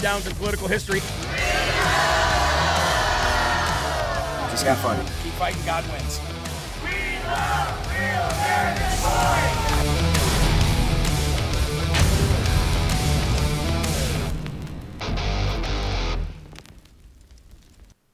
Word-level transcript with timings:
Letdowns 0.00 0.26
in 0.26 0.34
political 0.36 0.66
history. 0.66 1.00
Just 4.50 4.64
have 4.64 4.78
fun. 4.78 4.98
Keep 5.22 5.32
fighting, 5.34 5.62
God 5.64 5.84
wins. 5.92 6.20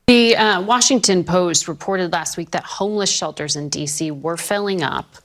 The 0.08 0.36
uh, 0.36 0.60
Washington 0.62 1.24
Post 1.24 1.66
reported 1.66 2.12
last 2.12 2.36
week 2.36 2.50
that 2.52 2.64
homeless 2.64 3.10
shelters 3.10 3.56
in 3.56 3.68
D.C. 3.68 4.10
were 4.10 4.36
filling 4.36 4.82
up. 4.82 5.16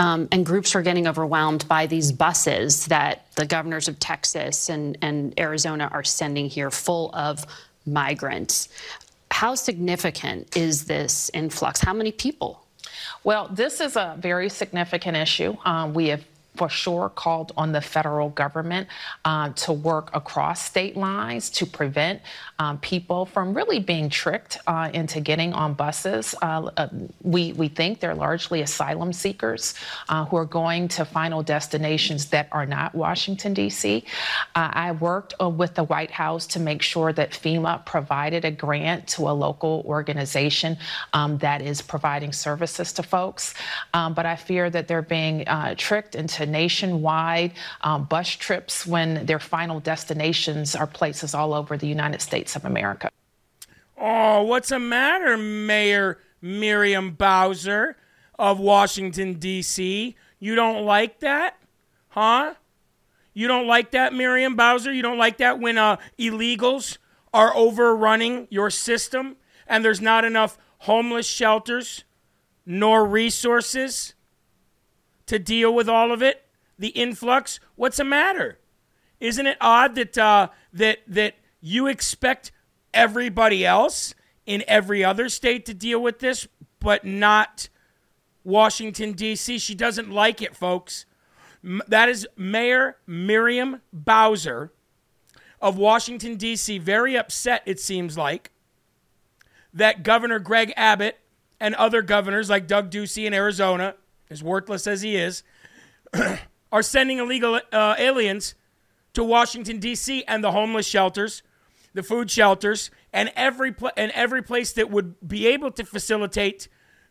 Um, 0.00 0.28
and 0.32 0.46
groups 0.46 0.74
are 0.74 0.80
getting 0.80 1.06
overwhelmed 1.06 1.68
by 1.68 1.86
these 1.86 2.10
buses 2.10 2.86
that 2.86 3.26
the 3.36 3.44
governors 3.44 3.86
of 3.86 3.98
Texas 3.98 4.70
and, 4.70 4.96
and 5.02 5.38
Arizona 5.38 5.90
are 5.92 6.02
sending 6.02 6.48
here 6.48 6.70
full 6.70 7.14
of 7.14 7.44
migrants. 7.84 8.70
How 9.30 9.54
significant 9.54 10.56
is 10.56 10.86
this 10.86 11.30
influx? 11.34 11.80
How 11.80 11.92
many 11.92 12.12
people? 12.12 12.64
Well, 13.24 13.48
this 13.52 13.78
is 13.82 13.94
a 13.96 14.16
very 14.18 14.48
significant 14.48 15.18
issue. 15.18 15.54
Um, 15.66 15.92
we 15.92 16.08
have 16.08 16.24
for 16.60 16.68
sure 16.68 17.08
called 17.08 17.52
on 17.56 17.72
the 17.72 17.80
federal 17.80 18.28
government 18.28 18.86
uh, 19.24 19.48
to 19.54 19.72
work 19.72 20.10
across 20.12 20.62
state 20.62 20.94
lines 20.94 21.48
to 21.48 21.64
prevent 21.64 22.20
um, 22.58 22.76
people 22.80 23.24
from 23.24 23.54
really 23.54 23.80
being 23.80 24.10
tricked 24.10 24.58
uh, 24.66 24.90
into 24.92 25.22
getting 25.22 25.54
on 25.54 25.72
buses. 25.72 26.34
Uh, 26.42 26.70
uh, 26.76 26.88
we, 27.22 27.54
we 27.54 27.66
think 27.66 27.98
they're 28.00 28.14
largely 28.14 28.60
asylum 28.60 29.10
seekers 29.10 29.72
uh, 30.10 30.26
who 30.26 30.36
are 30.36 30.44
going 30.44 30.86
to 30.86 31.02
final 31.06 31.42
destinations 31.42 32.26
that 32.26 32.46
are 32.52 32.66
not 32.66 32.94
Washington, 32.94 33.54
D.C. 33.54 34.04
Uh, 34.54 34.68
I 34.74 34.92
worked 34.92 35.32
with 35.40 35.74
the 35.74 35.84
White 35.84 36.10
House 36.10 36.46
to 36.48 36.60
make 36.60 36.82
sure 36.82 37.10
that 37.14 37.30
FEMA 37.30 37.86
provided 37.86 38.44
a 38.44 38.50
grant 38.50 39.08
to 39.08 39.30
a 39.30 39.32
local 39.32 39.82
organization 39.86 40.76
um, 41.14 41.38
that 41.38 41.62
is 41.62 41.80
providing 41.80 42.34
services 42.34 42.92
to 42.92 43.02
folks. 43.02 43.54
Um, 43.94 44.12
but 44.12 44.26
I 44.26 44.36
fear 44.36 44.68
that 44.68 44.88
they're 44.88 45.00
being 45.00 45.46
tricked 45.78 46.14
into 46.14 46.49
nationwide 46.50 47.52
um, 47.82 48.04
bus 48.04 48.28
trips 48.28 48.86
when 48.86 49.24
their 49.26 49.38
final 49.38 49.80
destinations 49.80 50.74
are 50.74 50.86
places 50.86 51.34
all 51.34 51.54
over 51.54 51.76
the 51.76 51.86
United 51.86 52.20
States 52.20 52.56
of 52.56 52.64
America. 52.64 53.10
Oh, 53.96 54.42
what's 54.42 54.70
the 54.70 54.78
matter, 54.78 55.36
Mayor 55.36 56.18
Miriam 56.40 57.12
Bowser 57.12 57.96
of 58.38 58.58
Washington, 58.58 59.34
D.C.? 59.34 60.16
You 60.38 60.54
don't 60.54 60.84
like 60.84 61.20
that? 61.20 61.58
Huh? 62.08 62.54
You 63.34 63.46
don't 63.46 63.66
like 63.66 63.92
that, 63.92 64.12
Miriam 64.12 64.56
Bowser? 64.56 64.92
You 64.92 65.02
don't 65.02 65.18
like 65.18 65.38
that 65.38 65.60
when 65.60 65.78
uh, 65.78 65.96
illegals 66.18 66.98
are 67.32 67.54
overrunning 67.54 68.48
your 68.50 68.70
system 68.70 69.36
and 69.66 69.84
there's 69.84 70.00
not 70.00 70.24
enough 70.24 70.58
homeless 70.78 71.26
shelters 71.26 72.04
nor 72.66 73.06
resources 73.06 74.14
to 75.30 75.38
deal 75.38 75.72
with 75.72 75.88
all 75.88 76.10
of 76.10 76.22
it? 76.22 76.44
The 76.76 76.88
influx? 76.88 77.60
What's 77.76 77.98
the 77.98 78.04
matter? 78.04 78.58
Isn't 79.20 79.46
it 79.46 79.56
odd 79.60 79.94
that 79.94 80.18
uh, 80.18 80.48
that 80.72 80.98
that 81.06 81.36
you 81.60 81.86
expect 81.86 82.50
everybody 82.92 83.64
else 83.64 84.14
in 84.44 84.64
every 84.66 85.04
other 85.04 85.28
state 85.28 85.64
to 85.66 85.74
deal 85.74 86.02
with 86.02 86.18
this, 86.18 86.48
but 86.80 87.04
not 87.04 87.68
Washington 88.42 89.12
D.C.? 89.12 89.58
She 89.58 89.74
doesn't 89.74 90.10
like 90.10 90.42
it, 90.42 90.56
folks. 90.56 91.06
M- 91.62 91.82
that 91.86 92.08
is 92.08 92.26
Mayor 92.36 92.96
Miriam 93.06 93.82
Bowser 93.92 94.72
of 95.60 95.78
Washington 95.78 96.34
D.C. 96.34 96.78
Very 96.78 97.16
upset, 97.16 97.62
it 97.66 97.78
seems 97.78 98.18
like, 98.18 98.50
that 99.72 100.02
Governor 100.02 100.40
Greg 100.40 100.72
Abbott 100.76 101.18
and 101.60 101.74
other 101.76 102.02
governors 102.02 102.50
like 102.50 102.66
Doug 102.66 102.90
Ducey 102.90 103.26
in 103.26 103.34
Arizona, 103.34 103.94
as 104.30 104.42
worthless 104.42 104.86
as 104.86 105.02
he 105.02 105.16
is, 105.16 105.42
are 106.72 106.82
sending 106.82 107.18
illegal 107.18 107.60
uh, 107.72 107.94
aliens 107.98 108.54
to 109.12 109.24
Washington 109.24 109.78
D.C. 109.78 110.24
and 110.28 110.42
the 110.42 110.52
homeless 110.52 110.86
shelters, 110.86 111.42
the 111.94 112.02
food 112.02 112.30
shelters, 112.30 112.90
and 113.12 113.32
every 113.34 113.72
pl- 113.72 113.90
and 113.96 114.12
every 114.12 114.42
place 114.42 114.72
that 114.74 114.90
would 114.90 115.16
be 115.26 115.48
able 115.48 115.70
to 115.72 115.84
facilitate 115.84 116.68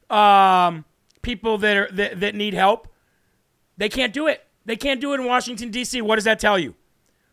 um, 0.10 0.86
people 1.22 1.58
that 1.58 1.78
are 1.78 1.90
that, 1.92 2.20
that 2.22 2.36
need 2.36 2.54
help. 2.54 2.88
They 3.78 3.90
can't 3.90 4.14
do 4.14 4.28
it. 4.28 4.46
They 4.66 4.76
can't 4.76 5.02
do 5.02 5.14
it 5.14 5.20
in 5.20 5.26
Washington 5.26 5.72
D.C. 5.72 6.02
What 6.02 6.16
does 6.16 6.26
that 6.26 6.40
tell 6.40 6.58
you? 6.58 6.76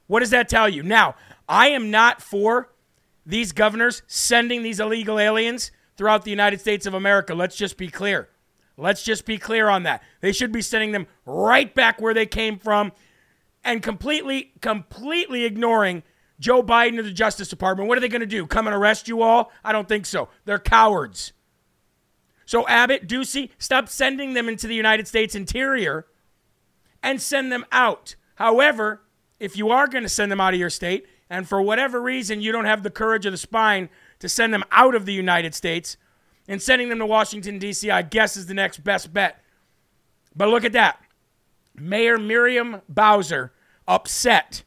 What 0.08 0.20
does 0.20 0.30
that 0.30 0.48
tell 0.48 0.68
you? 0.68 0.82
Now, 0.82 1.14
I 1.48 1.68
am 1.68 1.90
not 1.90 2.22
for 2.22 2.72
these 3.24 3.52
governors 3.52 4.02
sending 4.06 4.62
these 4.62 4.78
illegal 4.80 5.18
aliens 5.18 5.70
throughout 5.96 6.24
the 6.24 6.30
United 6.30 6.60
States 6.60 6.86
of 6.86 6.94
America. 6.94 7.34
Let's 7.34 7.56
just 7.56 7.76
be 7.76 7.88
clear. 7.88 8.28
Let's 8.76 9.02
just 9.02 9.24
be 9.24 9.38
clear 9.38 9.68
on 9.68 9.84
that. 9.84 10.02
They 10.20 10.32
should 10.32 10.52
be 10.52 10.62
sending 10.62 10.92
them 10.92 11.06
right 11.24 11.74
back 11.74 12.00
where 12.00 12.14
they 12.14 12.26
came 12.26 12.58
from 12.58 12.92
and 13.64 13.82
completely, 13.82 14.52
completely 14.60 15.44
ignoring 15.44 16.02
Joe 16.38 16.62
Biden 16.62 16.98
and 16.98 17.06
the 17.06 17.12
Justice 17.12 17.48
Department. 17.48 17.88
What 17.88 17.96
are 17.96 18.02
they 18.02 18.08
going 18.08 18.20
to 18.20 18.26
do? 18.26 18.46
Come 18.46 18.66
and 18.66 18.76
arrest 18.76 19.08
you 19.08 19.22
all? 19.22 19.50
I 19.64 19.72
don't 19.72 19.88
think 19.88 20.04
so. 20.04 20.28
They're 20.44 20.58
cowards. 20.58 21.32
So, 22.44 22.68
Abbott, 22.68 23.08
Ducey, 23.08 23.50
stop 23.58 23.88
sending 23.88 24.34
them 24.34 24.48
into 24.48 24.66
the 24.66 24.74
United 24.74 25.08
States 25.08 25.34
interior 25.34 26.06
and 27.02 27.20
send 27.20 27.50
them 27.50 27.64
out. 27.72 28.14
However, 28.36 29.02
if 29.40 29.56
you 29.56 29.70
are 29.70 29.88
going 29.88 30.04
to 30.04 30.08
send 30.08 30.30
them 30.30 30.40
out 30.40 30.54
of 30.54 30.60
your 30.60 30.70
state, 30.70 31.06
and 31.28 31.48
for 31.48 31.60
whatever 31.60 32.00
reason 32.00 32.40
you 32.40 32.52
don't 32.52 32.66
have 32.66 32.82
the 32.82 32.90
courage 32.90 33.26
or 33.26 33.30
the 33.30 33.36
spine 33.36 33.88
to 34.20 34.28
send 34.28 34.54
them 34.54 34.64
out 34.70 34.94
of 34.94 35.06
the 35.06 35.12
United 35.12 35.54
States. 35.54 35.96
And 36.48 36.62
sending 36.62 36.88
them 36.88 36.98
to 37.00 37.06
Washington, 37.06 37.58
D.C., 37.58 37.90
I 37.90 38.02
guess, 38.02 38.36
is 38.36 38.46
the 38.46 38.54
next 38.54 38.84
best 38.84 39.12
bet. 39.12 39.42
But 40.34 40.48
look 40.48 40.64
at 40.64 40.72
that. 40.72 41.00
Mayor 41.74 42.18
Miriam 42.18 42.82
Bowser 42.88 43.52
upset 43.88 44.62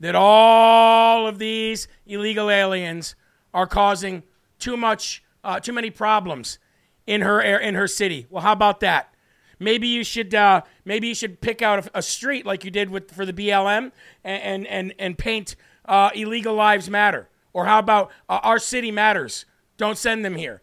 that 0.00 0.14
all 0.14 1.26
of 1.26 1.38
these 1.38 1.88
illegal 2.06 2.50
aliens 2.50 3.14
are 3.52 3.66
causing 3.66 4.22
too 4.58 4.76
much, 4.76 5.22
uh, 5.42 5.60
too 5.60 5.72
many 5.72 5.90
problems 5.90 6.58
in 7.06 7.22
her 7.22 7.40
in 7.40 7.74
her 7.74 7.86
city. 7.86 8.26
Well, 8.30 8.42
how 8.42 8.52
about 8.52 8.80
that? 8.80 9.14
Maybe 9.58 9.88
you 9.88 10.04
should 10.04 10.34
uh, 10.34 10.62
maybe 10.84 11.08
you 11.08 11.14
should 11.14 11.40
pick 11.40 11.62
out 11.62 11.88
a, 11.94 12.02
street 12.02 12.44
like 12.44 12.64
you 12.64 12.70
did 12.70 12.90
with 12.90 13.10
for 13.12 13.24
the 13.24 13.32
BLM 13.32 13.92
and 14.22 14.42
and 14.42 14.66
and, 14.66 14.94
and 14.98 15.18
paint 15.18 15.56
uh, 15.86 16.10
illegal 16.14 16.54
lives 16.54 16.90
matter. 16.90 17.28
Or 17.52 17.64
how 17.64 17.78
about 17.78 18.10
uh, 18.28 18.40
our 18.42 18.58
city 18.58 18.90
matters? 18.90 19.46
Don't 19.78 19.96
send 19.96 20.24
them 20.24 20.34
here. 20.34 20.60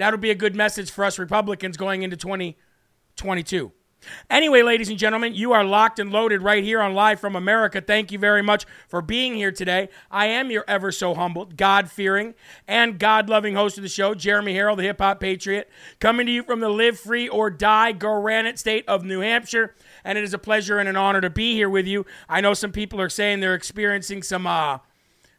That 0.00 0.14
would 0.14 0.22
be 0.22 0.30
a 0.30 0.34
good 0.34 0.56
message 0.56 0.90
for 0.90 1.04
us 1.04 1.18
Republicans 1.18 1.76
going 1.76 2.02
into 2.04 2.16
2022. 2.16 3.70
Anyway, 4.30 4.62
ladies 4.62 4.88
and 4.88 4.98
gentlemen, 4.98 5.34
you 5.34 5.52
are 5.52 5.62
locked 5.62 5.98
and 5.98 6.10
loaded 6.10 6.40
right 6.40 6.64
here 6.64 6.80
on 6.80 6.94
Live 6.94 7.20
from 7.20 7.36
America. 7.36 7.82
Thank 7.82 8.10
you 8.10 8.18
very 8.18 8.40
much 8.40 8.64
for 8.88 9.02
being 9.02 9.34
here 9.34 9.52
today. 9.52 9.90
I 10.10 10.28
am 10.28 10.50
your 10.50 10.64
ever 10.66 10.90
so 10.90 11.12
humbled, 11.12 11.58
God 11.58 11.90
fearing, 11.90 12.32
and 12.66 12.98
God 12.98 13.28
loving 13.28 13.54
host 13.54 13.76
of 13.76 13.82
the 13.82 13.90
show, 13.90 14.14
Jeremy 14.14 14.54
Herrell, 14.54 14.74
the 14.74 14.84
hip 14.84 15.02
hop 15.02 15.20
patriot, 15.20 15.68
coming 15.98 16.24
to 16.24 16.32
you 16.32 16.44
from 16.44 16.60
the 16.60 16.70
live 16.70 16.98
free 16.98 17.28
or 17.28 17.50
die 17.50 17.92
granite 17.92 18.58
state 18.58 18.88
of 18.88 19.04
New 19.04 19.20
Hampshire. 19.20 19.74
And 20.02 20.16
it 20.16 20.24
is 20.24 20.32
a 20.32 20.38
pleasure 20.38 20.78
and 20.78 20.88
an 20.88 20.96
honor 20.96 21.20
to 21.20 21.28
be 21.28 21.52
here 21.52 21.68
with 21.68 21.86
you. 21.86 22.06
I 22.26 22.40
know 22.40 22.54
some 22.54 22.72
people 22.72 23.02
are 23.02 23.10
saying 23.10 23.40
they're 23.40 23.54
experiencing 23.54 24.22
some, 24.22 24.46
uh, 24.46 24.78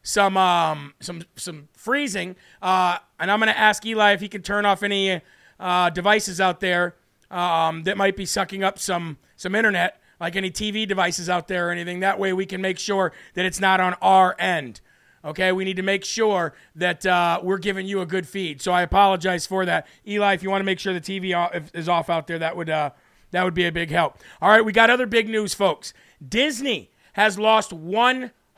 some, 0.02 0.36
um, 0.36 0.94
some, 1.00 1.22
some 1.36 1.68
freezing. 1.74 2.36
Uh, 2.60 2.98
and 3.18 3.30
I'm 3.30 3.38
going 3.38 3.52
to 3.52 3.58
ask 3.58 3.84
Eli 3.86 4.12
if 4.12 4.20
he 4.20 4.28
can 4.28 4.42
turn 4.42 4.66
off 4.66 4.82
any 4.82 5.20
uh, 5.60 5.90
devices 5.90 6.40
out 6.40 6.60
there 6.60 6.96
um, 7.30 7.84
that 7.84 7.96
might 7.96 8.16
be 8.16 8.26
sucking 8.26 8.62
up 8.62 8.78
some 8.78 9.16
some 9.36 9.54
internet, 9.54 10.00
like 10.20 10.36
any 10.36 10.50
TV 10.50 10.86
devices 10.86 11.28
out 11.28 11.48
there 11.48 11.68
or 11.68 11.70
anything. 11.72 12.00
That 12.00 12.18
way, 12.18 12.32
we 12.32 12.46
can 12.46 12.60
make 12.60 12.78
sure 12.78 13.12
that 13.34 13.44
it's 13.44 13.58
not 13.58 13.80
on 13.80 13.94
our 13.94 14.36
end. 14.38 14.80
Okay, 15.24 15.52
we 15.52 15.64
need 15.64 15.76
to 15.76 15.82
make 15.82 16.04
sure 16.04 16.52
that 16.74 17.06
uh, 17.06 17.40
we're 17.42 17.58
giving 17.58 17.86
you 17.86 18.00
a 18.00 18.06
good 18.06 18.28
feed. 18.28 18.60
So 18.60 18.72
I 18.72 18.82
apologize 18.82 19.46
for 19.46 19.64
that, 19.64 19.86
Eli. 20.06 20.34
If 20.34 20.42
you 20.42 20.50
want 20.50 20.60
to 20.60 20.64
make 20.64 20.78
sure 20.78 20.92
the 20.92 21.00
TV 21.00 21.70
is 21.74 21.88
off 21.88 22.10
out 22.10 22.26
there, 22.26 22.38
that 22.38 22.56
would 22.56 22.68
uh, 22.68 22.90
that 23.30 23.44
would 23.44 23.54
be 23.54 23.64
a 23.64 23.72
big 23.72 23.90
help. 23.90 24.18
All 24.40 24.50
right, 24.50 24.64
we 24.64 24.72
got 24.72 24.90
other 24.90 25.06
big 25.06 25.28
news, 25.28 25.54
folks. 25.54 25.94
Disney 26.26 26.90
has 27.14 27.38
lost 27.38 27.72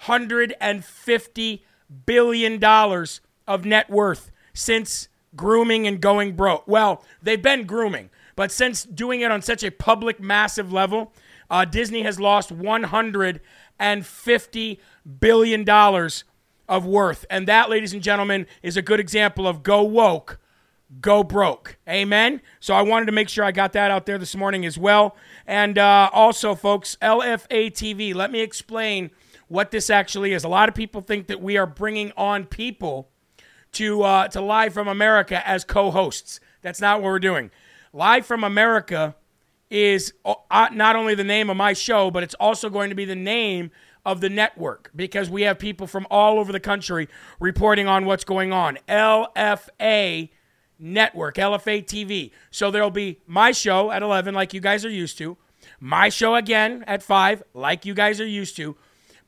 150 0.06 1.64
billion 2.06 2.58
dollars 2.58 3.20
of 3.46 3.64
net 3.64 3.90
worth 3.90 4.30
since 4.52 5.08
grooming 5.36 5.86
and 5.86 6.00
going 6.00 6.36
broke. 6.36 6.66
Well, 6.66 7.04
they've 7.22 7.42
been 7.42 7.66
grooming. 7.66 8.10
But 8.36 8.52
since 8.52 8.84
doing 8.84 9.20
it 9.20 9.30
on 9.30 9.42
such 9.42 9.62
a 9.62 9.70
public, 9.70 10.20
massive 10.20 10.72
level, 10.72 11.12
uh, 11.50 11.64
Disney 11.64 12.02
has 12.02 12.18
lost 12.18 12.56
$150 12.56 14.78
billion 15.20 15.68
of 16.68 16.86
worth. 16.86 17.26
And 17.30 17.48
that, 17.48 17.70
ladies 17.70 17.92
and 17.92 18.02
gentlemen, 18.02 18.46
is 18.62 18.76
a 18.76 18.82
good 18.82 19.00
example 19.00 19.46
of 19.46 19.62
go 19.62 19.82
woke, 19.82 20.40
go 21.00 21.22
broke. 21.22 21.78
Amen? 21.88 22.40
So 22.60 22.74
I 22.74 22.82
wanted 22.82 23.06
to 23.06 23.12
make 23.12 23.28
sure 23.28 23.44
I 23.44 23.52
got 23.52 23.72
that 23.74 23.90
out 23.90 24.06
there 24.06 24.18
this 24.18 24.34
morning 24.34 24.66
as 24.66 24.78
well. 24.78 25.16
And 25.46 25.78
uh, 25.78 26.10
also, 26.12 26.54
folks, 26.54 26.96
LFA 27.00 27.70
TV, 27.70 28.14
let 28.14 28.32
me 28.32 28.40
explain 28.40 29.10
what 29.54 29.70
this 29.70 29.88
actually 29.88 30.32
is. 30.32 30.42
A 30.42 30.48
lot 30.48 30.68
of 30.68 30.74
people 30.74 31.00
think 31.00 31.28
that 31.28 31.40
we 31.40 31.56
are 31.56 31.66
bringing 31.66 32.10
on 32.16 32.44
people 32.44 33.08
to, 33.70 34.02
uh, 34.02 34.26
to 34.28 34.40
Live 34.40 34.74
from 34.74 34.88
America 34.88 35.46
as 35.48 35.64
co 35.64 35.92
hosts. 35.92 36.40
That's 36.60 36.80
not 36.80 37.00
what 37.00 37.04
we're 37.04 37.20
doing. 37.20 37.52
Live 37.92 38.26
from 38.26 38.42
America 38.42 39.14
is 39.70 40.12
uh, 40.24 40.68
not 40.72 40.96
only 40.96 41.14
the 41.14 41.22
name 41.22 41.50
of 41.50 41.56
my 41.56 41.72
show, 41.72 42.10
but 42.10 42.24
it's 42.24 42.34
also 42.34 42.68
going 42.68 42.90
to 42.90 42.96
be 42.96 43.04
the 43.04 43.14
name 43.14 43.70
of 44.04 44.20
the 44.20 44.28
network 44.28 44.90
because 44.96 45.30
we 45.30 45.42
have 45.42 45.60
people 45.60 45.86
from 45.86 46.04
all 46.10 46.40
over 46.40 46.50
the 46.50 46.58
country 46.58 47.08
reporting 47.38 47.86
on 47.86 48.06
what's 48.06 48.24
going 48.24 48.52
on. 48.52 48.76
LFA 48.88 50.30
Network, 50.80 51.36
LFA 51.36 51.84
TV. 51.84 52.32
So 52.50 52.72
there'll 52.72 52.90
be 52.90 53.20
my 53.24 53.52
show 53.52 53.92
at 53.92 54.02
11, 54.02 54.34
like 54.34 54.52
you 54.52 54.60
guys 54.60 54.84
are 54.84 54.90
used 54.90 55.16
to, 55.18 55.36
my 55.78 56.08
show 56.08 56.34
again 56.34 56.82
at 56.88 57.04
5, 57.04 57.44
like 57.54 57.86
you 57.86 57.94
guys 57.94 58.20
are 58.20 58.26
used 58.26 58.56
to. 58.56 58.76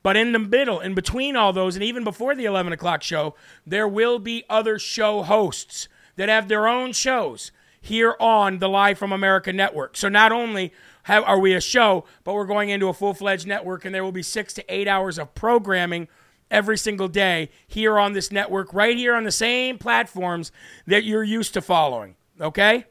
But 0.03 0.15
in 0.15 0.31
the 0.31 0.39
middle, 0.39 0.79
in 0.79 0.93
between 0.93 1.35
all 1.35 1.53
those, 1.53 1.75
and 1.75 1.83
even 1.83 2.03
before 2.03 2.35
the 2.35 2.45
11 2.45 2.73
o'clock 2.73 3.03
show, 3.03 3.35
there 3.65 3.87
will 3.87 4.19
be 4.19 4.45
other 4.49 4.79
show 4.79 5.23
hosts 5.23 5.87
that 6.15 6.29
have 6.29 6.47
their 6.47 6.67
own 6.67 6.93
shows 6.93 7.51
here 7.81 8.15
on 8.19 8.59
the 8.59 8.69
Live 8.69 8.97
from 8.97 9.11
America 9.11 9.53
network. 9.53 9.97
So 9.97 10.09
not 10.09 10.31
only 10.31 10.73
have, 11.03 11.23
are 11.23 11.39
we 11.39 11.53
a 11.53 11.61
show, 11.61 12.05
but 12.23 12.33
we're 12.33 12.45
going 12.45 12.69
into 12.69 12.87
a 12.87 12.93
full 12.93 13.13
fledged 13.13 13.47
network, 13.47 13.85
and 13.85 13.95
there 13.95 14.03
will 14.03 14.11
be 14.11 14.23
six 14.23 14.53
to 14.55 14.73
eight 14.73 14.87
hours 14.87 15.17
of 15.17 15.33
programming 15.33 16.07
every 16.51 16.77
single 16.77 17.07
day 17.07 17.49
here 17.67 17.97
on 17.97 18.13
this 18.13 18.31
network, 18.31 18.73
right 18.73 18.97
here 18.97 19.15
on 19.15 19.23
the 19.23 19.31
same 19.31 19.77
platforms 19.77 20.51
that 20.85 21.03
you're 21.03 21.23
used 21.23 21.53
to 21.53 21.61
following. 21.61 22.15
Okay? 22.39 22.85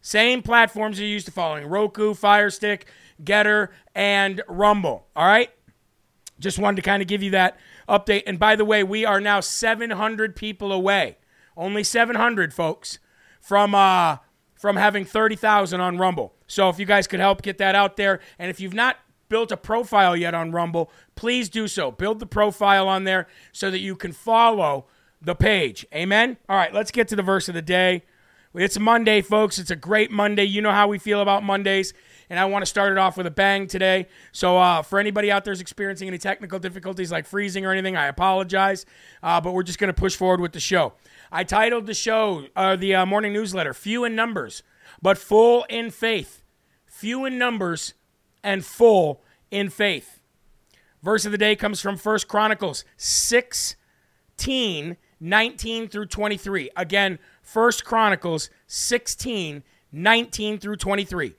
Same 0.00 0.42
platforms 0.42 0.98
you're 1.00 1.08
used 1.08 1.26
to 1.26 1.32
following 1.32 1.66
Roku, 1.66 2.14
Firestick, 2.14 2.86
Gettr, 3.22 3.68
and 3.94 4.42
Rumble. 4.48 5.06
All 5.16 5.26
right? 5.26 5.50
Just 6.38 6.58
wanted 6.58 6.76
to 6.76 6.82
kind 6.82 7.02
of 7.02 7.08
give 7.08 7.22
you 7.22 7.30
that 7.30 7.58
update. 7.88 8.24
And 8.26 8.38
by 8.38 8.56
the 8.56 8.64
way, 8.64 8.82
we 8.82 9.04
are 9.04 9.20
now 9.20 9.40
700 9.40 10.36
people 10.36 10.72
away. 10.72 11.18
Only 11.56 11.82
700, 11.82 12.52
folks 12.52 12.98
from 13.46 13.74
uh, 13.74 14.16
from 14.54 14.76
having 14.76 15.04
30,000 15.04 15.80
on 15.80 15.98
Rumble. 15.98 16.34
So 16.46 16.68
if 16.68 16.78
you 16.78 16.86
guys 16.86 17.06
could 17.06 17.20
help 17.20 17.42
get 17.42 17.58
that 17.58 17.74
out 17.74 17.96
there, 17.96 18.20
and 18.38 18.50
if 18.50 18.58
you've 18.58 18.74
not 18.74 18.96
built 19.28 19.52
a 19.52 19.56
profile 19.56 20.16
yet 20.16 20.34
on 20.34 20.50
Rumble, 20.50 20.90
please 21.14 21.48
do 21.48 21.68
so. 21.68 21.90
Build 21.90 22.18
the 22.18 22.26
profile 22.26 22.88
on 22.88 23.04
there 23.04 23.26
so 23.52 23.70
that 23.70 23.78
you 23.78 23.94
can 23.94 24.12
follow 24.12 24.86
the 25.20 25.34
page. 25.34 25.86
Amen. 25.94 26.36
All 26.48 26.56
right, 26.56 26.72
let's 26.72 26.90
get 26.90 27.08
to 27.08 27.16
the 27.16 27.22
verse 27.22 27.48
of 27.48 27.54
the 27.54 27.62
day. 27.62 28.02
It's 28.54 28.78
Monday, 28.78 29.20
folks. 29.20 29.58
It's 29.58 29.70
a 29.70 29.76
great 29.76 30.10
Monday. 30.10 30.44
You 30.44 30.62
know 30.62 30.72
how 30.72 30.88
we 30.88 30.98
feel 30.98 31.20
about 31.20 31.42
Mondays 31.42 31.92
and 32.28 32.38
I 32.38 32.44
want 32.46 32.62
to 32.62 32.66
start 32.66 32.92
it 32.92 32.98
off 32.98 33.16
with 33.16 33.26
a 33.26 33.30
bang 33.30 33.66
today. 33.66 34.06
So, 34.32 34.58
uh, 34.58 34.82
for 34.82 34.98
anybody 34.98 35.30
out 35.30 35.44
there 35.44 35.52
who's 35.52 35.60
experiencing 35.60 36.08
any 36.08 36.18
technical 36.18 36.58
difficulties 36.58 37.12
like 37.12 37.26
freezing 37.26 37.64
or 37.64 37.72
anything, 37.72 37.96
I 37.96 38.06
apologize. 38.06 38.86
Uh, 39.22 39.40
but 39.40 39.52
we're 39.52 39.62
just 39.62 39.78
going 39.78 39.92
to 39.92 39.98
push 39.98 40.16
forward 40.16 40.40
with 40.40 40.52
the 40.52 40.60
show. 40.60 40.94
I 41.30 41.44
titled 41.44 41.86
the 41.86 41.94
show, 41.94 42.46
uh, 42.54 42.76
the 42.76 42.94
uh, 42.94 43.06
morning 43.06 43.32
newsletter, 43.32 43.74
Few 43.74 44.04
in 44.04 44.14
Numbers, 44.14 44.62
but 45.02 45.18
Full 45.18 45.66
in 45.68 45.90
Faith. 45.90 46.42
Few 46.96 47.26
in 47.26 47.36
numbers 47.36 47.92
and 48.42 48.64
full 48.64 49.22
in 49.50 49.68
faith. 49.68 50.18
Verse 51.02 51.26
of 51.26 51.32
the 51.32 51.36
day 51.36 51.54
comes 51.54 51.82
from 51.82 51.98
First 51.98 52.26
Chronicles 52.26 52.86
16, 52.96 54.96
19 55.20 55.88
through 55.88 56.06
23. 56.06 56.70
Again, 56.74 57.18
First 57.42 57.84
Chronicles 57.84 58.48
16, 58.66 59.62
19 59.92 60.58
through 60.58 60.76
23. 60.76 61.34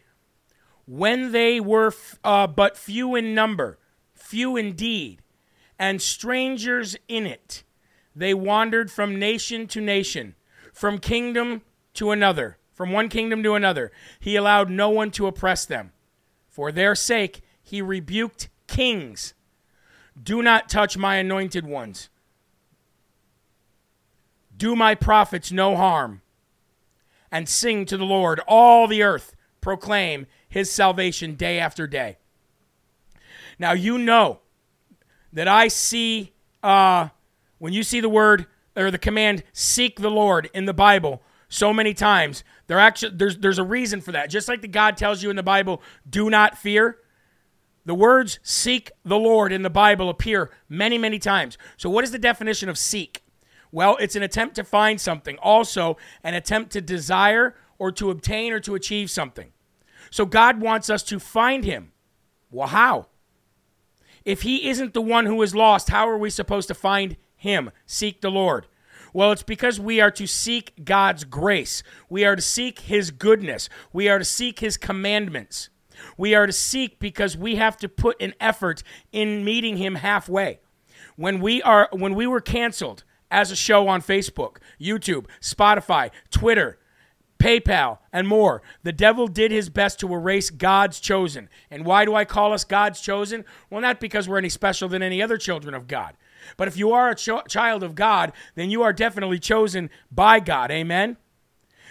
When 0.87 1.33
they 1.33 1.59
were 1.59 1.93
uh, 2.23 2.47
but 2.47 2.77
few 2.77 3.13
in 3.13 3.35
number, 3.35 3.77
few 4.15 4.55
indeed, 4.55 5.21
and 5.77 6.01
strangers 6.01 6.95
in 7.09 7.27
it, 7.27 7.63
they 8.15 8.33
wandered 8.33 8.89
from 8.89 9.19
nation 9.19 9.67
to 9.67 9.81
nation, 9.81 10.35
from 10.73 10.97
kingdom 10.97 11.61
to 11.95 12.11
another, 12.11 12.57
from 12.73 12.91
one 12.91 13.09
kingdom 13.09 13.43
to 13.43 13.53
another. 13.53 13.91
He 14.19 14.37
allowed 14.37 14.69
no 14.69 14.89
one 14.89 15.11
to 15.11 15.27
oppress 15.27 15.65
them. 15.65 15.91
For 16.47 16.71
their 16.71 16.95
sake, 16.95 17.41
he 17.61 17.81
rebuked 17.81 18.47
kings. 18.67 19.33
Do 20.21 20.41
not 20.41 20.69
touch 20.69 20.97
my 20.97 21.17
anointed 21.17 21.65
ones. 21.65 22.09
Do 24.55 24.75
my 24.75 24.95
prophets 24.95 25.51
no 25.51 25.75
harm. 25.75 26.21
And 27.29 27.49
sing 27.49 27.85
to 27.87 27.97
the 27.97 28.05
Lord, 28.05 28.39
all 28.47 28.87
the 28.87 29.03
earth, 29.03 29.35
proclaim 29.59 30.27
his 30.49 30.71
salvation 30.71 31.35
day 31.35 31.59
after 31.59 31.87
day. 31.87 32.17
Now, 33.59 33.73
you 33.73 33.97
know 33.97 34.39
that 35.33 35.47
I 35.47 35.67
see 35.67 36.33
uh, 36.63 37.09
when 37.57 37.73
you 37.73 37.83
see 37.83 37.99
the 37.99 38.09
word 38.09 38.45
or 38.75 38.91
the 38.91 38.97
command 38.97 39.43
seek 39.53 39.99
the 39.99 40.11
Lord 40.11 40.49
in 40.53 40.65
the 40.65 40.73
Bible 40.73 41.21
so 41.49 41.73
many 41.73 41.93
times, 41.93 42.43
there 42.67 42.79
actually 42.79 43.15
there's 43.15 43.37
there's 43.37 43.59
a 43.59 43.63
reason 43.63 44.01
for 44.01 44.11
that. 44.11 44.29
Just 44.29 44.47
like 44.47 44.61
the 44.61 44.67
God 44.67 44.97
tells 44.97 45.23
you 45.23 45.29
in 45.29 45.35
the 45.35 45.43
Bible, 45.43 45.81
do 46.09 46.29
not 46.29 46.57
fear. 46.57 46.97
The 47.85 47.95
words 47.95 48.39
seek 48.43 48.91
the 49.05 49.17
Lord 49.17 49.53
in 49.53 49.61
the 49.61 49.69
Bible 49.69 50.09
appear 50.09 50.51
many, 50.67 50.97
many 50.97 51.19
times. 51.19 51.57
So 51.77 51.89
what 51.89 52.03
is 52.03 52.11
the 52.11 52.19
definition 52.19 52.67
of 52.67 52.77
seek? 52.77 53.23
Well, 53.71 53.95
it's 53.97 54.15
an 54.15 54.23
attempt 54.23 54.55
to 54.55 54.65
find 54.65 54.99
something, 54.99 55.37
also 55.37 55.97
an 56.23 56.33
attempt 56.33 56.71
to 56.73 56.81
desire 56.81 57.55
or 57.77 57.91
to 57.93 58.09
obtain 58.09 58.51
or 58.51 58.59
to 58.61 58.75
achieve 58.75 59.09
something. 59.09 59.53
So 60.09 60.25
God 60.25 60.61
wants 60.61 60.89
us 60.89 61.03
to 61.03 61.19
find 61.19 61.63
him. 61.63 61.91
Well, 62.51 62.67
how? 62.67 63.07
If 64.25 64.41
he 64.41 64.69
isn't 64.69 64.93
the 64.93 65.01
one 65.01 65.25
who 65.25 65.41
is 65.41 65.55
lost, 65.55 65.89
how 65.89 66.09
are 66.09 66.17
we 66.17 66.29
supposed 66.29 66.67
to 66.67 66.73
find 66.73 67.17
him. 67.37 67.71
Seek 67.85 68.21
the 68.21 68.31
Lord. 68.31 68.67
Well, 69.13 69.31
it's 69.31 69.43
because 69.43 69.79
we 69.79 70.01
are 70.01 70.11
to 70.11 70.27
seek 70.27 70.83
God's 70.83 71.23
grace. 71.23 71.81
We 72.09 72.25
are 72.25 72.35
to 72.35 72.41
seek 72.41 72.79
His 72.79 73.11
goodness. 73.11 73.69
We 73.93 74.09
are 74.09 74.19
to 74.19 74.25
seek 74.25 74.59
His 74.59 74.75
commandments. 74.75 75.69
We 76.17 76.35
are 76.35 76.45
to 76.45 76.53
seek 76.53 76.99
because 76.99 77.37
we 77.37 77.55
have 77.55 77.77
to 77.77 77.89
put 77.89 78.21
an 78.21 78.33
effort 78.39 78.83
in 79.11 79.45
meeting 79.45 79.77
Him 79.77 79.95
halfway. 79.95 80.59
When 81.15 81.39
we 81.39 81.61
are 81.61 81.89
when 81.91 82.15
we 82.15 82.27
were 82.27 82.41
canceled 82.41 83.03
as 83.31 83.49
a 83.49 83.55
show 83.55 83.87
on 83.87 84.01
Facebook, 84.01 84.57
YouTube, 84.79 85.25
Spotify, 85.41 86.11
Twitter, 86.29 86.77
PayPal, 87.39 87.99
and 88.11 88.27
more. 88.27 88.61
The 88.83 88.91
devil 88.91 89.27
did 89.27 89.51
his 89.51 89.69
best 89.69 89.99
to 89.99 90.13
erase 90.13 90.49
God's 90.49 90.99
chosen. 90.99 91.49
And 91.69 91.85
why 91.85 92.05
do 92.05 92.15
I 92.15 92.25
call 92.25 92.53
us 92.53 92.63
God's 92.63 93.01
chosen? 93.01 93.45
Well, 93.69 93.81
not 93.81 93.99
because 93.99 94.27
we're 94.27 94.37
any 94.37 94.49
special 94.49 94.89
than 94.89 95.03
any 95.03 95.21
other 95.21 95.37
children 95.37 95.73
of 95.73 95.87
God. 95.87 96.15
But 96.55 96.67
if 96.67 96.77
you 96.77 96.91
are 96.91 97.09
a 97.09 97.15
ch- 97.15 97.29
child 97.47 97.83
of 97.83 97.95
God, 97.95 98.31
then 98.55 98.69
you 98.69 98.81
are 98.83 98.93
definitely 98.93 99.39
chosen 99.39 99.89
by 100.11 100.39
God. 100.39 100.71
Amen? 100.71 101.17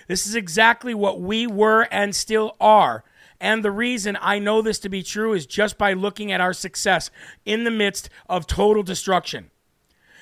This 0.08 0.26
is 0.26 0.34
exactly 0.34 0.94
what 0.94 1.20
we 1.20 1.46
were 1.46 1.82
and 1.90 2.14
still 2.14 2.56
are. 2.60 3.04
And 3.40 3.62
the 3.62 3.70
reason 3.70 4.16
I 4.20 4.38
know 4.38 4.62
this 4.62 4.78
to 4.80 4.88
be 4.88 5.02
true 5.02 5.32
is 5.32 5.46
just 5.46 5.76
by 5.76 5.92
looking 5.92 6.32
at 6.32 6.40
our 6.40 6.52
success 6.52 7.10
in 7.44 7.64
the 7.64 7.70
midst 7.70 8.08
of 8.28 8.46
total 8.46 8.82
destruction. 8.82 9.50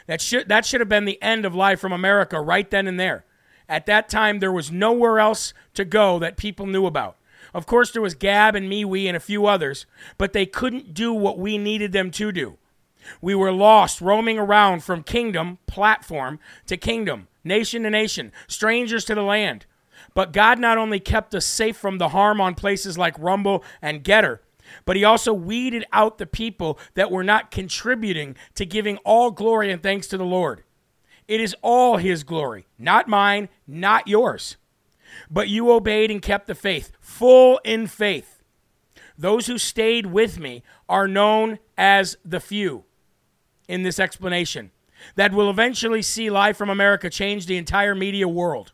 That 0.07 0.21
should, 0.21 0.49
that 0.49 0.67
should 0.67 0.81
have 0.81 0.89
been 0.89 1.05
the 1.05 1.23
end 1.23 1.45
of 1.45 1.55
Live 1.55 1.81
from 1.81 1.93
America 1.93 2.41
right 2.41 2.69
then 2.69 2.87
and 2.87 2.99
there. 2.99 3.25
At 3.69 3.87
that 3.87 4.09
time, 4.09 4.39
there 4.39 4.53
was 4.53 4.71
nowhere 4.71 5.19
else 5.19 5.55
to 5.75 5.85
go 5.85 6.19
that 6.19 6.37
people 6.37 6.67
knew 6.67 6.87
about. 6.87 7.17
Of 7.55 7.67
course, 7.67 7.93
there 7.93 8.03
was 8.03 8.15
Gab 8.15 8.55
and 8.55 8.71
MeWe 8.71 9.07
and 9.07 9.17
a 9.17 9.21
few 9.21 9.47
others, 9.47 9.87
but 10.19 10.33
they 10.33 10.47
couldn't 10.47 10.93
do 10.93 11.13
what 11.13 11.39
we 11.39 11.57
needed 11.57 11.93
them 11.93 12.11
to 12.13 12.33
do. 12.33 12.59
We 13.21 13.35
were 13.35 13.53
lost, 13.53 14.01
roaming 14.01 14.39
around 14.39 14.83
from 14.83 15.03
kingdom, 15.03 15.59
platform, 15.67 16.41
to 16.67 16.77
kingdom, 16.77 17.29
nation 17.45 17.83
to 17.85 17.91
nation, 17.91 18.33
strangers 18.49 19.05
to 19.07 19.15
the 19.15 19.23
land. 19.23 19.67
But 20.15 20.33
God 20.33 20.59
not 20.59 20.79
only 20.79 21.01
kept 21.01 21.35
us 21.35 21.47
safe 21.47 21.77
from 21.77 21.99
the 21.99 22.11
harm 22.11 22.41
on 22.41 22.55
places 22.55 22.99
like 22.99 23.19
Rumble 23.19 23.65
and 23.81 24.03
Gettr, 24.03 24.41
but 24.85 24.97
He 24.97 25.05
also 25.05 25.33
weeded 25.33 25.85
out 25.93 26.19
the 26.19 26.27
people 26.27 26.79
that 26.95 27.11
were 27.11 27.25
not 27.25 27.51
contributing 27.51 28.37
to 28.55 28.67
giving 28.67 28.97
all 28.99 29.31
glory 29.31 29.71
and 29.71 29.83
thanks 29.83 30.07
to 30.09 30.19
the 30.19 30.25
Lord. 30.25 30.65
It 31.27 31.41
is 31.41 31.55
all 31.63 31.97
His 31.97 32.23
glory, 32.23 32.67
not 32.79 33.09
mine, 33.09 33.49
not 33.67 34.09
yours. 34.09 34.57
But 35.31 35.49
you 35.49 35.71
obeyed 35.71 36.11
and 36.11 36.21
kept 36.21 36.47
the 36.47 36.55
faith, 36.55 36.93
full 37.01 37.61
in 37.65 37.87
faith. 37.87 38.43
Those 39.17 39.47
who 39.47 39.59
stayed 39.59 40.07
with 40.07 40.39
me 40.39 40.63
are 40.89 41.07
known 41.07 41.61
as 41.79 42.17
the 42.25 42.41
few 42.41 42.85
in 43.69 43.83
this 43.83 43.99
explanation 43.99 44.73
that 45.17 45.33
will 45.33 45.51
eventually 45.51 46.03
see 46.03 46.31
Live 46.31 46.57
from 46.57 46.71
America 46.71 47.11
change 47.11 47.47
the 47.47 47.57
entire 47.57 47.95
media 47.95 48.27
world. 48.27 48.73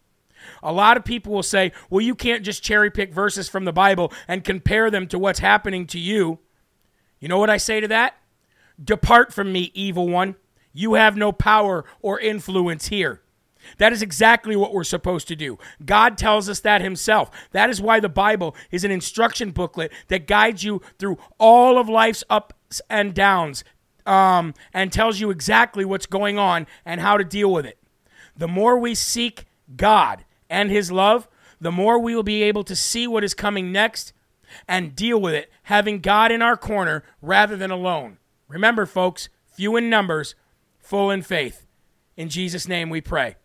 A 0.63 0.73
lot 0.73 0.97
of 0.97 1.05
people 1.05 1.33
will 1.33 1.43
say, 1.43 1.73
well, 1.91 2.01
you 2.01 2.15
can't 2.15 2.45
just 2.45 2.63
cherry 2.63 2.91
pick 2.91 3.13
verses 3.13 3.49
from 3.49 3.65
the 3.65 3.73
Bible 3.73 4.13
and 4.27 4.43
compare 4.45 4.91
them 4.91 5.07
to 5.09 5.19
what's 5.19 5.41
happening 5.41 5.87
to 5.89 5.99
you. 5.99 6.39
You 7.19 7.29
know 7.29 7.39
what 7.39 7.51
I 7.51 7.59
say 7.59 7.81
to 7.81 7.89
that? 7.89 8.17
Depart 8.83 9.33
from 9.33 9.53
me, 9.53 9.71
evil 9.75 10.09
one. 10.09 10.37
You 10.73 10.95
have 10.95 11.17
no 11.17 11.33
power 11.33 11.85
or 12.01 12.21
influence 12.21 12.89
here. 12.89 13.23
That 13.79 13.93
is 13.93 14.03
exactly 14.03 14.57
what 14.57 14.73
we're 14.73 14.85
supposed 14.85 15.29
to 15.29 15.37
do. 15.37 15.59
God 15.85 16.17
tells 16.17 16.49
us 16.49 16.61
that 16.61 16.81
Himself. 16.81 17.31
That 17.53 17.71
is 17.71 17.81
why 17.81 18.01
the 18.01 18.09
Bible 18.09 18.57
is 18.71 18.85
an 18.85 18.91
instruction 18.91 19.51
booklet 19.51 19.93
that 20.09 20.27
guides 20.27 20.65
you 20.65 20.81
through 20.99 21.19
all 21.39 21.79
of 21.79 21.89
life's 21.89 22.25
ups 22.31 22.81
and 22.89 23.15
downs 23.15 23.65
um, 24.07 24.55
and 24.73 24.93
tells 24.93 25.21
you 25.21 25.31
exactly 25.31 25.85
what's 25.85 26.07
going 26.07 26.39
on 26.39 26.67
and 26.85 27.01
how 27.01 27.17
to 27.17 27.25
deal 27.25 27.53
with 27.53 27.67
it. 27.67 27.79
The 28.37 28.49
more 28.49 28.79
we 28.79 28.95
seek 28.95 29.47
God 29.77 30.25
and 30.49 30.71
His 30.71 30.91
love, 30.91 31.29
the 31.61 31.73
more 31.73 31.99
we 31.99 32.15
will 32.15 32.23
be 32.23 32.43
able 32.43 32.65
to 32.65 32.75
see 32.75 33.07
what 33.07 33.25
is 33.25 33.35
coming 33.35 33.71
next 33.71 34.13
and 34.67 34.97
deal 34.97 35.21
with 35.21 35.35
it, 35.35 35.51
having 35.65 36.01
God 36.01 36.33
in 36.33 36.43
our 36.43 36.57
corner 36.57 37.05
rather 37.21 37.57
than 37.57 37.71
alone. 37.71 38.19
Remember, 38.49 38.87
folks, 38.87 39.29
few 39.47 39.77
in 39.77 39.91
numbers, 39.91 40.35
full 40.91 41.13
in 41.13 41.23
faith. 41.23 41.69
In 42.17 42.29
Jesus' 42.29 42.67
name 42.67 42.91
we 42.91 43.01
pray. 43.01 43.37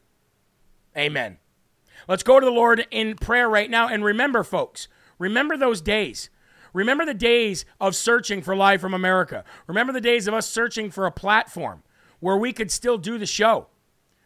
Amen. 0.98 1.38
Let's 2.08 2.24
go 2.24 2.40
to 2.40 2.46
the 2.46 2.52
Lord 2.52 2.88
in 2.90 3.18
prayer 3.18 3.48
right 3.48 3.70
now. 3.70 3.88
And 3.88 4.04
remember, 4.04 4.44
folks, 4.44 4.88
remember 5.20 5.56
those 5.56 5.80
days. 5.80 6.32
Remember 6.74 7.06
the 7.06 7.14
days 7.14 7.64
of 7.80 7.96
searching 7.96 8.42
for 8.42 8.56
Live 8.56 8.82
from 8.82 8.96
America. 8.96 9.46
Remember 9.68 9.94
the 9.94 10.02
days 10.02 10.28
of 10.28 10.34
us 10.34 10.50
searching 10.50 10.90
for 10.90 11.06
a 11.06 11.12
platform 11.12 11.84
where 12.20 12.36
we 12.36 12.52
could 12.52 12.72
still 12.72 12.98
do 12.98 13.20
the 13.20 13.28
show. 13.28 13.68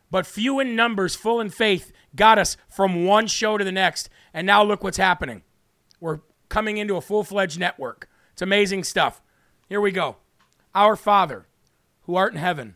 But 0.09 0.25
few 0.25 0.61
in 0.61 0.77
numbers, 0.77 1.13
full 1.13 1.41
in 1.41 1.49
faith, 1.49 1.91
got 2.15 2.39
us 2.39 2.55
from 2.69 3.05
one 3.05 3.27
show 3.27 3.57
to 3.57 3.65
the 3.65 3.71
next. 3.71 4.09
And 4.33 4.47
now 4.47 4.63
look 4.63 4.81
what's 4.81 4.97
happening. 4.97 5.43
We're 5.99 6.21
coming 6.47 6.77
into 6.77 6.95
a 6.95 7.01
full 7.01 7.25
fledged 7.25 7.59
network. 7.59 8.09
It's 8.31 8.41
amazing 8.41 8.85
stuff. 8.85 9.21
Here 9.67 9.81
we 9.81 9.91
go. 9.91 10.15
Our 10.73 10.95
Father, 10.95 11.47
who 12.03 12.15
art 12.15 12.31
in 12.31 12.39
heaven, 12.39 12.75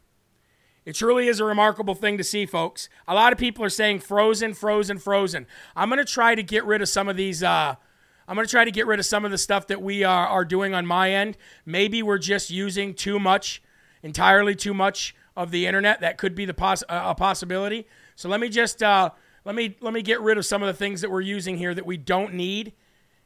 It 0.83 0.95
truly 0.95 1.27
is 1.27 1.39
a 1.39 1.45
remarkable 1.45 1.93
thing 1.93 2.17
to 2.17 2.23
see, 2.23 2.45
folks. 2.45 2.89
A 3.07 3.13
lot 3.13 3.31
of 3.31 3.37
people 3.37 3.63
are 3.63 3.69
saying 3.69 3.99
frozen, 3.99 4.53
frozen, 4.53 4.97
frozen. 4.97 5.45
I'm 5.75 5.89
going 5.89 6.03
to 6.03 6.11
try 6.11 6.33
to 6.33 6.41
get 6.41 6.65
rid 6.65 6.81
of 6.81 6.89
some 6.89 7.07
of 7.07 7.15
these. 7.15 7.43
Uh, 7.43 7.75
I'm 8.27 8.35
going 8.35 8.47
to 8.47 8.51
try 8.51 8.65
to 8.65 8.71
get 8.71 8.87
rid 8.87 8.99
of 8.99 9.05
some 9.05 9.23
of 9.23 9.29
the 9.29 9.37
stuff 9.37 9.67
that 9.67 9.81
we 9.81 10.03
are, 10.03 10.27
are 10.27 10.45
doing 10.45 10.73
on 10.73 10.87
my 10.87 11.11
end. 11.11 11.37
Maybe 11.65 12.01
we're 12.01 12.17
just 12.17 12.49
using 12.49 12.95
too 12.95 13.19
much, 13.19 13.61
entirely 14.01 14.55
too 14.55 14.73
much 14.73 15.15
of 15.37 15.51
the 15.51 15.67
internet. 15.67 16.01
That 16.01 16.17
could 16.17 16.33
be 16.33 16.45
the 16.45 16.53
poss- 16.53 16.83
uh, 16.89 17.03
a 17.05 17.15
possibility. 17.15 17.85
So 18.15 18.27
let 18.27 18.39
me 18.39 18.49
just 18.49 18.81
uh, 18.81 19.11
let 19.45 19.53
me 19.53 19.75
let 19.81 19.93
me 19.93 20.01
get 20.01 20.19
rid 20.21 20.39
of 20.39 20.45
some 20.47 20.63
of 20.63 20.67
the 20.67 20.73
things 20.73 21.01
that 21.01 21.11
we're 21.11 21.21
using 21.21 21.57
here 21.57 21.75
that 21.75 21.85
we 21.85 21.97
don't 21.97 22.33
need 22.33 22.73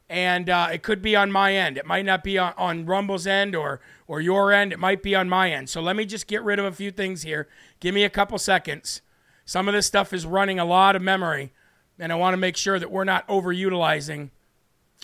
and 0.08 0.48
uh, 0.48 0.68
it 0.72 0.82
could 0.82 1.02
be 1.02 1.16
on 1.16 1.32
my 1.32 1.54
end. 1.54 1.76
It 1.76 1.86
might 1.86 2.04
not 2.04 2.22
be 2.22 2.38
on, 2.38 2.54
on 2.56 2.86
Rumble's 2.86 3.26
end 3.26 3.54
or 3.54 3.80
or 4.06 4.20
your 4.20 4.52
end. 4.52 4.72
It 4.72 4.78
might 4.78 5.02
be 5.02 5.14
on 5.14 5.28
my 5.28 5.50
end. 5.50 5.68
So 5.68 5.80
let 5.80 5.96
me 5.96 6.04
just 6.04 6.26
get 6.26 6.42
rid 6.42 6.58
of 6.58 6.64
a 6.64 6.72
few 6.72 6.90
things 6.90 7.22
here. 7.22 7.48
Give 7.80 7.94
me 7.94 8.04
a 8.04 8.10
couple 8.10 8.38
seconds. 8.38 9.02
Some 9.44 9.68
of 9.68 9.74
this 9.74 9.86
stuff 9.86 10.12
is 10.12 10.26
running 10.26 10.58
a 10.58 10.64
lot 10.64 10.96
of 10.96 11.02
memory, 11.02 11.52
and 11.98 12.12
I 12.12 12.16
want 12.16 12.34
to 12.34 12.38
make 12.38 12.56
sure 12.56 12.78
that 12.78 12.90
we're 12.90 13.04
not 13.04 13.26
overutilizing 13.28 14.30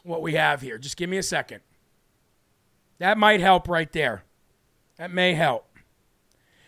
what 0.05 0.23
we 0.23 0.35
have 0.35 0.61
here. 0.61 0.79
Just 0.79 0.97
give 0.97 1.11
me 1.11 1.17
a 1.17 1.23
second. 1.23 1.61
That 2.99 3.19
might 3.19 3.41
help 3.41 3.69
right 3.69 3.93
there. 3.93 4.25
That 4.97 5.11
may 5.13 5.35
help. 5.35 5.67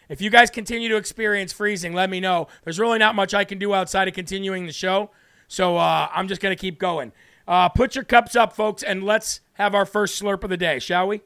If 0.09 0.21
you 0.21 0.31
guys 0.31 0.51
continue 0.51 0.89
to 0.89 0.97
experience 0.97 1.53
freezing, 1.53 1.95
let 1.95 2.11
me 2.11 2.21
know. 2.21 2.49
There's 2.63 2.79
really 2.79 2.99
not 2.99 3.15
much 3.15 3.35
I 3.35 3.45
can 3.45 3.59
do 3.59 3.75
outside 3.75 4.09
of 4.09 4.15
continuing 4.15 4.67
the 4.67 4.73
show. 4.73 5.11
So 5.49 5.77
uh, 5.77 6.09
I'm 6.13 6.29
just 6.29 6.41
going 6.41 6.55
to 6.55 6.61
keep 6.61 6.79
going. 6.79 7.13
Uh, 7.47 7.69
put 7.69 7.95
your 7.95 8.05
cups 8.05 8.35
up, 8.35 8.55
folks, 8.55 8.83
and 8.83 9.05
let's 9.05 9.41
have 9.55 9.75
our 9.75 9.85
first 9.85 10.21
slurp 10.21 10.45
of 10.45 10.51
the 10.51 10.57
day, 10.57 10.79
shall 10.79 11.07
we? 11.09 11.21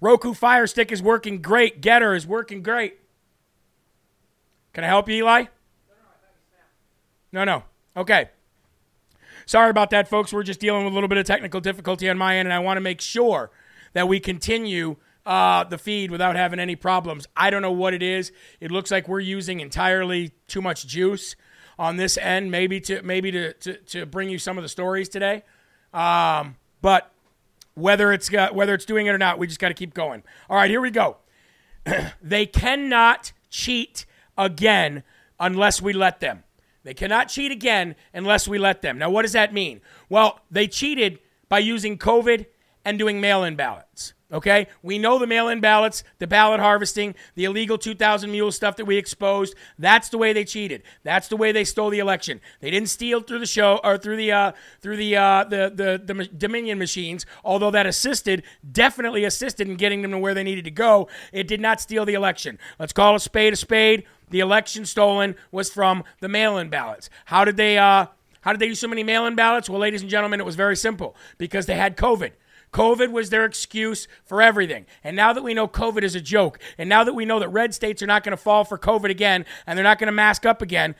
Roku 0.00 0.34
Fire 0.34 0.66
Stick 0.66 0.92
is 0.92 1.02
working 1.02 1.40
great. 1.40 1.80
Gettr 1.80 2.14
is 2.14 2.26
working 2.26 2.62
great. 2.62 2.98
Can 4.74 4.84
I 4.84 4.88
help 4.88 5.08
you, 5.08 5.16
Eli? 5.16 5.46
No, 7.32 7.44
no. 7.44 7.64
Okay. 7.96 8.28
Sorry 9.46 9.70
about 9.70 9.90
that, 9.90 10.08
folks. 10.08 10.32
We're 10.32 10.42
just 10.42 10.60
dealing 10.60 10.84
with 10.84 10.92
a 10.92 10.94
little 10.94 11.08
bit 11.08 11.18
of 11.18 11.24
technical 11.24 11.60
difficulty 11.60 12.10
on 12.10 12.18
my 12.18 12.36
end, 12.36 12.46
and 12.46 12.52
I 12.52 12.58
want 12.58 12.76
to 12.76 12.82
make 12.82 13.00
sure 13.00 13.50
that 13.94 14.06
we 14.06 14.20
continue 14.20 14.96
uh, 15.26 15.64
the 15.64 15.76
feed 15.76 16.10
without 16.10 16.36
having 16.36 16.60
any 16.60 16.76
problems. 16.76 17.26
I 17.36 17.50
don't 17.50 17.60
know 17.60 17.72
what 17.72 17.92
it 17.92 18.02
is. 18.02 18.32
It 18.60 18.70
looks 18.70 18.90
like 18.90 19.08
we're 19.08 19.20
using 19.20 19.60
entirely 19.60 20.30
too 20.46 20.62
much 20.62 20.86
juice 20.86 21.34
on 21.78 21.96
this 21.96 22.16
end, 22.16 22.50
maybe 22.50 22.80
to 22.82 23.02
maybe 23.02 23.30
to 23.32 23.52
to, 23.52 23.76
to 23.76 24.06
bring 24.06 24.30
you 24.30 24.38
some 24.38 24.56
of 24.56 24.62
the 24.62 24.68
stories 24.68 25.08
today. 25.08 25.42
Um, 25.92 26.56
but 26.80 27.10
whether 27.74 28.12
it's 28.12 28.28
got, 28.28 28.54
whether 28.54 28.72
it's 28.72 28.84
doing 28.84 29.06
it 29.06 29.10
or 29.10 29.18
not, 29.18 29.38
we 29.38 29.46
just 29.46 29.58
got 29.58 29.68
to 29.68 29.74
keep 29.74 29.92
going. 29.92 30.22
All 30.48 30.56
right, 30.56 30.70
here 30.70 30.80
we 30.80 30.90
go. 30.90 31.18
they 32.22 32.46
cannot 32.46 33.32
cheat 33.50 34.06
again 34.38 35.02
unless 35.40 35.82
we 35.82 35.92
let 35.92 36.20
them. 36.20 36.44
They 36.84 36.94
cannot 36.94 37.28
cheat 37.28 37.50
again 37.50 37.96
unless 38.14 38.46
we 38.46 38.58
let 38.58 38.80
them. 38.80 38.96
Now, 38.96 39.10
what 39.10 39.22
does 39.22 39.32
that 39.32 39.52
mean? 39.52 39.80
Well, 40.08 40.40
they 40.50 40.68
cheated 40.68 41.18
by 41.48 41.58
using 41.58 41.98
COVID 41.98 42.46
and 42.84 42.96
doing 42.96 43.20
mail 43.20 43.42
in 43.42 43.56
ballots. 43.56 44.14
Okay? 44.32 44.66
We 44.82 44.98
know 44.98 45.18
the 45.18 45.26
mail 45.26 45.48
in 45.48 45.60
ballots, 45.60 46.02
the 46.18 46.26
ballot 46.26 46.58
harvesting, 46.58 47.14
the 47.36 47.44
illegal 47.44 47.78
2,000 47.78 48.30
mule 48.30 48.50
stuff 48.50 48.76
that 48.76 48.84
we 48.84 48.96
exposed. 48.96 49.54
That's 49.78 50.08
the 50.08 50.18
way 50.18 50.32
they 50.32 50.44
cheated. 50.44 50.82
That's 51.04 51.28
the 51.28 51.36
way 51.36 51.52
they 51.52 51.64
stole 51.64 51.90
the 51.90 52.00
election. 52.00 52.40
They 52.60 52.70
didn't 52.70 52.88
steal 52.88 53.20
through 53.20 53.38
the 53.38 53.46
show 53.46 53.80
or 53.84 53.98
through 53.98 54.16
the 54.16 54.32
uh, 54.32 54.52
through 54.80 54.96
the, 54.96 55.16
uh, 55.16 55.44
the, 55.44 55.72
the 55.72 56.14
the 56.14 56.24
Dominion 56.26 56.78
machines, 56.78 57.24
although 57.44 57.70
that 57.70 57.86
assisted, 57.86 58.42
definitely 58.72 59.24
assisted 59.24 59.68
in 59.68 59.76
getting 59.76 60.02
them 60.02 60.10
to 60.10 60.18
where 60.18 60.34
they 60.34 60.42
needed 60.42 60.64
to 60.64 60.70
go. 60.72 61.08
It 61.32 61.46
did 61.46 61.60
not 61.60 61.80
steal 61.80 62.04
the 62.04 62.14
election. 62.14 62.58
Let's 62.78 62.92
call 62.92 63.14
a 63.14 63.20
spade 63.20 63.52
a 63.52 63.56
spade. 63.56 64.04
The 64.30 64.40
election 64.40 64.86
stolen 64.86 65.36
was 65.52 65.70
from 65.70 66.02
the 66.20 66.28
mail 66.28 66.58
in 66.58 66.68
ballots. 66.68 67.08
How 67.26 67.44
did 67.44 67.56
they 67.56 67.78
uh, 67.78 68.06
how 68.40 68.52
did 68.52 68.60
they 68.60 68.66
use 68.66 68.80
so 68.80 68.88
many 68.88 69.02
mail 69.02 69.26
in 69.26 69.36
ballots? 69.36 69.70
Well, 69.70 69.80
ladies 69.80 70.02
and 70.02 70.10
gentlemen, 70.10 70.40
it 70.40 70.46
was 70.46 70.56
very 70.56 70.76
simple 70.76 71.16
because 71.38 71.66
they 71.66 71.76
had 71.76 71.96
COVID. 71.96 72.32
COVID 72.76 73.10
was 73.10 73.30
their 73.30 73.46
excuse 73.46 74.06
for 74.26 74.42
everything. 74.42 74.84
And 75.02 75.16
now 75.16 75.32
that 75.32 75.42
we 75.42 75.54
know 75.54 75.66
COVID 75.66 76.02
is 76.02 76.14
a 76.14 76.20
joke, 76.20 76.58
and 76.76 76.90
now 76.90 77.04
that 77.04 77.14
we 77.14 77.24
know 77.24 77.40
that 77.40 77.48
red 77.48 77.72
states 77.72 78.02
are 78.02 78.06
not 78.06 78.22
going 78.22 78.36
to 78.36 78.42
fall 78.42 78.64
for 78.64 78.76
COVID 78.76 79.08
again 79.08 79.46
and 79.66 79.78
they're 79.78 79.82
not 79.82 79.98
going 79.98 80.08
to 80.08 80.12
mask 80.12 80.44
up 80.44 80.60
again, 80.60 80.94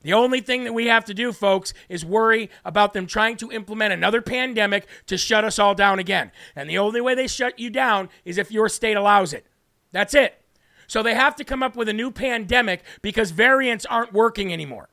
the 0.00 0.14
only 0.14 0.40
thing 0.40 0.64
that 0.64 0.72
we 0.72 0.86
have 0.86 1.04
to 1.04 1.12
do, 1.12 1.34
folks, 1.34 1.74
is 1.90 2.02
worry 2.02 2.48
about 2.64 2.94
them 2.94 3.06
trying 3.06 3.36
to 3.38 3.52
implement 3.52 3.92
another 3.92 4.22
pandemic 4.22 4.86
to 5.06 5.18
shut 5.18 5.44
us 5.44 5.58
all 5.58 5.74
down 5.74 5.98
again. 5.98 6.32
And 6.56 6.70
the 6.70 6.78
only 6.78 7.02
way 7.02 7.14
they 7.14 7.26
shut 7.26 7.58
you 7.58 7.68
down 7.68 8.08
is 8.24 8.38
if 8.38 8.50
your 8.50 8.70
state 8.70 8.96
allows 8.96 9.34
it. 9.34 9.44
That's 9.92 10.14
it. 10.14 10.40
So 10.86 11.02
they 11.02 11.14
have 11.14 11.36
to 11.36 11.44
come 11.44 11.62
up 11.62 11.76
with 11.76 11.90
a 11.90 11.92
new 11.92 12.10
pandemic 12.10 12.84
because 13.02 13.32
variants 13.32 13.84
aren't 13.84 14.14
working 14.14 14.50
anymore. 14.50 14.88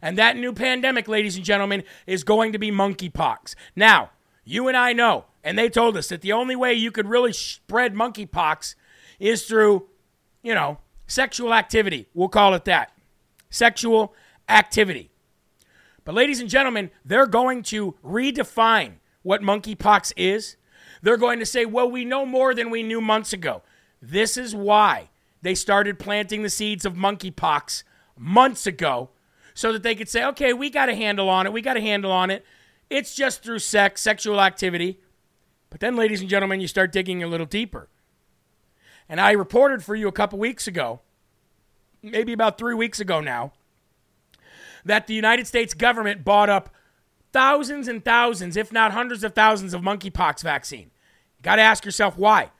And 0.00 0.16
that 0.16 0.38
new 0.38 0.54
pandemic, 0.54 1.08
ladies 1.08 1.36
and 1.36 1.44
gentlemen, 1.44 1.84
is 2.06 2.24
going 2.24 2.52
to 2.52 2.58
be 2.58 2.70
monkeypox. 2.70 3.54
Now, 3.76 4.10
you 4.44 4.68
and 4.68 4.76
I 4.76 4.92
know 4.92 5.24
and 5.44 5.58
they 5.58 5.68
told 5.68 5.96
us 5.96 6.08
that 6.08 6.22
the 6.22 6.32
only 6.32 6.56
way 6.56 6.72
you 6.72 6.90
could 6.90 7.06
really 7.06 7.32
spread 7.32 7.94
monkeypox 7.94 8.74
is 9.20 9.46
through, 9.46 9.86
you 10.42 10.54
know, 10.54 10.78
sexual 11.06 11.52
activity. 11.52 12.08
We'll 12.14 12.28
call 12.28 12.54
it 12.54 12.64
that. 12.64 12.92
Sexual 13.50 14.14
activity. 14.48 15.10
But, 16.04 16.14
ladies 16.14 16.40
and 16.40 16.50
gentlemen, 16.50 16.90
they're 17.04 17.26
going 17.26 17.62
to 17.64 17.94
redefine 18.04 18.94
what 19.22 19.42
monkeypox 19.42 20.12
is. 20.16 20.56
They're 21.02 21.16
going 21.16 21.38
to 21.38 21.46
say, 21.46 21.66
well, 21.66 21.90
we 21.90 22.04
know 22.04 22.26
more 22.26 22.54
than 22.54 22.70
we 22.70 22.82
knew 22.82 23.00
months 23.00 23.32
ago. 23.32 23.62
This 24.00 24.36
is 24.36 24.54
why 24.54 25.10
they 25.42 25.54
started 25.54 25.98
planting 25.98 26.42
the 26.42 26.50
seeds 26.50 26.84
of 26.84 26.94
monkeypox 26.94 27.84
months 28.18 28.66
ago 28.66 29.10
so 29.54 29.72
that 29.72 29.82
they 29.82 29.94
could 29.94 30.08
say, 30.08 30.24
okay, 30.24 30.52
we 30.52 30.68
got 30.68 30.88
a 30.88 30.94
handle 30.94 31.28
on 31.28 31.46
it. 31.46 31.52
We 31.52 31.62
got 31.62 31.76
a 31.76 31.80
handle 31.80 32.12
on 32.12 32.30
it. 32.30 32.44
It's 32.90 33.14
just 33.14 33.42
through 33.42 33.60
sex, 33.60 34.00
sexual 34.00 34.40
activity. 34.40 35.00
But 35.70 35.80
then, 35.80 35.96
ladies 35.96 36.20
and 36.20 36.30
gentlemen, 36.30 36.60
you 36.60 36.68
start 36.68 36.92
digging 36.92 37.22
a 37.22 37.26
little 37.26 37.46
deeper. 37.46 37.88
And 39.08 39.20
I 39.20 39.32
reported 39.32 39.82
for 39.82 39.94
you 39.94 40.08
a 40.08 40.12
couple 40.12 40.38
weeks 40.38 40.66
ago, 40.66 41.00
maybe 42.02 42.32
about 42.32 42.58
three 42.58 42.74
weeks 42.74 43.00
ago 43.00 43.20
now, 43.20 43.52
that 44.84 45.06
the 45.06 45.14
United 45.14 45.46
States 45.46 45.74
government 45.74 46.24
bought 46.24 46.48
up 46.48 46.70
thousands 47.32 47.88
and 47.88 48.04
thousands, 48.04 48.56
if 48.56 48.72
not 48.72 48.92
hundreds 48.92 49.24
of 49.24 49.34
thousands, 49.34 49.74
of 49.74 49.82
monkeypox 49.82 50.42
vaccine. 50.42 50.90
You 51.38 51.42
got 51.42 51.56
to 51.56 51.62
ask 51.62 51.84
yourself 51.84 52.16
why. 52.16 52.50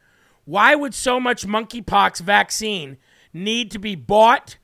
Why 0.45 0.75
would 0.75 0.95
so 0.95 1.21
much 1.21 1.47
monkeypox 1.47 2.21
vaccine 2.21 2.99
need 3.33 3.71
to 3.71 3.79
be 3.79 3.95
bought 3.95 4.57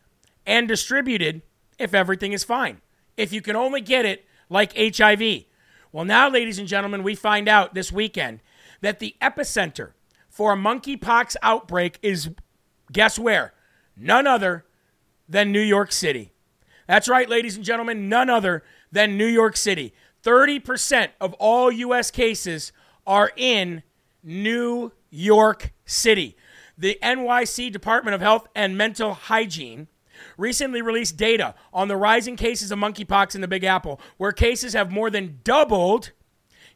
and 0.45 0.67
distributed 0.67 1.43
if 1.79 1.95
everything 1.95 2.33
is 2.33 2.45
fine? 2.45 2.81
If 3.17 3.33
you 3.33 3.41
can 3.41 3.57
only 3.57 3.81
get 3.81 4.05
it 4.05 4.27
like 4.49 4.77
HIV, 4.77 5.45
well, 5.93 6.05
now, 6.05 6.29
ladies 6.29 6.59
and 6.59 6.69
gentlemen, 6.69 7.03
we 7.03 7.15
find 7.15 7.49
out 7.49 7.75
this 7.75 7.91
weekend 7.91 8.41
that 8.81 8.99
the 8.99 9.17
epicenter 9.21 9.93
for 10.29 10.53
a 10.53 10.57
monkeypox 10.57 11.37
outbreak 11.43 11.99
is 12.03 12.31
guess 12.93 13.19
where? 13.19 13.53
None 13.97 14.27
other 14.27 14.65
than 15.29 15.53
New 15.53 15.61
York 15.61 15.93
City. 15.93 16.33
That's 16.87 17.09
right, 17.09 17.29
ladies 17.29 17.57
and 17.57 17.65
gentlemen, 17.65 18.09
none 18.09 18.31
other 18.31 18.65
than 18.91 19.17
New 19.17 19.27
York 19.27 19.57
City. 19.57 19.95
30% 20.25 21.11
of 21.21 21.35
all 21.35 21.71
U.S. 21.71 22.11
cases 22.11 22.73
are 23.07 23.33
in 23.37 23.83
New 24.23 24.93
York 25.11 25.73
City. 25.85 26.37
The 26.77 26.99
NYC 27.03 27.73
Department 27.73 28.15
of 28.15 28.21
Health 28.21 28.49
and 28.55 28.77
Mental 28.77 29.15
Hygiene 29.15 29.89
recently 30.37 30.83
released 30.83 31.17
data 31.17 31.55
on 31.73 31.89
the 31.89 31.97
rising 31.97 32.37
cases 32.37 32.71
of 32.71 32.79
monkeypox 32.79 33.35
in 33.35 33.41
the 33.41 33.49
Big 33.49 33.65
Apple, 33.65 34.01
where 34.17 34.33
cases 34.33 34.73
have 34.73 34.91
more 34.91 35.11
than 35.11 35.41
doubled 35.45 36.13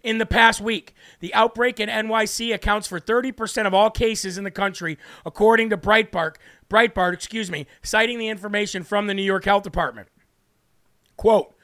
in 0.03 0.19
the 0.19 0.27
past 0.27 0.61
week. 0.61 0.95
The 1.21 1.35
outbreak 1.35 1.81
in 1.81 1.89
NYC 1.89 2.55
accounts 2.55 2.87
for 2.87 3.01
30% 3.01 3.67
of 3.67 3.75
all 3.75 3.91
cases 3.91 4.39
in 4.39 4.45
the 4.45 4.51
country, 4.51 4.99
according 5.27 5.71
to 5.71 5.77
Breitbart, 5.77 6.37
Breitbart, 6.71 7.15
excuse 7.15 7.51
me, 7.51 7.67
citing 7.83 8.19
the 8.19 8.29
information 8.29 8.85
from 8.85 9.07
the 9.07 9.15
New 9.15 9.23
York 9.23 9.45
Health 9.45 9.63
Department. 9.63 10.09
Quote, 11.17 11.55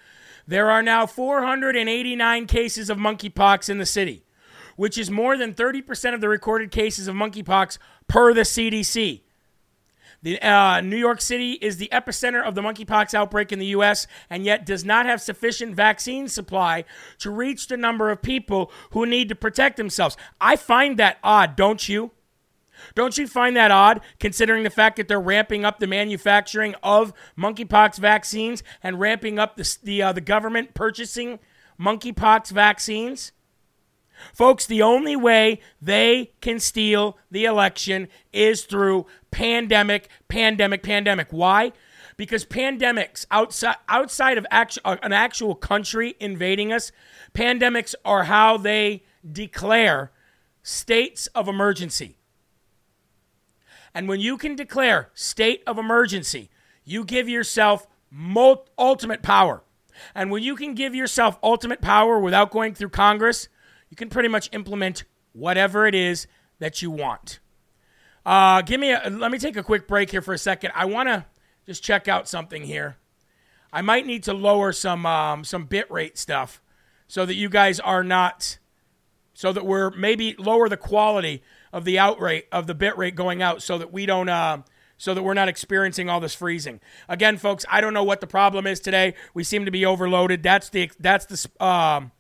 there 0.47 0.71
are 0.71 0.83
now 0.83 1.07
489 1.07 2.47
cases 2.47 2.91
of 2.91 2.99
monkeypox 2.99 3.69
in 3.69 3.79
the 3.79 3.87
city, 3.87 4.25
which 4.77 4.99
is 4.99 5.11
more 5.11 5.37
than 5.37 5.55
30% 5.55 6.15
of 6.15 6.21
the 6.21 6.29
recorded 6.29 6.71
cases 6.71 7.07
of 7.07 7.15
monkeypox 7.15 7.79
per 8.09 8.33
the 8.33 8.41
CDC. 8.41 9.23
The, 10.23 10.41
uh, 10.43 10.83
New 10.83 10.97
York 10.97 11.21
City 11.21 11.53
is 11.53 11.79
the 11.79 11.89
epicenter 11.93 12.45
of 12.45 12.55
the 12.55 12.61
monkeypox 12.61 13.15
outbreak 13.15 13.53
in 13.53 13.59
the 13.59 13.67
U.S. 13.67 14.07
and 14.29 14.45
yet 14.45 14.67
does 14.67 14.85
not 14.85 15.07
have 15.07 15.21
sufficient 15.21 15.75
vaccine 15.75 16.29
supply 16.29 16.85
to 17.19 17.31
reach 17.31 17.69
the 17.69 17.77
number 17.77 18.11
of 18.11 18.21
people 18.21 18.71
who 18.91 19.07
need 19.07 19.31
to 19.31 19.35
protect 19.35 19.79
themselves. 19.79 20.17
I 20.41 20.57
find 20.57 20.99
that 20.99 21.19
odd, 21.25 21.57
don't 21.57 21.89
you? 21.89 22.11
Don't 22.95 23.17
you 23.19 23.27
find 23.27 23.57
that 23.57 23.71
odd, 23.71 24.01
considering 24.19 24.63
the 24.63 24.71
fact 24.71 24.97
that 24.97 25.09
they're 25.09 25.21
ramping 25.21 25.65
up 25.65 25.79
the 25.79 25.87
manufacturing 25.87 26.75
of 26.83 27.13
monkeypox 27.39 27.99
vaccines 27.99 28.63
and 28.83 29.01
ramping 29.01 29.39
up 29.39 29.57
the 29.57 29.79
the, 29.83 30.03
uh, 30.03 30.13
the 30.13 30.21
government 30.21 30.75
purchasing 30.75 31.39
monkeypox 31.79 32.51
vaccines? 32.51 33.33
Folks, 34.35 34.67
the 34.67 34.83
only 34.83 35.17
way 35.17 35.61
they 35.81 36.33
can 36.41 36.61
steal 36.61 37.19
the 37.31 37.45
election 37.45 38.09
is 38.33 38.65
through 38.65 39.07
pandemic, 39.31 40.09
pandemic, 40.29 40.83
pandemic. 40.83 41.29
Why? 41.31 41.73
Because 42.17 42.45
pandemics 42.45 43.27
outside 43.31 43.77
outside 43.89 44.37
of 44.39 44.47
actu- 44.51 44.81
uh, 44.85 44.97
an 45.03 45.13
actual 45.13 45.55
country 45.55 46.17
invading 46.21 46.73
us, 46.73 46.93
pandemics 47.35 47.95
are 48.05 48.25
how 48.25 48.57
they 48.57 49.05
declare 49.31 50.13
states 50.63 51.27
of 51.29 51.49
emergency. 51.49 52.19
And 53.95 54.09
when 54.09 54.21
you 54.21 54.37
can 54.37 54.55
declare 54.55 55.11
state 55.15 55.63
of 55.67 55.79
emergency, 55.79 56.51
you 56.85 57.05
give 57.05 57.29
yourself 57.29 57.87
ultimate 58.79 59.23
power. 59.23 59.63
And 60.15 60.31
when 60.31 60.43
you 60.43 60.57
can 60.57 60.75
give 60.75 60.95
yourself 60.95 61.39
ultimate 61.43 61.81
power 61.81 62.19
without 62.19 62.51
going 62.51 62.75
through 62.75 62.91
Congress, 62.91 63.49
you 63.91 63.97
can 63.97 64.09
pretty 64.09 64.29
much 64.29 64.49
implement 64.53 65.05
whatever 65.33 65.87
it 65.87 65.95
is 65.95 66.27
that 66.59 66.81
you 66.81 66.91
want. 66.91 67.41
Uh, 68.25 68.63
give 68.63 68.81
me 68.81 68.93
a, 68.93 69.11
let 69.11 69.31
me 69.31 69.39
take 69.39 69.57
a 69.57 69.63
quick 69.63 69.89
break 69.89 70.11
here 70.11 70.23
for 70.23 70.35
a 70.35 70.39
second. 70.39 70.73
I 70.75 70.85
want 70.85 71.09
to 71.09 71.25
just 71.67 71.83
check 71.83 72.09
out 72.09 72.29
something 72.29 72.63
here. 72.63 72.97
I 73.73 73.83
might 73.83 74.07
need 74.07 74.25
to 74.25 74.33
lower 74.33 74.73
some 74.73 75.07
um, 75.07 75.45
some 75.45 75.65
bit 75.65 75.91
rate 75.91 76.19
stuff 76.19 76.61
so 77.07 77.25
that 77.25 77.35
you 77.35 77.49
guys 77.49 77.81
are 77.81 78.05
not 78.05 78.59
so 79.33 79.53
that 79.53 79.65
we're 79.65 79.91
maybe 79.91 80.35
lower 80.39 80.69
the 80.69 80.77
quality 80.77 81.43
of 81.73 81.85
the 81.85 81.99
out 81.99 82.21
rate 82.21 82.47
of 82.53 82.67
the 82.67 82.75
bit 82.75 82.97
rate 82.99 83.15
going 83.15 83.43
out 83.43 83.63
so 83.63 83.79
that 83.79 83.93
we 83.93 84.07
don't 84.07 84.29
uh, 84.29 84.59
so 84.97 85.15
that 85.15 85.23
we're 85.23 85.35
not 85.35 85.49
experiencing 85.49 86.11
all 86.11 86.21
this 86.21 86.35
freezing. 86.35 86.81
Again, 87.09 87.39
folks, 87.39 87.65
I 87.71 87.81
don't 87.81 87.95
know 87.95 88.05
what 88.05 88.21
the 88.21 88.27
problem 88.27 88.67
is 88.67 88.81
today. 88.81 89.15
We 89.33 89.45
seem 89.45 89.65
to 89.65 89.71
be 89.71 89.87
overloaded. 89.87 90.43
That's 90.43 90.69
the 90.69 90.91
that's 90.99 91.27
the 91.27 91.65
um, 91.65 92.13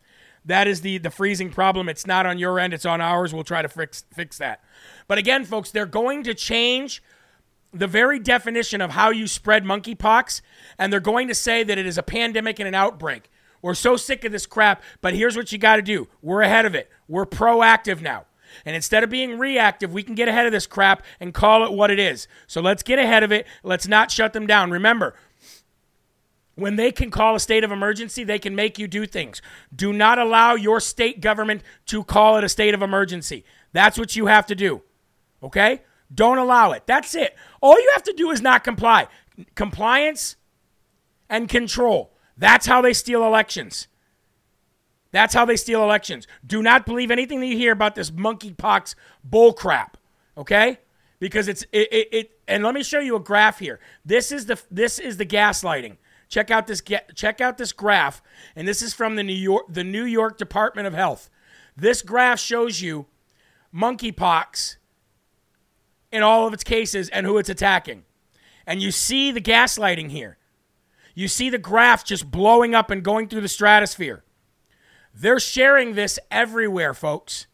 that 0.44 0.66
is 0.66 0.80
the 0.80 0.98
the 0.98 1.10
freezing 1.10 1.50
problem. 1.50 1.88
It's 1.88 2.06
not 2.06 2.26
on 2.26 2.38
your 2.38 2.58
end, 2.58 2.72
it's 2.72 2.86
on 2.86 3.00
ours. 3.00 3.34
We'll 3.34 3.44
try 3.44 3.62
to 3.62 3.68
fix 3.68 4.04
fix 4.12 4.38
that. 4.38 4.62
But 5.08 5.18
again, 5.18 5.44
folks, 5.44 5.70
they're 5.70 5.86
going 5.86 6.22
to 6.24 6.34
change 6.34 7.02
the 7.72 7.86
very 7.86 8.18
definition 8.18 8.80
of 8.80 8.90
how 8.90 9.10
you 9.10 9.26
spread 9.26 9.64
monkeypox, 9.64 10.40
and 10.78 10.92
they're 10.92 11.00
going 11.00 11.28
to 11.28 11.34
say 11.34 11.62
that 11.62 11.78
it 11.78 11.86
is 11.86 11.98
a 11.98 12.02
pandemic 12.02 12.58
and 12.58 12.66
an 12.66 12.74
outbreak. 12.74 13.30
We're 13.62 13.74
so 13.74 13.96
sick 13.96 14.24
of 14.24 14.32
this 14.32 14.46
crap, 14.46 14.82
but 15.00 15.14
here's 15.14 15.36
what 15.36 15.52
you 15.52 15.58
got 15.58 15.76
to 15.76 15.82
do. 15.82 16.08
We're 16.22 16.42
ahead 16.42 16.64
of 16.64 16.74
it. 16.74 16.90
We're 17.08 17.26
proactive 17.26 18.00
now. 18.00 18.24
And 18.64 18.74
instead 18.74 19.04
of 19.04 19.10
being 19.10 19.38
reactive, 19.38 19.92
we 19.92 20.02
can 20.02 20.14
get 20.14 20.28
ahead 20.28 20.46
of 20.46 20.52
this 20.52 20.66
crap 20.66 21.04
and 21.20 21.32
call 21.32 21.64
it 21.64 21.72
what 21.72 21.90
it 21.90 21.98
is. 21.98 22.26
So 22.46 22.60
let's 22.60 22.82
get 22.82 22.98
ahead 22.98 23.22
of 23.22 23.30
it. 23.30 23.46
Let's 23.62 23.86
not 23.86 24.10
shut 24.10 24.32
them 24.32 24.46
down. 24.46 24.70
Remember, 24.70 25.14
when 26.60 26.76
they 26.76 26.92
can 26.92 27.10
call 27.10 27.34
a 27.34 27.40
state 27.40 27.64
of 27.64 27.72
emergency, 27.72 28.22
they 28.22 28.38
can 28.38 28.54
make 28.54 28.78
you 28.78 28.86
do 28.86 29.06
things. 29.06 29.40
Do 29.74 29.92
not 29.92 30.18
allow 30.18 30.54
your 30.54 30.78
state 30.78 31.20
government 31.20 31.62
to 31.86 32.04
call 32.04 32.36
it 32.36 32.44
a 32.44 32.48
state 32.48 32.74
of 32.74 32.82
emergency. 32.82 33.44
That's 33.72 33.98
what 33.98 34.14
you 34.14 34.26
have 34.26 34.46
to 34.46 34.54
do. 34.54 34.82
Okay? 35.42 35.82
Don't 36.14 36.38
allow 36.38 36.72
it. 36.72 36.84
That's 36.86 37.14
it. 37.14 37.34
All 37.60 37.80
you 37.80 37.90
have 37.94 38.02
to 38.04 38.12
do 38.12 38.30
is 38.30 38.42
not 38.42 38.62
comply. 38.62 39.08
Compliance 39.54 40.36
and 41.28 41.48
control. 41.48 42.12
That's 42.36 42.66
how 42.66 42.82
they 42.82 42.92
steal 42.92 43.24
elections. 43.24 43.88
That's 45.12 45.34
how 45.34 45.44
they 45.44 45.56
steal 45.56 45.82
elections. 45.82 46.26
Do 46.46 46.62
not 46.62 46.86
believe 46.86 47.10
anything 47.10 47.40
that 47.40 47.46
you 47.46 47.56
hear 47.56 47.72
about 47.72 47.94
this 47.94 48.10
monkeypox 48.10 48.94
bullcrap. 49.28 49.94
Okay? 50.36 50.78
Because 51.18 51.48
it's 51.48 51.62
it, 51.72 51.88
it, 51.92 52.08
it 52.12 52.40
and 52.46 52.64
let 52.64 52.74
me 52.74 52.82
show 52.82 52.98
you 53.00 53.16
a 53.16 53.20
graph 53.20 53.58
here. 53.58 53.80
This 54.04 54.32
is 54.32 54.46
the 54.46 54.60
this 54.70 54.98
is 54.98 55.16
the 55.16 55.26
gaslighting. 55.26 55.96
Check 56.30 56.50
out 56.52 56.68
this 56.68 56.80
get 56.80 57.14
check 57.16 57.40
out 57.40 57.58
this 57.58 57.72
graph, 57.72 58.22
and 58.54 58.66
this 58.66 58.82
is 58.82 58.94
from 58.94 59.16
the 59.16 59.24
New 59.24 59.34
York 59.34 59.66
the 59.68 59.84
New 59.84 60.04
York 60.04 60.38
Department 60.38 60.86
of 60.86 60.94
Health. 60.94 61.28
This 61.76 62.02
graph 62.02 62.38
shows 62.38 62.80
you 62.80 63.06
monkeypox 63.74 64.76
in 66.12 66.22
all 66.22 66.46
of 66.46 66.54
its 66.54 66.62
cases 66.62 67.08
and 67.08 67.26
who 67.26 67.36
it's 67.36 67.48
attacking. 67.48 68.04
And 68.64 68.80
you 68.80 68.92
see 68.92 69.32
the 69.32 69.40
gaslighting 69.40 70.10
here. 70.10 70.38
You 71.14 71.26
see 71.26 71.50
the 71.50 71.58
graph 71.58 72.04
just 72.04 72.30
blowing 72.30 72.76
up 72.76 72.90
and 72.90 73.02
going 73.02 73.28
through 73.28 73.40
the 73.40 73.48
stratosphere. 73.48 74.22
They're 75.12 75.40
sharing 75.40 75.94
this 75.94 76.20
everywhere, 76.30 76.94
folks. 76.94 77.48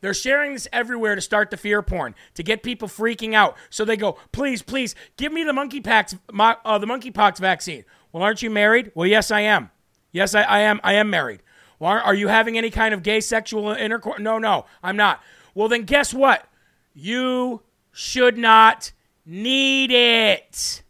They're 0.00 0.14
sharing 0.14 0.54
this 0.54 0.68
everywhere 0.72 1.14
to 1.14 1.20
start 1.20 1.50
the 1.50 1.56
fear 1.56 1.82
porn, 1.82 2.14
to 2.34 2.42
get 2.42 2.62
people 2.62 2.88
freaking 2.88 3.34
out. 3.34 3.56
So 3.68 3.84
they 3.84 3.96
go, 3.96 4.18
please, 4.32 4.62
please, 4.62 4.94
give 5.16 5.32
me 5.32 5.44
the 5.44 5.52
monkeypox, 5.52 6.18
uh, 6.64 6.78
the 6.78 6.86
monkeypox 6.86 7.38
vaccine. 7.38 7.84
Well, 8.12 8.22
aren't 8.22 8.42
you 8.42 8.50
married? 8.50 8.92
Well, 8.94 9.06
yes, 9.06 9.30
I 9.30 9.40
am. 9.42 9.70
Yes, 10.12 10.34
I, 10.34 10.42
I 10.42 10.60
am. 10.60 10.80
I 10.82 10.94
am 10.94 11.10
married. 11.10 11.42
Well, 11.78 11.92
are 11.92 12.14
you 12.14 12.28
having 12.28 12.58
any 12.58 12.70
kind 12.70 12.92
of 12.92 13.02
gay 13.02 13.20
sexual 13.20 13.70
intercourse? 13.70 14.20
No, 14.20 14.38
no, 14.38 14.66
I'm 14.82 14.96
not. 14.96 15.22
Well, 15.54 15.68
then 15.68 15.84
guess 15.84 16.12
what? 16.12 16.46
You 16.94 17.62
should 17.92 18.36
not 18.36 18.92
need 19.24 19.90
it. 19.90 20.82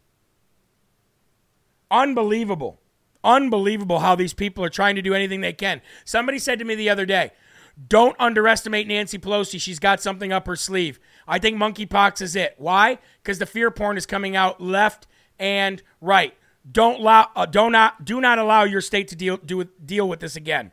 Unbelievable. 1.89 2.79
Unbelievable 3.23 3.99
how 3.99 4.15
these 4.15 4.33
people 4.33 4.63
are 4.63 4.69
trying 4.69 4.95
to 4.95 5.01
do 5.01 5.13
anything 5.13 5.41
they 5.41 5.53
can. 5.53 5.81
Somebody 6.05 6.39
said 6.39 6.57
to 6.59 6.65
me 6.65 6.75
the 6.75 6.89
other 6.89 7.05
day, 7.05 7.31
don't 7.87 8.15
underestimate 8.19 8.87
Nancy 8.87 9.17
Pelosi. 9.17 9.59
She's 9.59 9.79
got 9.79 10.01
something 10.01 10.31
up 10.31 10.47
her 10.47 10.55
sleeve. 10.55 10.99
I 11.27 11.39
think 11.39 11.57
monkeypox 11.57 12.21
is 12.21 12.35
it. 12.35 12.55
Why? 12.57 12.99
Because 13.21 13.39
the 13.39 13.45
fear 13.45 13.71
porn 13.71 13.97
is 13.97 14.05
coming 14.05 14.35
out 14.35 14.61
left 14.61 15.07
and 15.39 15.81
right. 15.99 16.35
Don't 16.69 16.99
allow, 16.99 17.29
uh, 17.35 17.45
do 17.45 17.69
not, 17.69 18.05
do 18.05 18.21
not 18.21 18.37
allow 18.37 18.63
your 18.63 18.81
state 18.81 19.07
to 19.09 19.15
deal, 19.15 19.37
do, 19.37 19.63
deal 19.83 20.07
with 20.07 20.19
this 20.19 20.35
again. 20.35 20.71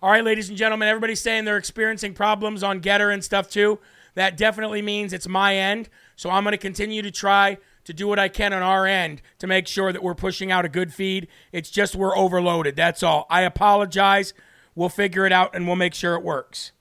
All 0.00 0.10
right, 0.10 0.24
ladies 0.24 0.48
and 0.48 0.58
gentlemen, 0.58 0.88
everybody's 0.88 1.20
saying 1.20 1.44
they're 1.44 1.56
experiencing 1.56 2.14
problems 2.14 2.62
on 2.62 2.80
Gettr 2.80 3.12
and 3.12 3.22
stuff 3.22 3.48
too. 3.48 3.78
That 4.14 4.36
definitely 4.36 4.82
means 4.82 5.12
it's 5.12 5.28
my 5.28 5.56
end. 5.56 5.88
So 6.16 6.30
I'm 6.30 6.42
going 6.42 6.52
to 6.52 6.58
continue 6.58 7.02
to 7.02 7.10
try 7.10 7.58
to 7.84 7.92
do 7.92 8.06
what 8.06 8.18
I 8.18 8.28
can 8.28 8.52
on 8.52 8.62
our 8.62 8.86
end 8.86 9.22
to 9.38 9.46
make 9.46 9.66
sure 9.66 9.92
that 9.92 10.02
we're 10.02 10.14
pushing 10.14 10.52
out 10.52 10.64
a 10.64 10.68
good 10.68 10.92
feed. 10.92 11.28
It's 11.52 11.70
just 11.70 11.96
we're 11.96 12.16
overloaded. 12.16 12.76
That's 12.76 13.02
all. 13.02 13.26
I 13.28 13.42
apologize. 13.42 14.34
We'll 14.74 14.88
figure 14.88 15.26
it 15.26 15.32
out 15.32 15.54
and 15.54 15.66
we'll 15.66 15.76
make 15.76 15.94
sure 15.94 16.14
it 16.14 16.22
works. 16.22 16.72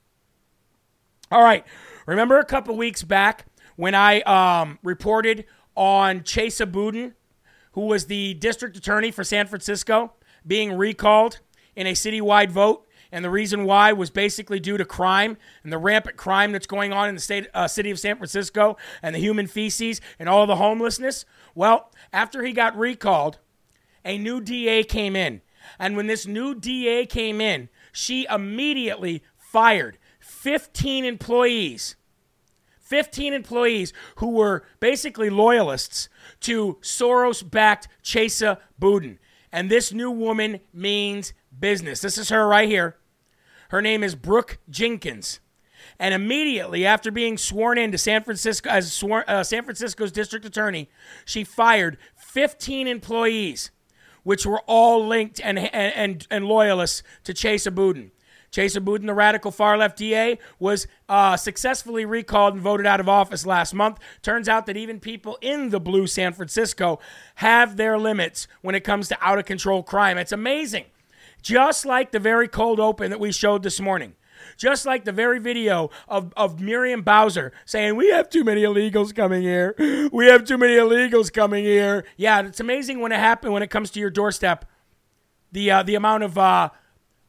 All 1.31 1.43
right. 1.43 1.65
Remember 2.05 2.39
a 2.39 2.45
couple 2.45 2.75
weeks 2.75 3.03
back 3.03 3.45
when 3.75 3.95
I 3.95 4.21
um, 4.21 4.79
reported 4.83 5.45
on 5.75 6.21
Chesa 6.21 6.69
Boudin, 6.69 7.13
who 7.73 7.81
was 7.81 8.07
the 8.07 8.33
district 8.35 8.75
attorney 8.75 9.11
for 9.11 9.23
San 9.23 9.47
Francisco, 9.47 10.13
being 10.45 10.73
recalled 10.73 11.39
in 11.75 11.87
a 11.87 11.93
citywide 11.93 12.51
vote 12.51 12.85
and 13.11 13.25
the 13.25 13.29
reason 13.29 13.65
why 13.65 13.91
was 13.91 14.09
basically 14.09 14.59
due 14.59 14.77
to 14.77 14.85
crime 14.85 15.37
and 15.63 15.71
the 15.71 15.77
rampant 15.77 16.17
crime 16.17 16.51
that's 16.51 16.67
going 16.67 16.93
on 16.93 17.09
in 17.09 17.15
the 17.15 17.21
state, 17.21 17.47
uh, 17.53 17.67
city 17.67 17.91
of 17.91 17.99
San 17.99 18.15
Francisco 18.15 18.77
and 19.01 19.13
the 19.13 19.19
human 19.19 19.47
feces 19.47 19.99
and 20.17 20.29
all 20.29 20.47
the 20.47 20.55
homelessness. 20.55 21.25
Well, 21.53 21.91
after 22.13 22.43
he 22.43 22.53
got 22.53 22.77
recalled, 22.77 23.39
a 24.05 24.17
new 24.17 24.39
DA 24.39 24.83
came 24.83 25.15
in. 25.15 25.41
And 25.77 25.95
when 25.95 26.07
this 26.07 26.25
new 26.25 26.55
DA 26.55 27.05
came 27.05 27.41
in, 27.41 27.69
she 27.91 28.25
immediately 28.29 29.23
fired 29.37 29.97
15 30.19 31.05
employees. 31.05 31.95
15 32.79 33.33
employees 33.33 33.93
who 34.17 34.31
were 34.31 34.65
basically 34.79 35.29
loyalists 35.29 36.09
to 36.41 36.77
Soros 36.81 37.49
backed 37.49 37.87
Chesa 38.03 38.57
Boudin. 38.79 39.19
And 39.51 39.69
this 39.69 39.93
new 39.93 40.11
woman 40.11 40.59
means 40.73 41.33
business. 41.57 42.01
This 42.01 42.17
is 42.17 42.29
her 42.29 42.47
right 42.47 42.67
here. 42.67 42.97
Her 43.71 43.81
name 43.81 44.03
is 44.03 44.15
Brooke 44.15 44.57
Jenkins. 44.69 45.39
And 45.97 46.13
immediately 46.13 46.85
after 46.85 47.09
being 47.09 47.37
sworn 47.37 47.77
in 47.77 47.93
to 47.93 47.97
San 47.97 48.21
Francisco 48.21 48.69
as 48.69 48.91
sworn, 48.91 49.23
uh, 49.29 49.45
San 49.45 49.63
Francisco's 49.63 50.11
district 50.11 50.45
attorney, 50.45 50.89
she 51.23 51.45
fired 51.45 51.97
15 52.17 52.85
employees, 52.85 53.71
which 54.23 54.45
were 54.45 54.59
all 54.67 55.07
linked 55.07 55.39
and 55.41 55.57
and 55.57 55.93
and, 55.95 56.27
and 56.29 56.45
loyalists 56.45 57.01
to 57.23 57.33
Chesa 57.33 57.73
Boudin. 57.73 58.11
Chesa 58.51 58.83
Boudin, 58.83 59.07
the 59.07 59.13
radical 59.13 59.51
far 59.51 59.77
left 59.77 59.97
DA, 59.97 60.37
was 60.59 60.85
uh, 61.07 61.37
successfully 61.37 62.03
recalled 62.03 62.55
and 62.55 62.61
voted 62.61 62.85
out 62.85 62.99
of 62.99 63.07
office 63.07 63.45
last 63.45 63.73
month. 63.73 63.99
Turns 64.21 64.49
out 64.49 64.65
that 64.65 64.75
even 64.75 64.99
people 64.99 65.37
in 65.39 65.69
the 65.69 65.79
blue 65.79 66.07
San 66.07 66.33
Francisco 66.33 66.99
have 67.35 67.77
their 67.77 67.97
limits 67.97 68.49
when 68.61 68.75
it 68.75 68.83
comes 68.83 69.07
to 69.07 69.17
out 69.21 69.39
of 69.39 69.45
control 69.45 69.81
crime. 69.81 70.17
It's 70.17 70.33
amazing. 70.33 70.83
Just 71.41 71.85
like 71.85 72.11
the 72.11 72.19
very 72.19 72.47
cold 72.47 72.79
open 72.79 73.09
that 73.09 73.19
we 73.19 73.31
showed 73.31 73.63
this 73.63 73.79
morning. 73.79 74.15
Just 74.57 74.85
like 74.85 75.05
the 75.05 75.11
very 75.11 75.39
video 75.39 75.89
of, 76.07 76.33
of 76.35 76.59
Miriam 76.59 77.01
Bowser 77.01 77.51
saying, 77.65 77.95
We 77.95 78.09
have 78.09 78.29
too 78.29 78.43
many 78.43 78.61
illegals 78.61 79.15
coming 79.15 79.41
here. 79.41 79.75
We 80.11 80.27
have 80.27 80.45
too 80.45 80.57
many 80.57 80.75
illegals 80.75 81.31
coming 81.31 81.63
here. 81.63 82.05
Yeah, 82.17 82.41
it's 82.41 82.59
amazing 82.59 82.99
when 82.99 83.11
it 83.11 83.19
happens, 83.19 83.51
when 83.51 83.63
it 83.63 83.69
comes 83.69 83.91
to 83.91 83.99
your 83.99 84.09
doorstep, 84.09 84.65
the, 85.51 85.71
uh, 85.71 85.83
the 85.83 85.95
amount 85.95 86.23
of 86.23 86.37
uh, 86.37 86.69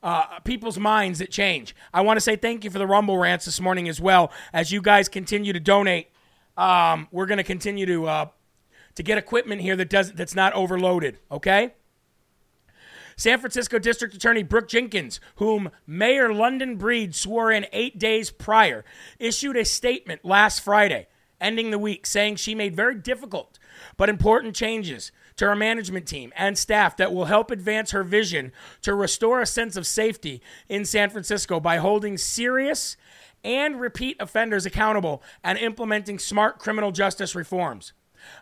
uh, 0.03 0.41
people's 0.41 0.79
minds 0.79 1.19
that 1.21 1.31
change. 1.31 1.75
I 1.93 2.01
want 2.01 2.17
to 2.17 2.21
say 2.21 2.37
thank 2.37 2.65
you 2.65 2.71
for 2.71 2.79
the 2.79 2.87
Rumble 2.87 3.19
rants 3.19 3.45
this 3.45 3.61
morning 3.61 3.89
as 3.89 4.01
well. 4.01 4.33
As 4.53 4.73
you 4.73 4.83
guys 4.83 5.09
continue 5.09 5.53
to 5.53 5.61
donate, 5.61 6.09
um, 6.57 7.09
we're 7.13 7.27
going 7.27 7.39
to 7.39 7.45
continue 7.45 7.87
to, 7.87 8.07
uh, 8.07 8.27
to 8.97 9.03
get 9.03 9.19
equipment 9.19 9.61
here 9.61 9.77
that 9.77 9.89
does, 9.91 10.13
that's 10.13 10.35
not 10.35 10.53
overloaded, 10.55 11.19
okay? 11.31 11.75
San 13.17 13.39
Francisco 13.39 13.79
District 13.79 14.15
Attorney 14.15 14.43
Brooke 14.43 14.69
Jenkins, 14.69 15.21
whom 15.37 15.71
Mayor 15.87 16.33
London 16.33 16.77
Breed 16.77 17.15
swore 17.15 17.51
in 17.51 17.67
eight 17.73 17.99
days 17.99 18.31
prior, 18.31 18.85
issued 19.19 19.57
a 19.57 19.65
statement 19.65 20.25
last 20.25 20.61
Friday, 20.61 21.09
ending 21.41 21.71
the 21.71 21.79
week, 21.79 22.07
saying 22.07 22.37
she 22.37 22.55
made 22.55 22.77
very 22.77 22.95
difficult 22.95 23.59
but 23.97 24.09
important 24.09 24.55
changes 24.55 25.13
to 25.37 25.47
her 25.47 25.57
management 25.57 26.07
team 26.07 26.33
and 26.37 26.57
staff 26.59 26.97
that 26.97 27.13
will 27.13 27.27
help 27.27 27.51
advance 27.51 27.91
her 27.91 28.05
vision 28.05 28.53
to 28.83 28.95
restore 28.95 29.41
a 29.41 29.47
sense 29.47 29.77
of 29.77 29.87
safety 29.87 30.43
in 30.69 30.85
San 30.85 31.11
Francisco 31.11 31.61
by 31.61 31.79
holding 31.79 32.17
serious 32.17 32.97
and 33.45 33.81
repeat 33.81 34.17
offenders 34.21 34.67
accountable 34.67 35.23
and 35.43 35.59
implementing 35.59 36.19
smart 36.19 36.59
criminal 36.59 36.93
justice 36.93 37.35
reforms. 37.35 37.93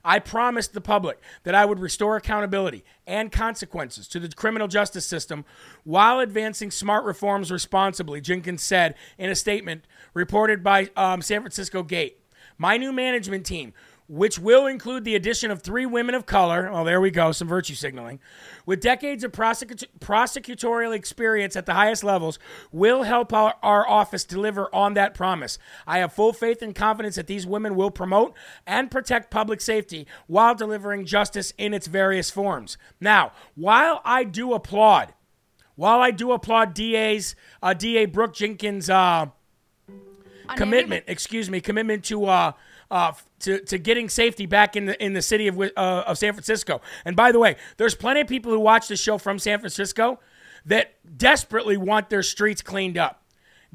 I 0.05 0.19
promised 0.19 0.73
the 0.73 0.81
public 0.81 1.21
that 1.45 1.55
I 1.55 1.65
would 1.65 1.79
restore 1.79 2.17
accountability 2.17 2.85
and 3.07 3.33
consequences 3.33 4.09
to 4.09 4.21
the 4.21 4.29
criminal 4.29 4.69
justice 4.69 5.07
system 5.07 5.45
while 5.85 6.21
advancing 6.21 6.71
smart 6.71 7.05
reforms 7.05 7.51
responsibly, 7.51 8.21
Jenkins 8.21 8.63
said 8.63 8.95
in 9.19 9.31
a 9.31 9.35
statement 9.35 9.85
reported 10.15 10.63
by 10.63 10.91
um, 10.97 11.23
San 11.23 11.41
Francisco 11.41 11.83
Gate. 11.83 12.19
My 12.59 12.77
new 12.77 12.93
management 12.93 13.47
team 13.47 13.73
which 14.11 14.41
will 14.41 14.67
include 14.67 15.05
the 15.05 15.15
addition 15.15 15.53
of 15.53 15.63
three 15.63 15.87
women 15.87 16.17
of 16.17 16.27
color. 16.27 16.69
Oh, 16.73 16.83
there 16.83 17.01
we 17.01 17.13
go, 17.13 17.31
some 17.31 17.47
virtue 17.47 17.77
signaling. 17.77 18.19
With 18.67 18.81
decades 18.81 19.23
of 19.23 19.31
prosecut- 19.31 19.87
prosecutorial 20.01 20.93
experience 20.93 21.55
at 21.55 21.65
the 21.65 21.75
highest 21.75 22.03
levels, 22.03 22.41
will 22.73 23.05
help 23.05 23.33
our, 23.33 23.55
our 23.63 23.89
office 23.89 24.25
deliver 24.25 24.69
on 24.75 24.95
that 24.95 25.15
promise. 25.15 25.59
I 25.87 25.99
have 25.99 26.13
full 26.13 26.33
faith 26.33 26.61
and 26.61 26.75
confidence 26.75 27.15
that 27.15 27.29
these 27.29 27.47
women 27.47 27.77
will 27.77 27.93
promote 27.93 28.35
and 28.67 28.91
protect 28.91 29.31
public 29.31 29.61
safety 29.61 30.09
while 30.27 30.57
delivering 30.57 31.05
justice 31.05 31.53
in 31.57 31.73
its 31.73 31.87
various 31.87 32.33
forms. 32.33 32.79
Now, 33.01 33.31
while 33.55 34.01
I 34.05 34.25
do 34.25 34.55
applaud, 34.55 35.15
while 35.77 36.01
I 36.01 36.11
do 36.11 36.33
applaud 36.33 36.75
DA's 36.75 37.37
uh, 37.63 37.75
DA 37.75 38.07
Brooke 38.07 38.35
Jenkins' 38.35 38.91
uh, 38.91 39.27
commitment, 40.57 41.05
excuse 41.07 41.49
me, 41.49 41.61
commitment 41.61 42.05
to 42.07 42.25
uh, 42.25 42.53
uh, 42.91 43.13
to, 43.41 43.61
to 43.61 43.79
getting 43.79 44.09
safety 44.09 44.47
back 44.47 44.77
in 44.77 44.87
the 44.87 45.05
in 45.05 45.13
the 45.13 45.23
city 45.23 45.49
of 45.49 45.61
uh, 45.61 45.69
of 45.77 46.19
San 46.19 46.33
Francisco. 46.33 46.81
And 47.05 47.17
by 47.17 47.33
the 47.33 47.39
way, 47.39 47.57
there's 47.77 47.95
plenty 47.95 48.21
of 48.21 48.29
people 48.29 48.53
who 48.53 48.61
watch 48.61 48.89
the 48.89 48.97
show 48.97 49.19
from 49.19 49.39
San 49.39 49.59
Francisco 49.59 50.21
that 50.67 50.95
desperately 51.17 51.77
want 51.77 52.11
their 52.11 52.23
streets 52.23 52.63
cleaned 52.63 52.99
up, 52.99 53.23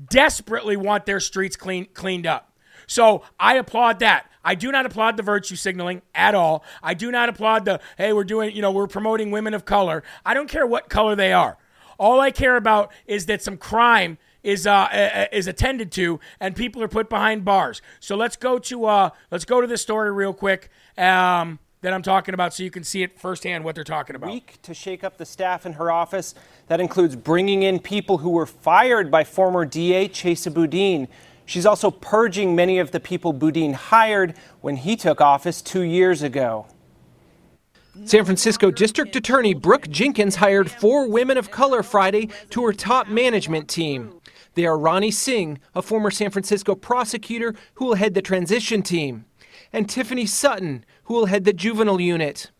desperately 0.09 0.77
want 0.77 1.05
their 1.05 1.19
streets 1.19 1.55
clean 1.55 1.87
cleaned 1.93 2.27
up. 2.27 2.51
So 2.87 3.23
I 3.39 3.55
applaud 3.55 3.99
that. 3.99 4.29
I 4.43 4.53
do 4.53 4.71
not 4.71 4.85
applaud 4.85 5.17
the 5.17 5.23
virtue 5.23 5.55
signaling 5.55 6.03
at 6.13 6.35
all. 6.35 6.63
I 6.83 6.93
do 6.93 7.11
not 7.11 7.29
applaud 7.29 7.65
the 7.65 7.79
hey, 7.97 8.13
we're 8.13 8.23
doing 8.23 8.55
you 8.55 8.61
know 8.61 8.71
we're 8.71 8.87
promoting 8.87 9.31
women 9.31 9.53
of 9.53 9.65
color. 9.65 10.03
I 10.25 10.33
don't 10.33 10.49
care 10.49 10.67
what 10.67 10.89
color 10.89 11.15
they 11.15 11.33
are. 11.33 11.57
All 11.97 12.19
I 12.19 12.31
care 12.31 12.57
about 12.57 12.91
is 13.07 13.25
that 13.27 13.41
some 13.41 13.57
crime 13.57 14.17
is 14.45 14.67
uh, 14.67 15.27
is 15.31 15.47
attended 15.47 15.91
to, 15.93 16.19
and 16.39 16.55
people 16.55 16.81
are 16.83 16.87
put 16.87 17.09
behind 17.09 17.43
bars. 17.43 17.81
So 17.99 18.15
let's 18.15 18.37
go 18.37 18.59
to 18.59 18.85
uh, 18.85 19.09
let's 19.31 19.43
go 19.43 19.59
to 19.59 19.67
this 19.67 19.81
story 19.81 20.11
real 20.11 20.33
quick. 20.33 20.69
Um, 20.97 21.59
that 21.81 21.93
I'm 21.93 22.01
talking 22.01 22.33
about 22.33 22.51
so 22.51 22.63
you 22.63 22.71
can 22.71 22.83
see 22.83 23.03
it 23.03 23.19
firsthand 23.19 23.63
what 23.63 23.75
they're 23.75 23.83
talking 23.83 24.15
about. 24.15 24.31
Week 24.31 24.57
to 24.63 24.73
shake 24.73 25.03
up 25.03 25.17
the 25.17 25.25
staff 25.25 25.67
in 25.67 25.73
her 25.73 25.91
office. 25.91 26.33
That 26.67 26.79
includes 26.79 27.15
bringing 27.15 27.61
in 27.61 27.79
people 27.79 28.17
who 28.17 28.31
were 28.31 28.47
fired 28.47 29.11
by 29.11 29.23
former 29.23 29.65
DA 29.65 30.07
Chesa 30.07 30.51
Boudin. 30.51 31.07
She's 31.45 31.65
also 31.65 31.91
purging 31.91 32.55
many 32.55 32.79
of 32.79 32.89
the 32.89 32.99
people 32.99 33.33
Boudin 33.33 33.73
hired 33.73 34.35
when 34.61 34.77
he 34.77 34.95
took 34.95 35.21
office 35.21 35.61
two 35.61 35.81
years 35.81 36.23
ago. 36.23 36.65
San 38.03 38.25
Francisco 38.25 38.71
District 38.71 39.15
Attorney 39.15 39.53
Brooke 39.53 39.87
Jenkins 39.89 40.35
hired 40.35 40.69
four 40.69 41.07
women 41.07 41.37
of 41.37 41.51
color 41.51 41.81
Friday 41.81 42.29
to 42.49 42.65
her 42.65 42.73
top 42.73 43.07
management 43.07 43.69
team. 43.69 44.19
They 44.55 44.65
are 44.65 44.77
Rani 44.77 45.11
Singh, 45.11 45.59
a 45.75 45.81
former 45.81 46.09
San 46.09 46.31
Francisco 46.31 46.75
prosecutor 46.75 47.53
who 47.75 47.85
will 47.85 47.95
head 47.95 48.13
the 48.13 48.21
transition 48.21 48.81
team, 48.81 49.25
and 49.71 49.89
Tiffany 49.89 50.25
Sutton, 50.25 50.85
who 51.03 51.13
will 51.13 51.25
head 51.27 51.43
the 51.43 51.53
juvenile 51.53 52.01
unit. 52.01 52.51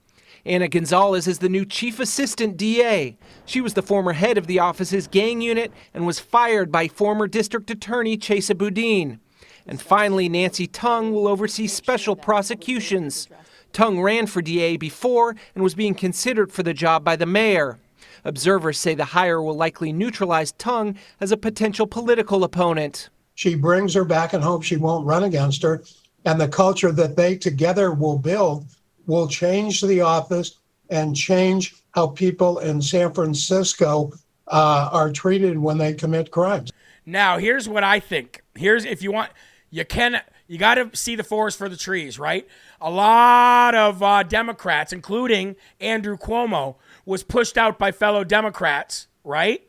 Anna 0.45 0.67
Gonzalez 0.67 1.25
is 1.27 1.39
the 1.39 1.49
new 1.49 1.65
chief 1.65 1.99
assistant 1.99 2.55
DA. 2.55 3.17
She 3.45 3.61
was 3.61 3.73
the 3.73 3.81
former 3.81 4.13
head 4.13 4.37
of 4.37 4.45
the 4.45 4.59
office's 4.59 5.07
gang 5.07 5.41
unit 5.41 5.71
and 5.93 6.05
was 6.05 6.19
fired 6.19 6.71
by 6.71 6.87
former 6.87 7.27
district 7.27 7.71
attorney 7.71 8.17
Chesa 8.17 8.55
Boudin. 8.55 9.19
And 9.65 9.81
finally, 9.81 10.29
Nancy 10.29 10.67
Tung 10.67 11.11
will 11.11 11.27
oversee 11.27 11.65
special 11.65 12.15
prosecutions. 12.15 13.27
Tung 13.73 13.99
ran 14.01 14.27
for 14.27 14.43
DA 14.43 14.77
before 14.77 15.35
and 15.55 15.63
was 15.63 15.73
being 15.73 15.95
considered 15.95 16.51
for 16.51 16.61
the 16.61 16.73
job 16.73 17.03
by 17.03 17.15
the 17.15 17.25
mayor. 17.25 17.79
Observers 18.25 18.79
say 18.79 18.95
the 18.95 19.05
hire 19.05 19.41
will 19.41 19.55
likely 19.55 19.93
neutralize 19.93 20.51
Tung 20.53 20.97
as 21.21 21.31
a 21.31 21.37
potential 21.37 21.85
political 21.85 22.43
opponent. 22.43 23.09
She 23.35 23.55
brings 23.55 23.93
her 23.93 24.03
back 24.03 24.33
and 24.33 24.43
hopes 24.43 24.65
she 24.65 24.77
won't 24.77 25.05
run 25.05 25.23
against 25.23 25.61
her. 25.61 25.83
And 26.25 26.41
the 26.41 26.47
culture 26.47 26.91
that 26.91 27.15
they 27.15 27.37
together 27.37 27.93
will 27.93 28.17
build 28.17 28.65
will 29.05 29.27
change 29.27 29.81
the 29.81 30.01
office 30.01 30.59
and 30.89 31.15
change 31.15 31.75
how 31.91 32.07
people 32.07 32.59
in 32.59 32.81
San 32.81 33.13
Francisco 33.13 34.11
uh, 34.47 34.89
are 34.91 35.11
treated 35.11 35.57
when 35.57 35.77
they 35.77 35.93
commit 35.93 36.31
crimes. 36.31 36.71
Now, 37.05 37.37
here's 37.37 37.69
what 37.69 37.83
I 37.83 37.99
think. 37.99 38.41
Here's 38.55 38.85
if 38.85 39.03
you 39.03 39.11
want, 39.11 39.31
you 39.69 39.85
can 39.85 40.21
you 40.47 40.57
got 40.57 40.75
to 40.75 40.89
see 40.95 41.15
the 41.15 41.23
forest 41.23 41.57
for 41.57 41.69
the 41.69 41.77
trees, 41.77 42.19
right? 42.19 42.47
A 42.79 42.89
lot 42.89 43.73
of 43.73 44.01
uh, 44.01 44.23
Democrats, 44.23 44.93
including 44.93 45.55
Andrew 45.79 46.17
Cuomo, 46.17 46.75
was 47.05 47.23
pushed 47.23 47.57
out 47.57 47.77
by 47.77 47.91
fellow 47.91 48.23
Democrats, 48.23 49.07
right? 49.23 49.61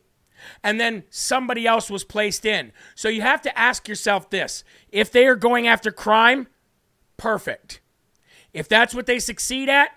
And 0.62 0.80
then 0.80 1.04
somebody 1.10 1.66
else 1.66 1.90
was 1.90 2.04
placed 2.04 2.44
in. 2.44 2.72
So 2.94 3.08
you 3.08 3.22
have 3.22 3.42
to 3.42 3.58
ask 3.58 3.88
yourself 3.88 4.30
this 4.30 4.64
if 4.90 5.10
they 5.10 5.26
are 5.26 5.36
going 5.36 5.66
after 5.66 5.90
crime, 5.90 6.48
perfect. 7.16 7.80
If 8.52 8.68
that's 8.68 8.94
what 8.94 9.06
they 9.06 9.18
succeed 9.18 9.68
at, 9.68 9.90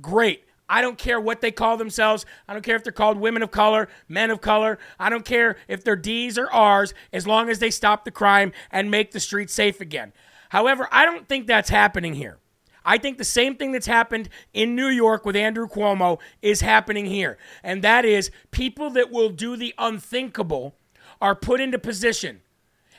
great. 0.00 0.44
I 0.68 0.80
don't 0.80 0.98
care 0.98 1.20
what 1.20 1.40
they 1.40 1.52
call 1.52 1.76
themselves. 1.76 2.26
I 2.48 2.52
don't 2.52 2.62
care 2.62 2.76
if 2.76 2.82
they're 2.82 2.92
called 2.92 3.18
women 3.18 3.42
of 3.42 3.50
color, 3.50 3.88
men 4.08 4.30
of 4.30 4.40
color. 4.40 4.78
I 4.98 5.10
don't 5.10 5.24
care 5.24 5.56
if 5.68 5.84
they're 5.84 5.96
D's 5.96 6.38
or 6.38 6.50
R's, 6.50 6.92
as 7.12 7.26
long 7.26 7.48
as 7.48 7.60
they 7.60 7.70
stop 7.70 8.04
the 8.04 8.10
crime 8.10 8.52
and 8.70 8.90
make 8.90 9.12
the 9.12 9.20
streets 9.20 9.52
safe 9.52 9.80
again. 9.80 10.12
However, 10.48 10.88
I 10.90 11.04
don't 11.04 11.28
think 11.28 11.46
that's 11.46 11.70
happening 11.70 12.14
here. 12.14 12.38
I 12.86 12.98
think 12.98 13.18
the 13.18 13.24
same 13.24 13.56
thing 13.56 13.72
that's 13.72 13.86
happened 13.86 14.28
in 14.54 14.76
New 14.76 14.86
York 14.86 15.26
with 15.26 15.34
Andrew 15.34 15.66
Cuomo 15.68 16.20
is 16.40 16.60
happening 16.60 17.04
here. 17.04 17.36
And 17.64 17.82
that 17.82 18.04
is 18.04 18.30
people 18.52 18.90
that 18.90 19.10
will 19.10 19.28
do 19.28 19.56
the 19.56 19.74
unthinkable 19.76 20.76
are 21.20 21.34
put 21.34 21.60
into 21.60 21.80
position. 21.80 22.42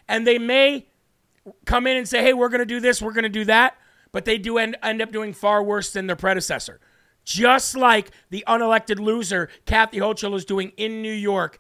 And 0.06 0.28
they 0.28 0.38
may 0.38 0.88
come 1.66 1.88
in 1.88 1.96
and 1.96 2.08
say, 2.08 2.22
hey, 2.22 2.34
we're 2.34 2.50
going 2.50 2.60
to 2.60 2.66
do 2.66 2.82
this, 2.82 3.02
we're 3.02 3.14
going 3.14 3.24
to 3.24 3.30
do 3.30 3.46
that. 3.46 3.78
But 4.12 4.26
they 4.26 4.38
do 4.38 4.58
end, 4.58 4.76
end 4.84 5.02
up 5.02 5.12
doing 5.12 5.32
far 5.32 5.64
worse 5.64 5.94
than 5.94 6.08
their 6.08 6.16
predecessor. 6.18 6.82
Just 7.24 7.76
like 7.76 8.12
the 8.30 8.44
unelected 8.48 9.00
loser 9.00 9.50
Kathy 9.66 10.00
Hochul 10.00 10.36
is 10.36 10.46
doing 10.46 10.74
in 10.76 11.02
New 11.02 11.14
York 11.14 11.60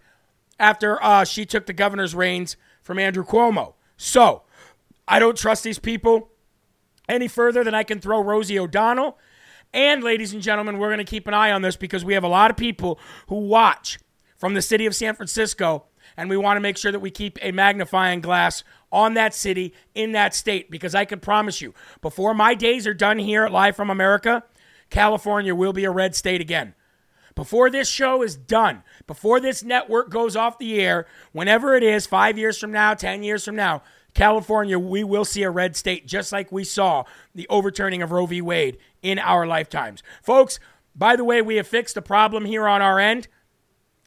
after 0.59 1.01
uh, 1.01 1.23
she 1.23 1.45
took 1.45 1.65
the 1.65 1.73
governor's 1.73 2.13
reins 2.15 2.57
from 2.81 2.99
Andrew 2.99 3.23
Cuomo. 3.23 3.73
So, 3.95 4.43
I 5.07 5.19
don't 5.19 5.37
trust 5.37 5.63
these 5.63 5.79
people 5.79 6.29
any 7.07 7.27
further 7.27 7.63
than 7.63 7.73
I 7.73 7.83
can 7.83 7.99
throw 7.99 8.21
Rosie 8.21 8.59
O'Donnell. 8.59 9.17
And, 9.73 10.03
ladies 10.03 10.33
and 10.33 10.41
gentlemen, 10.41 10.77
we're 10.77 10.89
going 10.89 10.97
to 10.99 11.03
keep 11.03 11.27
an 11.27 11.33
eye 11.33 11.51
on 11.51 11.61
this 11.61 11.75
because 11.75 12.05
we 12.05 12.13
have 12.13 12.23
a 12.23 12.29
lot 12.29 12.51
of 12.51 12.57
people 12.57 12.99
who 13.27 13.35
watch 13.35 13.99
from 14.37 14.53
the 14.53 14.61
city 14.61 14.85
of 14.85 14.95
San 14.95 15.15
Francisco, 15.15 15.85
and 16.15 16.29
we 16.29 16.37
want 16.37 16.57
to 16.57 16.61
make 16.61 16.77
sure 16.77 16.91
that 16.91 16.99
we 16.99 17.11
keep 17.11 17.37
a 17.41 17.51
magnifying 17.51 18.21
glass 18.21 18.63
on 18.91 19.15
that 19.15 19.33
city 19.33 19.73
in 19.93 20.13
that 20.13 20.33
state 20.33 20.71
because 20.71 20.95
I 20.95 21.05
can 21.05 21.19
promise 21.19 21.61
you, 21.61 21.73
before 22.01 22.33
my 22.33 22.53
days 22.53 22.87
are 22.87 22.93
done 22.93 23.19
here 23.19 23.43
at 23.43 23.51
Live 23.51 23.75
from 23.75 23.89
America, 23.89 24.43
California 24.89 25.53
will 25.53 25.73
be 25.73 25.83
a 25.83 25.91
red 25.91 26.15
state 26.15 26.39
again. 26.39 26.73
Before 27.35 27.69
this 27.69 27.87
show 27.87 28.23
is 28.23 28.35
done, 28.35 28.83
before 29.05 29.39
this 29.39 29.63
network 29.63 30.09
goes 30.09 30.35
off 30.35 30.57
the 30.57 30.79
air, 30.81 31.05
whenever 31.33 31.75
it 31.75 31.83
is, 31.83 32.07
five 32.07 32.37
years 32.37 32.57
from 32.57 32.71
now, 32.71 32.95
10 32.95 33.21
years 33.21 33.45
from 33.45 33.55
now, 33.55 33.83
California, 34.17 34.79
we 34.79 35.03
will 35.03 35.25
see 35.25 35.43
a 35.43 35.51
red 35.51 35.75
state 35.75 36.07
just 36.07 36.31
like 36.31 36.51
we 36.51 36.63
saw 36.63 37.03
the 37.35 37.47
overturning 37.49 38.01
of 38.01 38.11
Roe 38.11 38.25
v. 38.25 38.41
Wade 38.41 38.79
in 39.03 39.19
our 39.19 39.45
lifetimes. 39.45 40.01
Folks, 40.23 40.59
by 40.95 41.15
the 41.15 41.23
way, 41.23 41.39
we 41.39 41.57
have 41.57 41.67
fixed 41.67 41.93
the 41.93 42.01
problem 42.01 42.43
here 42.45 42.67
on 42.67 42.81
our 42.81 42.99
end. 42.99 43.27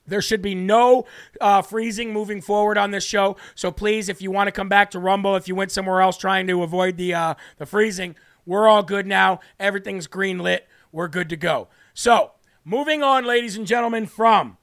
There 0.08 0.20
should 0.20 0.42
be 0.42 0.56
no 0.56 1.06
uh, 1.40 1.62
freezing 1.62 2.12
moving 2.12 2.40
forward 2.40 2.76
on 2.76 2.90
this 2.90 3.04
show. 3.04 3.36
So 3.54 3.70
please, 3.70 4.08
if 4.08 4.20
you 4.20 4.32
want 4.32 4.48
to 4.48 4.52
come 4.52 4.68
back 4.68 4.90
to 4.90 4.98
Rumble, 4.98 5.36
if 5.36 5.46
you 5.46 5.54
went 5.54 5.70
somewhere 5.70 6.00
else 6.00 6.16
trying 6.16 6.48
to 6.48 6.64
avoid 6.64 6.96
the 6.96 7.14
uh, 7.14 7.34
the 7.58 7.66
freezing, 7.66 8.16
we're 8.44 8.66
all 8.66 8.82
good 8.82 9.06
now. 9.06 9.38
Everything's 9.60 10.08
green 10.08 10.40
lit. 10.40 10.66
We're 10.90 11.06
good 11.06 11.28
to 11.28 11.36
go. 11.36 11.68
So 11.94 12.32
moving 12.64 13.04
on, 13.04 13.24
ladies 13.24 13.56
and 13.56 13.64
gentlemen, 13.64 14.06
from 14.06 14.56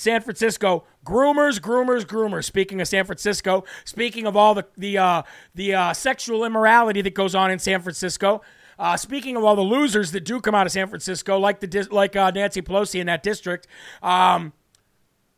San 0.00 0.22
Francisco. 0.22 0.84
Groomers, 1.04 1.60
groomers, 1.60 2.06
groomers. 2.06 2.44
Speaking 2.44 2.80
of 2.80 2.88
San 2.88 3.04
Francisco, 3.04 3.64
speaking 3.84 4.26
of 4.26 4.34
all 4.34 4.54
the 4.54 4.64
the 4.78 4.96
uh, 4.96 5.22
the 5.54 5.74
uh, 5.74 5.92
sexual 5.92 6.44
immorality 6.44 7.02
that 7.02 7.14
goes 7.14 7.34
on 7.34 7.50
in 7.50 7.58
San 7.58 7.82
Francisco. 7.82 8.40
Uh, 8.78 8.96
speaking 8.96 9.36
of 9.36 9.44
all 9.44 9.54
the 9.54 9.60
losers 9.60 10.12
that 10.12 10.24
do 10.24 10.40
come 10.40 10.54
out 10.54 10.64
of 10.64 10.72
San 10.72 10.88
Francisco, 10.88 11.38
like 11.38 11.60
the 11.60 11.88
like 11.90 12.16
uh, 12.16 12.30
Nancy 12.30 12.62
Pelosi 12.62 12.98
in 12.98 13.08
that 13.08 13.22
district, 13.22 13.66
um, 14.02 14.54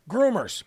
groomers. 0.09 0.63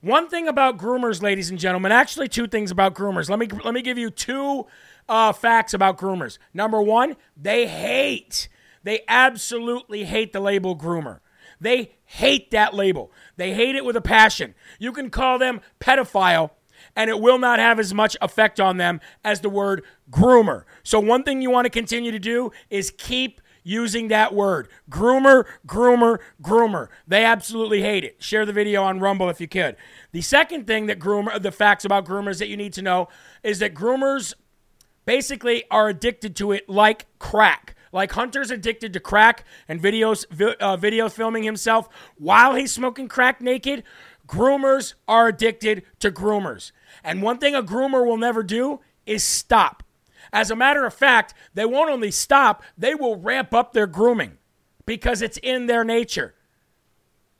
One 0.00 0.28
thing 0.28 0.48
about 0.48 0.76
groomers, 0.76 1.22
ladies 1.22 1.48
and 1.48 1.60
gentlemen, 1.60 1.92
actually 1.92 2.26
two 2.26 2.48
things 2.48 2.72
about 2.72 2.92
groomers. 2.92 3.30
Let 3.30 3.38
me 3.38 3.46
let 3.64 3.72
me 3.72 3.82
give 3.82 3.98
you 3.98 4.10
two 4.10 4.66
uh, 5.08 5.32
facts 5.32 5.74
about 5.74 5.96
groomers. 5.96 6.38
Number 6.52 6.82
one, 6.82 7.16
they 7.36 7.68
hate, 7.68 8.48
they 8.82 9.02
absolutely 9.06 10.02
hate 10.02 10.32
the 10.32 10.40
label 10.40 10.76
groomer. 10.76 11.20
They 11.62 11.94
hate 12.04 12.50
that 12.50 12.74
label. 12.74 13.12
They 13.36 13.54
hate 13.54 13.76
it 13.76 13.84
with 13.84 13.96
a 13.96 14.00
passion. 14.00 14.54
You 14.80 14.92
can 14.92 15.10
call 15.10 15.38
them 15.38 15.60
pedophile, 15.80 16.50
and 16.96 17.08
it 17.08 17.20
will 17.20 17.38
not 17.38 17.60
have 17.60 17.78
as 17.78 17.94
much 17.94 18.16
effect 18.20 18.58
on 18.58 18.78
them 18.78 19.00
as 19.24 19.40
the 19.40 19.48
word 19.48 19.84
groomer. 20.10 20.64
So, 20.82 20.98
one 20.98 21.22
thing 21.22 21.40
you 21.40 21.50
want 21.50 21.66
to 21.66 21.70
continue 21.70 22.10
to 22.10 22.18
do 22.18 22.50
is 22.68 22.90
keep 22.90 23.40
using 23.62 24.08
that 24.08 24.34
word 24.34 24.68
groomer, 24.90 25.44
groomer, 25.64 26.18
groomer. 26.42 26.88
They 27.06 27.24
absolutely 27.24 27.80
hate 27.80 28.02
it. 28.02 28.20
Share 28.20 28.44
the 28.44 28.52
video 28.52 28.82
on 28.82 28.98
Rumble 28.98 29.30
if 29.30 29.40
you 29.40 29.46
could. 29.46 29.76
The 30.10 30.20
second 30.20 30.66
thing 30.66 30.86
that 30.86 30.98
groomer, 30.98 31.40
the 31.40 31.52
facts 31.52 31.84
about 31.84 32.04
groomers 32.04 32.40
that 32.40 32.48
you 32.48 32.56
need 32.56 32.72
to 32.72 32.82
know 32.82 33.08
is 33.44 33.60
that 33.60 33.72
groomers 33.72 34.34
basically 35.04 35.62
are 35.70 35.88
addicted 35.88 36.34
to 36.36 36.50
it 36.50 36.68
like 36.68 37.06
crack. 37.20 37.76
Like 37.92 38.12
Hunter's 38.12 38.50
addicted 38.50 38.94
to 38.94 39.00
crack 39.00 39.44
and 39.68 39.80
videos, 39.80 40.24
uh, 40.58 40.76
video 40.76 41.08
filming 41.10 41.42
himself 41.42 41.88
while 42.16 42.54
he's 42.54 42.72
smoking 42.72 43.06
crack 43.06 43.42
naked. 43.42 43.84
Groomers 44.26 44.94
are 45.06 45.28
addicted 45.28 45.82
to 46.00 46.10
groomers. 46.10 46.72
And 47.04 47.22
one 47.22 47.38
thing 47.38 47.54
a 47.54 47.62
groomer 47.62 48.06
will 48.06 48.16
never 48.16 48.42
do 48.42 48.80
is 49.04 49.22
stop. 49.22 49.82
As 50.32 50.50
a 50.50 50.56
matter 50.56 50.86
of 50.86 50.94
fact, 50.94 51.34
they 51.52 51.66
won't 51.66 51.90
only 51.90 52.10
stop, 52.10 52.62
they 52.78 52.94
will 52.94 53.16
ramp 53.16 53.52
up 53.52 53.72
their 53.72 53.86
grooming 53.86 54.38
because 54.86 55.20
it's 55.20 55.38
in 55.42 55.66
their 55.66 55.84
nature. 55.84 56.34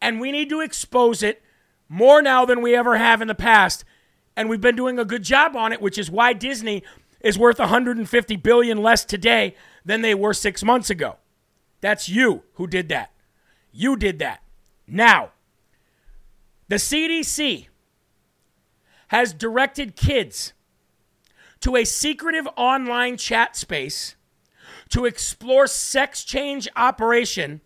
And 0.00 0.20
we 0.20 0.32
need 0.32 0.50
to 0.50 0.60
expose 0.60 1.22
it 1.22 1.42
more 1.88 2.20
now 2.20 2.44
than 2.44 2.60
we 2.60 2.74
ever 2.74 2.98
have 2.98 3.22
in 3.22 3.28
the 3.28 3.34
past. 3.34 3.84
And 4.36 4.48
we've 4.48 4.60
been 4.60 4.76
doing 4.76 4.98
a 4.98 5.04
good 5.04 5.22
job 5.22 5.56
on 5.56 5.72
it, 5.72 5.80
which 5.80 5.96
is 5.96 6.10
why 6.10 6.32
Disney 6.32 6.82
is 7.20 7.38
worth 7.38 7.58
150 7.58 8.36
billion 8.36 8.82
less 8.82 9.04
today 9.04 9.54
than 9.84 10.02
they 10.02 10.14
were 10.14 10.34
6 10.34 10.62
months 10.64 10.90
ago. 10.90 11.16
That's 11.80 12.08
you 12.08 12.44
who 12.54 12.66
did 12.66 12.88
that. 12.90 13.12
You 13.72 13.96
did 13.96 14.18
that. 14.20 14.42
Now, 14.86 15.30
the 16.68 16.76
CDC 16.76 17.66
has 19.08 19.32
directed 19.32 19.96
kids 19.96 20.52
to 21.60 21.76
a 21.76 21.84
secretive 21.84 22.48
online 22.56 23.16
chat 23.16 23.56
space 23.56 24.16
to 24.88 25.06
explore 25.06 25.66
sex 25.66 26.24
change 26.24 26.68
operation 26.76 27.60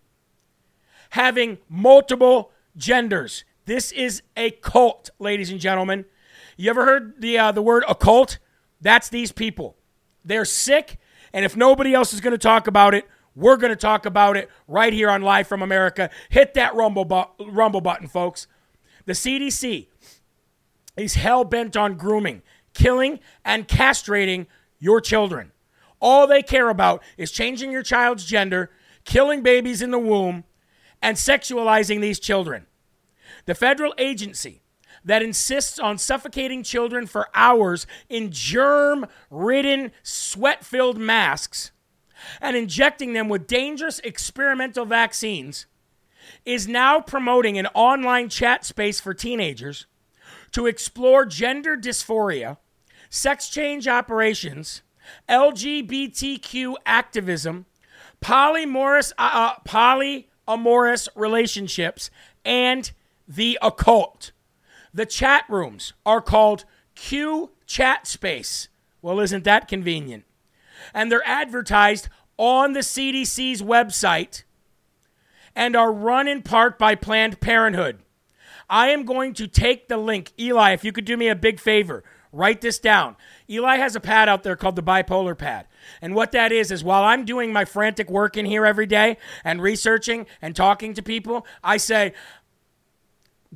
having 1.11 1.59
multiple 1.69 2.53
genders. 2.77 3.45
This 3.65 3.91
is 3.93 4.23
a 4.37 4.51
cult, 4.51 5.11
ladies 5.19 5.51
and 5.51 5.59
gentlemen. 5.59 6.05
You 6.57 6.71
ever 6.71 6.85
heard 6.85 7.21
the 7.21 7.39
uh, 7.39 7.53
the 7.53 7.63
word 7.63 7.85
occult? 7.89 8.39
That's 8.81 9.09
these 9.09 9.33
people. 9.33 9.77
They're 10.25 10.45
sick, 10.45 10.99
and 11.37 11.45
if 11.45 11.55
nobody 11.55 11.93
else 11.93 12.15
is 12.15 12.23
going 12.23 12.33
to 12.33 12.39
talk 12.39 12.67
about 12.67 12.95
it, 12.95 13.05
We're 13.37 13.59
going 13.59 13.71
to 13.71 13.77
talk 13.77 14.07
about 14.07 14.39
it 14.39 14.49
right 14.67 14.95
here 14.95 15.11
on 15.11 15.21
Live 15.21 15.47
from 15.47 15.61
America. 15.61 16.09
Hit 16.31 16.55
that 16.55 16.75
rumble, 16.75 17.05
bu- 17.05 17.45
rumble 17.47 17.83
button, 17.83 18.09
folks. 18.09 18.47
The 19.05 19.13
CDC 19.13 19.89
is 20.97 21.15
hell 21.17 21.45
bent 21.45 21.77
on 21.77 21.99
grooming, 21.99 22.41
killing, 22.73 23.21
and 23.45 23.69
castrating 23.69 24.47
your 24.79 25.03
children. 25.03 25.53
All 26.01 26.27
they 26.27 26.43
care 26.43 26.71
about 26.71 27.03
is 27.19 27.31
changing 27.31 27.71
your 27.71 27.83
child's 27.83 28.25
gender, 28.25 28.71
killing 29.05 29.43
babies 29.43 29.83
in 29.83 29.91
the 29.91 29.99
womb, 29.99 30.45
and 31.03 31.19
sexualizing 31.19 32.01
these 32.01 32.19
children. 32.19 32.65
The 33.45 33.55
federal 33.55 33.93
agency 33.99 34.63
that 35.07 35.23
insists 35.23 35.79
on 35.79 35.97
suffocating 35.97 36.63
children 36.63 37.07
for 37.07 37.29
hours 37.35 37.87
in 38.11 38.31
germ 38.31 39.07
ridden, 39.31 39.93
sweat 40.03 40.65
filled 40.65 40.99
masks 40.99 41.71
and 42.41 42.57
injecting 42.57 43.13
them 43.13 43.29
with 43.29 43.47
dangerous 43.47 43.99
experimental 44.01 44.85
vaccines 44.85 45.67
is 46.45 46.67
now 46.67 47.01
promoting 47.01 47.59
an 47.59 47.67
online 47.75 48.29
chat 48.29 48.65
space 48.65 49.01
for 49.01 49.15
teenagers 49.15 49.87
to 50.53 50.67
explore 50.67 51.25
gender 51.25 51.77
dysphoria, 51.77 52.57
sex 53.11 53.49
change 53.49 53.87
operations, 53.87 54.83
LGBTQ 55.29 56.75
activism, 56.85 57.67
polymorous, 58.21 59.13
uh, 59.19 59.31
uh, 59.33 59.55
polyamorous 59.69 61.09
relationships, 61.15 62.11
and 62.45 62.91
the 63.29 63.59
occult. 63.63 64.33
The 64.97 65.05
chat 65.05 65.45
rooms 65.51 65.93
are 66.07 66.23
called 66.23 66.65
Q 66.95 67.51
Chat 67.67 68.07
Space. 68.07 68.69
Well, 69.03 69.21
isn't 69.21 69.45
that 69.45 69.69
convenient? 69.69 70.25
And 70.95 71.13
they're 71.13 71.27
advertised 71.29 72.09
on 72.39 72.73
the 72.73 72.81
CDC's 72.81 73.61
website 73.61 74.45
and 75.55 75.77
are 75.77 75.93
run 75.93 76.27
in 76.27 76.41
part 76.41 76.79
by 76.79 76.95
Planned 76.95 77.41
Parenthood. 77.41 77.99
I 78.71 78.89
am 78.89 79.05
going 79.05 79.35
to 79.35 79.47
take 79.47 79.89
the 79.89 79.99
link. 79.99 80.33
Eli, 80.41 80.73
if 80.73 80.83
you 80.83 80.93
could 80.93 81.05
do 81.05 81.19
me 81.19 81.29
a 81.29 81.37
big 81.37 81.61
favor, 81.61 82.03
write 82.33 82.63
this 82.63 82.79
down. 82.79 83.17
Eli 83.51 83.77
has 83.77 83.97
a 83.97 84.01
pad 84.01 84.31
out 84.31 84.45
there 84.45 84.57
called 84.57 84.77
the 84.77 84.83
bipolar 84.83 85.37
pad. 85.37 85.67
And 86.01 86.15
what 86.15 86.33
that 86.33 86.53
is, 86.53 86.71
is 86.71 86.83
while 86.83 87.05
I'm 87.05 87.25
doing 87.25 87.53
my 87.53 87.65
frantic 87.65 88.11
work 88.11 88.37
in 88.37 88.47
here 88.47 88.67
every 88.67 88.87
day 88.87 89.19
and 89.45 89.63
researching 89.63 90.27
and 90.43 90.57
talking 90.57 90.95
to 90.95 91.03
people, 91.03 91.47
I 91.63 91.77
say, 91.77 92.13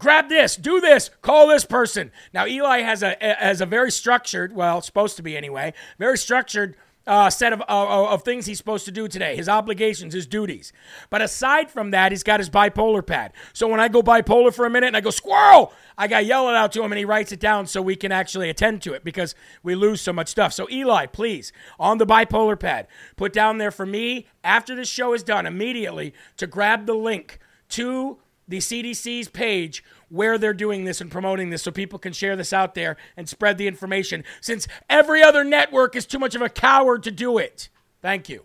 grab 0.01 0.29
this, 0.29 0.57
do 0.57 0.81
this, 0.81 1.11
call 1.23 1.47
this 1.47 1.65
person. 1.65 2.11
Now, 2.35 2.47
Eli 2.47 2.81
has 2.81 3.05
a, 3.05 3.17
has 3.21 3.61
a 3.61 3.67
very 3.67 3.93
structured, 3.93 4.53
well, 4.53 4.81
supposed 4.81 5.17
to 5.17 5.23
be 5.23 5.37
anyway, 5.37 5.75
very 5.99 6.19
structured 6.19 6.75
uh, 7.07 7.31
set 7.31 7.53
of, 7.53 7.61
uh, 7.63 8.09
of 8.09 8.23
things 8.23 8.47
he's 8.47 8.59
supposed 8.59 8.85
to 8.85 8.91
do 8.91 9.09
today, 9.09 9.35
his 9.35 9.49
obligations, 9.49 10.15
his 10.15 10.27
duties. 10.27 10.73
But 11.09 11.23
aside 11.23 11.71
from 11.71 11.91
that, 11.91 12.13
he's 12.13 12.23
got 12.23 12.41
his 12.41 12.51
bipolar 12.51 13.05
pad. 13.05 13.33
So 13.53 13.67
when 13.69 13.81
I 13.81 13.89
go 13.89 14.03
bipolar 14.03 14.55
for 14.55 14.67
a 14.67 14.71
minute 14.71 14.89
and 14.89 14.97
I 14.97 15.01
go, 15.01 15.11
squirrel, 15.11 15.73
I 15.97 16.07
got 16.07 16.25
yell 16.25 16.49
it 16.49 16.55
out 16.55 16.73
to 16.73 16.83
him 16.83 16.93
and 16.93 16.99
he 16.99 17.05
writes 17.05 17.33
it 17.33 17.41
down 17.41 17.67
so 17.67 17.83
we 17.83 17.97
can 17.97 18.13
actually 18.13 18.51
attend 18.51 18.83
to 18.83 18.93
it 18.93 19.03
because 19.03 19.35
we 19.63 19.75
lose 19.75 20.01
so 20.01 20.13
much 20.13 20.29
stuff. 20.29 20.53
So, 20.53 20.69
Eli, 20.71 21.07
please, 21.07 21.53
on 21.79 21.99
the 21.99 22.07
bipolar 22.07 22.59
pad, 22.59 22.87
put 23.17 23.33
down 23.33 23.59
there 23.59 23.71
for 23.71 23.87
me 23.87 24.27
after 24.45 24.75
this 24.75 24.89
show 24.89 25.13
is 25.13 25.23
done 25.23 25.47
immediately 25.47 26.15
to 26.37 26.47
grab 26.47 26.87
the 26.87 26.95
link 26.95 27.39
to 27.71 28.19
the 28.51 28.59
CDC's 28.59 29.29
page 29.29 29.83
where 30.09 30.37
they're 30.37 30.53
doing 30.53 30.85
this 30.85 31.01
and 31.01 31.11
promoting 31.11 31.51
this 31.51 31.63
so 31.63 31.71
people 31.71 31.99
can 31.99 32.13
share 32.13 32.35
this 32.35 32.53
out 32.53 32.75
there 32.75 32.97
and 33.17 33.29
spread 33.29 33.57
the 33.59 33.69
information 33.69 34.25
since 34.41 34.67
every 34.89 35.23
other 35.23 35.45
network 35.45 35.95
is 35.95 36.05
too 36.05 36.19
much 36.19 36.35
of 36.35 36.43
a 36.43 36.49
coward 36.49 37.05
to 37.05 37.13
do 37.13 37.39
it. 37.39 37.69
Thank 38.03 38.29
you. 38.29 38.45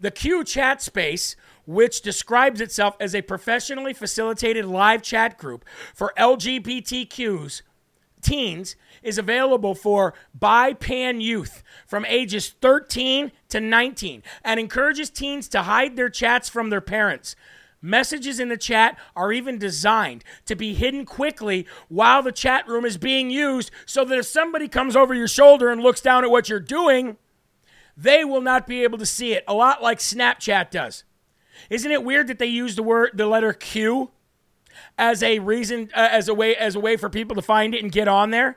The 0.00 0.12
Q 0.12 0.44
chat 0.44 0.80
space, 0.80 1.34
which 1.66 2.00
describes 2.00 2.60
itself 2.60 2.94
as 3.00 3.14
a 3.14 3.22
professionally 3.22 3.92
facilitated 3.92 4.64
live 4.64 5.02
chat 5.02 5.36
group 5.36 5.64
for 5.92 6.12
LGBTQs, 6.16 7.62
teens, 8.22 8.76
is 9.02 9.18
available 9.18 9.74
for 9.74 10.14
bi-pan 10.32 11.20
youth 11.20 11.64
from 11.86 12.04
ages 12.06 12.54
13 12.60 13.32
to 13.48 13.60
19 13.60 14.22
and 14.44 14.60
encourages 14.60 15.10
teens 15.10 15.48
to 15.48 15.62
hide 15.62 15.96
their 15.96 16.08
chats 16.08 16.48
from 16.48 16.70
their 16.70 16.80
parents. 16.80 17.34
Messages 17.84 18.40
in 18.40 18.48
the 18.48 18.56
chat 18.56 18.98
are 19.14 19.30
even 19.30 19.58
designed 19.58 20.24
to 20.46 20.56
be 20.56 20.72
hidden 20.72 21.04
quickly 21.04 21.66
while 21.88 22.22
the 22.22 22.32
chat 22.32 22.66
room 22.66 22.86
is 22.86 22.96
being 22.96 23.28
used 23.28 23.70
so 23.84 24.06
that 24.06 24.18
if 24.18 24.24
somebody 24.24 24.68
comes 24.68 24.96
over 24.96 25.12
your 25.12 25.28
shoulder 25.28 25.68
and 25.68 25.82
looks 25.82 26.00
down 26.00 26.24
at 26.24 26.30
what 26.30 26.48
you're 26.48 26.60
doing, 26.60 27.18
they 27.94 28.24
will 28.24 28.40
not 28.40 28.66
be 28.66 28.84
able 28.84 28.96
to 28.96 29.04
see 29.04 29.34
it. 29.34 29.44
A 29.46 29.52
lot 29.52 29.82
like 29.82 29.98
Snapchat 29.98 30.70
does. 30.70 31.04
Isn't 31.68 31.92
it 31.92 32.02
weird 32.02 32.28
that 32.28 32.38
they 32.38 32.46
use 32.46 32.74
the 32.74 32.82
word 32.82 33.10
the 33.12 33.26
letter 33.26 33.52
Q 33.52 34.12
as 34.96 35.22
a 35.22 35.40
reason 35.40 35.90
uh, 35.94 36.08
as 36.10 36.26
a 36.26 36.32
way 36.32 36.56
as 36.56 36.74
a 36.74 36.80
way 36.80 36.96
for 36.96 37.10
people 37.10 37.36
to 37.36 37.42
find 37.42 37.74
it 37.74 37.82
and 37.82 37.92
get 37.92 38.08
on 38.08 38.30
there? 38.30 38.56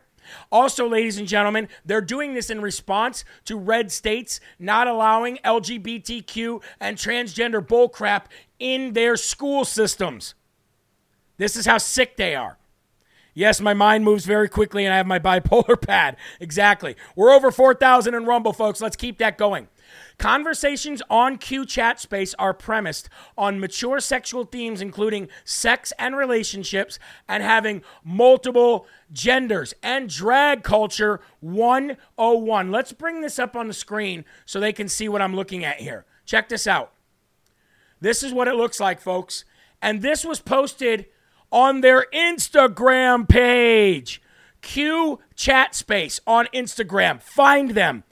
Also, 0.51 0.87
ladies 0.87 1.17
and 1.17 1.27
gentlemen, 1.27 1.67
they're 1.85 2.01
doing 2.01 2.33
this 2.33 2.49
in 2.49 2.61
response 2.61 3.25
to 3.45 3.57
red 3.57 3.91
states 3.91 4.39
not 4.59 4.87
allowing 4.87 5.37
LGBTQ 5.37 6.61
and 6.79 6.97
transgender 6.97 7.65
bullcrap 7.65 8.25
in 8.59 8.93
their 8.93 9.15
school 9.15 9.65
systems. 9.65 10.33
This 11.37 11.55
is 11.55 11.65
how 11.65 11.77
sick 11.77 12.17
they 12.17 12.35
are. 12.35 12.57
Yes, 13.33 13.61
my 13.61 13.75
mind 13.75 14.03
moves 14.03 14.25
very 14.25 14.49
quickly 14.49 14.83
and 14.83 14.91
I 14.91 14.97
have 14.97 15.05
my 15.05 15.19
bipolar 15.19 15.79
pad. 15.87 16.17
Exactly. 16.39 16.95
We're 17.15 17.31
over 17.31 17.51
4,000 17.51 18.15
in 18.15 18.25
Rumble, 18.25 18.51
folks. 18.51 18.81
Let's 18.81 18.95
keep 18.95 19.19
that 19.19 19.37
going. 19.37 19.67
Conversations 20.17 21.01
on 21.09 21.37
Q 21.37 21.65
Chat 21.65 21.99
Space 21.99 22.33
are 22.35 22.53
premised 22.53 23.09
on 23.37 23.59
mature 23.59 23.99
sexual 23.99 24.45
themes, 24.45 24.81
including 24.81 25.27
sex 25.43 25.93
and 25.99 26.15
relationships, 26.15 26.99
and 27.27 27.43
having 27.43 27.81
multiple 28.03 28.87
genders 29.11 29.73
and 29.83 30.09
drag 30.09 30.63
culture 30.63 31.19
101. 31.39 32.71
Let's 32.71 32.93
bring 32.93 33.21
this 33.21 33.39
up 33.39 33.55
on 33.55 33.67
the 33.67 33.73
screen 33.73 34.25
so 34.45 34.59
they 34.59 34.73
can 34.73 34.89
see 34.89 35.07
what 35.07 35.21
I'm 35.21 35.35
looking 35.35 35.63
at 35.63 35.81
here. 35.81 36.05
Check 36.25 36.49
this 36.49 36.67
out. 36.67 36.91
This 37.99 38.23
is 38.23 38.33
what 38.33 38.47
it 38.47 38.55
looks 38.55 38.79
like, 38.79 38.99
folks. 39.01 39.45
And 39.81 40.01
this 40.01 40.25
was 40.25 40.39
posted 40.39 41.05
on 41.51 41.81
their 41.81 42.07
Instagram 42.13 43.27
page. 43.27 44.21
Q 44.61 45.19
Chat 45.35 45.75
Space 45.75 46.19
on 46.27 46.47
Instagram. 46.53 47.21
Find 47.21 47.71
them. 47.71 48.03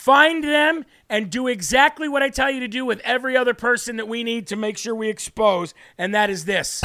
Find 0.00 0.42
them 0.42 0.86
and 1.10 1.28
do 1.28 1.46
exactly 1.46 2.08
what 2.08 2.22
I 2.22 2.30
tell 2.30 2.50
you 2.50 2.60
to 2.60 2.68
do 2.68 2.86
with 2.86 3.00
every 3.00 3.36
other 3.36 3.52
person 3.52 3.96
that 3.96 4.08
we 4.08 4.24
need 4.24 4.46
to 4.46 4.56
make 4.56 4.78
sure 4.78 4.94
we 4.94 5.10
expose, 5.10 5.74
and 5.98 6.14
that 6.14 6.30
is 6.30 6.46
this. 6.46 6.82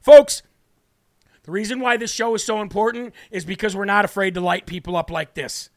Folks, 0.00 0.42
the 1.42 1.52
reason 1.52 1.80
why 1.80 1.96
this 1.96 2.12
show 2.12 2.34
is 2.34 2.44
so 2.44 2.60
important 2.60 3.14
is 3.30 3.44
because 3.44 3.74
we're 3.74 3.84
not 3.84 4.04
afraid 4.04 4.34
to 4.34 4.40
light 4.40 4.66
people 4.66 4.96
up 4.96 5.10
like 5.10 5.34
this. 5.34 5.70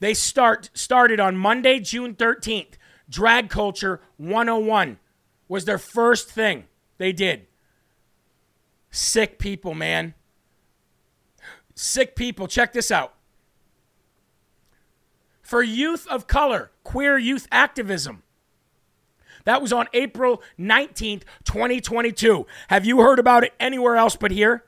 They 0.00 0.14
start 0.14 0.70
started 0.74 1.20
on 1.20 1.36
Monday, 1.36 1.80
June 1.80 2.14
13th. 2.14 2.74
Drag 3.08 3.48
Culture 3.48 4.00
101 4.16 4.98
was 5.48 5.64
their 5.64 5.78
first 5.78 6.30
thing 6.30 6.64
they 6.98 7.12
did. 7.12 7.46
Sick 8.90 9.38
people, 9.38 9.74
man. 9.74 10.14
Sick 11.74 12.16
people. 12.16 12.46
Check 12.48 12.72
this 12.72 12.90
out. 12.90 13.14
For 15.48 15.62
youth 15.62 16.06
of 16.08 16.26
color, 16.26 16.72
queer 16.84 17.16
youth 17.16 17.48
activism. 17.50 18.22
That 19.46 19.62
was 19.62 19.72
on 19.72 19.86
April 19.94 20.42
19th, 20.58 21.22
2022. 21.44 22.46
Have 22.68 22.84
you 22.84 23.00
heard 23.00 23.18
about 23.18 23.44
it 23.44 23.54
anywhere 23.58 23.96
else 23.96 24.14
but 24.14 24.30
here? 24.30 24.64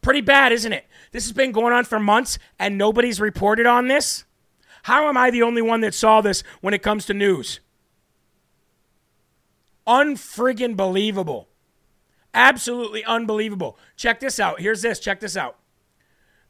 Pretty 0.00 0.20
bad, 0.20 0.50
isn't 0.50 0.72
it? 0.72 0.86
This 1.12 1.26
has 1.26 1.32
been 1.32 1.52
going 1.52 1.72
on 1.72 1.84
for 1.84 2.00
months 2.00 2.40
and 2.58 2.76
nobody's 2.76 3.20
reported 3.20 3.64
on 3.64 3.86
this. 3.86 4.24
How 4.82 5.08
am 5.08 5.16
I 5.16 5.30
the 5.30 5.44
only 5.44 5.62
one 5.62 5.80
that 5.82 5.94
saw 5.94 6.20
this 6.20 6.42
when 6.60 6.74
it 6.74 6.82
comes 6.82 7.06
to 7.06 7.14
news? 7.14 7.60
Unfriggin' 9.86 10.76
believable. 10.76 11.46
Absolutely 12.34 13.04
unbelievable. 13.04 13.78
Check 13.94 14.18
this 14.18 14.40
out. 14.40 14.58
Here's 14.58 14.82
this. 14.82 14.98
Check 14.98 15.20
this 15.20 15.36
out. 15.36 15.56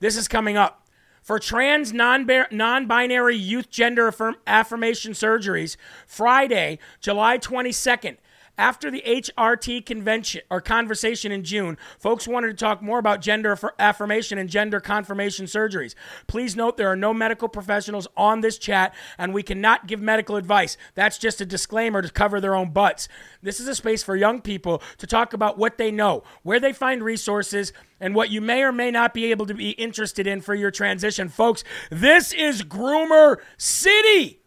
This 0.00 0.16
is 0.16 0.28
coming 0.28 0.56
up. 0.56 0.81
For 1.22 1.38
trans 1.38 1.92
non 1.92 2.26
binary 2.26 3.36
youth 3.36 3.70
gender 3.70 4.08
affirm- 4.08 4.36
affirmation 4.46 5.12
surgeries 5.12 5.76
Friday, 6.06 6.78
July 7.00 7.38
22nd. 7.38 8.16
After 8.58 8.90
the 8.90 9.02
HRT 9.06 9.86
convention 9.86 10.42
or 10.50 10.60
conversation 10.60 11.32
in 11.32 11.42
June, 11.42 11.78
folks 11.98 12.28
wanted 12.28 12.48
to 12.48 12.54
talk 12.54 12.82
more 12.82 12.98
about 12.98 13.22
gender 13.22 13.58
affirmation 13.78 14.36
and 14.36 14.48
gender 14.48 14.78
confirmation 14.78 15.46
surgeries. 15.46 15.94
Please 16.26 16.54
note 16.54 16.76
there 16.76 16.92
are 16.92 16.96
no 16.96 17.14
medical 17.14 17.48
professionals 17.48 18.06
on 18.14 18.42
this 18.42 18.58
chat 18.58 18.94
and 19.16 19.32
we 19.32 19.42
cannot 19.42 19.86
give 19.86 20.02
medical 20.02 20.36
advice. 20.36 20.76
That's 20.94 21.16
just 21.16 21.40
a 21.40 21.46
disclaimer 21.46 22.02
to 22.02 22.10
cover 22.10 22.42
their 22.42 22.54
own 22.54 22.72
butts. 22.72 23.08
This 23.42 23.58
is 23.58 23.68
a 23.68 23.74
space 23.74 24.02
for 24.02 24.16
young 24.16 24.42
people 24.42 24.82
to 24.98 25.06
talk 25.06 25.32
about 25.32 25.56
what 25.56 25.78
they 25.78 25.90
know, 25.90 26.22
where 26.42 26.60
they 26.60 26.74
find 26.74 27.02
resources, 27.02 27.72
and 28.00 28.14
what 28.14 28.30
you 28.30 28.40
may 28.40 28.62
or 28.62 28.72
may 28.72 28.90
not 28.90 29.14
be 29.14 29.30
able 29.30 29.46
to 29.46 29.54
be 29.54 29.70
interested 29.70 30.26
in 30.26 30.42
for 30.42 30.54
your 30.54 30.70
transition. 30.70 31.28
Folks, 31.28 31.64
this 31.90 32.32
is 32.32 32.62
Groomer 32.62 33.38
City. 33.56 34.41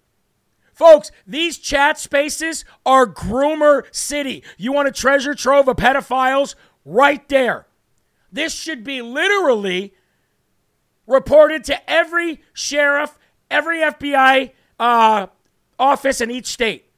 Folks, 0.76 1.10
these 1.26 1.58
chat 1.58 1.98
spaces 1.98 2.66
are 2.86 3.08
groomer 3.08 3.84
city. 3.96 4.44
You 4.58 4.74
want 4.74 4.90
a 4.90 4.92
treasure 4.92 5.34
trove 5.34 5.70
of 5.70 5.78
pedophiles? 5.78 6.56
Right 6.84 7.28
there. 7.30 7.66
This 8.32 8.54
should 8.54 8.84
be 8.84 9.02
literally 9.02 9.94
reported 11.08 11.64
to 11.66 11.90
every 11.90 12.42
sheriff, 12.54 13.18
every 13.50 13.80
FBI 13.80 14.52
uh, 14.78 15.28
office 15.80 16.20
in 16.20 16.30
each 16.30 16.48
state. 16.48 16.90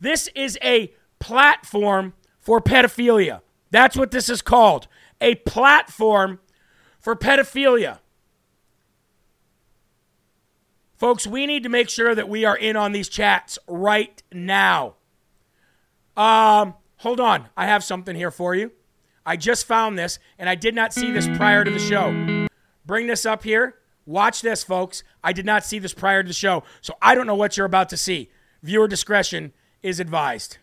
This 0.00 0.28
is 0.36 0.56
a 0.62 0.92
platform 1.18 2.14
for 2.38 2.60
pedophilia. 2.60 3.40
That's 3.72 3.96
what 3.96 4.12
this 4.12 4.28
is 4.28 4.42
called 4.42 4.86
a 5.20 5.34
platform 5.34 6.38
for 7.00 7.16
pedophilia. 7.16 7.98
Folks, 10.98 11.28
we 11.28 11.46
need 11.46 11.62
to 11.62 11.68
make 11.68 11.88
sure 11.88 12.12
that 12.14 12.28
we 12.28 12.44
are 12.44 12.56
in 12.56 12.76
on 12.76 12.90
these 12.90 13.08
chats 13.08 13.56
right 13.68 14.20
now. 14.32 14.96
Um, 16.16 16.74
hold 16.96 17.20
on. 17.20 17.46
I 17.56 17.66
have 17.66 17.84
something 17.84 18.16
here 18.16 18.32
for 18.32 18.54
you. 18.56 18.72
I 19.24 19.36
just 19.36 19.66
found 19.66 19.96
this, 19.96 20.18
and 20.38 20.48
I 20.48 20.56
did 20.56 20.74
not 20.74 20.92
see 20.92 21.12
this 21.12 21.28
prior 21.36 21.62
to 21.62 21.70
the 21.70 21.78
show. 21.78 22.48
Bring 22.84 23.06
this 23.06 23.24
up 23.24 23.44
here. 23.44 23.76
Watch 24.06 24.40
this, 24.42 24.64
folks. 24.64 25.04
I 25.22 25.32
did 25.32 25.46
not 25.46 25.64
see 25.64 25.78
this 25.78 25.92
prior 25.94 26.22
to 26.22 26.26
the 26.26 26.34
show, 26.34 26.64
so 26.80 26.94
I 27.00 27.14
don't 27.14 27.26
know 27.26 27.34
what 27.36 27.56
you're 27.56 27.66
about 27.66 27.90
to 27.90 27.96
see. 27.96 28.30
Viewer 28.62 28.88
discretion 28.88 29.52
is 29.82 30.00
advised. 30.00 30.58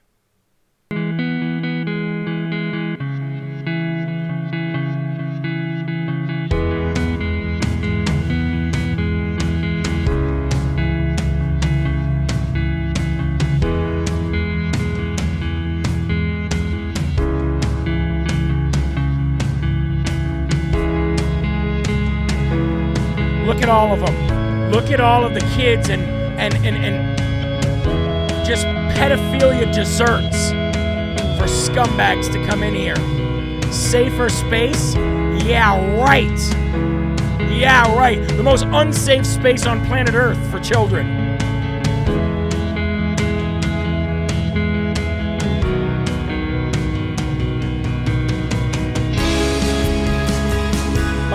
At 23.62 23.70
all 23.70 23.94
of 23.94 24.00
them. 24.00 24.72
Look 24.72 24.92
at 24.92 25.00
all 25.00 25.24
of 25.24 25.34
the 25.34 25.42
kids 25.56 25.90
and 25.90 26.04
and 26.40 26.54
and, 26.66 26.78
and 26.78 27.18
just 28.46 28.66
pedophilia 28.98 29.74
desserts 29.74 30.50
for 31.38 31.48
scumbags 31.48 32.32
to 32.32 32.46
come 32.46 32.64
in 32.64 32.74
here. 32.74 32.96
Safer 33.72 34.30
space? 34.30 34.96
Yeah, 34.96 35.76
right. 36.02 36.40
Yeah, 37.52 37.96
right. 37.96 38.28
The 38.28 38.44
most 38.44 38.66
unsafe 38.68 39.26
space 39.26 39.66
on 39.66 39.86
planet 39.86 40.16
Earth 40.16 40.40
for 40.52 40.60
children. 40.60 41.25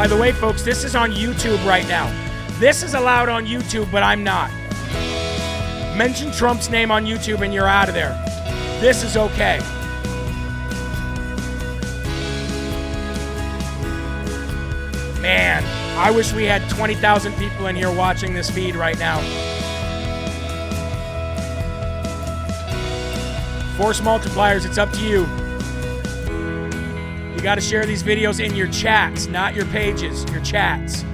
By 0.01 0.07
the 0.07 0.17
way, 0.17 0.33
folks, 0.33 0.63
this 0.63 0.83
is 0.83 0.97
on 0.97 1.13
YouTube 1.13 1.63
right 1.67 1.87
now. 1.87 2.11
This 2.59 2.83
is 2.83 2.95
allowed 2.95 3.29
on 3.29 3.45
YouTube, 3.45 3.93
but 3.93 4.03
I'm 4.03 4.25
not. 4.25 4.51
Mention 5.95 6.33
Trump's 6.33 6.71
name 6.71 6.91
on 6.91 7.05
YouTube 7.05 7.43
and 7.43 7.53
you're 7.53 7.69
out 7.69 7.87
of 7.87 7.95
there. 7.95 8.15
This 8.81 9.05
is 9.05 9.19
okay. 9.19 9.59
Man, 15.21 15.63
I 15.99 16.11
wish 16.11 16.33
we 16.33 16.45
had 16.45 16.67
20,000 16.71 17.35
people 17.35 17.67
in 17.67 17.77
here 17.77 17.93
watching 17.93 18.33
this 18.33 18.51
feed 18.51 18.77
right 18.77 18.99
now. 18.99 19.21
Force 23.77 24.01
multipliers, 24.01 24.65
it's 24.65 24.79
up 24.79 24.91
to 24.93 25.07
you. 25.07 25.50
You 27.41 27.45
got 27.45 27.55
to 27.55 27.63
share 27.63 27.87
these 27.87 28.03
videos 28.03 28.39
in 28.39 28.55
your 28.55 28.67
chats, 28.67 29.27
not 29.27 29.55
your 29.55 29.65
pages, 29.65 30.31
your 30.31 30.43
chats. 30.43 31.07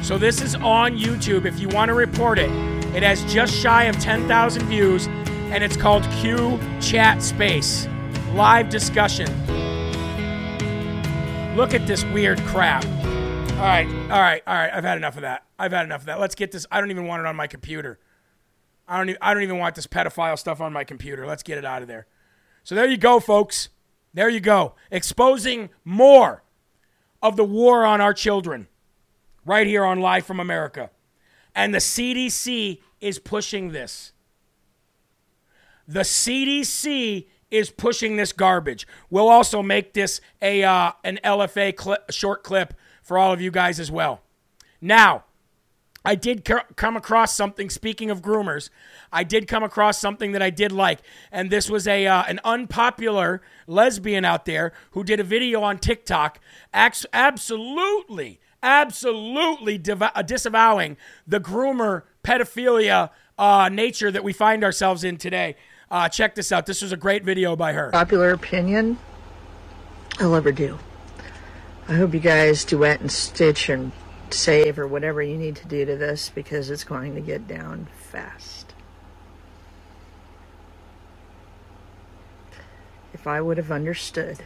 So 0.00 0.16
this 0.16 0.40
is 0.40 0.54
on 0.54 0.96
YouTube 0.96 1.44
if 1.44 1.60
you 1.60 1.68
want 1.68 1.90
to 1.90 1.94
report 1.94 2.38
it. 2.38 2.48
It 2.96 3.02
has 3.02 3.22
just 3.30 3.52
shy 3.52 3.84
of 3.84 3.98
10,000 3.98 4.62
views 4.62 5.08
and 5.08 5.62
it's 5.62 5.76
called 5.76 6.04
Q 6.22 6.58
Chat 6.80 7.22
Space. 7.22 7.86
Live 8.32 8.70
discussion. 8.70 9.28
Look 11.54 11.74
at 11.74 11.86
this 11.86 12.02
weird 12.06 12.40
crap. 12.46 12.82
All 12.86 13.64
right, 13.64 13.86
all 14.10 14.22
right, 14.22 14.42
all 14.46 14.54
right. 14.54 14.72
I've 14.72 14.84
had 14.84 14.96
enough 14.96 15.16
of 15.16 15.20
that. 15.20 15.44
I've 15.58 15.72
had 15.72 15.84
enough 15.84 16.00
of 16.00 16.06
that. 16.06 16.18
Let's 16.18 16.34
get 16.34 16.50
this. 16.50 16.66
I 16.72 16.80
don't 16.80 16.90
even 16.90 17.06
want 17.06 17.20
it 17.20 17.26
on 17.26 17.36
my 17.36 17.46
computer. 17.46 17.98
I 18.88 18.96
don't, 18.98 19.10
even, 19.10 19.18
I 19.20 19.34
don't 19.34 19.42
even 19.42 19.58
want 19.58 19.74
this 19.74 19.86
pedophile 19.86 20.38
stuff 20.38 20.60
on 20.60 20.72
my 20.72 20.82
computer. 20.82 21.26
Let's 21.26 21.42
get 21.42 21.58
it 21.58 21.64
out 21.64 21.82
of 21.82 21.88
there. 21.88 22.06
So 22.64 22.74
there 22.74 22.86
you 22.86 22.96
go, 22.96 23.20
folks. 23.20 23.68
There 24.14 24.28
you 24.28 24.40
go. 24.40 24.74
Exposing 24.90 25.70
more 25.84 26.42
of 27.22 27.36
the 27.36 27.44
war 27.44 27.84
on 27.84 28.00
our 28.00 28.14
children 28.14 28.68
right 29.44 29.66
here 29.66 29.84
on 29.84 30.00
Live 30.00 30.24
from 30.26 30.40
America. 30.40 30.90
And 31.54 31.74
the 31.74 31.78
CDC 31.78 32.80
is 33.00 33.18
pushing 33.18 33.72
this. 33.72 34.12
The 35.86 36.00
CDC 36.00 37.26
is 37.50 37.70
pushing 37.70 38.16
this 38.16 38.32
garbage. 38.32 38.86
We'll 39.10 39.28
also 39.28 39.62
make 39.62 39.94
this 39.94 40.20
a 40.42 40.62
uh, 40.62 40.92
an 41.02 41.18
LFA 41.24 41.98
short 42.10 42.42
clip 42.42 42.74
for 43.02 43.18
all 43.18 43.32
of 43.32 43.40
you 43.40 43.50
guys 43.50 43.80
as 43.80 43.90
well. 43.90 44.20
Now, 44.80 45.24
I 46.04 46.14
did 46.14 46.44
come 46.44 46.96
across 46.96 47.34
something. 47.34 47.70
Speaking 47.70 48.10
of 48.10 48.22
groomers, 48.22 48.70
I 49.12 49.24
did 49.24 49.48
come 49.48 49.62
across 49.62 49.98
something 49.98 50.32
that 50.32 50.42
I 50.42 50.50
did 50.50 50.72
like, 50.72 51.00
and 51.32 51.50
this 51.50 51.68
was 51.68 51.86
a 51.86 52.06
uh, 52.06 52.22
an 52.28 52.40
unpopular 52.44 53.42
lesbian 53.66 54.24
out 54.24 54.44
there 54.44 54.72
who 54.92 55.04
did 55.04 55.20
a 55.20 55.24
video 55.24 55.62
on 55.62 55.78
TikTok, 55.78 56.40
absolutely, 56.72 58.40
absolutely 58.62 59.80
uh, 60.00 60.22
disavowing 60.22 60.96
the 61.26 61.40
groomer 61.40 62.02
pedophilia 62.22 63.10
uh, 63.38 63.68
nature 63.70 64.10
that 64.10 64.24
we 64.24 64.32
find 64.32 64.64
ourselves 64.64 65.04
in 65.04 65.16
today. 65.16 65.56
Uh, 65.90 66.08
check 66.08 66.34
this 66.34 66.52
out. 66.52 66.66
This 66.66 66.82
was 66.82 66.92
a 66.92 66.96
great 66.96 67.24
video 67.24 67.56
by 67.56 67.72
her. 67.72 67.90
Popular 67.90 68.30
opinion, 68.30 68.98
I'll 70.20 70.34
ever 70.34 70.52
do. 70.52 70.78
I 71.88 71.94
hope 71.94 72.12
you 72.12 72.20
guys 72.20 72.64
duet 72.64 73.00
and 73.00 73.10
stitch 73.10 73.68
and 73.70 73.92
save 74.34 74.78
or 74.78 74.86
whatever 74.86 75.22
you 75.22 75.36
need 75.36 75.56
to 75.56 75.68
do 75.68 75.84
to 75.84 75.96
this 75.96 76.30
because 76.34 76.70
it's 76.70 76.84
going 76.84 77.14
to 77.14 77.20
get 77.20 77.46
down 77.48 77.88
fast. 78.10 78.74
If 83.12 83.26
I 83.26 83.40
would 83.40 83.56
have 83.56 83.70
understood 83.70 84.38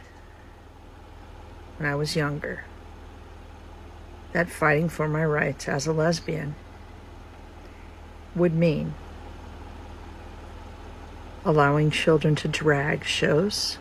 when 1.77 1.89
I 1.89 1.95
was 1.95 2.15
younger 2.15 2.63
that 4.33 4.49
fighting 4.49 4.89
for 4.89 5.07
my 5.07 5.23
rights 5.23 5.67
as 5.67 5.85
a 5.85 5.93
lesbian 5.93 6.55
would 8.35 8.53
mean 8.53 8.95
allowing 11.45 11.91
children 11.91 12.35
to 12.35 12.47
drag 12.47 13.03
shows, 13.03 13.77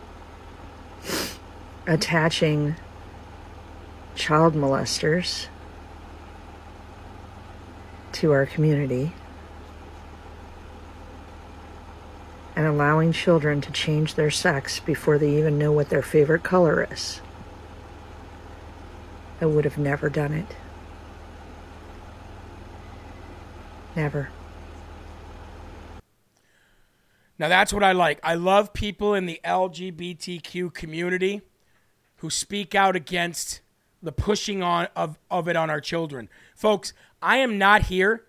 attaching 1.86 2.76
child 4.14 4.54
molesters 4.54 5.46
to 8.14 8.32
our 8.32 8.46
community 8.46 9.12
and 12.54 12.66
allowing 12.66 13.12
children 13.12 13.60
to 13.60 13.72
change 13.72 14.14
their 14.14 14.30
sex 14.30 14.80
before 14.80 15.18
they 15.18 15.36
even 15.36 15.58
know 15.58 15.72
what 15.72 15.88
their 15.88 16.02
favorite 16.02 16.42
color 16.42 16.86
is. 16.90 17.20
I 19.40 19.46
would 19.46 19.64
have 19.64 19.78
never 19.78 20.08
done 20.08 20.32
it. 20.32 20.46
Never. 23.96 24.28
Now 27.38 27.48
that's 27.48 27.72
what 27.72 27.82
I 27.82 27.92
like. 27.92 28.20
I 28.22 28.34
love 28.34 28.72
people 28.72 29.14
in 29.14 29.26
the 29.26 29.40
LGBTQ 29.44 30.72
community 30.72 31.42
who 32.16 32.30
speak 32.30 32.74
out 32.74 32.94
against 32.94 33.60
the 34.00 34.12
pushing 34.12 34.62
on 34.62 34.86
of, 34.94 35.18
of 35.30 35.48
it 35.48 35.56
on 35.56 35.70
our 35.70 35.80
children. 35.80 36.28
Folks, 36.54 36.92
I 37.22 37.36
am 37.36 37.56
not 37.56 37.82
here. 37.82 38.24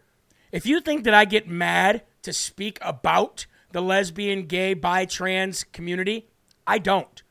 If 0.51 0.67
you 0.67 0.79
think 0.79 1.03
that 1.03 1.15
I 1.15 1.25
get 1.25 1.47
mad 1.47 2.03
to 2.21 2.31
speak 2.31 2.77
about 2.81 3.47
the 3.71 3.81
lesbian, 3.81 4.45
gay, 4.45 4.75
bi, 4.75 5.05
trans 5.05 5.63
community, 5.63 6.29
I 6.67 6.77
don't. 6.77 7.23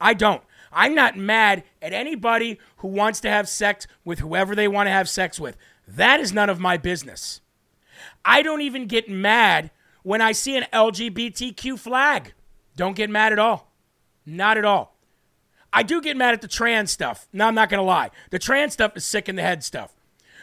I 0.00 0.14
don't. 0.14 0.42
I'm 0.72 0.94
not 0.94 1.18
mad 1.18 1.64
at 1.82 1.92
anybody 1.92 2.58
who 2.78 2.88
wants 2.88 3.20
to 3.20 3.30
have 3.30 3.48
sex 3.48 3.86
with 4.04 4.20
whoever 4.20 4.54
they 4.54 4.68
want 4.68 4.86
to 4.86 4.92
have 4.92 5.08
sex 5.08 5.38
with. 5.38 5.56
That 5.86 6.20
is 6.20 6.32
none 6.32 6.48
of 6.48 6.60
my 6.60 6.76
business. 6.76 7.40
I 8.24 8.42
don't 8.42 8.62
even 8.62 8.86
get 8.86 9.08
mad 9.08 9.70
when 10.02 10.20
I 10.20 10.32
see 10.32 10.56
an 10.56 10.66
LGBTQ 10.72 11.78
flag. 11.78 12.32
Don't 12.76 12.96
get 12.96 13.10
mad 13.10 13.32
at 13.32 13.38
all. 13.38 13.72
Not 14.24 14.56
at 14.56 14.64
all. 14.64 14.96
I 15.72 15.82
do 15.82 16.00
get 16.00 16.16
mad 16.16 16.34
at 16.34 16.42
the 16.42 16.48
trans 16.48 16.90
stuff. 16.90 17.28
No, 17.32 17.46
I'm 17.48 17.54
not 17.54 17.68
going 17.70 17.78
to 17.78 17.84
lie. 17.84 18.10
The 18.30 18.38
trans 18.38 18.72
stuff 18.72 18.96
is 18.96 19.04
sick 19.04 19.28
in 19.28 19.36
the 19.36 19.42
head 19.42 19.64
stuff. 19.64 19.94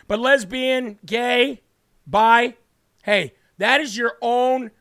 But 0.10 0.20
lesbian, 0.20 0.98
gay, 1.06 1.62
bi, 2.08 2.56
hey, 3.04 3.36
that 3.60 3.80
is 3.80 3.96
your 3.96 4.18
own 4.24 4.72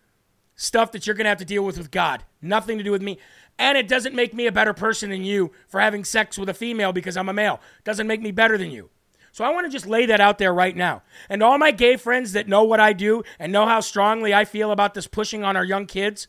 stuff 0.57 0.91
that 0.93 1.07
you're 1.07 1.15
going 1.15 1.27
to 1.27 1.29
have 1.29 1.39
to 1.39 1.45
deal 1.45 1.63
with 1.67 1.77
with 1.77 1.91
God. 1.91 2.25
Nothing 2.41 2.79
to 2.79 2.85
do 2.85 2.91
with 2.91 3.03
me. 3.03 3.19
And 3.59 3.77
it 3.77 3.89
doesn't 3.89 4.15
make 4.15 4.33
me 4.33 4.47
a 4.47 4.53
better 4.53 4.73
person 4.73 5.11
than 5.11 5.25
you 5.25 5.53
for 5.69 5.81
having 5.81 6.03
sex 6.03 6.39
with 6.39 6.49
a 6.49 6.55
female 6.55 6.95
because 6.95 7.15
I'm 7.15 7.29
a 7.29 7.35
male. 7.35 7.61
Doesn't 7.85 8.07
make 8.07 8.23
me 8.23 8.31
better 8.31 8.57
than 8.57 8.71
you. 8.71 8.89
So 9.31 9.45
I 9.45 9.51
want 9.51 9.67
to 9.67 9.71
just 9.71 9.87
lay 9.87 10.07
that 10.07 10.23
out 10.23 10.39
there 10.39 10.55
right 10.55 10.75
now. 10.75 11.03
And 11.29 11.43
all 11.43 11.59
my 11.59 11.73
gay 11.73 11.97
friends 11.97 12.33
that 12.33 12.49
know 12.49 12.65
what 12.65 12.81
I 12.81 12.95
do 12.95 13.23
and 13.39 13.53
know 13.53 13.67
how 13.67 13.81
strongly 13.81 14.33
I 14.33 14.47
feel 14.47 14.73
about 14.73 14.95
this 14.95 15.07
pushing 15.07 15.45
on 15.45 15.57
our 15.59 15.65
young 15.65 15.85
kids, 15.85 16.27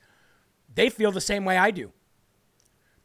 they 0.76 0.89
feel 0.89 1.14
the 1.14 1.22
same 1.22 1.45
way 1.45 1.58
I 1.58 1.72
do. 1.72 1.93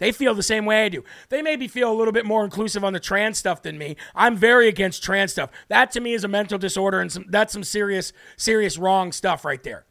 They 0.04 0.12
feel 0.12 0.34
the 0.34 0.42
same 0.42 0.66
way 0.66 0.84
I 0.84 0.90
do. 0.90 1.02
They 1.30 1.40
maybe 1.40 1.66
feel 1.66 1.90
a 1.90 1.96
little 1.96 2.12
bit 2.12 2.26
more 2.26 2.44
inclusive 2.44 2.84
on 2.84 2.92
the 2.92 3.00
trans 3.00 3.38
stuff 3.38 3.62
than 3.62 3.78
me. 3.78 3.96
I'm 4.14 4.36
very 4.36 4.68
against 4.68 5.02
trans 5.02 5.32
stuff. 5.32 5.48
That 5.68 5.92
to 5.92 6.00
me 6.00 6.12
is 6.12 6.24
a 6.24 6.28
mental 6.28 6.58
disorder 6.58 7.00
and 7.00 7.10
some, 7.10 7.24
that's 7.30 7.54
some 7.54 7.64
serious, 7.64 8.12
serious 8.36 8.76
wrong 8.76 9.12
stuff 9.12 9.46
right 9.46 9.62
there. 9.62 9.86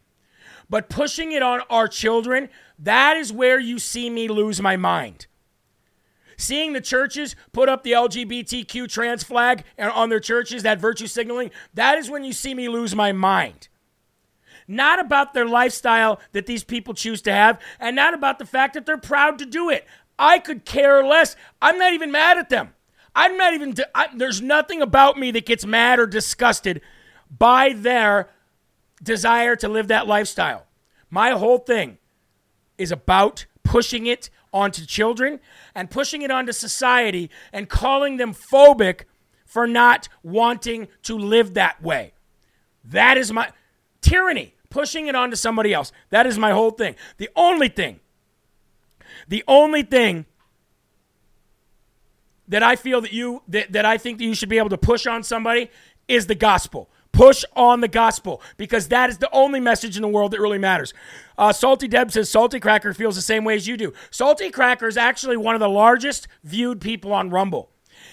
But 0.70 0.88
pushing 0.88 1.32
it 1.32 1.41
on 1.41 1.61
our 1.68 1.88
children, 1.88 2.49
that 2.78 3.18
is 3.18 3.34
where 3.34 3.59
you 3.59 3.80
see 3.80 4.07
me 4.07 4.28
lose 4.28 4.61
my 4.61 4.78
mind. 4.78 5.26
Seeing 6.38 6.74
the 6.74 6.82
churches 6.82 7.36
put 7.51 7.68
up 7.68 7.82
the 7.82 7.93
LGBTQ 7.93 8.88
trans 8.88 9.24
flag 9.24 9.64
on 9.80 10.09
their 10.09 10.20
churches, 10.20 10.61
that 10.61 10.80
virtue 10.80 11.07
signaling, 11.07 11.49
that 11.74 11.97
is 11.97 12.07
when 12.11 12.24
you 12.24 12.34
see 12.34 12.53
me 12.53 12.70
lose 12.70 12.95
my 12.95 13.14
mind. 13.14 13.68
Not 14.68 14.99
about 14.99 15.34
their 15.34 15.45
lifestyle 15.45 16.22
that 16.32 16.45
these 16.45 16.64
people 16.64 16.93
choose 16.93 17.22
to 17.24 17.34
have, 17.34 17.59
and 17.80 17.95
not 17.95 18.14
about 18.14 18.39
the 18.39 18.45
fact 18.45 18.76
that 18.76 18.86
they're 18.86 18.97
proud 18.97 19.39
to 19.39 19.45
do 19.45 19.70
it. 19.70 19.86
I 20.18 20.39
could 20.39 20.66
care 20.66 21.03
less. 21.03 21.36
I'm 21.61 21.78
not 21.78 21.93
even 21.93 22.11
mad 22.11 22.38
at 22.38 22.49
them. 22.49 22.74
I'm 23.16 23.38
not 23.38 23.53
even, 23.53 23.76
I, 23.93 24.07
there's 24.16 24.41
nothing 24.41 24.82
about 24.82 25.18
me 25.18 25.32
that 25.32 25.45
gets 25.45 25.66
mad 25.66 25.99
or 25.99 26.07
disgusted 26.07 26.82
by 27.30 27.74
their 27.74 28.30
desire 29.01 29.55
to 29.57 29.68
live 29.68 29.88
that 29.89 30.07
lifestyle. 30.07 30.66
My 31.09 31.32
whole 31.32 31.59
thing 31.59 31.99
is 32.78 32.91
about 32.91 33.45
pushing 33.64 34.07
it 34.07 34.30
onto 34.51 34.86
children 34.86 35.39
and 35.76 35.89
pushing 35.89 36.22
it 36.22 36.32
onto 36.32 36.51
society 36.51 37.30
and 37.51 37.70
calling 37.70 38.18
them 38.18 38.34
phobic 38.34 39.01
for 39.45 39.68
not 39.68 40.09
wanting 40.24 40.88
to 41.03 41.18
live 41.18 41.53
that 41.53 41.82
way. 41.82 42.14
That 42.84 43.18
is 43.18 43.32
my 43.32 43.51
tyranny, 44.01 44.55
pushing 44.70 45.07
it 45.07 45.16
onto 45.16 45.36
somebody 45.36 45.74
else. 45.74 45.91
That 46.09 46.26
is 46.26 46.38
my 46.38 46.51
whole 46.51 46.72
thing. 46.72 46.95
The 47.18 47.30
only 47.36 47.68
thing, 47.68 47.99
the 49.34 49.44
only 49.48 49.82
thing 49.82 50.28
that 52.48 52.62
I 52.62 52.76
feel 52.76 53.02
that 53.02 53.12
you 53.12 53.42
that, 53.48 53.72
that 53.72 53.84
I 53.84 53.98
think 53.98 54.20
that 54.20 54.26
you 54.26 54.36
should 54.36 54.48
be 54.48 54.60
able 54.60 54.70
to 54.70 54.78
push 54.78 55.08
on 55.08 55.24
somebody 55.24 55.72
is 56.08 56.28
the 56.28 56.36
gospel. 56.36 56.88
Push 57.14 57.44
on 57.56 57.82
the 57.82 57.88
gospel 57.88 58.44
because 58.58 58.90
that 58.90 59.10
is 59.10 59.18
the 59.18 59.32
only 59.32 59.60
message 59.60 59.96
in 59.96 60.04
the 60.04 60.08
world 60.08 60.34
that 60.34 60.40
really 60.40 60.60
matters. 60.60 60.94
Uh, 61.36 61.52
Salty 61.52 61.88
Deb 61.88 62.12
says 62.12 62.30
Salty 62.30 62.60
Cracker 62.60 62.94
feels 62.94 63.16
the 63.16 63.24
same 63.24 63.44
way 63.44 63.56
as 63.56 63.68
you 63.68 63.76
do. 63.76 63.92
Salty 64.12 64.52
Cracker 64.52 64.88
is 64.88 64.98
actually 64.98 65.38
one 65.38 65.56
of 65.56 65.60
the 65.60 65.68
largest 65.68 66.28
viewed 66.44 66.80
people 66.80 67.12
on 67.12 67.32
Rumble. 67.32 67.72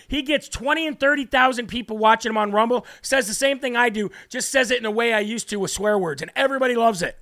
He 0.08 0.22
gets 0.22 0.48
20 0.48 0.86
and 0.86 0.98
30,000 0.98 1.66
people 1.66 1.98
watching 1.98 2.30
him 2.30 2.38
on 2.38 2.50
Rumble, 2.50 2.86
says 3.02 3.28
the 3.28 3.34
same 3.34 3.58
thing 3.58 3.76
I 3.76 3.90
do, 3.90 4.10
just 4.30 4.48
says 4.48 4.70
it 4.70 4.78
in 4.78 4.86
a 4.86 4.90
way 4.90 5.12
I 5.12 5.20
used 5.20 5.50
to 5.50 5.56
with 5.60 5.70
swear 5.70 5.98
words, 5.98 6.22
and 6.22 6.30
everybody 6.34 6.76
loves 6.76 7.02
it. 7.02 7.18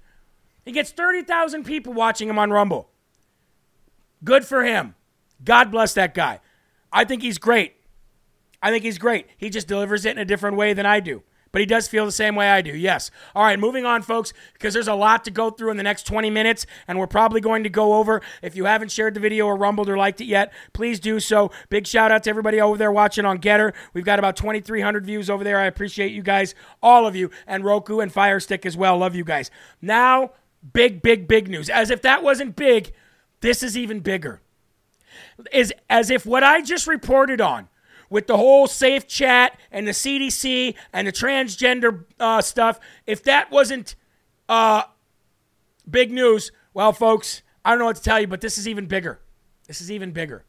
He 0.64 0.70
gets 0.70 0.92
30,000 0.92 1.64
people 1.64 1.92
watching 1.92 2.28
him 2.28 2.38
on 2.38 2.51
Rumble. 2.51 2.90
Good 4.24 4.44
for 4.44 4.64
him. 4.64 4.94
God 5.44 5.70
bless 5.70 5.94
that 5.94 6.14
guy. 6.14 6.40
I 6.92 7.04
think 7.04 7.22
he's 7.22 7.38
great. 7.38 7.74
I 8.62 8.70
think 8.70 8.82
he's 8.82 8.98
great. 8.98 9.26
He 9.36 9.50
just 9.50 9.68
delivers 9.68 10.04
it 10.04 10.12
in 10.12 10.18
a 10.18 10.24
different 10.24 10.56
way 10.56 10.72
than 10.72 10.86
I 10.86 11.00
do. 11.00 11.22
But 11.50 11.60
he 11.60 11.66
does 11.66 11.88
feel 11.88 12.04
the 12.04 12.12
same 12.12 12.34
way 12.34 12.50
I 12.50 12.60
do, 12.60 12.76
yes. 12.76 13.10
All 13.34 13.42
right, 13.42 13.58
moving 13.58 13.86
on, 13.86 14.02
folks, 14.02 14.32
because 14.52 14.74
there's 14.74 14.88
a 14.88 14.94
lot 14.94 15.24
to 15.24 15.30
go 15.30 15.50
through 15.50 15.70
in 15.70 15.76
the 15.78 15.82
next 15.82 16.06
20 16.06 16.28
minutes, 16.28 16.66
and 16.86 16.98
we're 16.98 17.06
probably 17.06 17.40
going 17.40 17.62
to 17.64 17.70
go 17.70 17.94
over. 17.94 18.20
If 18.42 18.54
you 18.54 18.66
haven't 18.66 18.90
shared 18.90 19.14
the 19.14 19.20
video 19.20 19.46
or 19.46 19.56
rumbled 19.56 19.88
or 19.88 19.96
liked 19.96 20.20
it 20.20 20.26
yet, 20.26 20.52
please 20.74 21.00
do 21.00 21.20
so. 21.20 21.50
Big 21.70 21.86
shout 21.86 22.12
out 22.12 22.24
to 22.24 22.30
everybody 22.30 22.60
over 22.60 22.76
there 22.76 22.92
watching 22.92 23.24
on 23.24 23.38
Gettr. 23.38 23.72
We've 23.94 24.04
got 24.04 24.18
about 24.18 24.36
2,300 24.36 25.06
views 25.06 25.30
over 25.30 25.42
there. 25.42 25.58
I 25.58 25.64
appreciate 25.64 26.12
you 26.12 26.22
guys, 26.22 26.54
all 26.82 27.06
of 27.06 27.16
you, 27.16 27.30
and 27.46 27.64
Roku 27.64 28.00
and 28.00 28.12
Firestick 28.12 28.66
as 28.66 28.76
well. 28.76 28.98
Love 28.98 29.14
you 29.14 29.24
guys. 29.24 29.50
Now, 29.80 30.32
big, 30.74 31.00
big, 31.00 31.26
big 31.28 31.48
news. 31.48 31.70
As 31.70 31.90
if 31.90 32.02
that 32.02 32.22
wasn't 32.22 32.56
big, 32.56 32.92
this 33.41 33.62
is 33.62 33.76
even 33.76 34.01
bigger. 34.01 34.41
Is 35.53 35.72
as 35.89 36.11
if 36.11 36.26
what 36.26 36.43
I 36.43 36.61
just 36.62 36.86
reported 36.86 37.41
on 37.41 37.68
with 38.11 38.26
the 38.26 38.36
whole 38.36 38.66
safe 38.66 39.07
chat 39.07 39.59
and 39.70 39.86
the 39.86 39.93
CDC 39.93 40.74
and 40.93 41.07
the 41.07 41.12
transgender 41.12 42.05
uh, 42.18 42.41
stuff, 42.41 42.78
if 43.07 43.22
that 43.24 43.51
wasn't 43.51 43.95
uh, 44.49 44.82
big 45.89 46.11
news, 46.11 46.53
well, 46.74 46.93
folks, 46.93 47.43
I 47.64 47.70
don't 47.70 47.80
know 47.80 47.86
what 47.86 47.97
to 47.97 48.03
tell 48.03 48.20
you, 48.20 48.26
but 48.26 48.41
this 48.41 48.59
is 48.59 48.66
even 48.68 48.86
bigger. 48.86 49.20
This 49.66 49.80
is 49.80 49.91
even 49.91 50.12
bigger. 50.12 50.45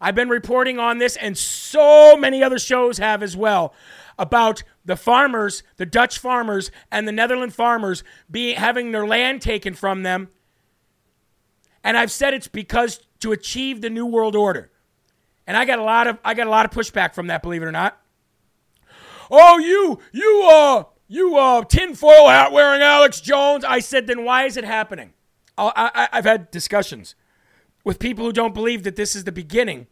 I've 0.00 0.14
been 0.14 0.28
reporting 0.28 0.78
on 0.78 0.98
this, 0.98 1.16
and 1.16 1.36
so 1.36 2.16
many 2.16 2.42
other 2.42 2.58
shows 2.58 2.98
have 2.98 3.22
as 3.22 3.36
well, 3.36 3.74
about 4.18 4.62
the 4.84 4.96
farmers, 4.96 5.62
the 5.76 5.86
Dutch 5.86 6.18
farmers, 6.18 6.70
and 6.90 7.06
the 7.06 7.12
Netherlands 7.12 7.54
farmers 7.54 8.04
be 8.30 8.52
having 8.52 8.92
their 8.92 9.06
land 9.06 9.42
taken 9.42 9.74
from 9.74 10.02
them. 10.02 10.28
And 11.86 11.96
I've 11.96 12.10
said 12.10 12.34
it's 12.34 12.48
because 12.48 12.98
to 13.20 13.30
achieve 13.30 13.80
the 13.80 13.88
New 13.88 14.06
World 14.06 14.34
Order. 14.34 14.72
And 15.46 15.56
I 15.56 15.64
got 15.64 15.78
a 15.78 15.84
lot 15.84 16.08
of 16.08 16.18
I 16.24 16.34
got 16.34 16.48
a 16.48 16.50
lot 16.50 16.64
of 16.64 16.72
pushback 16.72 17.14
from 17.14 17.28
that, 17.28 17.44
believe 17.44 17.62
it 17.62 17.66
or 17.66 17.70
not. 17.72 18.00
Oh, 19.30 19.58
you, 19.58 20.00
you, 20.10 20.48
uh, 20.50 20.84
you, 21.06 21.36
uh, 21.36 21.62
tinfoil 21.62 22.28
hat 22.28 22.50
wearing 22.50 22.82
Alex 22.82 23.20
Jones. 23.20 23.64
I 23.64 23.78
said, 23.78 24.08
then 24.08 24.24
why 24.24 24.46
is 24.46 24.56
it 24.56 24.64
happening? 24.64 25.12
I, 25.56 25.90
I, 25.94 26.08
I've 26.12 26.24
had 26.24 26.50
discussions 26.50 27.14
with 27.84 28.00
people 28.00 28.24
who 28.24 28.32
don't 28.32 28.54
believe 28.54 28.82
that 28.82 28.96
this 28.96 29.14
is 29.14 29.22
the 29.22 29.30
beginning 29.30 29.86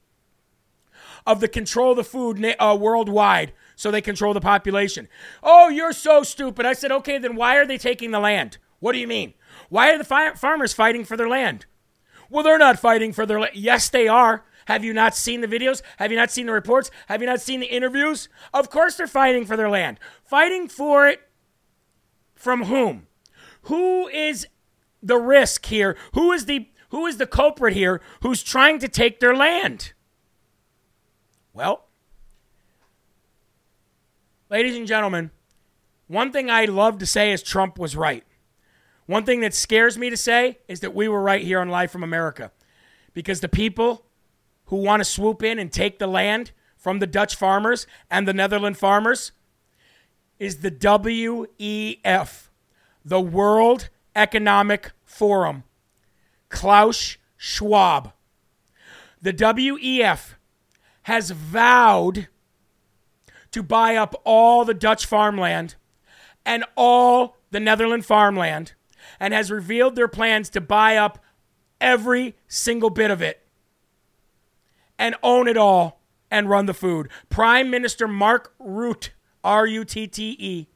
of 1.25 1.39
the 1.39 1.49
control 1.49 1.93
of 1.93 1.97
the 1.99 2.05
food 2.05 2.45
uh, 2.59 2.77
worldwide 2.79 3.53
so 3.77 3.93
they 3.93 4.01
control 4.01 4.35
the 4.35 4.41
population. 4.41 5.07
Oh, 5.45 5.69
you're 5.69 5.93
so 5.93 6.25
stupid. 6.25 6.67
I 6.67 6.73
said, 6.73 6.91
okay, 6.91 7.19
then 7.19 7.37
why 7.37 7.57
are 7.57 7.67
they 7.67 7.79
taking 7.79 8.11
the 8.11 8.21
land? 8.21 8.59
What 8.81 8.93
do 8.93 8.99
you 8.99 9.07
mean? 9.07 9.35
Why 9.69 9.93
are 9.93 9.99
the 9.99 10.05
fi- 10.05 10.35
farmers 10.35 10.73
fighting 10.73 11.05
for 11.05 11.17
their 11.17 11.29
land? 11.29 11.67
Well, 12.35 12.43
they're 12.43 12.59
not 12.59 12.80
fighting 12.80 13.12
for 13.12 13.26
their. 13.26 13.49
Yes, 13.55 13.89
they 13.89 14.09
are. 14.09 14.43
Have 14.66 14.82
you 14.82 14.93
not 14.93 15.14
seen 15.14 15.41
the 15.41 15.47
videos? 15.47 15.82
Have 15.99 16.11
you 16.11 16.18
not 16.18 16.32
seen 16.32 16.47
the 16.47 16.53
reports? 16.53 16.91
Have 17.07 17.20
you 17.20 17.28
not 17.28 17.41
seen 17.41 17.61
the 17.61 17.66
interviews? 17.66 18.28
Of 18.53 18.70
course 18.70 18.97
they're 18.97 19.07
fighting 19.07 19.45
for 19.45 19.57
their 19.57 19.70
land. 19.70 20.01
Fighting 20.24 20.66
for 20.66 21.07
it 21.07 21.20
from 22.35 22.64
whom? 22.64 23.07
Who 23.62 24.09
is 24.09 24.49
the 25.01 25.16
risk 25.16 25.66
here? 25.66 25.97
Who 26.14 26.32
is 26.32 26.47
the 26.47 26.68
who 26.89 27.07
is 27.07 27.18
the 27.18 27.26
culprit 27.28 27.74
here 27.74 28.01
who's 28.22 28.43
trying 28.43 28.80
to 28.80 28.89
take 28.89 29.20
their 29.20 29.37
land? 29.37 29.93
Well, 31.53 31.85
ladies 34.51 34.74
and 34.74 34.89
gentlemen, 34.89 35.30
one 36.09 36.32
thing 36.32 36.51
I 36.51 36.64
love 36.64 36.99
to 36.99 37.07
say 37.07 37.30
is 37.30 37.45
Trump 37.45 37.78
was 37.78 37.95
right. 37.95 38.24
One 39.07 39.25
thing 39.25 39.41
that 39.41 39.55
scares 39.55 39.99
me 39.99 40.09
to 40.11 40.17
say 40.17 40.59
is 40.67 40.81
that 40.81 40.95
we 40.95 41.09
were 41.09 41.23
right 41.23 41.43
here 41.43 41.61
on 41.61 41.69
Live 41.69 41.91
from 41.91 42.03
America. 42.03 42.51
Because 43.13 43.41
the 43.41 43.49
people 43.49 44.07
who 44.67 44.77
want 44.77 45.01
to 45.01 45.05
swoop 45.05 45.43
in 45.43 45.59
and 45.59 45.71
take 45.71 45.99
the 45.99 46.07
land 46.07 46.53
from 46.77 46.99
the 46.99 47.07
Dutch 47.07 47.37
farmers 47.37 47.87
and 48.11 48.27
the 48.27 48.33
Netherlands 48.33 48.79
farmers 48.79 49.33
is 50.39 50.59
the 50.59 50.71
WEF, 50.71 52.49
the 53.05 53.21
World 53.21 53.89
Economic 54.17 54.93
Forum. 55.05 55.65
Klaus 56.49 57.17
Schwab. 57.37 58.13
The 59.21 59.33
WEF 59.33 60.35
has 61.03 61.31
vowed 61.31 62.29
to 63.51 63.63
buy 63.63 63.97
up 63.97 64.15
all 64.25 64.65
the 64.65 64.75
Dutch 64.75 65.07
farmland 65.07 65.77
and 66.45 66.65
all 66.77 67.37
the 67.51 67.61
Netherlands 67.61 68.07
farmland 68.07 68.73
and 69.25 69.33
has 69.33 69.51
revealed 69.51 69.97
their 69.97 70.07
plans 70.07 70.51
to 70.51 70.61
buy 70.61 70.99
up 70.99 71.18
every 71.81 72.37
single 72.47 72.91
bit 72.91 73.11
of 73.11 73.22
it 73.22 73.41
and 74.99 75.14
own 75.22 75.49
it 75.49 75.57
all 75.57 76.03
and 76.31 76.51
run 76.51 76.66
the 76.66 76.75
food. 76.75 77.09
Prime 77.31 77.70
Minister 77.70 78.07
Mark 78.07 78.53
Rutte, 78.61 79.09
R 79.43 79.66
U 79.66 79.83
T 79.83 80.07
T 80.07 80.37
E, 80.39 80.66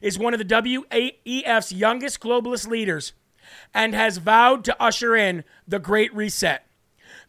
is 0.00 0.18
one 0.18 0.32
of 0.32 0.38
the 0.38 0.46
WEF's 0.46 1.72
youngest 1.72 2.20
globalist 2.20 2.66
leaders 2.66 3.12
and 3.74 3.94
has 3.94 4.16
vowed 4.16 4.64
to 4.64 4.82
usher 4.82 5.14
in 5.14 5.44
the 5.68 5.78
Great 5.78 6.14
Reset. 6.14 6.66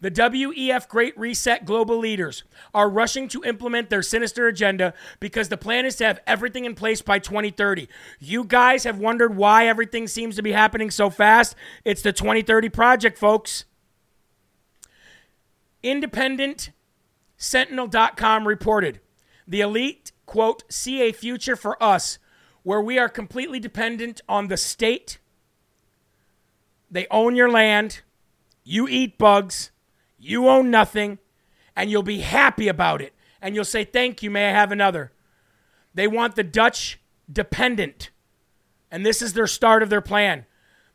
The 0.01 0.11
WEF 0.11 0.87
Great 0.87 1.17
Reset 1.17 1.63
global 1.63 1.97
leaders 1.97 2.43
are 2.73 2.89
rushing 2.89 3.27
to 3.29 3.43
implement 3.43 3.89
their 3.89 4.01
sinister 4.01 4.47
agenda 4.47 4.95
because 5.19 5.49
the 5.49 5.57
plan 5.57 5.85
is 5.85 5.95
to 5.97 6.05
have 6.05 6.19
everything 6.25 6.65
in 6.65 6.73
place 6.73 7.03
by 7.03 7.19
2030. 7.19 7.87
You 8.19 8.43
guys 8.43 8.83
have 8.83 8.97
wondered 8.97 9.37
why 9.37 9.67
everything 9.67 10.07
seems 10.07 10.35
to 10.35 10.41
be 10.41 10.53
happening 10.53 10.89
so 10.89 11.11
fast. 11.11 11.55
It's 11.85 12.01
the 12.01 12.11
2030 12.11 12.69
project, 12.69 13.17
folks. 13.19 13.65
Independent 15.83 16.71
Sentinel.com 17.37 18.47
reported 18.47 18.99
the 19.47 19.61
elite, 19.61 20.11
quote, 20.25 20.63
see 20.71 21.01
a 21.01 21.11
future 21.11 21.55
for 21.55 21.81
us 21.81 22.19
where 22.63 22.81
we 22.81 22.99
are 22.99 23.09
completely 23.09 23.59
dependent 23.59 24.21
on 24.29 24.47
the 24.47 24.57
state. 24.57 25.19
They 26.89 27.07
own 27.09 27.35
your 27.35 27.49
land. 27.49 28.01
You 28.63 28.87
eat 28.87 29.17
bugs. 29.17 29.70
You 30.21 30.47
own 30.47 30.71
nothing. 30.71 31.19
And 31.75 31.89
you'll 31.89 32.03
be 32.03 32.19
happy 32.19 32.67
about 32.67 33.01
it. 33.01 33.13
And 33.41 33.55
you'll 33.55 33.65
say, 33.65 33.83
Thank 33.83 34.21
you, 34.21 34.29
may 34.29 34.49
I 34.49 34.51
have 34.51 34.71
another? 34.71 35.11
They 35.93 36.07
want 36.07 36.35
the 36.35 36.43
Dutch 36.43 36.99
dependent. 37.31 38.11
And 38.89 39.05
this 39.05 39.21
is 39.21 39.33
their 39.33 39.47
start 39.47 39.83
of 39.83 39.89
their 39.89 40.01
plan. 40.01 40.45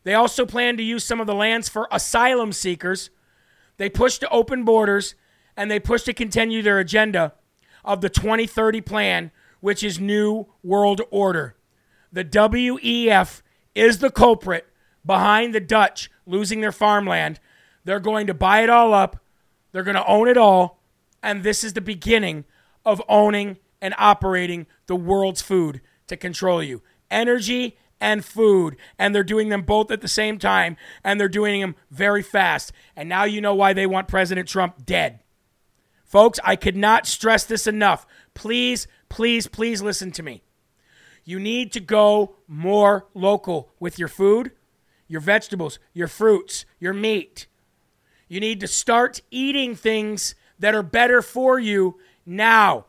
They 0.03 0.13
also 0.13 0.45
plan 0.45 0.77
to 0.77 0.83
use 0.83 1.03
some 1.03 1.19
of 1.19 1.27
the 1.27 1.35
lands 1.35 1.67
for 1.67 1.87
asylum 1.91 2.53
seekers. 2.53 3.09
They 3.77 3.89
push 3.89 4.17
to 4.19 4.29
open 4.29 4.63
borders 4.63 5.15
and 5.55 5.69
they 5.69 5.79
push 5.79 6.03
to 6.03 6.13
continue 6.13 6.61
their 6.61 6.79
agenda 6.79 7.33
of 7.83 8.01
the 8.01 8.09
2030 8.09 8.81
plan, 8.81 9.31
which 9.59 9.83
is 9.83 9.99
New 9.99 10.47
World 10.63 11.01
Order. 11.09 11.55
The 12.11 12.23
WEF 12.23 13.41
is 13.75 13.99
the 13.99 14.11
culprit 14.11 14.67
behind 15.05 15.53
the 15.53 15.59
Dutch 15.59 16.09
losing 16.25 16.61
their 16.61 16.71
farmland. 16.71 17.39
They're 17.87 18.01
going 18.01 18.27
to 18.27 18.33
buy 18.33 18.63
it 18.63 18.69
all 18.69 18.93
up, 18.93 19.23
they're 19.71 19.81
going 19.81 19.95
to 19.95 20.05
own 20.05 20.27
it 20.27 20.35
all, 20.35 20.81
and 21.23 21.41
this 21.41 21.63
is 21.63 21.71
the 21.71 21.79
beginning 21.79 22.43
of 22.83 23.01
owning 23.07 23.59
and 23.81 23.95
operating 23.97 24.67
the 24.87 24.95
world's 24.97 25.41
food 25.41 25.79
to 26.07 26.17
control 26.17 26.61
you. 26.61 26.81
Energy 27.09 27.77
and 28.01 28.25
food, 28.25 28.75
and 28.99 29.15
they're 29.15 29.23
doing 29.23 29.47
them 29.47 29.61
both 29.61 29.89
at 29.89 30.01
the 30.01 30.09
same 30.09 30.37
time, 30.37 30.75
and 31.01 31.17
they're 31.17 31.29
doing 31.29 31.61
them 31.61 31.77
very 31.89 32.21
fast. 32.21 32.73
And 32.93 33.07
now 33.07 33.23
you 33.23 33.39
know 33.39 33.55
why 33.55 33.71
they 33.71 33.87
want 33.87 34.09
President 34.09 34.49
Trump 34.49 34.85
dead. 34.85 35.21
Folks, 36.03 36.41
I 36.43 36.57
could 36.57 36.75
not 36.75 37.07
stress 37.07 37.45
this 37.45 37.67
enough. 37.67 38.05
Please, 38.33 38.85
please, 39.07 39.47
please 39.47 39.81
listen 39.81 40.11
to 40.11 40.23
me. 40.23 40.43
You 41.23 41.39
need 41.39 41.71
to 41.71 41.79
go 41.79 42.35
more 42.49 43.07
local 43.13 43.71
with 43.79 43.97
your 43.97 44.09
food, 44.09 44.51
your 45.07 45.21
vegetables, 45.21 45.79
your 45.93 46.09
fruits, 46.09 46.65
your 46.81 46.93
meat. 46.93 47.47
You 48.27 48.39
need 48.39 48.59
to 48.59 48.67
start 48.67 49.21
eating 49.31 49.75
things 49.75 50.35
that 50.59 50.75
are 50.75 50.83
better 50.83 51.21
for 51.21 51.59
you 51.59 51.99
now. 52.25 52.85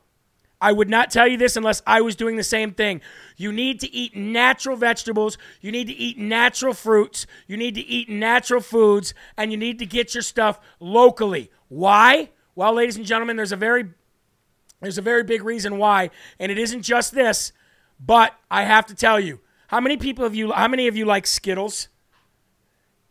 I 0.61 0.73
would 0.73 0.89
not 0.89 1.11
tell 1.11 1.29
you 1.29 1.37
this 1.37 1.57
unless 1.57 1.83
I 1.87 2.01
was 2.01 2.17
doing 2.17 2.37
the 2.37 2.43
same 2.43 2.73
thing. 2.73 3.01
You 3.37 3.53
need 3.53 3.79
to 3.81 3.95
eat 3.95 4.17
natural 4.17 4.77
vegetables. 4.77 5.39
You 5.61 5.71
need 5.71 5.87
to 5.87 5.93
eat 5.93 6.19
natural 6.19 6.75
fruits. 6.75 7.27
You 7.47 7.57
need 7.57 7.77
to 7.77 7.81
eat 7.81 8.09
natural 8.09 8.61
foods. 8.61 9.15
And 9.37 9.53
you 9.53 9.57
need 9.57 9.79
to 9.79 9.87
get 9.87 10.15
your 10.15 10.23
stuff 10.23 10.59
locally. 10.81 11.53
Why? 11.69 12.31
Well, 12.57 12.75
ladies 12.75 12.97
and 12.97 13.07
gentlemen, 13.07 13.37
there's 13.37 13.53
a 13.53 13.57
very 13.57 13.91
there's 14.81 14.99
a 14.99 15.03
very 15.03 15.25
big 15.25 15.43
reason 15.43 15.79
why, 15.79 16.11
and 16.39 16.53
it 16.53 16.59
isn't 16.59 16.83
just 16.83 17.13
this, 17.13 17.53
but 17.99 18.35
I 18.51 18.63
have 18.63 18.87
to 18.87 18.95
tell 18.95 19.19
you, 19.19 19.41
how 19.69 19.81
many 19.81 19.97
people 19.97 20.25
of 20.25 20.35
you 20.35 20.53
how 20.53 20.69
many 20.69 20.87
of 20.87 20.97
you 20.97 21.05
like 21.05 21.27
Skittles? 21.27 21.89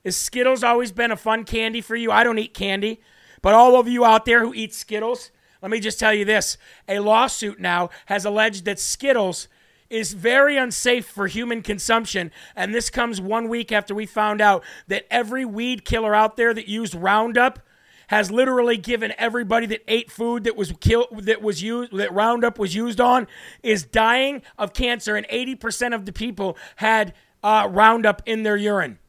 Is 0.04 0.16
Skittles 0.16 0.64
always 0.64 0.91
been 0.91 1.12
a 1.12 1.18
fun 1.18 1.43
candy 1.43 1.82
for 1.82 1.95
you? 1.95 2.12
I 2.12 2.24
don't 2.24 2.39
eat 2.39 2.54
candy, 2.54 3.02
but 3.41 3.54
all 3.54 3.80
of 3.80 3.88
you 3.88 4.06
out 4.06 4.26
there 4.26 4.41
who 4.41 4.54
eat 4.54 4.74
Skittles, 4.74 5.32
let 5.62 5.72
me 5.72 5.80
just 5.80 6.00
tell 6.00 6.14
you 6.14 6.26
this. 6.26 6.58
A 6.88 7.00
lawsuit 7.00 7.60
now 7.60 7.89
has 8.06 8.26
alleged 8.26 8.66
that 8.66 8.80
Skittles 8.80 9.48
is 9.89 10.14
very 10.14 10.58
unsafe 10.58 11.06
for 11.06 11.28
human 11.28 11.62
consumption. 11.62 12.32
And 12.56 12.74
this 12.74 12.89
comes 12.89 13.22
one 13.22 13.50
week 13.50 13.72
after 13.72 13.95
we 13.95 14.06
found 14.06 14.41
out 14.41 14.64
that 14.88 15.06
every 15.10 15.45
weed 15.45 15.86
killer 15.86 16.14
out 16.14 16.36
there 16.36 16.54
that 16.54 16.68
used 16.68 16.93
Roundup 16.93 17.60
has 18.08 18.32
literally 18.32 18.78
given 18.78 19.14
everybody 19.18 19.66
that 19.66 19.84
ate 19.88 20.10
food 20.10 20.45
that 20.45 20.56
was 20.56 20.74
killed 20.80 21.26
that 21.26 21.41
was 21.41 21.62
used 21.62 21.95
that 21.98 22.14
Roundup 22.14 22.58
was 22.58 22.74
used 22.74 23.02
on 23.02 23.28
is 23.64 23.84
dying 23.84 24.41
of 24.58 24.74
cancer, 24.74 25.16
and 25.16 25.28
80% 25.28 25.93
of 25.93 26.06
the 26.06 26.14
people 26.14 26.58
had 26.78 27.14
uh, 27.43 27.68
Roundup 27.70 28.22
in 28.26 28.43
their 28.43 28.56
urine. 28.56 29.00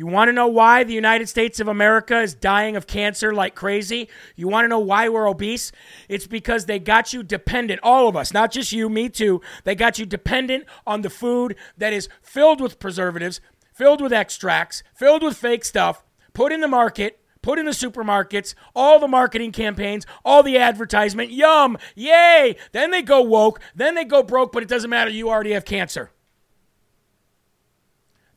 You 0.00 0.06
want 0.06 0.30
to 0.30 0.32
know 0.32 0.46
why 0.46 0.82
the 0.82 0.94
United 0.94 1.28
States 1.28 1.60
of 1.60 1.68
America 1.68 2.22
is 2.22 2.32
dying 2.32 2.74
of 2.74 2.86
cancer 2.86 3.34
like 3.34 3.54
crazy? 3.54 4.08
You 4.34 4.48
want 4.48 4.64
to 4.64 4.68
know 4.70 4.78
why 4.78 5.10
we're 5.10 5.28
obese? 5.28 5.72
It's 6.08 6.26
because 6.26 6.64
they 6.64 6.78
got 6.78 7.12
you 7.12 7.22
dependent, 7.22 7.80
all 7.82 8.08
of 8.08 8.16
us, 8.16 8.32
not 8.32 8.50
just 8.50 8.72
you, 8.72 8.88
me 8.88 9.10
too. 9.10 9.42
They 9.64 9.74
got 9.74 9.98
you 9.98 10.06
dependent 10.06 10.64
on 10.86 11.02
the 11.02 11.10
food 11.10 11.54
that 11.76 11.92
is 11.92 12.08
filled 12.22 12.62
with 12.62 12.78
preservatives, 12.78 13.42
filled 13.74 14.00
with 14.00 14.10
extracts, 14.10 14.82
filled 14.94 15.22
with 15.22 15.36
fake 15.36 15.66
stuff, 15.66 16.02
put 16.32 16.50
in 16.50 16.62
the 16.62 16.66
market, 16.66 17.20
put 17.42 17.58
in 17.58 17.66
the 17.66 17.72
supermarkets, 17.72 18.54
all 18.74 19.00
the 19.00 19.06
marketing 19.06 19.52
campaigns, 19.52 20.06
all 20.24 20.42
the 20.42 20.56
advertisement. 20.56 21.30
Yum, 21.30 21.76
yay. 21.94 22.56
Then 22.72 22.90
they 22.90 23.02
go 23.02 23.20
woke, 23.20 23.60
then 23.74 23.96
they 23.96 24.04
go 24.04 24.22
broke, 24.22 24.50
but 24.50 24.62
it 24.62 24.68
doesn't 24.70 24.88
matter. 24.88 25.10
You 25.10 25.28
already 25.28 25.52
have 25.52 25.66
cancer. 25.66 26.10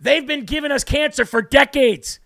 They've 0.04 0.28
been 0.28 0.43
giving 0.43 0.72
us 0.72 0.84
cancer 0.84 1.24
for 1.24 1.41
decades. 1.41 2.20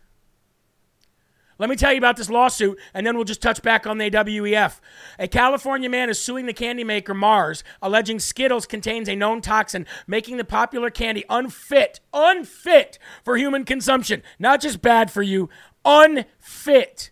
Let 1.60 1.70
me 1.70 1.76
tell 1.76 1.92
you 1.92 2.00
about 2.00 2.18
this 2.18 2.30
lawsuit, 2.30 2.80
and 2.94 3.06
then 3.06 3.16
we'll 3.16 3.24
just 3.24 3.42
touch 3.42 3.62
back 3.62 3.86
on 3.86 4.00
the 4.00 4.10
WEF. 4.10 4.80
A 5.20 5.28
California 5.28 5.90
man 5.90 6.10
is 6.10 6.20
suing 6.20 6.48
the 6.48 6.54
candy 6.54 6.84
maker 6.84 7.14
Mars, 7.14 7.64
alleging 7.82 8.20
Skittles 8.20 8.66
contains 8.66 9.08
a 9.08 9.16
known 9.16 9.42
toxin, 9.42 9.86
making 10.08 10.38
the 10.38 10.44
popular 10.44 10.90
candy 10.90 11.24
unfit, 11.30 12.00
unfit 12.14 12.98
for 13.24 13.38
human 13.38 13.64
consumption. 13.64 14.24
Not 14.40 14.60
just 14.60 14.82
bad 14.82 15.12
for 15.12 15.22
you, 15.22 15.50
unfit. 15.86 17.12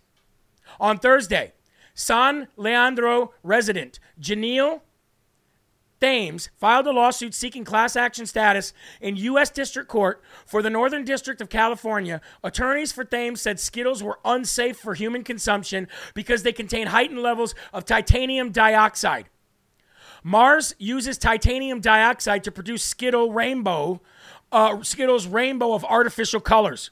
On 0.80 0.98
Thursday, 0.98 1.52
San 1.94 2.48
Leandro 2.56 3.32
resident 3.44 4.00
Janelle 4.20 4.80
Thames 6.06 6.50
filed 6.54 6.86
a 6.86 6.92
lawsuit 6.92 7.34
seeking 7.34 7.64
class 7.64 7.96
action 7.96 8.26
status 8.26 8.72
in 9.00 9.16
U.S. 9.16 9.50
District 9.50 9.88
Court 9.88 10.22
for 10.46 10.62
the 10.62 10.70
Northern 10.70 11.04
District 11.04 11.40
of 11.40 11.48
California. 11.48 12.20
Attorneys 12.44 12.92
for 12.92 13.02
Thames 13.02 13.40
said 13.40 13.58
Skittles 13.58 14.04
were 14.04 14.20
unsafe 14.24 14.76
for 14.78 14.94
human 14.94 15.24
consumption 15.24 15.88
because 16.14 16.44
they 16.44 16.52
contain 16.52 16.86
heightened 16.86 17.22
levels 17.22 17.56
of 17.72 17.84
titanium 17.84 18.52
dioxide. 18.52 19.28
Mars 20.22 20.76
uses 20.78 21.18
titanium 21.18 21.80
dioxide 21.80 22.44
to 22.44 22.52
produce 22.52 22.84
Skittle 22.84 23.32
Rainbow, 23.32 24.00
uh, 24.52 24.84
Skittles 24.84 25.26
Rainbow 25.26 25.72
of 25.72 25.84
artificial 25.84 26.38
colors. 26.38 26.90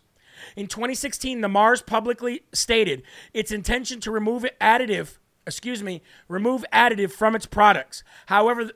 In 0.56 0.66
2016, 0.66 1.40
the 1.40 1.48
Mars 1.48 1.82
publicly 1.82 2.42
stated 2.52 3.04
its 3.32 3.52
intention 3.52 4.00
to 4.00 4.10
remove 4.10 4.44
additive, 4.60 5.18
excuse 5.46 5.84
me, 5.84 6.02
remove 6.26 6.64
additive 6.72 7.12
from 7.12 7.36
its 7.36 7.46
products. 7.46 8.02
However, 8.26 8.72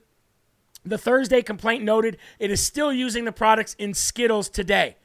the 0.88 0.98
Thursday 0.98 1.42
complaint 1.42 1.84
noted 1.84 2.16
it 2.38 2.50
is 2.50 2.62
still 2.62 2.92
using 2.92 3.24
the 3.24 3.32
products 3.32 3.74
in 3.78 3.94
Skittles 3.94 4.48
today. 4.48 4.96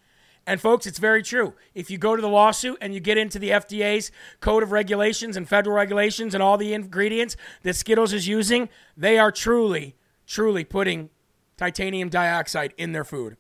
And 0.45 0.59
folks, 0.59 0.86
it's 0.86 0.99
very 0.99 1.23
true. 1.23 1.53
If 1.73 1.89
you 1.89 1.97
go 1.97 2.15
to 2.15 2.21
the 2.21 2.27
lawsuit 2.27 2.77
and 2.81 2.93
you 2.93 2.99
get 2.99 3.17
into 3.17 3.39
the 3.39 3.51
FDA's 3.51 4.11
code 4.41 4.61
of 4.61 4.71
regulations 4.71 5.38
and 5.38 5.47
federal 5.47 5.75
regulations 5.75 6.34
and 6.34 6.43
all 6.43 6.57
the 6.57 6.73
ingredients 6.73 7.38
that 7.61 7.75
Skittles 7.75 8.11
is 8.11 8.27
using, 8.27 8.67
they 8.97 9.17
are 9.17 9.31
truly, 9.31 9.95
truly 10.27 10.65
putting 10.65 11.09
titanium 11.55 12.09
dioxide 12.09 12.73
in 12.77 12.91
their 12.91 13.05
food. 13.05 13.38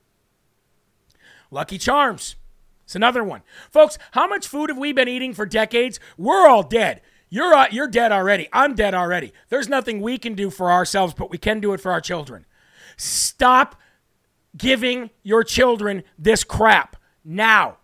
Lucky 1.51 1.77
Charms. 1.77 2.37
It's 2.85 2.95
another 2.95 3.23
one. 3.23 3.41
Folks, 3.69 3.97
how 4.11 4.27
much 4.27 4.47
food 4.47 4.69
have 4.69 4.77
we 4.77 4.93
been 4.93 5.07
eating 5.07 5.33
for 5.33 5.45
decades? 5.45 5.99
We're 6.17 6.47
all 6.47 6.63
dead. 6.63 7.01
You're, 7.33 7.51
uh, 7.51 7.65
you're 7.71 7.87
dead 7.87 8.11
already. 8.11 8.47
I'm 8.53 8.75
dead 8.75 8.93
already. 8.93 9.33
There's 9.49 9.67
nothing 9.67 10.01
we 10.01 10.19
can 10.19 10.35
do 10.35 10.51
for 10.51 10.71
ourselves, 10.71 11.15
but 11.15 11.31
we 11.31 11.39
can 11.39 11.59
do 11.59 11.73
it 11.73 11.81
for 11.81 11.91
our 11.91 11.99
children. 11.99 12.45
Stop 12.95 13.75
giving 14.55 15.09
your 15.23 15.43
children 15.43 16.03
this 16.15 16.43
crap 16.43 16.95
now. 17.25 17.77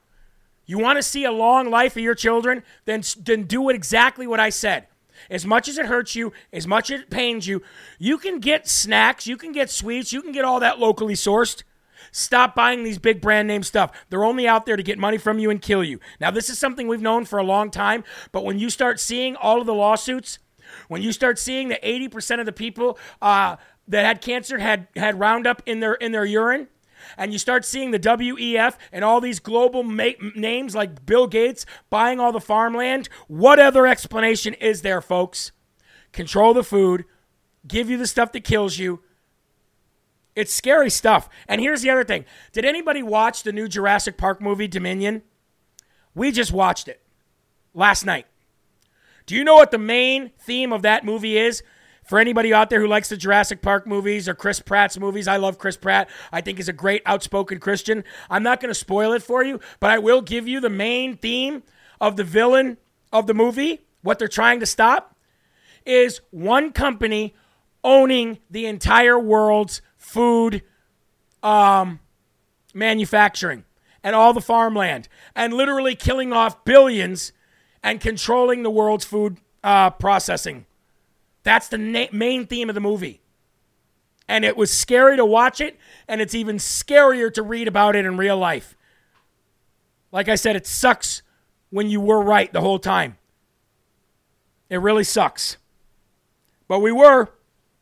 You 0.67 0.77
want 0.77 0.99
to 0.99 1.03
see 1.03 1.25
a 1.25 1.31
long 1.31 1.71
life 1.71 1.97
of 1.97 2.03
your 2.03 2.13
children? 2.13 2.61
Then, 2.85 3.01
then 3.17 3.45
do 3.45 3.69
it 3.69 3.75
exactly 3.75 4.27
what 4.27 4.39
I 4.39 4.49
said. 4.49 4.85
As 5.31 5.47
much 5.47 5.67
as 5.67 5.79
it 5.79 5.87
hurts 5.87 6.15
you, 6.15 6.31
as 6.53 6.67
much 6.67 6.91
as 6.91 7.01
it 7.01 7.09
pains 7.09 7.47
you, 7.47 7.63
you 7.97 8.19
can 8.19 8.39
get 8.39 8.67
snacks, 8.67 9.25
you 9.25 9.35
can 9.35 9.51
get 9.51 9.71
sweets, 9.71 10.13
you 10.13 10.21
can 10.21 10.31
get 10.31 10.45
all 10.45 10.59
that 10.59 10.77
locally 10.77 11.15
sourced. 11.15 11.63
Stop 12.11 12.55
buying 12.55 12.83
these 12.83 12.97
big 12.97 13.21
brand 13.21 13.47
name 13.47 13.63
stuff. 13.63 13.91
They're 14.09 14.23
only 14.23 14.47
out 14.47 14.65
there 14.65 14.75
to 14.75 14.83
get 14.83 14.97
money 14.97 15.17
from 15.17 15.39
you 15.39 15.49
and 15.49 15.61
kill 15.61 15.83
you. 15.83 15.99
Now, 16.19 16.31
this 16.31 16.49
is 16.49 16.57
something 16.57 16.87
we've 16.87 17.01
known 17.01 17.25
for 17.25 17.39
a 17.39 17.43
long 17.43 17.71
time, 17.71 18.03
but 18.31 18.43
when 18.43 18.59
you 18.59 18.69
start 18.69 18.99
seeing 18.99 19.35
all 19.35 19.59
of 19.59 19.67
the 19.67 19.73
lawsuits, 19.73 20.39
when 20.87 21.01
you 21.01 21.11
start 21.11 21.39
seeing 21.39 21.69
that 21.69 21.83
80% 21.83 22.39
of 22.39 22.45
the 22.45 22.51
people 22.51 22.97
uh, 23.21 23.55
that 23.87 24.05
had 24.05 24.21
cancer 24.21 24.59
had, 24.59 24.87
had 24.95 25.19
Roundup 25.19 25.61
in 25.65 25.79
their, 25.79 25.93
in 25.95 26.11
their 26.11 26.25
urine, 26.25 26.67
and 27.17 27.31
you 27.31 27.39
start 27.39 27.65
seeing 27.65 27.91
the 27.91 27.99
WEF 27.99 28.75
and 28.91 29.03
all 29.03 29.21
these 29.21 29.39
global 29.39 29.83
ma- 29.83 30.09
names 30.35 30.75
like 30.75 31.05
Bill 31.05 31.27
Gates 31.27 31.65
buying 31.89 32.19
all 32.19 32.31
the 32.31 32.41
farmland, 32.41 33.09
what 33.27 33.59
other 33.59 33.87
explanation 33.87 34.53
is 34.55 34.81
there, 34.81 35.01
folks? 35.01 35.51
Control 36.11 36.53
the 36.53 36.63
food, 36.63 37.05
give 37.67 37.89
you 37.89 37.97
the 37.97 38.07
stuff 38.07 38.31
that 38.31 38.43
kills 38.43 38.77
you. 38.77 39.01
It's 40.39 40.53
scary 40.53 40.89
stuff. 40.89 41.27
And 41.49 41.59
here's 41.59 41.81
the 41.81 41.89
other 41.89 42.05
thing 42.05 42.23
Did 42.53 42.63
anybody 42.63 43.03
watch 43.03 43.43
the 43.43 43.51
new 43.51 43.67
Jurassic 43.67 44.17
Park 44.17 44.41
movie, 44.41 44.67
Dominion? 44.67 45.21
We 46.15 46.31
just 46.31 46.53
watched 46.53 46.87
it 46.87 47.01
last 47.73 48.05
night. 48.05 48.25
Do 49.25 49.35
you 49.35 49.43
know 49.43 49.55
what 49.55 49.71
the 49.71 49.77
main 49.77 50.31
theme 50.39 50.71
of 50.71 50.81
that 50.83 51.03
movie 51.03 51.37
is? 51.37 51.61
For 52.05 52.17
anybody 52.17 52.53
out 52.53 52.71
there 52.71 52.79
who 52.79 52.87
likes 52.87 53.09
the 53.09 53.17
Jurassic 53.17 53.61
Park 53.61 53.85
movies 53.85 54.27
or 54.27 54.33
Chris 54.33 54.59
Pratt's 54.59 54.97
movies, 54.97 55.27
I 55.27 55.37
love 55.37 55.59
Chris 55.59 55.77
Pratt. 55.77 56.09
I 56.31 56.41
think 56.41 56.57
he's 56.57 56.69
a 56.69 56.73
great 56.73 57.03
outspoken 57.05 57.59
Christian. 57.59 58.03
I'm 58.31 58.41
not 58.41 58.59
going 58.59 58.71
to 58.71 58.79
spoil 58.79 59.13
it 59.13 59.21
for 59.21 59.43
you, 59.43 59.59
but 59.79 59.91
I 59.91 59.99
will 59.99 60.21
give 60.21 60.47
you 60.47 60.59
the 60.59 60.71
main 60.71 61.17
theme 61.17 61.61
of 62.01 62.15
the 62.15 62.23
villain 62.23 62.77
of 63.11 63.27
the 63.27 63.33
movie, 63.33 63.81
what 64.01 64.17
they're 64.17 64.27
trying 64.27 64.59
to 64.61 64.65
stop 64.65 65.15
is 65.85 66.21
one 66.31 66.71
company 66.71 67.35
owning 67.83 68.39
the 68.49 68.65
entire 68.65 69.19
world's 69.19 69.81
food 70.09 70.63
um, 71.43 71.99
manufacturing 72.73 73.63
and 74.03 74.15
all 74.15 74.33
the 74.33 74.41
farmland 74.41 75.07
and 75.35 75.53
literally 75.53 75.95
killing 75.95 76.33
off 76.33 76.65
billions 76.65 77.31
and 77.83 78.01
controlling 78.01 78.63
the 78.63 78.69
world's 78.69 79.05
food 79.05 79.37
uh, 79.63 79.89
processing. 79.91 80.65
That's 81.43 81.67
the 81.67 81.77
na- 81.77 82.07
main 82.11 82.47
theme 82.47 82.69
of 82.69 82.75
the 82.75 82.81
movie. 82.81 83.21
And 84.27 84.45
it 84.45 84.57
was 84.57 84.71
scary 84.71 85.17
to 85.17 85.25
watch 85.25 85.59
it, 85.59 85.77
and 86.07 86.21
it's 86.21 86.35
even 86.35 86.57
scarier 86.57 87.33
to 87.33 87.41
read 87.41 87.67
about 87.67 87.95
it 87.95 88.05
in 88.05 88.15
real 88.15 88.37
life. 88.37 88.75
Like 90.11 90.29
I 90.29 90.35
said, 90.35 90.55
it 90.55 90.67
sucks 90.67 91.23
when 91.71 91.89
you 91.89 91.99
were 91.99 92.21
right 92.21 92.51
the 92.51 92.61
whole 92.61 92.77
time. 92.79 93.17
It 94.69 94.77
really 94.77 95.03
sucks. 95.03 95.57
But 96.67 96.79
we 96.79 96.91
were. 96.91 97.29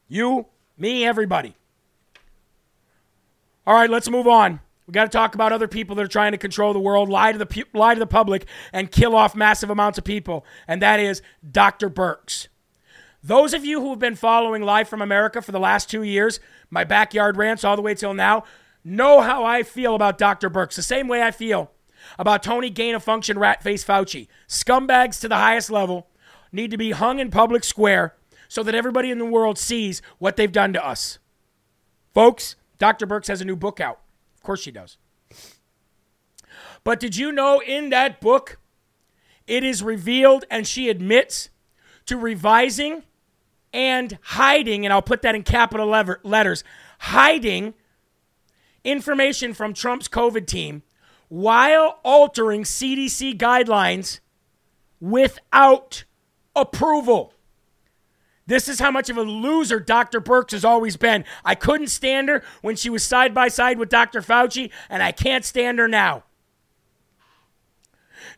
You, 0.07 0.45
me, 0.77 1.05
everybody. 1.05 1.55
All 3.67 3.73
right, 3.73 3.89
let's 3.89 4.09
move 4.09 4.27
on. 4.27 4.61
We 4.87 4.93
got 4.93 5.03
to 5.03 5.09
talk 5.09 5.35
about 5.35 5.51
other 5.51 5.67
people 5.67 5.97
that 5.97 6.05
are 6.05 6.07
trying 6.07 6.31
to 6.31 6.37
control 6.37 6.71
the 6.71 6.79
world, 6.79 7.09
lie 7.09 7.33
to 7.33 7.37
the 7.37 7.65
lie 7.73 7.93
to 7.93 7.99
the 7.99 8.07
public, 8.07 8.45
and 8.71 8.89
kill 8.89 9.13
off 9.13 9.35
massive 9.35 9.69
amounts 9.69 9.97
of 9.97 10.05
people. 10.05 10.45
And 10.69 10.81
that 10.81 11.01
is 11.01 11.21
Dr. 11.51 11.89
Birx. 11.89 12.47
Those 13.21 13.53
of 13.53 13.65
you 13.65 13.81
who 13.81 13.89
have 13.89 13.99
been 13.99 14.15
following 14.15 14.61
Live 14.61 14.87
from 14.87 15.01
America 15.01 15.41
for 15.41 15.51
the 15.51 15.59
last 15.59 15.89
two 15.89 16.01
years, 16.01 16.39
my 16.69 16.85
backyard 16.85 17.35
rants 17.35 17.65
all 17.65 17.75
the 17.75 17.81
way 17.81 17.93
till 17.93 18.13
now, 18.13 18.45
know 18.85 19.19
how 19.19 19.43
I 19.43 19.63
feel 19.63 19.95
about 19.95 20.17
Dr. 20.17 20.49
Birx. 20.49 20.75
The 20.75 20.81
same 20.81 21.09
way 21.09 21.21
I 21.21 21.31
feel 21.31 21.71
about 22.17 22.43
Tony 22.43 22.69
Gain 22.69 22.95
of 22.95 23.03
Function 23.03 23.37
Rat 23.37 23.61
Face 23.61 23.83
Fauci. 23.83 24.29
Scumbags 24.47 25.19
to 25.19 25.27
the 25.27 25.35
highest 25.35 25.69
level 25.69 26.07
need 26.53 26.71
to 26.71 26.77
be 26.77 26.91
hung 26.91 27.19
in 27.19 27.29
public 27.29 27.65
square 27.65 28.15
so 28.47 28.63
that 28.63 28.75
everybody 28.75 29.11
in 29.11 29.19
the 29.19 29.25
world 29.25 29.57
sees 29.57 30.01
what 30.19 30.37
they've 30.37 30.53
done 30.53 30.71
to 30.71 30.87
us. 30.87 31.19
Folks, 32.13 32.55
Dr. 32.77 33.07
Birx 33.07 33.27
has 33.27 33.41
a 33.41 33.45
new 33.45 33.55
book 33.55 33.79
out. 33.79 33.99
Of 34.35 34.43
course 34.43 34.61
she 34.61 34.71
does. 34.71 34.97
But 36.83 36.99
did 36.99 37.15
you 37.15 37.31
know 37.31 37.59
in 37.59 37.89
that 37.89 38.21
book, 38.21 38.59
it 39.45 39.63
is 39.63 39.83
revealed 39.83 40.45
and 40.49 40.67
she 40.67 40.89
admits 40.89 41.49
to 42.05 42.17
revising 42.17 43.03
and 43.73 44.17
hiding, 44.21 44.85
and 44.85 44.93
I'll 44.93 45.01
put 45.01 45.21
that 45.23 45.35
in 45.35 45.43
capital 45.43 45.87
letters, 46.23 46.63
hiding 46.99 47.73
information 48.83 49.53
from 49.53 49.73
Trump's 49.73 50.07
COVID 50.07 50.47
team 50.47 50.83
while 51.27 51.99
altering 52.03 52.63
CDC 52.63 53.37
guidelines 53.37 54.19
without 55.01 56.05
approval. 56.55 57.33
This 58.47 58.69
is 58.69 58.79
how 58.79 58.91
much 58.91 59.09
of 59.09 59.17
a 59.17 59.21
loser 59.21 59.79
Dr. 59.79 60.21
Birx 60.21 60.51
has 60.51 60.65
always 60.65 60.95
been. 60.97 61.25
I 61.43 61.53
couldn't 61.53 61.87
stand 61.87 62.29
her 62.29 62.43
when 62.61 62.77
she 62.77 62.89
was 62.89 63.03
side 63.03 63.33
by 63.33 63.49
side 63.49 63.77
with 63.77 63.89
Dr. 63.89 64.21
Fauci, 64.21 64.71
and 64.89 65.03
I 65.03 65.11
can't 65.11 65.45
stand 65.45 65.79
her 65.79 65.87
now. 65.87 66.23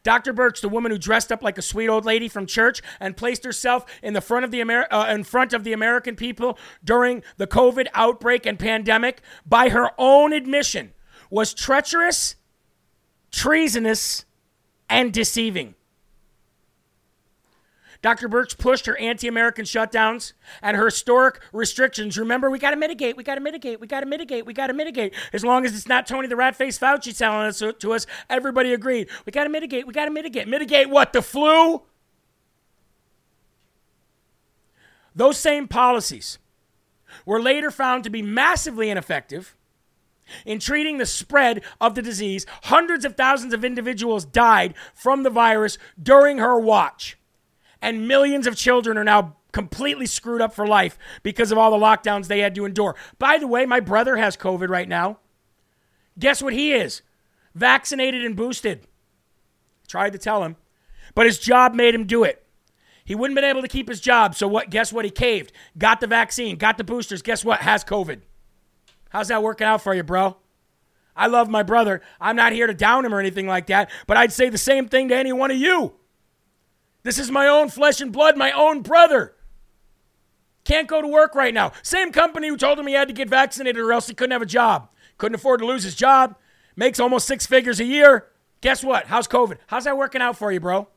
Dr. 0.03 0.33
Birx, 0.33 0.61
the 0.61 0.69
woman 0.69 0.91
who 0.91 0.97
dressed 0.97 1.31
up 1.31 1.43
like 1.43 1.57
a 1.57 1.61
sweet 1.61 1.87
old 1.87 2.05
lady 2.05 2.27
from 2.27 2.45
church 2.45 2.81
and 2.99 3.17
placed 3.17 3.43
herself 3.43 3.85
in 4.01 4.13
the 4.13 4.21
front 4.21 4.45
of 4.45 4.51
the 4.51 4.61
Amer- 4.61 4.87
uh, 4.91 5.07
in 5.13 5.23
front 5.23 5.53
of 5.53 5.63
the 5.63 5.73
American 5.73 6.15
people 6.15 6.57
during 6.83 7.21
the 7.37 7.47
COVID 7.47 7.87
outbreak 7.93 8.45
and 8.45 8.57
pandemic, 8.57 9.21
by 9.45 9.69
her 9.69 9.91
own 9.97 10.33
admission, 10.33 10.93
was 11.29 11.53
treacherous, 11.53 12.35
treasonous, 13.31 14.25
and 14.89 15.13
deceiving. 15.13 15.75
Dr. 18.01 18.29
Birx 18.29 18.57
pushed 18.57 18.85
her 18.85 18.97
anti 18.97 19.27
American 19.27 19.65
shutdowns 19.65 20.31
and 20.61 20.77
her 20.77 20.85
historic 20.85 21.41
restrictions. 21.51 22.17
Remember, 22.17 22.49
we 22.49 22.57
got 22.57 22.71
to 22.71 22.77
mitigate, 22.77 23.17
we 23.17 23.23
got 23.23 23.35
to 23.35 23.41
mitigate, 23.41 23.81
we 23.81 23.87
got 23.87 23.99
to 23.99 24.05
mitigate, 24.05 24.45
we 24.45 24.53
got 24.53 24.67
to 24.67 24.73
mitigate. 24.73 25.13
As 25.33 25.43
long 25.43 25.65
as 25.65 25.75
it's 25.75 25.87
not 25.87 26.07
Tony 26.07 26.27
the 26.27 26.37
rat 26.37 26.55
face 26.55 26.79
Fauci 26.79 27.17
telling 27.17 27.47
us 27.47 27.61
to 27.79 27.93
us, 27.93 28.07
everybody 28.29 28.73
agreed. 28.73 29.09
We 29.25 29.31
got 29.31 29.43
to 29.43 29.49
mitigate, 29.49 29.85
we 29.85 29.93
got 29.93 30.05
to 30.05 30.11
mitigate. 30.11 30.47
Mitigate 30.47 30.89
what? 30.89 31.11
The 31.11 31.21
flu? 31.21 31.81
Those 35.13 35.37
same 35.37 35.67
policies 35.67 36.37
were 37.25 37.41
later 37.41 37.69
found 37.69 38.05
to 38.05 38.09
be 38.09 38.21
massively 38.21 38.89
ineffective 38.89 39.57
in 40.45 40.59
treating 40.59 40.99
the 40.99 41.05
spread 41.05 41.63
of 41.81 41.95
the 41.95 42.01
disease. 42.01 42.45
Hundreds 42.63 43.03
of 43.03 43.17
thousands 43.17 43.53
of 43.53 43.65
individuals 43.65 44.23
died 44.23 44.73
from 44.93 45.23
the 45.23 45.29
virus 45.29 45.77
during 46.01 46.37
her 46.37 46.57
watch 46.57 47.18
and 47.81 48.07
millions 48.07 48.47
of 48.47 48.55
children 48.55 48.97
are 48.97 49.03
now 49.03 49.37
completely 49.51 50.05
screwed 50.05 50.41
up 50.41 50.53
for 50.53 50.67
life 50.67 50.97
because 51.23 51.51
of 51.51 51.57
all 51.57 51.71
the 51.71 51.77
lockdowns 51.77 52.27
they 52.27 52.39
had 52.39 52.55
to 52.55 52.65
endure. 52.65 52.95
By 53.17 53.37
the 53.37 53.47
way, 53.47 53.65
my 53.65 53.79
brother 53.79 54.17
has 54.17 54.37
COVID 54.37 54.69
right 54.69 54.87
now. 54.87 55.19
Guess 56.17 56.41
what 56.41 56.53
he 56.53 56.73
is? 56.73 57.01
Vaccinated 57.55 58.23
and 58.23 58.35
boosted. 58.35 58.87
Tried 59.87 60.13
to 60.13 60.19
tell 60.19 60.43
him, 60.43 60.55
but 61.15 61.25
his 61.25 61.39
job 61.39 61.73
made 61.73 61.95
him 61.95 62.05
do 62.05 62.23
it. 62.23 62.45
He 63.03 63.15
wouldn't 63.15 63.35
been 63.35 63.43
able 63.43 63.63
to 63.63 63.67
keep 63.67 63.89
his 63.89 63.99
job, 63.99 64.35
so 64.35 64.47
what? 64.47 64.69
Guess 64.69 64.93
what? 64.93 65.03
He 65.03 65.09
caved. 65.09 65.51
Got 65.75 65.99
the 65.99 66.05
vaccine, 66.05 66.57
got 66.57 66.77
the 66.77 66.83
boosters. 66.83 67.23
Guess 67.23 67.43
what? 67.43 67.61
Has 67.61 67.83
COVID. 67.83 68.21
How's 69.09 69.29
that 69.29 69.41
working 69.41 69.65
out 69.65 69.81
for 69.81 69.95
you, 69.95 70.03
bro? 70.03 70.37
I 71.15 71.25
love 71.25 71.49
my 71.49 71.63
brother. 71.63 72.01
I'm 72.21 72.35
not 72.35 72.53
here 72.53 72.67
to 72.67 72.73
down 72.73 73.03
him 73.03 73.13
or 73.13 73.19
anything 73.19 73.47
like 73.47 73.65
that, 73.67 73.89
but 74.05 74.15
I'd 74.15 74.31
say 74.31 74.49
the 74.49 74.59
same 74.59 74.87
thing 74.87 75.09
to 75.09 75.15
any 75.17 75.33
one 75.33 75.49
of 75.49 75.57
you. 75.57 75.95
This 77.03 77.19
is 77.19 77.31
my 77.31 77.47
own 77.47 77.69
flesh 77.69 78.01
and 78.01 78.11
blood, 78.11 78.37
my 78.37 78.51
own 78.51 78.81
brother. 78.81 79.35
Can't 80.65 80.87
go 80.87 81.01
to 81.01 81.07
work 81.07 81.33
right 81.35 81.53
now. 81.53 81.71
Same 81.81 82.11
company 82.11 82.47
who 82.47 82.57
told 82.57 82.77
him 82.77 82.87
he 82.87 82.93
had 82.93 83.07
to 83.07 83.13
get 83.13 83.29
vaccinated 83.29 83.81
or 83.81 83.93
else 83.93 84.07
he 84.07 84.13
couldn't 84.13 84.31
have 84.31 84.41
a 84.41 84.45
job. 84.45 84.89
Couldn't 85.17 85.35
afford 85.35 85.61
to 85.61 85.65
lose 85.65 85.83
his 85.83 85.95
job. 85.95 86.35
Makes 86.75 86.99
almost 86.99 87.27
six 87.27 87.45
figures 87.45 87.79
a 87.79 87.85
year. 87.85 88.27
Guess 88.61 88.83
what? 88.83 89.07
How's 89.07 89.27
COVID? 89.27 89.57
How's 89.67 89.85
that 89.85 89.97
working 89.97 90.21
out 90.21 90.37
for 90.37 90.51
you, 90.51 90.59
bro? 90.59 90.87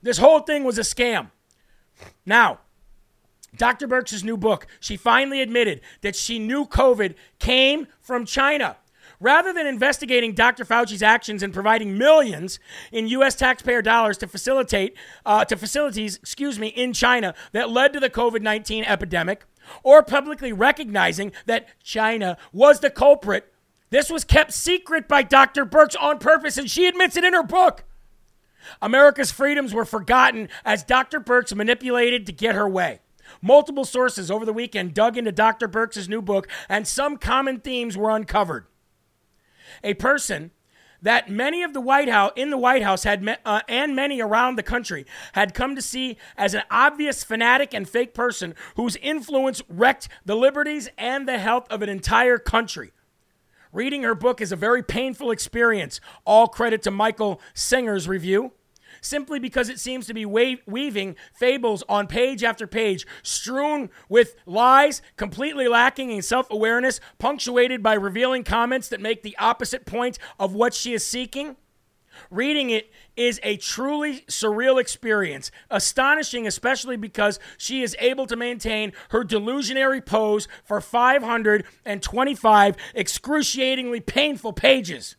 This 0.00 0.18
whole 0.18 0.40
thing 0.40 0.64
was 0.64 0.78
a 0.78 0.82
scam. 0.82 1.30
Now, 2.24 2.60
Dr. 3.56 3.86
Birx's 3.86 4.22
new 4.22 4.36
book, 4.36 4.66
she 4.78 4.96
finally 4.96 5.40
admitted 5.40 5.80
that 6.02 6.14
she 6.14 6.38
knew 6.38 6.64
COVID 6.66 7.14
came 7.38 7.88
from 8.00 8.24
China. 8.24 8.76
Rather 9.20 9.52
than 9.52 9.66
investigating 9.66 10.32
Dr. 10.32 10.64
Fauci's 10.64 11.02
actions 11.02 11.42
and 11.42 11.52
providing 11.52 11.98
millions 11.98 12.60
in 12.92 13.08
U.S. 13.08 13.34
taxpayer 13.34 13.82
dollars 13.82 14.16
to 14.18 14.28
facilitate 14.28 14.96
uh, 15.26 15.44
to 15.44 15.56
facilities, 15.56 16.16
excuse 16.16 16.58
me, 16.58 16.68
in 16.68 16.92
China 16.92 17.34
that 17.52 17.70
led 17.70 17.92
to 17.92 18.00
the 18.00 18.10
COVID-19 18.10 18.84
epidemic, 18.86 19.44
or 19.82 20.02
publicly 20.02 20.52
recognizing 20.52 21.32
that 21.46 21.68
China 21.82 22.36
was 22.52 22.80
the 22.80 22.90
culprit, 22.90 23.52
this 23.90 24.10
was 24.10 24.24
kept 24.24 24.52
secret 24.52 25.08
by 25.08 25.22
Dr. 25.22 25.66
Birx 25.66 25.96
on 26.00 26.18
purpose, 26.18 26.56
and 26.56 26.70
she 26.70 26.86
admits 26.86 27.16
it 27.16 27.24
in 27.24 27.32
her 27.32 27.42
book. 27.42 27.84
America's 28.82 29.32
freedoms 29.32 29.72
were 29.72 29.84
forgotten 29.84 30.48
as 30.64 30.84
Dr. 30.84 31.20
Birx 31.20 31.54
manipulated 31.54 32.26
to 32.26 32.32
get 32.32 32.54
her 32.54 32.68
way. 32.68 33.00
Multiple 33.40 33.84
sources 33.84 34.30
over 34.30 34.44
the 34.44 34.52
weekend 34.52 34.94
dug 34.94 35.16
into 35.16 35.32
Dr. 35.32 35.68
Birx's 35.68 36.08
new 36.08 36.22
book, 36.22 36.48
and 36.68 36.86
some 36.86 37.16
common 37.16 37.60
themes 37.60 37.96
were 37.96 38.10
uncovered 38.10 38.66
a 39.82 39.94
person 39.94 40.50
that 41.00 41.30
many 41.30 41.62
of 41.62 41.72
the 41.72 41.80
White 41.80 42.08
House 42.08 42.32
in 42.36 42.50
the 42.50 42.58
White 42.58 42.82
House 42.82 43.04
had 43.04 43.38
uh, 43.44 43.60
and 43.68 43.94
many 43.94 44.20
around 44.20 44.56
the 44.56 44.62
country 44.62 45.06
had 45.32 45.54
come 45.54 45.76
to 45.76 45.82
see 45.82 46.16
as 46.36 46.54
an 46.54 46.62
obvious 46.70 47.22
fanatic 47.22 47.72
and 47.72 47.88
fake 47.88 48.14
person 48.14 48.54
whose 48.76 48.96
influence 48.96 49.62
wrecked 49.68 50.08
the 50.24 50.34
liberties 50.34 50.88
and 50.98 51.28
the 51.28 51.38
health 51.38 51.66
of 51.70 51.82
an 51.82 51.88
entire 51.88 52.38
country. 52.38 52.92
Reading 53.72 54.02
her 54.02 54.14
book 54.14 54.40
is 54.40 54.50
a 54.50 54.56
very 54.56 54.82
painful 54.82 55.30
experience. 55.30 56.00
All 56.24 56.48
credit 56.48 56.82
to 56.82 56.90
Michael 56.90 57.40
Singer's 57.54 58.08
review 58.08 58.52
simply 59.00 59.38
because 59.38 59.68
it 59.68 59.80
seems 59.80 60.06
to 60.06 60.14
be 60.14 60.24
weaving 60.26 61.16
fables 61.34 61.82
on 61.88 62.06
page 62.06 62.42
after 62.44 62.66
page, 62.66 63.06
strewn 63.22 63.90
with 64.08 64.36
lies, 64.46 65.02
completely 65.16 65.68
lacking 65.68 66.10
in 66.10 66.22
self 66.22 66.50
awareness, 66.50 67.00
punctuated 67.18 67.82
by 67.82 67.94
revealing 67.94 68.44
comments 68.44 68.88
that 68.88 69.00
make 69.00 69.22
the 69.22 69.36
opposite 69.38 69.86
point 69.86 70.18
of 70.38 70.54
what 70.54 70.74
she 70.74 70.92
is 70.92 71.04
seeking. 71.04 71.56
Reading 72.30 72.70
it 72.70 72.90
is 73.16 73.40
a 73.42 73.56
truly 73.56 74.20
surreal 74.22 74.80
experience, 74.80 75.50
astonishing, 75.70 76.46
especially 76.46 76.96
because 76.96 77.38
she 77.56 77.82
is 77.82 77.96
able 77.98 78.26
to 78.26 78.36
maintain 78.36 78.92
her 79.10 79.24
delusionary 79.24 80.04
pose 80.04 80.48
for 80.64 80.80
525 80.80 82.76
excruciatingly 82.94 84.00
painful 84.00 84.52
pages. 84.52 85.16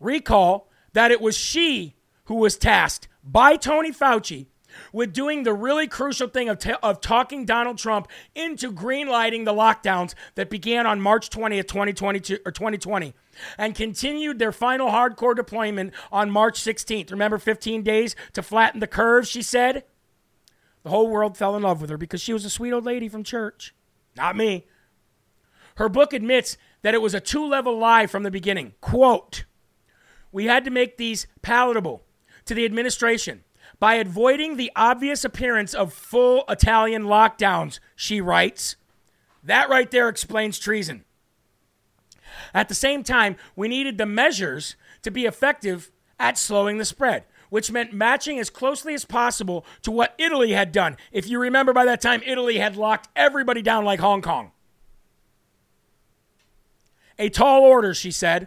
Recall 0.00 0.68
that 0.92 1.10
it 1.10 1.20
was 1.20 1.36
she 1.36 1.96
who 2.24 2.36
was 2.36 2.56
tasked 2.56 3.08
by 3.24 3.56
Tony 3.56 3.92
Fauci 3.92 4.46
with 4.92 5.12
doing 5.12 5.42
the 5.42 5.52
really 5.52 5.86
crucial 5.86 6.28
thing 6.28 6.48
of, 6.48 6.58
t- 6.58 6.72
of 6.82 7.00
talking 7.00 7.44
Donald 7.44 7.78
Trump 7.78 8.08
into 8.34 8.72
greenlighting 8.72 9.44
the 9.44 9.52
lockdowns 9.52 10.14
that 10.34 10.50
began 10.50 10.86
on 10.86 11.00
March 11.00 11.30
20th, 11.30 11.68
2022 11.68 12.38
or 12.44 12.52
2020 12.52 13.14
and 13.56 13.74
continued 13.74 14.38
their 14.38 14.52
final 14.52 14.88
hardcore 14.88 15.34
deployment 15.34 15.92
on 16.10 16.30
March 16.30 16.60
16th. 16.60 17.10
Remember 17.10 17.38
15 17.38 17.82
days 17.82 18.16
to 18.32 18.42
flatten 18.42 18.80
the 18.80 18.86
curve, 18.86 19.26
she 19.26 19.42
said? 19.42 19.84
The 20.82 20.90
whole 20.90 21.08
world 21.08 21.36
fell 21.36 21.56
in 21.56 21.62
love 21.62 21.80
with 21.80 21.90
her 21.90 21.98
because 21.98 22.20
she 22.20 22.32
was 22.32 22.44
a 22.44 22.50
sweet 22.50 22.72
old 22.72 22.84
lady 22.84 23.08
from 23.08 23.24
church. 23.24 23.74
Not 24.16 24.36
me. 24.36 24.66
Her 25.76 25.88
book 25.88 26.12
admits 26.12 26.56
that 26.82 26.94
it 26.94 27.02
was 27.02 27.14
a 27.14 27.20
two 27.20 27.46
level 27.46 27.78
lie 27.78 28.06
from 28.06 28.22
the 28.22 28.30
beginning. 28.30 28.74
Quote, 28.80 29.44
we 30.38 30.44
had 30.44 30.64
to 30.64 30.70
make 30.70 30.98
these 30.98 31.26
palatable 31.42 32.04
to 32.44 32.54
the 32.54 32.64
administration 32.64 33.42
by 33.80 33.94
avoiding 33.94 34.56
the 34.56 34.70
obvious 34.76 35.24
appearance 35.24 35.74
of 35.74 35.92
full 35.92 36.44
Italian 36.48 37.06
lockdowns, 37.06 37.80
she 37.96 38.20
writes. 38.20 38.76
That 39.42 39.68
right 39.68 39.90
there 39.90 40.08
explains 40.08 40.60
treason. 40.60 41.04
At 42.54 42.68
the 42.68 42.74
same 42.76 43.02
time, 43.02 43.34
we 43.56 43.66
needed 43.66 43.98
the 43.98 44.06
measures 44.06 44.76
to 45.02 45.10
be 45.10 45.26
effective 45.26 45.90
at 46.20 46.38
slowing 46.38 46.78
the 46.78 46.84
spread, 46.84 47.24
which 47.50 47.72
meant 47.72 47.92
matching 47.92 48.38
as 48.38 48.48
closely 48.48 48.94
as 48.94 49.04
possible 49.04 49.66
to 49.82 49.90
what 49.90 50.14
Italy 50.18 50.52
had 50.52 50.70
done. 50.70 50.96
If 51.10 51.28
you 51.28 51.40
remember, 51.40 51.72
by 51.72 51.84
that 51.86 52.00
time, 52.00 52.22
Italy 52.24 52.58
had 52.58 52.76
locked 52.76 53.08
everybody 53.16 53.60
down 53.60 53.84
like 53.84 53.98
Hong 53.98 54.22
Kong. 54.22 54.52
A 57.18 57.28
tall 57.28 57.62
order, 57.62 57.92
she 57.92 58.12
said. 58.12 58.46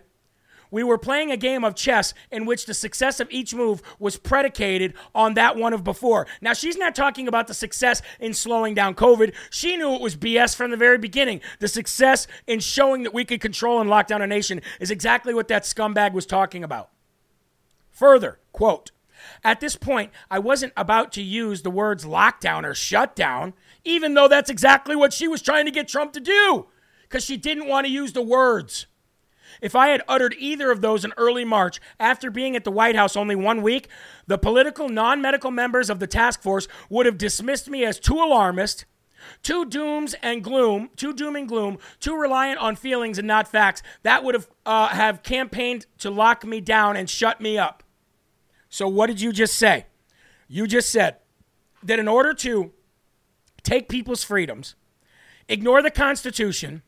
We 0.71 0.83
were 0.83 0.97
playing 0.97 1.31
a 1.31 1.37
game 1.37 1.65
of 1.65 1.75
chess 1.75 2.13
in 2.31 2.45
which 2.45 2.65
the 2.65 2.73
success 2.73 3.19
of 3.19 3.29
each 3.29 3.53
move 3.53 3.81
was 3.99 4.17
predicated 4.17 4.93
on 5.13 5.33
that 5.33 5.57
one 5.57 5.73
of 5.73 5.83
before. 5.83 6.25
Now, 6.39 6.53
she's 6.53 6.77
not 6.77 6.95
talking 6.95 7.27
about 7.27 7.47
the 7.47 7.53
success 7.53 8.01
in 8.19 8.33
slowing 8.33 8.73
down 8.73 8.95
COVID. 8.95 9.33
She 9.49 9.75
knew 9.75 9.93
it 9.93 10.01
was 10.01 10.15
BS 10.15 10.55
from 10.55 10.71
the 10.71 10.77
very 10.77 10.97
beginning. 10.97 11.41
The 11.59 11.67
success 11.67 12.25
in 12.47 12.61
showing 12.61 13.03
that 13.03 13.13
we 13.13 13.25
could 13.25 13.41
control 13.41 13.81
and 13.81 13.89
lock 13.89 14.07
down 14.07 14.21
a 14.21 14.27
nation 14.27 14.61
is 14.79 14.89
exactly 14.89 15.33
what 15.33 15.49
that 15.49 15.63
scumbag 15.63 16.13
was 16.13 16.25
talking 16.25 16.63
about. 16.63 16.89
Further, 17.91 18.39
quote, 18.53 18.91
at 19.43 19.59
this 19.59 19.75
point, 19.75 20.11
I 20.31 20.39
wasn't 20.39 20.73
about 20.75 21.11
to 21.13 21.21
use 21.21 21.61
the 21.61 21.69
words 21.69 22.05
lockdown 22.05 22.63
or 22.63 22.73
shutdown, 22.73 23.53
even 23.83 24.13
though 24.13 24.27
that's 24.27 24.49
exactly 24.49 24.95
what 24.95 25.13
she 25.13 25.27
was 25.27 25.41
trying 25.41 25.65
to 25.65 25.71
get 25.71 25.87
Trump 25.87 26.13
to 26.13 26.19
do, 26.19 26.67
because 27.03 27.23
she 27.23 27.37
didn't 27.37 27.67
want 27.67 27.85
to 27.85 27.93
use 27.93 28.13
the 28.13 28.21
words. 28.21 28.87
If 29.61 29.75
I 29.75 29.87
had 29.89 30.03
uttered 30.07 30.35
either 30.37 30.71
of 30.71 30.81
those 30.81 31.03
in 31.03 31.13
early 31.17 31.45
March 31.45 31.79
after 31.99 32.31
being 32.31 32.55
at 32.55 32.63
the 32.63 32.71
White 32.71 32.95
House 32.95 33.15
only 33.15 33.35
one 33.35 33.61
week, 33.61 33.87
the 34.27 34.37
political 34.37 34.89
non 34.89 35.21
medical 35.21 35.51
members 35.51 35.89
of 35.89 35.99
the 35.99 36.07
task 36.07 36.41
force 36.41 36.67
would 36.89 37.05
have 37.05 37.17
dismissed 37.17 37.69
me 37.69 37.83
as 37.83 37.99
too 37.99 38.15
alarmist, 38.15 38.85
too 39.43 39.65
dooms 39.65 40.15
and 40.21 40.43
gloom, 40.43 40.89
too 40.95 41.13
doom 41.13 41.35
and 41.35 41.47
gloom, 41.47 41.77
too 41.99 42.15
reliant 42.15 42.59
on 42.59 42.75
feelings 42.75 43.17
and 43.17 43.27
not 43.27 43.47
facts. 43.47 43.81
That 44.03 44.23
would 44.23 44.35
have 44.35 44.49
uh, 44.65 44.89
have 44.89 45.23
campaigned 45.23 45.85
to 45.99 46.09
lock 46.09 46.45
me 46.45 46.61
down 46.61 46.95
and 46.95 47.09
shut 47.09 47.41
me 47.41 47.57
up. 47.57 47.83
So 48.69 48.87
what 48.87 49.07
did 49.07 49.19
you 49.19 49.31
just 49.31 49.55
say? 49.55 49.85
You 50.47 50.67
just 50.67 50.91
said 50.91 51.17
that 51.83 51.99
in 51.99 52.07
order 52.07 52.33
to 52.35 52.71
take 53.63 53.89
people's 53.89 54.23
freedoms, 54.23 54.75
ignore 55.47 55.81
the 55.81 55.91
Constitution, 55.91 56.81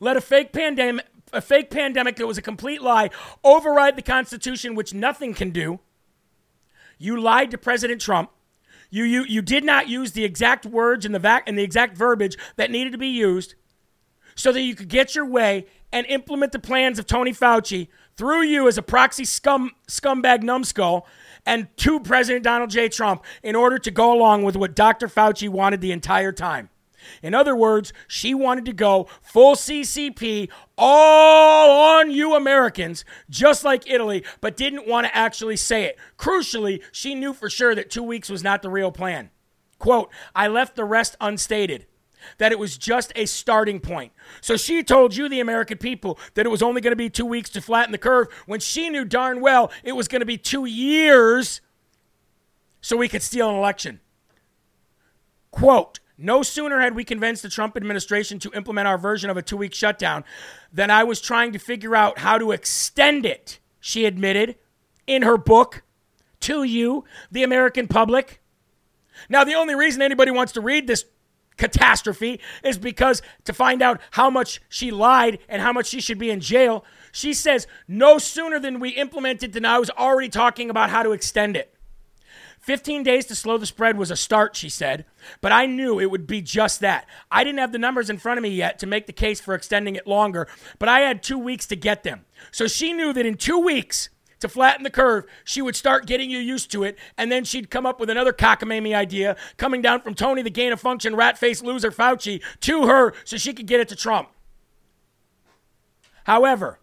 let 0.00 0.16
a 0.16 0.20
fake 0.20 0.52
pandemic 0.52 1.06
a 1.32 1.40
fake 1.40 1.70
pandemic 1.70 2.16
that 2.16 2.26
was 2.26 2.38
a 2.38 2.42
complete 2.42 2.82
lie, 2.82 3.10
override 3.44 3.96
the 3.96 4.02
Constitution, 4.02 4.74
which 4.74 4.94
nothing 4.94 5.34
can 5.34 5.50
do. 5.50 5.80
You 6.98 7.20
lied 7.20 7.50
to 7.50 7.58
President 7.58 8.00
Trump. 8.00 8.30
You, 8.90 9.04
you, 9.04 9.24
you 9.24 9.42
did 9.42 9.64
not 9.64 9.88
use 9.88 10.12
the 10.12 10.24
exact 10.24 10.64
words 10.64 11.04
and 11.04 11.14
the, 11.14 11.18
vac- 11.18 11.48
and 11.48 11.58
the 11.58 11.62
exact 11.62 11.96
verbiage 11.96 12.36
that 12.56 12.70
needed 12.70 12.92
to 12.92 12.98
be 12.98 13.08
used 13.08 13.54
so 14.34 14.52
that 14.52 14.60
you 14.60 14.74
could 14.74 14.88
get 14.88 15.14
your 15.14 15.26
way 15.26 15.66
and 15.92 16.06
implement 16.06 16.52
the 16.52 16.58
plans 16.58 16.98
of 16.98 17.06
Tony 17.06 17.32
Fauci 17.32 17.88
through 18.16 18.42
you 18.42 18.68
as 18.68 18.78
a 18.78 18.82
proxy 18.82 19.24
scum, 19.24 19.72
scumbag 19.88 20.42
numbskull 20.42 21.06
and 21.44 21.68
to 21.78 22.00
President 22.00 22.44
Donald 22.44 22.70
J. 22.70 22.88
Trump 22.88 23.24
in 23.42 23.54
order 23.54 23.78
to 23.78 23.90
go 23.90 24.12
along 24.12 24.42
with 24.42 24.56
what 24.56 24.74
Dr. 24.74 25.08
Fauci 25.08 25.48
wanted 25.48 25.80
the 25.80 25.92
entire 25.92 26.32
time. 26.32 26.70
In 27.22 27.34
other 27.34 27.56
words, 27.56 27.92
she 28.08 28.34
wanted 28.34 28.64
to 28.66 28.72
go 28.72 29.08
full 29.22 29.54
CCP, 29.54 30.48
all 30.78 31.98
on 31.98 32.10
you 32.10 32.34
Americans, 32.34 33.04
just 33.30 33.64
like 33.64 33.88
Italy, 33.90 34.24
but 34.40 34.56
didn't 34.56 34.86
want 34.86 35.06
to 35.06 35.16
actually 35.16 35.56
say 35.56 35.84
it. 35.84 35.98
Crucially, 36.18 36.82
she 36.92 37.14
knew 37.14 37.32
for 37.32 37.50
sure 37.50 37.74
that 37.74 37.90
two 37.90 38.02
weeks 38.02 38.28
was 38.28 38.42
not 38.44 38.62
the 38.62 38.70
real 38.70 38.92
plan. 38.92 39.30
Quote, 39.78 40.10
I 40.34 40.48
left 40.48 40.76
the 40.76 40.84
rest 40.84 41.16
unstated 41.20 41.86
that 42.38 42.52
it 42.52 42.58
was 42.58 42.76
just 42.76 43.12
a 43.14 43.26
starting 43.26 43.80
point. 43.80 44.12
So 44.40 44.56
she 44.56 44.82
told 44.82 45.16
you, 45.16 45.28
the 45.28 45.40
American 45.40 45.78
people, 45.78 46.18
that 46.34 46.46
it 46.46 46.48
was 46.48 46.62
only 46.62 46.80
going 46.80 46.92
to 46.92 46.96
be 46.96 47.10
two 47.10 47.26
weeks 47.26 47.50
to 47.50 47.60
flatten 47.60 47.92
the 47.92 47.98
curve 47.98 48.28
when 48.46 48.60
she 48.60 48.88
knew 48.88 49.04
darn 49.04 49.40
well 49.40 49.70
it 49.84 49.92
was 49.92 50.08
going 50.08 50.20
to 50.20 50.26
be 50.26 50.38
two 50.38 50.64
years 50.64 51.60
so 52.80 52.96
we 52.96 53.08
could 53.08 53.22
steal 53.22 53.48
an 53.48 53.56
election. 53.56 54.00
Quote, 55.50 56.00
no 56.18 56.42
sooner 56.42 56.80
had 56.80 56.94
we 56.94 57.04
convinced 57.04 57.42
the 57.42 57.48
Trump 57.48 57.76
administration 57.76 58.38
to 58.40 58.50
implement 58.52 58.88
our 58.88 58.98
version 58.98 59.28
of 59.28 59.36
a 59.36 59.42
two 59.42 59.56
week 59.56 59.74
shutdown 59.74 60.24
than 60.72 60.90
I 60.90 61.04
was 61.04 61.20
trying 61.20 61.52
to 61.52 61.58
figure 61.58 61.94
out 61.94 62.18
how 62.18 62.38
to 62.38 62.52
extend 62.52 63.26
it, 63.26 63.58
she 63.80 64.06
admitted 64.06 64.56
in 65.06 65.22
her 65.22 65.36
book 65.36 65.82
to 66.40 66.62
you, 66.62 67.04
the 67.30 67.42
American 67.42 67.88
public. 67.88 68.40
Now, 69.28 69.44
the 69.44 69.54
only 69.54 69.74
reason 69.74 70.02
anybody 70.02 70.30
wants 70.30 70.52
to 70.52 70.60
read 70.60 70.86
this 70.86 71.04
catastrophe 71.56 72.40
is 72.62 72.78
because 72.78 73.22
to 73.44 73.52
find 73.52 73.82
out 73.82 74.00
how 74.12 74.30
much 74.30 74.60
she 74.68 74.90
lied 74.90 75.38
and 75.48 75.62
how 75.62 75.72
much 75.72 75.86
she 75.86 76.00
should 76.00 76.18
be 76.18 76.30
in 76.30 76.40
jail, 76.40 76.84
she 77.12 77.32
says 77.32 77.66
no 77.88 78.18
sooner 78.18 78.58
than 78.58 78.78
we 78.78 78.90
implemented 78.90 79.52
than 79.52 79.64
I 79.64 79.78
was 79.78 79.90
already 79.90 80.28
talking 80.28 80.70
about 80.70 80.90
how 80.90 81.02
to 81.02 81.12
extend 81.12 81.56
it. 81.56 81.75
15 82.66 83.04
days 83.04 83.24
to 83.26 83.36
slow 83.36 83.58
the 83.58 83.64
spread 83.64 83.96
was 83.96 84.10
a 84.10 84.16
start, 84.16 84.56
she 84.56 84.68
said, 84.68 85.04
but 85.40 85.52
I 85.52 85.66
knew 85.66 86.00
it 86.00 86.10
would 86.10 86.26
be 86.26 86.42
just 86.42 86.80
that. 86.80 87.06
I 87.30 87.44
didn't 87.44 87.60
have 87.60 87.70
the 87.70 87.78
numbers 87.78 88.10
in 88.10 88.18
front 88.18 88.38
of 88.38 88.42
me 88.42 88.48
yet 88.48 88.80
to 88.80 88.88
make 88.88 89.06
the 89.06 89.12
case 89.12 89.40
for 89.40 89.54
extending 89.54 89.94
it 89.94 90.04
longer, 90.04 90.48
but 90.80 90.88
I 90.88 91.00
had 91.00 91.22
two 91.22 91.38
weeks 91.38 91.68
to 91.68 91.76
get 91.76 92.02
them. 92.02 92.24
So 92.50 92.66
she 92.66 92.92
knew 92.92 93.12
that 93.12 93.24
in 93.24 93.36
two 93.36 93.60
weeks, 93.60 94.08
to 94.40 94.48
flatten 94.48 94.82
the 94.82 94.90
curve, 94.90 95.26
she 95.44 95.62
would 95.62 95.76
start 95.76 96.06
getting 96.06 96.28
you 96.28 96.40
used 96.40 96.72
to 96.72 96.82
it, 96.82 96.98
and 97.16 97.30
then 97.30 97.44
she'd 97.44 97.70
come 97.70 97.86
up 97.86 98.00
with 98.00 98.10
another 98.10 98.32
cockamamie 98.32 98.96
idea 98.96 99.36
coming 99.58 99.80
down 99.80 100.00
from 100.00 100.14
Tony, 100.14 100.42
the 100.42 100.50
gain 100.50 100.72
of 100.72 100.80
function, 100.80 101.14
rat 101.14 101.38
face 101.38 101.62
loser 101.62 101.92
Fauci, 101.92 102.42
to 102.62 102.88
her 102.88 103.14
so 103.24 103.36
she 103.36 103.54
could 103.54 103.68
get 103.68 103.78
it 103.78 103.86
to 103.88 103.96
Trump. 103.96 104.28
However, 106.24 106.80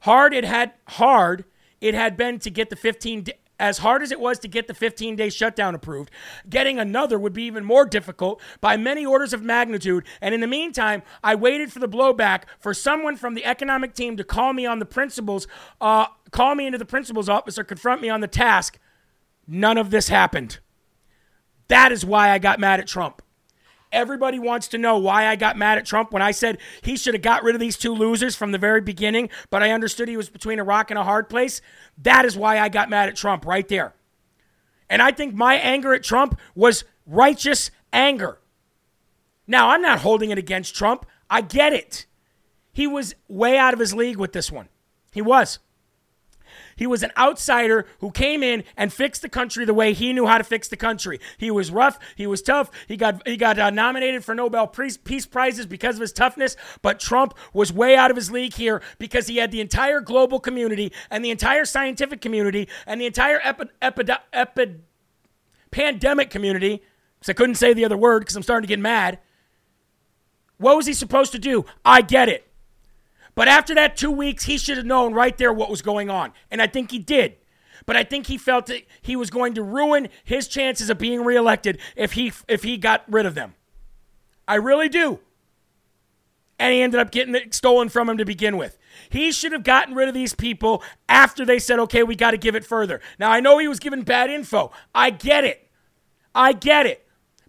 hard 0.00 0.34
it 0.34 0.44
had 0.44 0.74
hard 0.88 1.46
it 1.80 1.94
had 1.94 2.16
been 2.16 2.38
to 2.38 2.50
get 2.50 2.68
the 2.68 2.76
15 2.76 3.24
as 3.62 3.78
hard 3.78 4.02
as 4.02 4.10
it 4.10 4.18
was 4.18 4.40
to 4.40 4.48
get 4.48 4.66
the 4.66 4.74
15 4.74 5.14
day 5.14 5.30
shutdown 5.30 5.74
approved, 5.74 6.10
getting 6.50 6.80
another 6.80 7.16
would 7.16 7.32
be 7.32 7.44
even 7.44 7.64
more 7.64 7.86
difficult 7.86 8.42
by 8.60 8.76
many 8.76 9.06
orders 9.06 9.32
of 9.32 9.40
magnitude. 9.40 10.04
And 10.20 10.34
in 10.34 10.40
the 10.40 10.48
meantime, 10.48 11.02
I 11.22 11.36
waited 11.36 11.72
for 11.72 11.78
the 11.78 11.88
blowback 11.88 12.42
for 12.58 12.74
someone 12.74 13.16
from 13.16 13.34
the 13.34 13.44
economic 13.44 13.94
team 13.94 14.16
to 14.16 14.24
call 14.24 14.52
me 14.52 14.66
on 14.66 14.80
the 14.80 14.84
principals, 14.84 15.46
uh, 15.80 16.06
call 16.32 16.56
me 16.56 16.66
into 16.66 16.76
the 16.76 16.84
principal's 16.84 17.28
office 17.28 17.56
or 17.56 17.62
confront 17.62 18.02
me 18.02 18.10
on 18.10 18.20
the 18.20 18.26
task. 18.26 18.80
None 19.46 19.78
of 19.78 19.90
this 19.90 20.08
happened. 20.08 20.58
That 21.68 21.92
is 21.92 22.04
why 22.04 22.30
I 22.30 22.38
got 22.40 22.58
mad 22.58 22.80
at 22.80 22.88
Trump. 22.88 23.21
Everybody 23.92 24.38
wants 24.38 24.68
to 24.68 24.78
know 24.78 24.98
why 24.98 25.26
I 25.26 25.36
got 25.36 25.56
mad 25.56 25.78
at 25.78 25.86
Trump 25.86 26.12
when 26.12 26.22
I 26.22 26.30
said 26.30 26.58
he 26.82 26.96
should 26.96 27.14
have 27.14 27.22
got 27.22 27.42
rid 27.42 27.54
of 27.54 27.60
these 27.60 27.76
two 27.76 27.94
losers 27.94 28.34
from 28.34 28.52
the 28.52 28.58
very 28.58 28.80
beginning, 28.80 29.28
but 29.50 29.62
I 29.62 29.70
understood 29.70 30.08
he 30.08 30.16
was 30.16 30.28
between 30.28 30.58
a 30.58 30.64
rock 30.64 30.90
and 30.90 30.98
a 30.98 31.04
hard 31.04 31.28
place. 31.28 31.60
That 31.98 32.24
is 32.24 32.36
why 32.36 32.58
I 32.58 32.68
got 32.68 32.90
mad 32.90 33.08
at 33.08 33.16
Trump 33.16 33.46
right 33.46 33.66
there. 33.68 33.94
And 34.88 35.00
I 35.00 35.10
think 35.10 35.34
my 35.34 35.54
anger 35.54 35.94
at 35.94 36.02
Trump 36.02 36.38
was 36.54 36.84
righteous 37.06 37.70
anger. 37.92 38.38
Now, 39.46 39.70
I'm 39.70 39.82
not 39.82 40.00
holding 40.00 40.30
it 40.30 40.38
against 40.38 40.74
Trump. 40.74 41.06
I 41.28 41.40
get 41.40 41.72
it. 41.72 42.06
He 42.72 42.86
was 42.86 43.14
way 43.28 43.58
out 43.58 43.74
of 43.74 43.80
his 43.80 43.94
league 43.94 44.16
with 44.16 44.32
this 44.32 44.50
one. 44.50 44.68
He 45.12 45.22
was. 45.22 45.58
He 46.76 46.86
was 46.86 47.02
an 47.02 47.12
outsider 47.16 47.86
who 48.00 48.10
came 48.10 48.42
in 48.42 48.64
and 48.76 48.92
fixed 48.92 49.22
the 49.22 49.28
country 49.28 49.64
the 49.64 49.74
way 49.74 49.92
he 49.92 50.12
knew 50.12 50.26
how 50.26 50.38
to 50.38 50.44
fix 50.44 50.68
the 50.68 50.76
country. 50.76 51.20
He 51.38 51.50
was 51.50 51.70
rough. 51.70 51.98
He 52.16 52.26
was 52.26 52.42
tough. 52.42 52.70
He 52.88 52.96
got 52.96 53.26
he 53.26 53.36
got 53.36 53.58
uh, 53.58 53.70
nominated 53.70 54.24
for 54.24 54.34
Nobel 54.34 54.66
Peace 54.66 55.26
Prizes 55.26 55.66
because 55.66 55.96
of 55.96 56.00
his 56.00 56.12
toughness. 56.12 56.56
But 56.82 57.00
Trump 57.00 57.34
was 57.52 57.72
way 57.72 57.96
out 57.96 58.10
of 58.10 58.16
his 58.16 58.30
league 58.30 58.54
here 58.54 58.82
because 58.98 59.26
he 59.26 59.36
had 59.36 59.50
the 59.50 59.60
entire 59.60 60.00
global 60.00 60.40
community 60.40 60.92
and 61.10 61.24
the 61.24 61.30
entire 61.30 61.64
scientific 61.64 62.20
community 62.20 62.68
and 62.86 63.00
the 63.00 63.06
entire 63.06 63.40
epi, 63.42 63.64
epi, 63.80 64.04
epi 64.32 64.76
pandemic 65.70 66.30
community. 66.30 66.82
Because 67.18 67.30
I 67.30 67.32
couldn't 67.34 67.54
say 67.56 67.72
the 67.72 67.84
other 67.84 67.96
word 67.96 68.20
because 68.20 68.36
I'm 68.36 68.42
starting 68.42 68.66
to 68.66 68.72
get 68.72 68.80
mad. 68.80 69.18
What 70.58 70.76
was 70.76 70.86
he 70.86 70.92
supposed 70.92 71.32
to 71.32 71.38
do? 71.38 71.64
I 71.84 72.02
get 72.02 72.28
it. 72.28 72.51
But 73.34 73.48
after 73.48 73.74
that 73.74 73.96
two 73.96 74.10
weeks, 74.10 74.44
he 74.44 74.58
should 74.58 74.76
have 74.76 74.86
known 74.86 75.14
right 75.14 75.36
there 75.36 75.52
what 75.52 75.70
was 75.70 75.82
going 75.82 76.10
on. 76.10 76.32
And 76.50 76.60
I 76.60 76.66
think 76.66 76.90
he 76.90 76.98
did. 76.98 77.36
But 77.86 77.96
I 77.96 78.04
think 78.04 78.26
he 78.26 78.38
felt 78.38 78.66
that 78.66 78.82
he 79.00 79.16
was 79.16 79.30
going 79.30 79.54
to 79.54 79.62
ruin 79.62 80.08
his 80.24 80.46
chances 80.46 80.90
of 80.90 80.98
being 80.98 81.24
reelected 81.24 81.78
if 81.96 82.12
he 82.12 82.32
if 82.48 82.62
he 82.62 82.76
got 82.76 83.04
rid 83.08 83.26
of 83.26 83.34
them. 83.34 83.54
I 84.46 84.56
really 84.56 84.88
do. 84.88 85.18
And 86.58 86.72
he 86.72 86.82
ended 86.82 87.00
up 87.00 87.10
getting 87.10 87.34
it 87.34 87.54
stolen 87.54 87.88
from 87.88 88.08
him 88.08 88.18
to 88.18 88.24
begin 88.24 88.56
with. 88.56 88.78
He 89.10 89.32
should 89.32 89.50
have 89.52 89.64
gotten 89.64 89.96
rid 89.96 90.06
of 90.06 90.14
these 90.14 90.34
people 90.34 90.82
after 91.08 91.44
they 91.44 91.58
said, 91.58 91.80
okay, 91.80 92.04
we 92.04 92.14
got 92.14 92.32
to 92.32 92.36
give 92.36 92.54
it 92.54 92.64
further. 92.64 93.00
Now, 93.18 93.32
I 93.32 93.40
know 93.40 93.58
he 93.58 93.66
was 93.66 93.80
given 93.80 94.02
bad 94.02 94.30
info. 94.30 94.70
I 94.94 95.10
get 95.10 95.42
it. 95.42 95.68
I 96.34 96.52
get 96.52 96.86
it. 96.86 97.01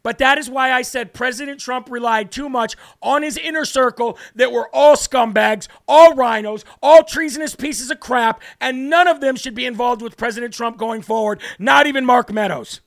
But 0.04 0.18
that 0.18 0.38
is 0.38 0.50
why 0.50 0.72
I 0.72 0.82
said 0.82 1.14
President 1.14 1.62
Trump 1.62 1.90
relied 1.90 2.30
too 2.30 2.50
much 2.50 2.76
on 3.02 3.24
his 3.24 3.38
inner 3.38 3.64
circle 3.64 4.18
that 4.36 4.52
were 4.52 4.70
all 4.74 4.98
scumbags, 4.98 5.70
all 5.88 6.14
rhinos, 6.14 6.66
all 6.82 7.04
treasonous 7.04 7.56
pieces 7.56 7.90
of 7.90 8.02
crap, 8.02 8.42
and 8.60 8.90
none 8.90 9.08
of 9.08 9.22
them 9.22 9.38
should 9.38 9.56
be 9.56 9.66
involved 9.66 10.02
with 10.02 10.18
President 10.18 10.54
Trump 10.54 10.78
going 10.78 11.02
forward, 11.02 11.42
not 11.58 11.88
even 11.88 12.06
Mark 12.06 12.32
Meadows. 12.32 12.82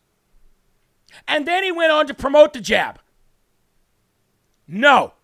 And 1.27 1.49
then 1.49 1.65
he 1.65 1.73
went 1.73 1.91
on 1.91 2.07
to 2.07 2.15
promote 2.15 2.53
the 2.53 2.61
jab. 2.61 3.01
No. 4.69 5.15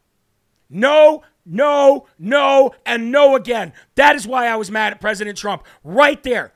No, 0.71 1.23
no, 1.45 2.07
no, 2.19 2.75
and 2.87 3.13
no 3.13 3.37
again. 3.37 3.75
That 3.97 4.17
is 4.17 4.27
why 4.27 4.47
I 4.47 4.57
was 4.57 4.71
mad 4.71 4.95
at 4.95 5.03
President 5.03 5.37
Trump. 5.37 5.65
Right 5.85 6.23
there. 6.23 6.55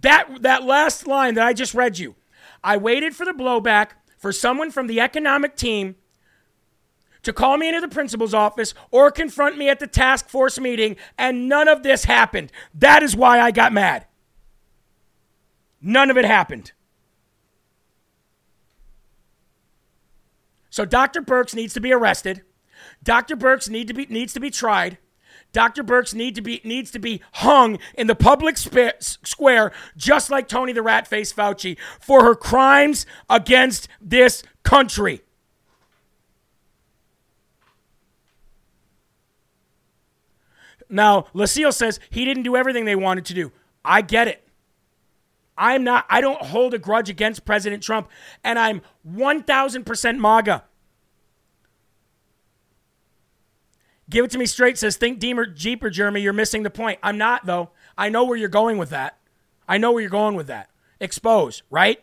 That 0.00 0.42
that 0.42 0.64
last 0.64 1.06
line 1.06 1.34
that 1.34 1.46
I 1.46 1.52
just 1.52 1.74
read 1.74 1.98
you. 1.98 2.16
I 2.64 2.76
waited 2.76 3.14
for 3.14 3.24
the 3.24 3.32
blowback 3.32 3.90
for 4.22 4.30
someone 4.30 4.70
from 4.70 4.86
the 4.86 5.00
economic 5.00 5.56
team 5.56 5.96
to 7.24 7.32
call 7.32 7.56
me 7.56 7.68
into 7.68 7.80
the 7.80 7.88
principal's 7.88 8.32
office 8.32 8.72
or 8.92 9.10
confront 9.10 9.58
me 9.58 9.68
at 9.68 9.80
the 9.80 9.86
task 9.86 10.28
force 10.28 10.60
meeting, 10.60 10.96
and 11.18 11.48
none 11.48 11.66
of 11.66 11.82
this 11.82 12.04
happened. 12.04 12.52
That 12.72 13.02
is 13.02 13.16
why 13.16 13.40
I 13.40 13.50
got 13.50 13.72
mad. 13.72 14.06
None 15.80 16.08
of 16.08 16.16
it 16.16 16.24
happened. 16.24 16.70
So 20.70 20.84
Dr. 20.84 21.20
Birx 21.20 21.52
needs 21.52 21.74
to 21.74 21.80
be 21.80 21.92
arrested. 21.92 22.42
Dr. 23.02 23.36
Birx 23.36 23.68
need 23.68 23.88
to 23.88 23.94
be, 23.94 24.06
needs 24.06 24.32
to 24.34 24.40
be 24.40 24.50
tried. 24.50 24.98
Dr. 25.52 25.84
Birx 25.84 26.14
need 26.14 26.34
to 26.34 26.40
be, 26.42 26.60
needs 26.64 26.90
to 26.92 26.98
be 26.98 27.20
hung 27.32 27.78
in 27.94 28.06
the 28.06 28.14
public 28.14 28.56
sp- 28.56 28.96
square, 29.00 29.72
just 29.96 30.30
like 30.30 30.48
Tony 30.48 30.72
the 30.72 30.82
Rat 30.82 31.06
Face 31.06 31.32
Fauci, 31.32 31.76
for 32.00 32.24
her 32.24 32.34
crimes 32.34 33.06
against 33.28 33.88
this 34.00 34.42
country. 34.62 35.22
Now, 40.88 41.26
Lucille 41.32 41.72
says 41.72 42.00
he 42.10 42.24
didn't 42.24 42.42
do 42.42 42.54
everything 42.54 42.84
they 42.84 42.96
wanted 42.96 43.24
to 43.26 43.34
do. 43.34 43.50
I 43.84 44.02
get 44.02 44.28
it. 44.28 44.46
I'm 45.56 45.84
not, 45.84 46.06
I 46.08 46.20
don't 46.20 46.40
hold 46.40 46.74
a 46.74 46.78
grudge 46.78 47.08
against 47.08 47.44
President 47.44 47.82
Trump, 47.82 48.08
and 48.42 48.58
I'm 48.58 48.82
1000% 49.08 50.18
MAGA. 50.18 50.64
Give 54.12 54.26
it 54.26 54.30
to 54.32 54.38
me 54.38 54.44
straight 54.44 54.76
says, 54.76 54.98
think 54.98 55.18
Deemer, 55.20 55.46
Jeeper, 55.46 55.88
Jeremy, 55.88 56.20
you're 56.20 56.34
missing 56.34 56.64
the 56.64 56.70
point. 56.70 56.98
I'm 57.02 57.16
not, 57.16 57.46
though. 57.46 57.70
I 57.96 58.10
know 58.10 58.24
where 58.24 58.36
you're 58.36 58.50
going 58.50 58.76
with 58.76 58.90
that. 58.90 59.18
I 59.66 59.78
know 59.78 59.90
where 59.90 60.02
you're 60.02 60.10
going 60.10 60.34
with 60.34 60.48
that. 60.48 60.68
Expose, 61.00 61.62
right? 61.70 61.98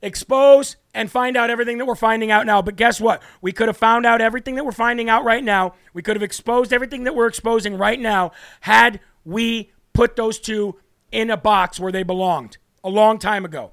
Expose 0.00 0.76
and 0.94 1.10
find 1.10 1.36
out 1.36 1.50
everything 1.50 1.78
that 1.78 1.86
we're 1.86 1.96
finding 1.96 2.30
out 2.30 2.46
now. 2.46 2.62
But 2.62 2.76
guess 2.76 3.00
what? 3.00 3.20
We 3.42 3.50
could 3.50 3.66
have 3.66 3.76
found 3.76 4.06
out 4.06 4.20
everything 4.20 4.54
that 4.54 4.64
we're 4.64 4.70
finding 4.70 5.10
out 5.10 5.24
right 5.24 5.42
now. 5.42 5.74
We 5.92 6.02
could 6.02 6.14
have 6.14 6.22
exposed 6.22 6.72
everything 6.72 7.02
that 7.02 7.16
we're 7.16 7.26
exposing 7.26 7.76
right 7.76 7.98
now 7.98 8.30
had 8.60 9.00
we 9.24 9.72
put 9.92 10.14
those 10.14 10.38
two 10.38 10.76
in 11.10 11.30
a 11.30 11.36
box 11.36 11.80
where 11.80 11.90
they 11.90 12.04
belonged 12.04 12.58
a 12.84 12.88
long 12.88 13.18
time 13.18 13.44
ago. 13.44 13.72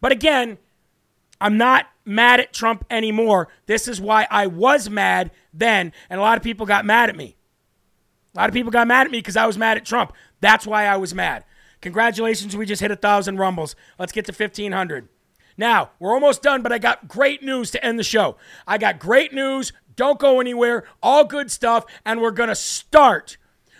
But 0.00 0.10
again, 0.10 0.58
I'm 1.40 1.56
not 1.56 1.86
mad 2.04 2.40
at 2.40 2.52
Trump 2.52 2.84
anymore. 2.90 3.48
This 3.66 3.86
is 3.86 4.00
why 4.00 4.26
I 4.30 4.46
was 4.46 4.90
mad 4.90 5.30
then, 5.58 5.92
and 6.10 6.20
a 6.20 6.22
lot 6.22 6.36
of 6.36 6.42
people 6.42 6.66
got 6.66 6.84
mad 6.84 7.08
at 7.08 7.16
me. 7.16 7.36
A 8.34 8.38
lot 8.38 8.48
of 8.48 8.54
people 8.54 8.70
got 8.70 8.86
mad 8.86 9.06
at 9.06 9.10
me 9.10 9.18
because 9.18 9.36
I 9.36 9.46
was 9.46 9.56
mad 9.56 9.76
at 9.76 9.84
Trump. 9.84 10.12
That's 10.40 10.66
why 10.66 10.86
I 10.86 10.96
was 10.96 11.14
mad. 11.14 11.44
Congratulations, 11.80 12.56
we 12.56 12.66
just 12.66 12.82
hit 12.82 12.90
a 12.90 12.96
thousand 12.96 13.38
rumbles. 13.38 13.76
Let's 13.98 14.12
get 14.12 14.24
to 14.26 14.32
1500. 14.32 15.08
Now, 15.56 15.90
we're 15.98 16.12
almost 16.12 16.42
done, 16.42 16.62
but 16.62 16.72
I 16.72 16.78
got 16.78 17.08
great 17.08 17.42
news 17.42 17.70
to 17.70 17.84
end 17.84 17.98
the 17.98 18.04
show. 18.04 18.36
I 18.66 18.76
got 18.78 18.98
great 18.98 19.32
news. 19.32 19.72
Don't 19.94 20.18
go 20.18 20.40
anywhere. 20.40 20.84
All 21.02 21.24
good 21.24 21.50
stuff. 21.50 21.84
And 22.04 22.20
we're 22.20 22.30
going 22.30 22.50
to 22.50 22.54
start 22.54 23.38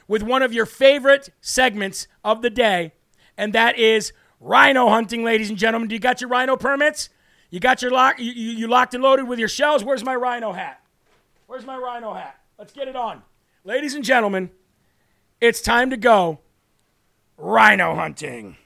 with 0.08 0.22
one 0.22 0.42
of 0.42 0.52
your 0.52 0.66
favorite 0.66 1.30
segments 1.40 2.06
of 2.24 2.42
the 2.42 2.50
day, 2.50 2.92
and 3.36 3.52
that 3.52 3.78
is 3.78 4.12
rhino 4.40 4.88
hunting, 4.88 5.24
ladies 5.24 5.50
and 5.50 5.58
gentlemen. 5.58 5.88
Do 5.88 5.94
you 5.94 6.00
got 6.00 6.20
your 6.20 6.30
rhino 6.30 6.56
permits? 6.56 7.10
You 7.50 7.60
got 7.60 7.82
your 7.82 7.90
lock, 7.90 8.18
you, 8.18 8.32
you 8.32 8.68
locked 8.68 8.94
and 8.94 9.02
loaded 9.02 9.28
with 9.28 9.38
your 9.38 9.48
shells. 9.48 9.84
Where's 9.84 10.04
my 10.04 10.14
rhino 10.14 10.52
hat? 10.52 10.80
Where's 11.46 11.64
my 11.64 11.76
rhino 11.76 12.12
hat? 12.12 12.40
Let's 12.58 12.72
get 12.72 12.88
it 12.88 12.96
on. 12.96 13.22
Ladies 13.62 13.94
and 13.94 14.04
gentlemen, 14.04 14.50
it's 15.40 15.60
time 15.60 15.90
to 15.90 15.96
go 15.96 16.40
rhino 17.36 17.94
hunting. 17.94 18.56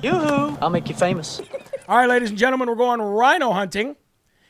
Yoo-hoo! 0.00 0.56
I'll 0.62 0.70
make 0.70 0.88
you 0.88 0.94
famous. 0.94 1.40
All 1.88 1.96
right, 1.96 2.08
ladies 2.08 2.30
and 2.30 2.38
gentlemen, 2.38 2.68
we're 2.68 2.76
going 2.76 3.00
rhino 3.00 3.50
hunting 3.50 3.96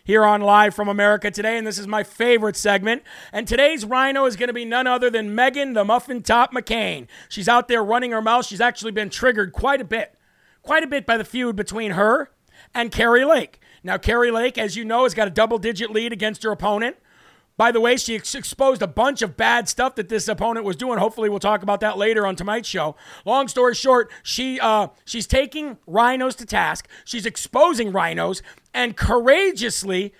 here 0.08 0.24
on 0.24 0.40
Live 0.40 0.74
from 0.74 0.88
America 0.88 1.30
today, 1.30 1.58
and 1.58 1.66
this 1.66 1.78
is 1.78 1.86
my 1.86 2.02
favorite 2.02 2.56
segment. 2.56 3.02
And 3.30 3.46
today's 3.46 3.84
rhino 3.84 4.24
is 4.24 4.36
going 4.36 4.46
to 4.46 4.54
be 4.54 4.64
none 4.64 4.86
other 4.86 5.10
than 5.10 5.36
Meghan 5.36 5.74
the 5.74 5.84
Muffin 5.84 6.22
Top 6.22 6.50
McCain. 6.50 7.06
She's 7.28 7.46
out 7.46 7.68
there 7.68 7.84
running 7.84 8.12
her 8.12 8.22
mouth. 8.22 8.46
She's 8.46 8.62
actually 8.62 8.92
been 8.92 9.10
triggered 9.10 9.52
quite 9.52 9.82
a 9.82 9.84
bit, 9.84 10.14
quite 10.62 10.82
a 10.82 10.86
bit 10.86 11.04
by 11.04 11.18
the 11.18 11.26
feud 11.26 11.56
between 11.56 11.90
her 11.90 12.30
and 12.74 12.90
Kari 12.90 13.26
Lake. 13.26 13.60
Now, 13.84 13.98
Kari 13.98 14.30
Lake, 14.30 14.56
as 14.56 14.76
you 14.76 14.84
know, 14.86 15.02
has 15.02 15.12
got 15.12 15.28
a 15.28 15.30
double 15.30 15.58
digit 15.58 15.90
lead 15.90 16.14
against 16.14 16.42
her 16.42 16.50
opponent. 16.50 16.96
By 17.58 17.72
the 17.72 17.80
way, 17.80 17.96
she 17.96 18.14
ex- 18.14 18.36
exposed 18.36 18.80
a 18.82 18.86
bunch 18.86 19.20
of 19.20 19.36
bad 19.36 19.68
stuff 19.68 19.96
that 19.96 20.08
this 20.08 20.28
opponent 20.28 20.64
was 20.64 20.76
doing. 20.76 20.98
Hopefully, 20.98 21.28
we'll 21.28 21.40
talk 21.40 21.62
about 21.62 21.80
that 21.80 21.98
later 21.98 22.24
on 22.24 22.36
tonight's 22.36 22.68
show. 22.68 22.94
Long 23.26 23.48
story 23.48 23.74
short, 23.74 24.10
she 24.22 24.60
uh, 24.60 24.88
she's 25.04 25.26
taking 25.26 25.76
rhinos 25.84 26.36
to 26.36 26.46
task. 26.46 26.88
She's 27.04 27.26
exposing 27.26 27.92
RINOs 27.92 28.42
and 28.78 28.96
courageously, 28.96 30.14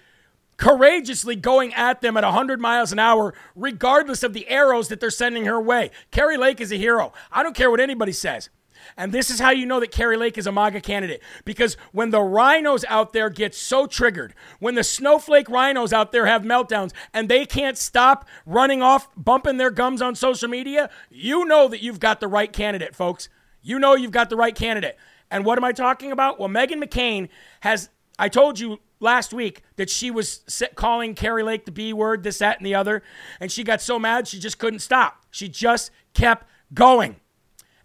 courageously 0.56 1.36
going 1.36 1.72
at 1.74 2.00
them 2.00 2.16
at 2.16 2.24
100 2.24 2.60
miles 2.60 2.90
an 2.90 2.98
hour, 2.98 3.32
regardless 3.54 4.24
of 4.24 4.32
the 4.32 4.48
arrows 4.48 4.88
that 4.88 4.98
they're 4.98 5.10
sending 5.10 5.44
her 5.44 5.60
way. 5.60 5.92
Kari 6.10 6.36
Lake 6.36 6.60
is 6.60 6.72
a 6.72 6.76
hero. 6.76 7.12
I 7.30 7.44
don't 7.44 7.54
care 7.54 7.70
what 7.70 7.78
anybody 7.78 8.10
says. 8.10 8.50
And 8.96 9.12
this 9.12 9.30
is 9.30 9.38
how 9.38 9.50
you 9.50 9.64
know 9.64 9.78
that 9.78 9.92
Kari 9.92 10.16
Lake 10.16 10.36
is 10.36 10.48
a 10.48 10.50
MAGA 10.50 10.80
candidate. 10.80 11.22
Because 11.44 11.76
when 11.92 12.10
the 12.10 12.20
rhinos 12.20 12.84
out 12.88 13.12
there 13.12 13.30
get 13.30 13.54
so 13.54 13.86
triggered, 13.86 14.34
when 14.58 14.74
the 14.74 14.82
snowflake 14.82 15.48
rhinos 15.48 15.92
out 15.92 16.10
there 16.10 16.26
have 16.26 16.42
meltdowns 16.42 16.92
and 17.14 17.28
they 17.28 17.46
can't 17.46 17.78
stop 17.78 18.26
running 18.44 18.82
off, 18.82 19.08
bumping 19.16 19.58
their 19.58 19.70
gums 19.70 20.02
on 20.02 20.16
social 20.16 20.48
media, 20.48 20.90
you 21.10 21.44
know 21.44 21.68
that 21.68 21.80
you've 21.80 22.00
got 22.00 22.18
the 22.18 22.28
right 22.28 22.52
candidate, 22.52 22.96
folks. 22.96 23.28
You 23.62 23.78
know 23.78 23.94
you've 23.94 24.10
got 24.10 24.30
the 24.30 24.36
right 24.36 24.54
candidate. 24.54 24.96
And 25.30 25.44
what 25.44 25.58
am 25.58 25.64
I 25.64 25.70
talking 25.70 26.10
about? 26.10 26.40
Well, 26.40 26.48
Meghan 26.48 26.82
McCain 26.82 27.28
has, 27.60 27.90
I 28.18 28.28
told 28.28 28.58
you 28.58 28.80
last 29.00 29.32
week 29.32 29.62
that 29.76 29.88
she 29.90 30.10
was 30.10 30.42
calling 30.74 31.14
Kari 31.14 31.42
Lake 31.42 31.64
the 31.64 31.70
B 31.70 31.92
word, 31.92 32.22
this, 32.22 32.38
that, 32.38 32.58
and 32.58 32.66
the 32.66 32.74
other. 32.74 33.02
And 33.40 33.50
she 33.50 33.64
got 33.64 33.80
so 33.80 33.98
mad 33.98 34.26
she 34.26 34.38
just 34.38 34.58
couldn't 34.58 34.80
stop. 34.80 35.24
She 35.30 35.48
just 35.48 35.90
kept 36.14 36.46
going. 36.74 37.16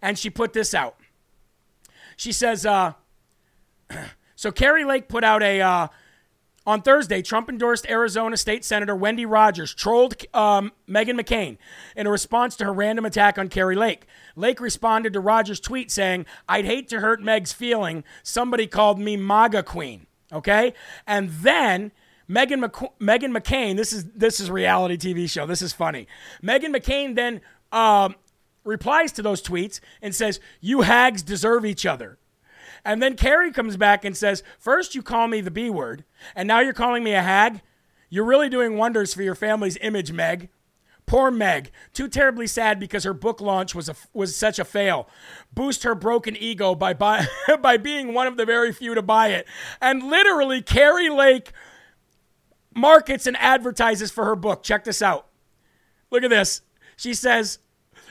And 0.02 0.18
she 0.18 0.30
put 0.30 0.52
this 0.52 0.74
out. 0.74 0.96
She 2.16 2.32
says, 2.32 2.66
uh, 2.66 2.92
so 4.36 4.50
Kari 4.50 4.84
Lake 4.84 5.08
put 5.08 5.24
out 5.24 5.42
a, 5.42 5.60
uh, 5.60 5.88
on 6.66 6.80
Thursday, 6.80 7.20
Trump 7.20 7.50
endorsed 7.50 7.86
Arizona 7.90 8.38
State 8.38 8.64
Senator 8.64 8.96
Wendy 8.96 9.26
Rogers 9.26 9.74
trolled 9.74 10.14
um, 10.32 10.72
Meghan 10.88 11.20
McCain 11.20 11.58
in 11.94 12.06
a 12.06 12.10
response 12.10 12.56
to 12.56 12.64
her 12.64 12.72
random 12.72 13.04
attack 13.04 13.38
on 13.38 13.48
Kari 13.48 13.76
Lake. 13.76 14.06
Lake 14.34 14.60
responded 14.60 15.12
to 15.12 15.20
Rogers' 15.20 15.60
tweet 15.60 15.90
saying, 15.90 16.24
I'd 16.48 16.64
hate 16.64 16.88
to 16.88 17.00
hurt 17.00 17.22
Meg's 17.22 17.52
feeling. 17.52 18.02
Somebody 18.22 18.66
called 18.66 18.98
me 18.98 19.16
MAGA 19.16 19.62
Queen. 19.64 20.06
Okay? 20.34 20.74
And 21.06 21.30
then 21.30 21.92
Meghan 22.28 22.64
McC- 22.64 22.92
Meghan 23.00 23.36
McCain, 23.36 23.76
this 23.76 23.92
is, 23.92 24.04
this 24.10 24.40
is 24.40 24.50
reality 24.50 24.96
TV 24.96 25.28
show. 25.28 25.46
This 25.46 25.62
is 25.62 25.72
funny. 25.72 26.06
Meghan 26.42 26.74
McCain 26.74 27.14
then 27.14 27.40
um, 27.72 28.16
replies 28.64 29.12
to 29.12 29.22
those 29.22 29.42
tweets 29.42 29.80
and 30.02 30.14
says, 30.14 30.40
You 30.60 30.82
hags 30.82 31.22
deserve 31.22 31.64
each 31.64 31.86
other. 31.86 32.18
And 32.84 33.02
then 33.02 33.16
Kari 33.16 33.50
comes 33.50 33.76
back 33.76 34.04
and 34.04 34.16
says, 34.16 34.42
First, 34.58 34.94
you 34.94 35.02
call 35.02 35.28
me 35.28 35.40
the 35.40 35.50
B 35.50 35.70
word, 35.70 36.04
and 36.34 36.46
now 36.46 36.60
you're 36.60 36.72
calling 36.72 37.04
me 37.04 37.14
a 37.14 37.22
hag? 37.22 37.62
You're 38.10 38.24
really 38.24 38.48
doing 38.48 38.76
wonders 38.76 39.14
for 39.14 39.22
your 39.22 39.34
family's 39.34 39.78
image, 39.78 40.12
Meg. 40.12 40.48
Poor 41.06 41.30
Meg, 41.30 41.70
too 41.92 42.08
terribly 42.08 42.46
sad 42.46 42.80
because 42.80 43.04
her 43.04 43.12
book 43.12 43.40
launch 43.40 43.74
was 43.74 43.88
a, 43.88 43.94
was 44.14 44.34
such 44.34 44.58
a 44.58 44.64
fail. 44.64 45.08
Boost 45.52 45.82
her 45.82 45.94
broken 45.94 46.34
ego 46.36 46.74
by 46.74 46.94
buy, 46.94 47.26
by 47.60 47.76
being 47.76 48.14
one 48.14 48.26
of 48.26 48.36
the 48.36 48.46
very 48.46 48.72
few 48.72 48.94
to 48.94 49.02
buy 49.02 49.28
it. 49.28 49.46
And 49.82 50.02
literally, 50.02 50.62
Kari 50.62 51.10
Lake 51.10 51.52
markets 52.74 53.26
and 53.26 53.36
advertises 53.36 54.10
for 54.10 54.24
her 54.24 54.36
book. 54.36 54.62
Check 54.62 54.84
this 54.84 55.02
out. 55.02 55.26
Look 56.10 56.22
at 56.22 56.30
this. 56.30 56.62
She 56.96 57.12
says, 57.12 57.58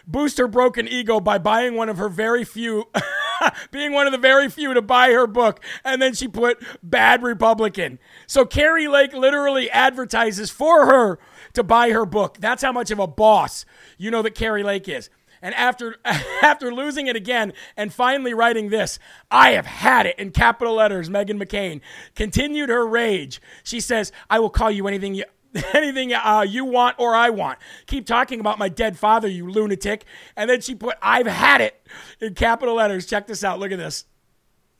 boost 0.06 0.38
her 0.38 0.48
broken 0.48 0.88
ego 0.88 1.20
by 1.20 1.38
buying 1.38 1.76
one 1.76 1.90
of 1.90 1.98
her 1.98 2.10
very 2.10 2.44
few, 2.44 2.86
being 3.72 3.94
one 3.94 4.06
of 4.06 4.12
the 4.12 4.18
very 4.18 4.50
few 4.50 4.74
to 4.74 4.82
buy 4.82 5.10
her 5.12 5.28
book. 5.28 5.64
And 5.84 6.02
then 6.02 6.14
she 6.14 6.28
put 6.28 6.64
bad 6.84 7.24
Republican. 7.24 8.00
So 8.28 8.46
Kari 8.46 8.88
Lake 8.88 9.14
literally 9.14 9.70
advertises 9.72 10.50
for 10.50 10.86
her 10.86 11.20
to 11.54 11.64
buy 11.64 11.92
her 11.92 12.06
book. 12.06 12.38
That's 12.40 12.64
how 12.64 12.72
much 12.72 12.92
of 12.92 13.00
a 13.00 13.08
boss 13.08 13.66
you 13.98 14.12
know 14.12 14.22
that 14.22 14.36
Kari 14.36 14.64
Lake 14.64 14.88
is. 14.88 15.10
And 15.42 15.54
after 15.56 15.98
after 16.06 16.74
losing 16.74 17.08
it 17.08 17.16
again 17.16 17.54
and 17.76 17.94
finally 17.94 18.34
writing 18.34 18.70
this, 18.70 19.00
I 19.30 19.52
have 19.52 19.66
had 19.66 20.06
it 20.06 20.18
in 20.18 20.32
capital 20.32 20.76
letters, 20.76 21.10
Meghan 21.10 21.42
McCain 21.42 21.82
continued 22.16 22.70
her 22.70 22.88
rage. 22.88 23.42
She 23.64 23.80
says, 23.80 24.12
I 24.30 24.40
will 24.40 24.50
call 24.50 24.72
you 24.72 24.88
anything 24.88 25.16
you 25.16 25.26
anything 25.74 26.14
uh, 26.14 26.46
you 26.48 26.66
want 26.66 26.96
or 27.00 27.16
I 27.16 27.30
want. 27.30 27.60
Keep 27.86 28.06
talking 28.08 28.40
about 28.40 28.58
my 28.58 28.70
dead 28.70 28.98
father, 28.98 29.28
you 29.28 29.50
lunatic. 29.50 30.06
And 30.36 30.50
then 30.50 30.62
she 30.62 30.76
put, 30.76 30.96
I've 31.02 31.28
had 31.28 31.62
it 31.62 31.86
in 32.20 32.34
capital 32.34 32.76
letters. 32.76 33.06
Check 33.06 33.28
this 33.28 33.44
out. 33.44 33.60
Look 33.60 33.72
at 33.72 33.78
this. 33.78 34.06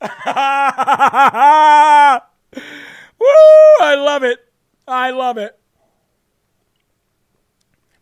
Woo! 0.00 0.08
I 3.80 3.94
love 3.96 4.24
it. 4.24 4.38
I 4.86 5.10
love 5.10 5.38
it. 5.38 5.58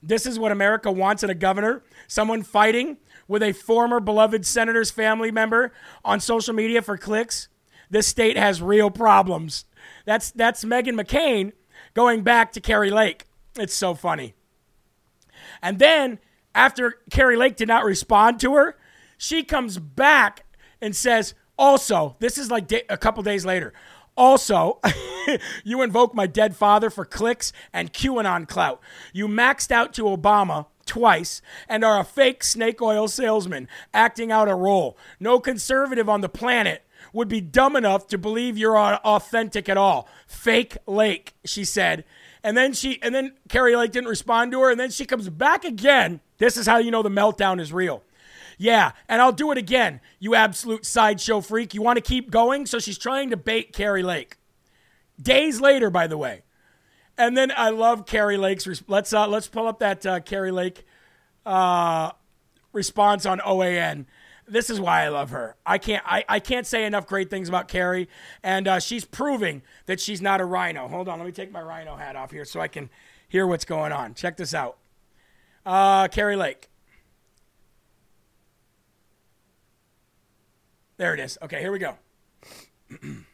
This 0.02 0.26
is 0.26 0.38
what 0.38 0.52
America 0.52 0.90
wants 0.90 1.22
in 1.22 1.30
a 1.30 1.34
governor 1.34 1.82
someone 2.08 2.42
fighting 2.42 2.96
with 3.28 3.42
a 3.42 3.52
former 3.52 4.00
beloved 4.00 4.44
senator's 4.44 4.90
family 4.90 5.30
member 5.30 5.72
on 6.04 6.18
social 6.20 6.54
media 6.54 6.82
for 6.82 6.96
clicks. 6.96 7.48
This 7.88 8.06
state 8.06 8.36
has 8.36 8.60
real 8.60 8.90
problems. 8.90 9.64
That's, 10.04 10.30
that's 10.30 10.64
Meghan 10.64 11.00
McCain 11.00 11.52
going 11.94 12.22
back 12.22 12.52
to 12.52 12.60
Kari 12.60 12.90
Lake. 12.90 13.26
It's 13.56 13.74
so 13.74 13.94
funny. 13.94 14.34
And 15.60 15.78
then, 15.78 16.18
after 16.54 16.96
Kari 17.10 17.36
Lake 17.36 17.56
did 17.56 17.68
not 17.68 17.84
respond 17.84 18.40
to 18.40 18.54
her, 18.54 18.76
she 19.16 19.42
comes 19.44 19.78
back 19.78 20.44
and 20.80 20.96
says, 20.96 21.34
also, 21.58 22.16
this 22.18 22.38
is 22.38 22.50
like 22.50 22.72
a 22.88 22.96
couple 22.96 23.22
days 23.22 23.44
later. 23.44 23.72
Also, 24.16 24.80
you 25.64 25.82
invoke 25.82 26.14
my 26.14 26.26
dead 26.26 26.54
father 26.56 26.90
for 26.90 27.04
clicks 27.04 27.52
and 27.72 27.92
QAnon 27.92 28.46
clout. 28.46 28.80
You 29.12 29.28
maxed 29.28 29.70
out 29.70 29.92
to 29.94 30.04
Obama 30.04 30.66
twice 30.84 31.40
and 31.68 31.84
are 31.84 32.00
a 32.00 32.04
fake 32.04 32.44
snake 32.44 32.82
oil 32.82 33.08
salesman 33.08 33.68
acting 33.94 34.30
out 34.30 34.48
a 34.48 34.54
role. 34.54 34.96
No 35.18 35.40
conservative 35.40 36.08
on 36.08 36.20
the 36.20 36.28
planet 36.28 36.82
would 37.12 37.28
be 37.28 37.40
dumb 37.40 37.76
enough 37.76 38.06
to 38.08 38.18
believe 38.18 38.58
you're 38.58 38.76
authentic 38.76 39.68
at 39.68 39.76
all. 39.76 40.08
Fake 40.26 40.76
Lake, 40.86 41.34
she 41.44 41.64
said. 41.64 42.04
And 42.44 42.56
then 42.56 42.72
she 42.72 43.00
and 43.02 43.14
then 43.14 43.34
Kari 43.48 43.76
Lake 43.76 43.92
didn't 43.92 44.08
respond 44.08 44.52
to 44.52 44.60
her 44.60 44.70
and 44.70 44.80
then 44.80 44.90
she 44.90 45.04
comes 45.04 45.28
back 45.28 45.64
again. 45.64 46.20
This 46.38 46.56
is 46.56 46.66
how 46.66 46.78
you 46.78 46.90
know 46.90 47.02
the 47.02 47.08
meltdown 47.08 47.60
is 47.60 47.72
real. 47.72 48.02
Yeah, 48.62 48.92
and 49.08 49.20
I'll 49.20 49.32
do 49.32 49.50
it 49.50 49.58
again, 49.58 50.00
you 50.20 50.36
absolute 50.36 50.86
sideshow 50.86 51.40
freak. 51.40 51.74
You 51.74 51.82
want 51.82 51.96
to 51.96 52.00
keep 52.00 52.30
going? 52.30 52.64
So 52.66 52.78
she's 52.78 52.96
trying 52.96 53.30
to 53.30 53.36
bait 53.36 53.72
Kari 53.72 54.04
Lake. 54.04 54.36
Days 55.20 55.60
later, 55.60 55.90
by 55.90 56.06
the 56.06 56.16
way. 56.16 56.44
And 57.18 57.36
then 57.36 57.52
I 57.56 57.70
love 57.70 58.06
Kari 58.06 58.36
Lake's. 58.36 58.68
let's 58.86 59.12
uh, 59.12 59.26
let's 59.26 59.48
pull 59.48 59.66
up 59.66 59.80
that 59.80 60.06
uh, 60.06 60.20
Kari 60.20 60.52
Lake 60.52 60.86
uh, 61.44 62.12
response 62.72 63.26
on 63.26 63.40
OAN. 63.40 64.06
This 64.46 64.70
is 64.70 64.78
why 64.78 65.02
I 65.02 65.08
love 65.08 65.30
her. 65.30 65.56
I 65.66 65.78
can't 65.78 66.04
I, 66.06 66.24
I 66.28 66.38
can't 66.38 66.66
say 66.66 66.84
enough 66.84 67.08
great 67.08 67.30
things 67.30 67.48
about 67.48 67.66
Kari, 67.66 68.08
and 68.44 68.68
uh, 68.68 68.78
she's 68.78 69.04
proving 69.04 69.62
that 69.86 69.98
she's 69.98 70.22
not 70.22 70.40
a 70.40 70.44
rhino. 70.44 70.86
Hold 70.86 71.08
on, 71.08 71.18
let 71.18 71.26
me 71.26 71.32
take 71.32 71.50
my 71.50 71.62
rhino 71.62 71.96
hat 71.96 72.14
off 72.14 72.30
here 72.30 72.44
so 72.44 72.60
I 72.60 72.68
can 72.68 72.90
hear 73.28 73.44
what's 73.44 73.64
going 73.64 73.90
on. 73.90 74.14
Check 74.14 74.36
this 74.36 74.54
out. 74.54 74.78
Uh, 75.66 76.06
Kari 76.06 76.36
Lake. 76.36 76.68
There 81.02 81.14
it 81.14 81.18
is. 81.18 81.36
Okay, 81.42 81.58
here 81.58 81.72
we 81.72 81.80
go. 81.80 81.96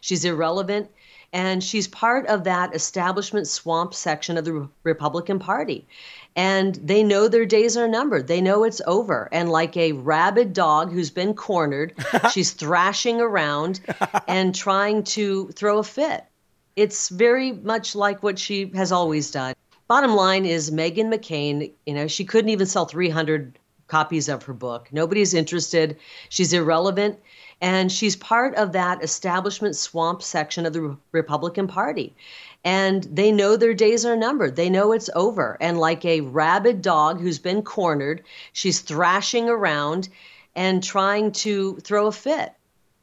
she's 0.00 0.24
irrelevant 0.24 0.90
and 1.32 1.62
she's 1.62 1.86
part 1.86 2.26
of 2.26 2.42
that 2.42 2.74
establishment 2.74 3.46
swamp 3.46 3.94
section 3.94 4.36
of 4.36 4.44
the 4.44 4.68
Republican 4.82 5.38
Party. 5.38 5.86
And 6.34 6.74
they 6.74 7.04
know 7.04 7.28
their 7.28 7.46
days 7.46 7.76
are 7.76 7.86
numbered. 7.86 8.26
They 8.26 8.40
know 8.40 8.64
it's 8.64 8.80
over. 8.84 9.28
And 9.30 9.48
like 9.48 9.76
a 9.76 9.92
rabid 9.92 10.52
dog 10.52 10.90
who's 10.90 11.08
been 11.08 11.34
cornered, 11.34 11.94
she's 12.32 12.50
thrashing 12.50 13.20
around 13.20 13.78
and 14.26 14.52
trying 14.52 15.04
to 15.04 15.50
throw 15.50 15.78
a 15.78 15.84
fit. 15.84 16.24
It's 16.74 17.10
very 17.10 17.52
much 17.52 17.94
like 17.94 18.24
what 18.24 18.40
she 18.40 18.72
has 18.74 18.90
always 18.90 19.30
done. 19.30 19.54
Bottom 19.86 20.16
line 20.16 20.44
is 20.44 20.72
Meghan 20.72 21.14
McCain, 21.14 21.70
you 21.86 21.94
know, 21.94 22.08
she 22.08 22.24
couldn't 22.24 22.50
even 22.50 22.66
sell 22.66 22.86
300 22.86 23.56
copies 23.88 24.28
of 24.28 24.44
her 24.44 24.52
book. 24.52 24.88
Nobody's 24.92 25.34
interested. 25.34 25.96
She's 26.28 26.52
irrelevant. 26.52 27.18
And 27.60 27.90
she's 27.90 28.14
part 28.14 28.54
of 28.54 28.72
that 28.72 29.02
establishment 29.02 29.74
swamp 29.74 30.22
section 30.22 30.64
of 30.64 30.72
the 30.72 30.96
Republican 31.10 31.66
Party. 31.66 32.14
And 32.64 33.04
they 33.04 33.32
know 33.32 33.56
their 33.56 33.74
days 33.74 34.04
are 34.04 34.16
numbered. 34.16 34.56
They 34.56 34.70
know 34.70 34.92
it's 34.92 35.10
over. 35.14 35.56
And 35.60 35.78
like 35.78 36.04
a 36.04 36.20
rabid 36.20 36.82
dog 36.82 37.20
who's 37.20 37.38
been 37.38 37.62
cornered, 37.62 38.22
she's 38.52 38.80
thrashing 38.80 39.48
around 39.48 40.08
and 40.54 40.82
trying 40.82 41.32
to 41.32 41.76
throw 41.78 42.06
a 42.06 42.12
fit. 42.12 42.52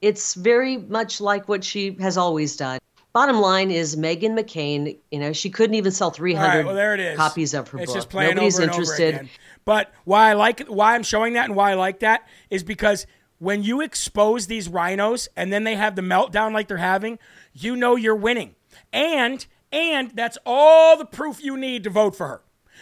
It's 0.02 0.34
very 0.36 0.78
much 0.78 1.20
like 1.20 1.50
what 1.50 1.64
she 1.64 1.98
has 2.00 2.18
always 2.18 2.56
done. 2.56 2.80
Bottom 3.14 3.40
line 3.40 3.72
is 3.72 3.96
Meghan 3.96 4.38
McCain, 4.38 4.98
you 5.10 5.20
know, 5.20 5.32
she 5.32 5.50
couldn't 5.50 5.76
even 5.76 5.94
sell 5.94 6.12
300 6.12 6.48
right, 6.48 6.66
well, 6.66 6.76
there 6.76 6.94
it 6.94 7.00
is. 7.00 7.18
copies 7.18 7.54
of 7.54 7.70
her 7.70 7.80
it's 7.80 7.94
book. 7.94 8.14
Nobody's 8.14 8.60
interested. 8.60 9.30
But 9.66 9.92
why 10.04 10.30
I 10.30 10.34
like 10.34 10.66
why 10.68 10.96
I'm 10.96 11.04
showing 11.04 11.34
that 11.34 11.46
and 11.46 11.56
why 11.56 11.72
I 11.72 11.74
like 11.74 12.00
that 12.00 12.28
is 12.50 12.64
because 12.64 13.08
when 13.40 13.64
you 13.64 13.82
expose 13.82 14.48
these 14.48 14.70
rhinos 14.70 15.28
and 15.36 15.52
then 15.52 15.64
they 15.64 15.76
have 15.76 15.96
the 15.96 16.02
meltdown 16.02 16.54
like 16.54 16.68
they're 16.68 16.78
having, 16.78 17.20
you 17.54 17.76
know 17.76 17.96
you're 17.96 18.16
winning. 18.16 18.56
And 18.94 19.46
and 19.72 20.12
that's 20.12 20.38
all 20.46 20.98
the 20.98 21.06
proof 21.06 21.44
you 21.44 21.58
need 21.58 21.84
to 21.84 21.90
vote 21.90 22.16
for 22.16 22.28
her. 22.28 22.42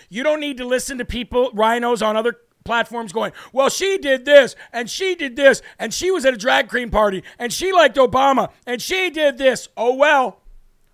You 0.10 0.24
don't 0.24 0.42
need 0.42 0.58
to 0.58 0.66
listen 0.66 0.98
to 0.98 1.06
people 1.06 1.50
rhinos 1.54 2.02
on 2.02 2.18
other 2.18 2.36
platforms 2.66 3.14
going, 3.14 3.32
"Well, 3.54 3.70
she 3.70 3.98
did 3.98 4.26
this 4.26 4.56
and 4.72 4.90
she 4.90 5.16
did 5.16 5.36
this 5.38 5.62
and 5.80 5.94
she 5.94 6.12
was 6.12 6.26
at 6.26 6.34
a 6.34 6.38
drag 6.38 6.68
queen 6.70 6.90
party 6.90 7.24
and 7.40 7.52
she 7.52 7.72
liked 7.72 7.96
Obama 7.96 8.52
and 8.68 8.82
she 8.82 9.10
did 9.10 9.38
this." 9.38 9.70
Oh 9.78 9.96
well. 9.96 10.42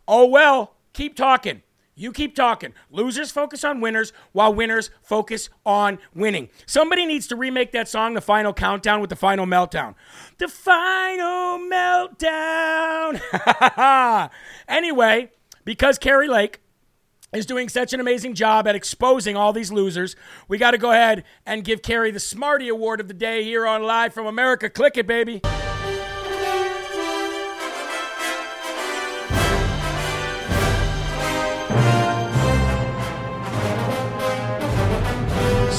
Oh 0.07 0.25
well. 0.27 0.75
Keep 0.93 1.15
talking. 1.15 1.63
You 1.99 2.13
keep 2.13 2.33
talking. 2.33 2.73
Losers 2.89 3.29
focus 3.29 3.65
on 3.65 3.81
winners 3.81 4.13
while 4.31 4.53
winners 4.53 4.89
focus 5.01 5.49
on 5.65 5.99
winning. 6.15 6.47
Somebody 6.65 7.05
needs 7.05 7.27
to 7.27 7.35
remake 7.35 7.73
that 7.73 7.89
song, 7.89 8.13
The 8.13 8.21
Final 8.21 8.53
Countdown, 8.53 9.01
with 9.01 9.09
The 9.09 9.17
Final 9.17 9.45
Meltdown. 9.45 9.95
The 10.37 10.47
Final 10.47 11.59
Meltdown. 11.59 13.19
anyway, 14.69 15.29
because 15.65 15.97
Kari 15.97 16.29
Lake 16.29 16.61
is 17.33 17.45
doing 17.45 17.67
such 17.67 17.91
an 17.91 17.99
amazing 17.99 18.33
job 18.33 18.65
at 18.65 18.75
exposing 18.75 19.35
all 19.35 19.51
these 19.51 19.69
losers, 19.69 20.15
we 20.47 20.57
got 20.57 20.71
to 20.71 20.77
go 20.77 20.91
ahead 20.91 21.25
and 21.45 21.65
give 21.65 21.81
Kari 21.81 22.11
the 22.11 22.19
Smarty 22.21 22.69
Award 22.69 23.01
of 23.01 23.09
the 23.09 23.13
day 23.13 23.43
here 23.43 23.67
on 23.67 23.83
Live 23.83 24.13
from 24.13 24.25
America. 24.25 24.69
Click 24.69 24.95
it, 24.95 25.05
baby. 25.05 25.41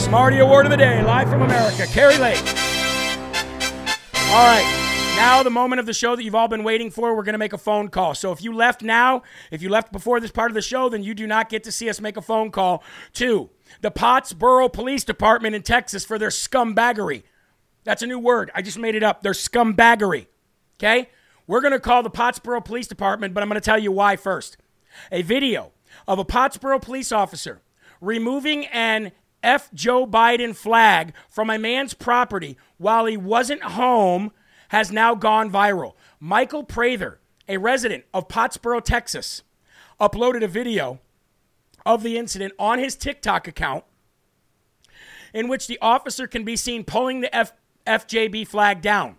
Smarty 0.01 0.39
Award 0.39 0.67
of 0.67 0.71
the 0.71 0.77
Day, 0.77 1.03
live 1.03 1.29
from 1.29 1.43
America, 1.43 1.87
Kari 1.87 2.17
Lake. 2.17 2.39
All 4.31 4.47
right, 4.47 5.15
now 5.15 5.43
the 5.43 5.51
moment 5.51 5.79
of 5.79 5.87
the 5.87 5.93
show 5.93 6.17
that 6.17 6.25
you've 6.25 6.35
all 6.35 6.49
been 6.49 6.65
waiting 6.65 6.91
for. 6.91 7.15
We're 7.15 7.23
going 7.23 7.35
to 7.35 7.39
make 7.39 7.53
a 7.53 7.59
phone 7.59 7.89
call. 7.89 8.15
So 8.15 8.33
if 8.33 8.43
you 8.43 8.53
left 8.53 8.83
now, 8.83 9.23
if 9.51 9.63
you 9.63 9.69
left 9.69 9.93
before 9.93 10.19
this 10.19 10.31
part 10.31 10.51
of 10.51 10.55
the 10.55 10.63
show, 10.63 10.89
then 10.89 11.05
you 11.05 11.15
do 11.15 11.27
not 11.27 11.49
get 11.49 11.63
to 11.65 11.73
see 11.73 11.89
us 11.89 12.01
make 12.01 12.17
a 12.17 12.23
phone 12.23 12.51
call 12.51 12.83
to 13.15 13.51
the 13.83 13.91
Pottsboro 13.91 14.73
Police 14.73 15.05
Department 15.05 15.55
in 15.55 15.63
Texas 15.63 16.05
for 16.05 16.19
their 16.19 16.31
scumbaggery. 16.31 17.23
That's 17.85 18.03
a 18.03 18.07
new 18.07 18.19
word. 18.19 18.51
I 18.55 18.63
just 18.63 18.79
made 18.79 18.95
it 18.95 19.03
up. 19.03 19.23
Their 19.23 19.33
scumbaggery. 19.33 20.27
Okay? 20.79 21.11
We're 21.47 21.61
going 21.61 21.73
to 21.73 21.81
call 21.81 22.03
the 22.03 22.11
Pottsboro 22.11 22.65
Police 22.65 22.89
Department, 22.89 23.35
but 23.35 23.43
I'm 23.43 23.49
going 23.49 23.61
to 23.61 23.65
tell 23.65 23.79
you 23.79 23.93
why 23.93 24.17
first. 24.17 24.57
A 25.13 25.23
video 25.23 25.73
of 26.09 26.19
a 26.19 26.25
Pottsboro 26.25 26.81
police 26.81 27.13
officer 27.13 27.61
removing 28.01 28.67
an 28.67 29.13
F. 29.43 29.73
Joe 29.73 30.07
Biden 30.07 30.55
flag 30.55 31.13
from 31.29 31.51
a 31.51 31.59
man's 31.59 31.95
property 31.95 32.57
while 32.79 33.07
he 33.07 33.17
wasn't 33.17 33.63
home 33.63 34.33
has 34.69 34.93
now 34.93 35.15
gone 35.15 35.51
viral. 35.51 35.95
Michael 36.19 36.65
Prather, 36.65 37.19
a 37.49 37.57
resident 37.57 38.05
of 38.15 38.29
Pottsboro, 38.29 38.83
Texas, 38.83 39.43
uploaded 40.01 40.45
a 40.45 40.49
video 40.49 41.01
of 41.85 42.03
the 42.03 42.17
incident 42.17 42.53
on 42.59 42.79
his 42.79 42.95
TikTok 42.97 43.49
account 43.49 43.85
in 45.33 45.49
which 45.49 45.67
the 45.67 45.79
officer 45.81 46.27
can 46.27 46.45
be 46.45 46.57
seen 46.57 46.85
pulling 46.85 47.21
the 47.21 47.35
F- 47.35 47.53
FJB 47.87 48.47
flag 48.47 48.83
down. 48.83 49.17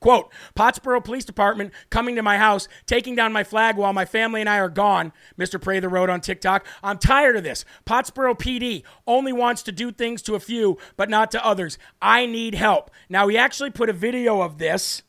Quote, 0.00 0.32
Pottsboro 0.56 1.04
Police 1.04 1.26
Department 1.26 1.72
coming 1.90 2.16
to 2.16 2.22
my 2.22 2.38
house, 2.38 2.68
taking 2.86 3.14
down 3.14 3.32
my 3.32 3.44
flag 3.44 3.76
while 3.76 3.92
my 3.92 4.06
family 4.06 4.40
and 4.40 4.48
I 4.48 4.58
are 4.58 4.70
gone, 4.70 5.12
Mr. 5.38 5.60
Prather 5.60 5.90
wrote 5.90 6.08
on 6.08 6.22
TikTok. 6.22 6.66
I'm 6.82 6.96
tired 6.96 7.36
of 7.36 7.44
this. 7.44 7.66
Pottsboro 7.84 8.38
PD 8.38 8.82
only 9.06 9.32
wants 9.32 9.62
to 9.64 9.72
do 9.72 9.92
things 9.92 10.22
to 10.22 10.34
a 10.34 10.40
few, 10.40 10.78
but 10.96 11.10
not 11.10 11.30
to 11.32 11.44
others. 11.44 11.78
I 12.00 12.24
need 12.24 12.54
help. 12.54 12.90
Now, 13.10 13.28
he 13.28 13.36
actually 13.36 13.70
put 13.70 13.90
a 13.90 13.92
video 13.92 14.40
of 14.40 14.56
this. 14.56 15.02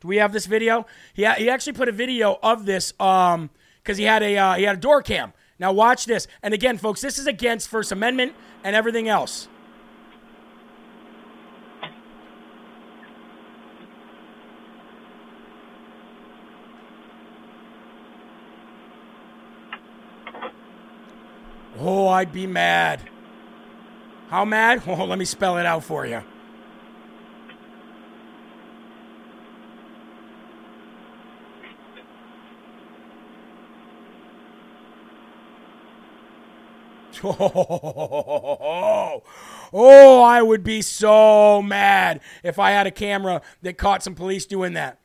Do 0.00 0.08
we 0.08 0.18
have 0.18 0.32
this 0.34 0.44
video? 0.44 0.86
He, 1.14 1.22
he 1.22 1.48
actually 1.48 1.72
put 1.72 1.88
a 1.88 1.92
video 1.92 2.38
of 2.42 2.66
this 2.66 2.92
um 3.00 3.50
because 3.82 3.96
he 3.98 4.04
had 4.04 4.22
a 4.22 4.36
uh, 4.36 4.54
he 4.54 4.64
had 4.64 4.76
a 4.76 4.80
door 4.80 5.00
cam. 5.00 5.32
Now 5.58 5.72
watch 5.72 6.04
this. 6.04 6.26
And 6.42 6.52
again, 6.52 6.76
folks, 6.76 7.00
this 7.00 7.18
is 7.18 7.26
against 7.26 7.68
First 7.68 7.92
Amendment 7.92 8.34
and 8.62 8.76
everything 8.76 9.08
else. 9.08 9.48
Oh, 21.78 22.08
I'd 22.08 22.32
be 22.32 22.46
mad. 22.46 23.00
How 24.28 24.44
mad? 24.44 24.82
Oh, 24.86 25.04
let 25.04 25.18
me 25.18 25.24
spell 25.24 25.58
it 25.58 25.66
out 25.66 25.84
for 25.84 26.06
you. 26.06 26.22
Oh, 37.24 39.22
oh, 39.72 40.22
I 40.22 40.42
would 40.42 40.62
be 40.62 40.82
so 40.82 41.62
mad 41.62 42.20
if 42.42 42.58
I 42.58 42.70
had 42.70 42.86
a 42.86 42.90
camera 42.90 43.40
that 43.62 43.78
caught 43.78 44.02
some 44.02 44.14
police 44.14 44.44
doing 44.46 44.74
that. 44.74 44.98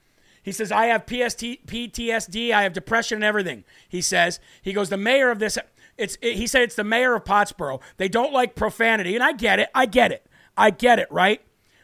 He 0.43 0.51
says, 0.51 0.71
I 0.71 0.87
have 0.87 1.05
PST, 1.05 1.67
PTSD, 1.67 2.51
I 2.51 2.63
have 2.63 2.73
depression 2.73 3.17
and 3.17 3.23
everything. 3.23 3.63
He 3.87 4.01
says, 4.01 4.39
he 4.61 4.73
goes, 4.73 4.89
the 4.89 4.97
mayor 4.97 5.29
of 5.29 5.39
this, 5.39 5.57
it's, 5.97 6.17
it, 6.21 6.35
he 6.35 6.47
said 6.47 6.63
it's 6.63 6.75
the 6.75 6.83
mayor 6.83 7.15
of 7.15 7.23
Pottsboro. 7.23 7.81
They 7.97 8.07
don't 8.09 8.33
like 8.33 8.55
profanity. 8.55 9.15
And 9.15 9.23
I 9.23 9.33
get 9.33 9.59
it. 9.59 9.69
I 9.75 9.85
get 9.85 10.11
it. 10.11 10.25
I 10.57 10.69
get 10.69 10.99
it, 10.99 11.11
right? 11.11 11.41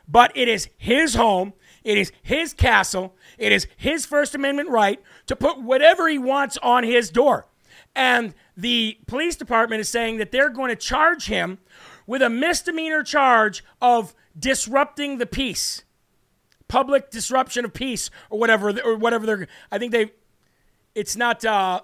But 0.08 0.36
it 0.36 0.48
is 0.48 0.70
his 0.78 1.16
home. 1.16 1.54
It 1.84 1.98
is 1.98 2.12
his 2.22 2.54
castle. 2.54 3.16
It 3.38 3.52
is 3.52 3.68
his 3.78 4.06
First 4.06 4.36
Amendment 4.36 4.70
right 4.70 5.02
to 5.28 5.36
put 5.36 5.62
whatever 5.62 6.08
he 6.08 6.18
wants 6.18 6.58
on 6.62 6.84
his 6.84 7.10
door. 7.10 7.48
And 7.96 8.36
the 8.56 8.98
police 9.08 9.36
department 9.36 9.82
is 9.82 9.90
saying 9.90 10.18
that 10.18 10.32
they're 10.32 10.50
going 10.50 10.70
to 10.70 10.76
charge 10.76 11.28
him 11.28 11.60
with 12.06 12.22
a 12.22 12.30
misdemeanor 12.30 13.04
charge 13.04 13.64
of 13.82 14.14
disrupting 14.38 15.18
the 15.18 15.26
peace, 15.26 15.84
public 16.68 17.10
disruption 17.10 17.66
of 17.66 17.74
peace, 17.74 18.10
or 18.30 18.40
whatever, 18.40 18.80
or 18.82 18.96
whatever 18.96 19.26
they're. 19.26 19.48
I 19.72 19.78
think 19.78 19.92
they. 19.92 20.12
It's 20.96 21.16
not 21.16 21.44
uh, 21.46 21.82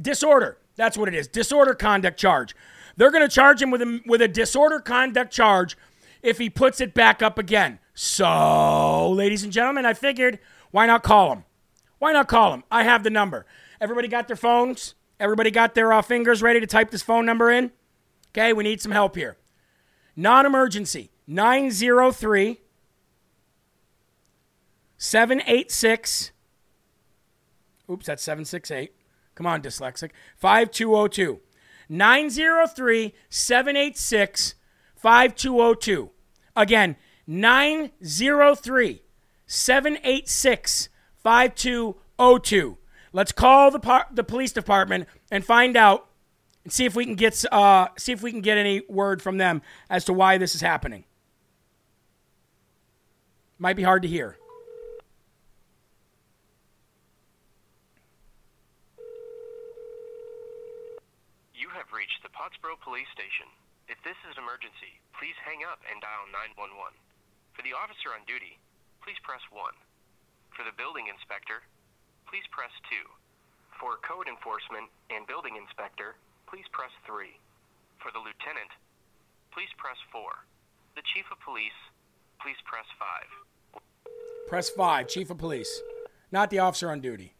disorder. 0.00 0.58
That's 0.80 0.96
what 0.96 1.08
it 1.08 1.14
is. 1.14 1.28
Disorder 1.28 1.74
conduct 1.74 2.18
charge. 2.18 2.56
They're 2.96 3.10
going 3.10 3.28
to 3.28 3.28
charge 3.28 3.60
him 3.60 3.70
with 3.70 3.82
a, 3.82 4.00
with 4.06 4.22
a 4.22 4.28
disorder 4.28 4.80
conduct 4.80 5.30
charge 5.30 5.76
if 6.22 6.38
he 6.38 6.48
puts 6.48 6.80
it 6.80 6.94
back 6.94 7.20
up 7.20 7.38
again. 7.38 7.80
So, 7.92 9.10
ladies 9.10 9.44
and 9.44 9.52
gentlemen, 9.52 9.84
I 9.84 9.92
figured 9.92 10.38
why 10.70 10.86
not 10.86 11.02
call 11.02 11.34
him? 11.34 11.44
Why 11.98 12.14
not 12.14 12.28
call 12.28 12.54
him? 12.54 12.64
I 12.70 12.84
have 12.84 13.02
the 13.04 13.10
number. 13.10 13.44
Everybody 13.78 14.08
got 14.08 14.26
their 14.26 14.36
phones? 14.36 14.94
Everybody 15.18 15.50
got 15.50 15.74
their 15.74 15.92
uh, 15.92 16.00
fingers 16.00 16.42
ready 16.42 16.60
to 16.60 16.66
type 16.66 16.90
this 16.90 17.02
phone 17.02 17.26
number 17.26 17.50
in? 17.50 17.72
Okay, 18.30 18.54
we 18.54 18.64
need 18.64 18.80
some 18.80 18.92
help 18.92 19.16
here. 19.16 19.36
Non 20.16 20.46
emergency 20.46 21.10
903 21.26 22.58
786. 24.96 26.32
Oops, 27.90 28.06
that's 28.06 28.22
768. 28.22 28.94
Come 29.40 29.46
on, 29.46 29.62
dyslexic. 29.62 30.10
5202. 30.36 31.40
903 31.88 33.14
786 33.30 34.54
5202. 34.96 36.10
Again, 36.54 36.96
903 37.26 39.02
786 39.46 40.88
5202. 41.24 42.76
Let's 43.14 43.32
call 43.32 43.70
the 43.70 43.80
par- 43.80 44.08
the 44.12 44.22
police 44.22 44.52
department 44.52 45.08
and 45.30 45.42
find 45.42 45.74
out 45.74 46.10
and 46.64 46.70
see 46.70 46.84
if 46.84 46.94
we 46.94 47.06
can 47.06 47.14
get 47.14 47.42
uh, 47.50 47.88
see 47.96 48.12
if 48.12 48.22
we 48.22 48.32
can 48.32 48.42
get 48.42 48.58
any 48.58 48.82
word 48.90 49.22
from 49.22 49.38
them 49.38 49.62
as 49.88 50.04
to 50.04 50.12
why 50.12 50.36
this 50.36 50.54
is 50.54 50.60
happening. 50.60 51.04
Might 53.58 53.76
be 53.76 53.84
hard 53.84 54.02
to 54.02 54.08
hear. 54.08 54.36
You 61.60 61.68
have 61.76 61.92
reached 61.92 62.22
the 62.22 62.28
Pottsboro 62.40 62.80
Police 62.80 63.12
Station. 63.12 63.44
If 63.84 64.00
this 64.00 64.16
is 64.24 64.32
an 64.32 64.40
emergency, 64.40 64.96
please 65.12 65.36
hang 65.44 65.60
up 65.60 65.76
and 65.84 66.00
dial 66.00 66.24
911. 66.56 66.72
For 67.52 67.60
the 67.60 67.76
officer 67.76 68.16
on 68.16 68.24
duty, 68.24 68.56
please 69.04 69.20
press 69.20 69.44
1. 69.52 69.60
For 70.56 70.64
the 70.64 70.72
building 70.72 71.12
inspector, 71.12 71.60
please 72.24 72.48
press 72.48 72.72
2. 72.88 72.96
For 73.76 74.00
code 74.00 74.24
enforcement 74.24 74.88
and 75.12 75.28
building 75.28 75.60
inspector, 75.60 76.16
please 76.48 76.64
press 76.72 76.88
3. 77.04 77.28
For 78.00 78.08
the 78.08 78.24
lieutenant, 78.24 78.72
please 79.52 79.68
press 79.76 80.00
4. 80.08 80.24
The 80.96 81.04
chief 81.12 81.28
of 81.28 81.44
police, 81.44 81.76
please 82.40 82.56
press 82.64 82.88
5. 82.96 83.84
Press 84.48 84.72
5, 84.72 85.12
chief 85.12 85.28
of 85.28 85.36
police, 85.36 85.84
not 86.32 86.48
the 86.48 86.64
officer 86.64 86.88
on 86.88 87.04
duty. 87.04 87.36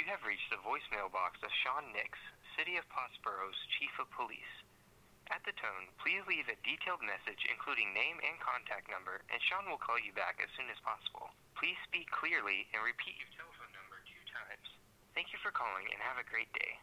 You 0.00 0.08
have 0.08 0.24
reached 0.24 0.48
the 0.48 0.56
Sean 1.62 1.90
Nix, 1.90 2.14
City 2.54 2.78
of 2.78 2.86
Pottsboro's 2.88 3.58
Chief 3.78 3.90
of 3.98 4.06
Police. 4.14 4.54
At 5.30 5.42
the 5.46 5.54
tone, 5.58 5.90
please 6.02 6.22
leave 6.26 6.50
a 6.50 6.58
detailed 6.66 7.02
message 7.02 7.46
including 7.46 7.94
name 7.94 8.18
and 8.22 8.38
contact 8.42 8.90
number, 8.90 9.22
and 9.30 9.38
Sean 9.42 9.66
will 9.70 9.78
call 9.78 9.98
you 9.98 10.10
back 10.14 10.42
as 10.42 10.50
soon 10.58 10.66
as 10.70 10.78
possible. 10.82 11.30
Please 11.54 11.78
speak 11.86 12.10
clearly 12.10 12.66
and 12.74 12.82
repeat 12.82 13.14
your 13.18 13.30
telephone 13.34 13.70
number 13.74 14.02
two 14.06 14.24
times. 14.30 14.66
Thank 15.14 15.30
you 15.30 15.38
for 15.42 15.54
calling 15.54 15.86
and 15.90 16.02
have 16.02 16.18
a 16.18 16.26
great 16.26 16.50
day. 16.54 16.78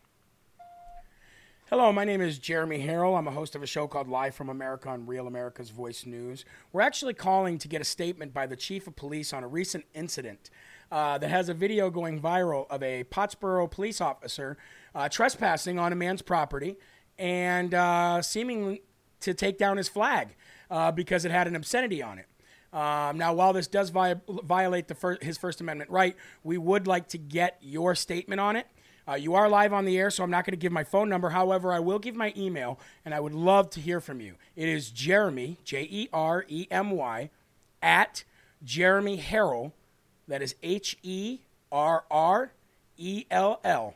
Hello, 1.70 1.92
my 1.92 2.06
name 2.06 2.22
is 2.22 2.40
Jeremy 2.40 2.80
Herrell. 2.80 3.18
I'm 3.18 3.28
a 3.28 3.32
host 3.32 3.54
of 3.54 3.64
a 3.64 3.68
show 3.68 3.88
called 3.88 4.08
Live 4.08 4.36
from 4.36 4.48
America 4.48 4.88
on 4.88 5.06
Real 5.06 5.28
America's 5.28 5.70
Voice 5.70 6.06
News. 6.06 6.46
We're 6.72 6.80
actually 6.80 7.14
calling 7.14 7.58
to 7.58 7.68
get 7.68 7.82
a 7.82 7.86
statement 7.86 8.34
by 8.34 8.48
the 8.48 8.56
chief 8.56 8.88
of 8.88 8.96
police 8.96 9.34
on 9.34 9.44
a 9.44 9.48
recent 9.48 9.84
incident 9.94 10.50
uh, 10.92 11.18
that 11.18 11.30
has 11.30 11.50
a 11.50 11.54
video 11.54 11.90
going 11.90 12.22
viral 12.22 12.66
of 12.70 12.82
a 12.84 13.04
Pottsboro 13.06 13.70
police 13.70 14.02
officer 14.02 14.58
uh, 14.96 15.10
trespassing 15.10 15.80
on 15.80 15.92
a 15.92 15.96
man's 15.96 16.22
property 16.22 16.78
and 17.18 17.74
uh, 17.74 18.22
seeming 18.22 18.80
to 19.22 19.34
take 19.34 19.58
down 19.58 19.78
his 19.78 19.90
flag 19.90 20.36
uh, 20.70 20.92
because 20.92 21.26
it 21.26 21.32
had 21.32 21.48
an 21.48 21.56
obscenity 21.56 22.02
on 22.02 22.20
it. 22.20 22.26
Um, 22.74 23.18
now, 23.18 23.34
while 23.34 23.54
this 23.54 23.68
does 23.68 23.90
vi- 23.90 24.22
violate 24.28 24.96
fir- 24.96 25.18
his 25.22 25.38
First 25.38 25.62
Amendment 25.62 25.90
right, 25.90 26.16
we 26.44 26.58
would 26.58 26.86
like 26.86 27.08
to 27.10 27.18
get 27.18 27.58
your 27.62 27.96
statement 27.96 28.42
on 28.42 28.56
it. 28.56 28.68
Uh, 29.08 29.14
you 29.16 29.36
are 29.36 29.48
live 29.48 29.72
on 29.72 29.86
the 29.86 29.98
air, 29.98 30.10
so 30.10 30.22
I'm 30.22 30.30
not 30.30 30.44
going 30.46 30.52
to 30.52 30.58
give 30.58 30.74
my 30.74 30.84
phone 30.84 31.08
number. 31.08 31.30
However, 31.30 31.72
I 31.72 31.80
will 31.80 31.98
give 31.98 32.14
my 32.14 32.34
email, 32.36 32.78
and 33.06 33.14
I 33.14 33.22
would 33.22 33.34
love 33.34 33.70
to 33.72 33.80
hear 33.80 34.02
from 34.02 34.20
you. 34.20 34.36
It 34.56 34.68
is 34.68 34.92
Jeremy, 34.92 35.58
J 35.64 35.88
E 35.90 36.10
R 36.12 36.44
E 36.50 36.68
M 36.70 36.92
Y, 36.92 37.30
at 37.82 38.26
Jeremy 38.64 39.18
Herrell. 39.18 39.72
That 40.28 40.42
is 40.42 40.56
H 40.62 40.98
E 41.04 41.40
R 41.72 42.06
R 42.12 42.52
E 42.98 43.26
L 43.32 43.60
L. 43.64 43.96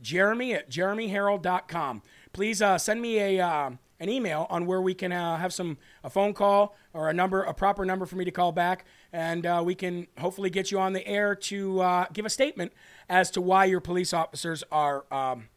Jeremy 0.00 0.54
at 0.54 0.70
jeremyherrell.com. 0.70 2.02
Please 2.32 2.62
uh, 2.62 2.78
send 2.78 3.02
me 3.02 3.18
a. 3.18 3.46
Uh, 3.46 3.70
an 4.00 4.08
email 4.08 4.46
on 4.50 4.66
where 4.66 4.80
we 4.80 4.94
can 4.94 5.12
uh, 5.12 5.36
have 5.36 5.52
some 5.52 5.76
a 6.02 6.10
phone 6.10 6.32
call 6.32 6.74
or 6.92 7.10
a 7.10 7.12
number, 7.12 7.42
a 7.42 7.54
proper 7.54 7.84
number 7.84 8.06
for 8.06 8.16
me 8.16 8.24
to 8.24 8.30
call 8.30 8.50
back, 8.50 8.86
and 9.12 9.46
uh, 9.46 9.62
we 9.64 9.74
can 9.74 10.06
hopefully 10.18 10.50
get 10.50 10.70
you 10.70 10.80
on 10.80 10.94
the 10.94 11.06
air 11.06 11.34
to 11.34 11.80
uh, 11.80 12.06
give 12.12 12.24
a 12.24 12.30
statement 12.30 12.72
as 13.08 13.30
to 13.30 13.40
why 13.40 13.66
your 13.66 13.80
police 13.80 14.12
officers 14.12 14.64
are 14.72 15.04
um, 15.12 15.48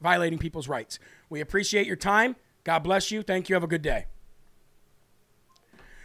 violating 0.00 0.38
people's 0.38 0.68
rights. 0.68 0.98
We 1.28 1.40
appreciate 1.40 1.86
your 1.86 1.96
time. 1.96 2.36
God 2.62 2.78
bless 2.78 3.10
you. 3.10 3.22
Thank 3.22 3.48
you. 3.48 3.56
Have 3.56 3.64
a 3.64 3.68
good 3.68 3.82
day. 3.82 4.06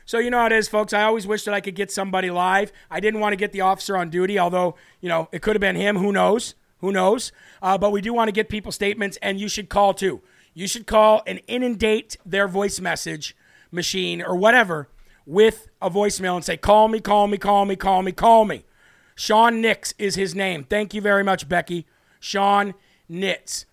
So 0.09 0.17
you 0.17 0.31
know 0.31 0.39
how 0.39 0.47
it 0.47 0.53
is, 0.53 0.67
folks. 0.67 0.91
I 0.91 1.03
always 1.03 1.27
wish 1.27 1.43
that 1.43 1.53
I 1.53 1.61
could 1.61 1.75
get 1.75 1.91
somebody 1.91 2.31
live. 2.31 2.71
I 2.89 2.99
didn't 2.99 3.19
want 3.19 3.33
to 3.33 3.37
get 3.37 3.51
the 3.51 3.61
officer 3.61 3.95
on 3.95 4.09
duty, 4.09 4.39
although 4.39 4.73
you 5.01 5.07
know 5.07 5.29
it 5.31 5.43
could 5.43 5.55
have 5.55 5.61
been 5.61 5.75
him. 5.75 5.97
Who 5.97 6.11
knows? 6.11 6.55
Who 6.79 6.91
knows? 6.91 7.31
Uh, 7.61 7.77
but 7.77 7.91
we 7.91 8.01
do 8.01 8.11
want 8.11 8.27
to 8.27 8.31
get 8.31 8.49
people 8.49 8.71
statements, 8.71 9.19
and 9.21 9.39
you 9.39 9.47
should 9.47 9.69
call 9.69 9.93
too. 9.93 10.23
You 10.55 10.67
should 10.67 10.87
call 10.87 11.21
and 11.27 11.41
inundate 11.45 12.17
their 12.25 12.47
voice 12.47 12.79
message 12.79 13.37
machine 13.71 14.19
or 14.19 14.35
whatever 14.35 14.89
with 15.27 15.67
a 15.79 15.91
voicemail 15.91 16.37
and 16.37 16.43
say, 16.43 16.57
Call 16.57 16.87
me, 16.87 16.99
call 16.99 17.27
me, 17.27 17.37
call 17.37 17.65
me, 17.65 17.75
call 17.75 18.01
me, 18.01 18.11
call 18.11 18.45
me. 18.45 18.65
Sean 19.13 19.61
Nix 19.61 19.93
is 19.99 20.15
his 20.15 20.33
name. 20.33 20.63
Thank 20.63 20.95
you 20.95 21.01
very 21.01 21.23
much, 21.23 21.47
Becky. 21.47 21.85
Sean 22.19 22.73
Nitz. 23.07 23.65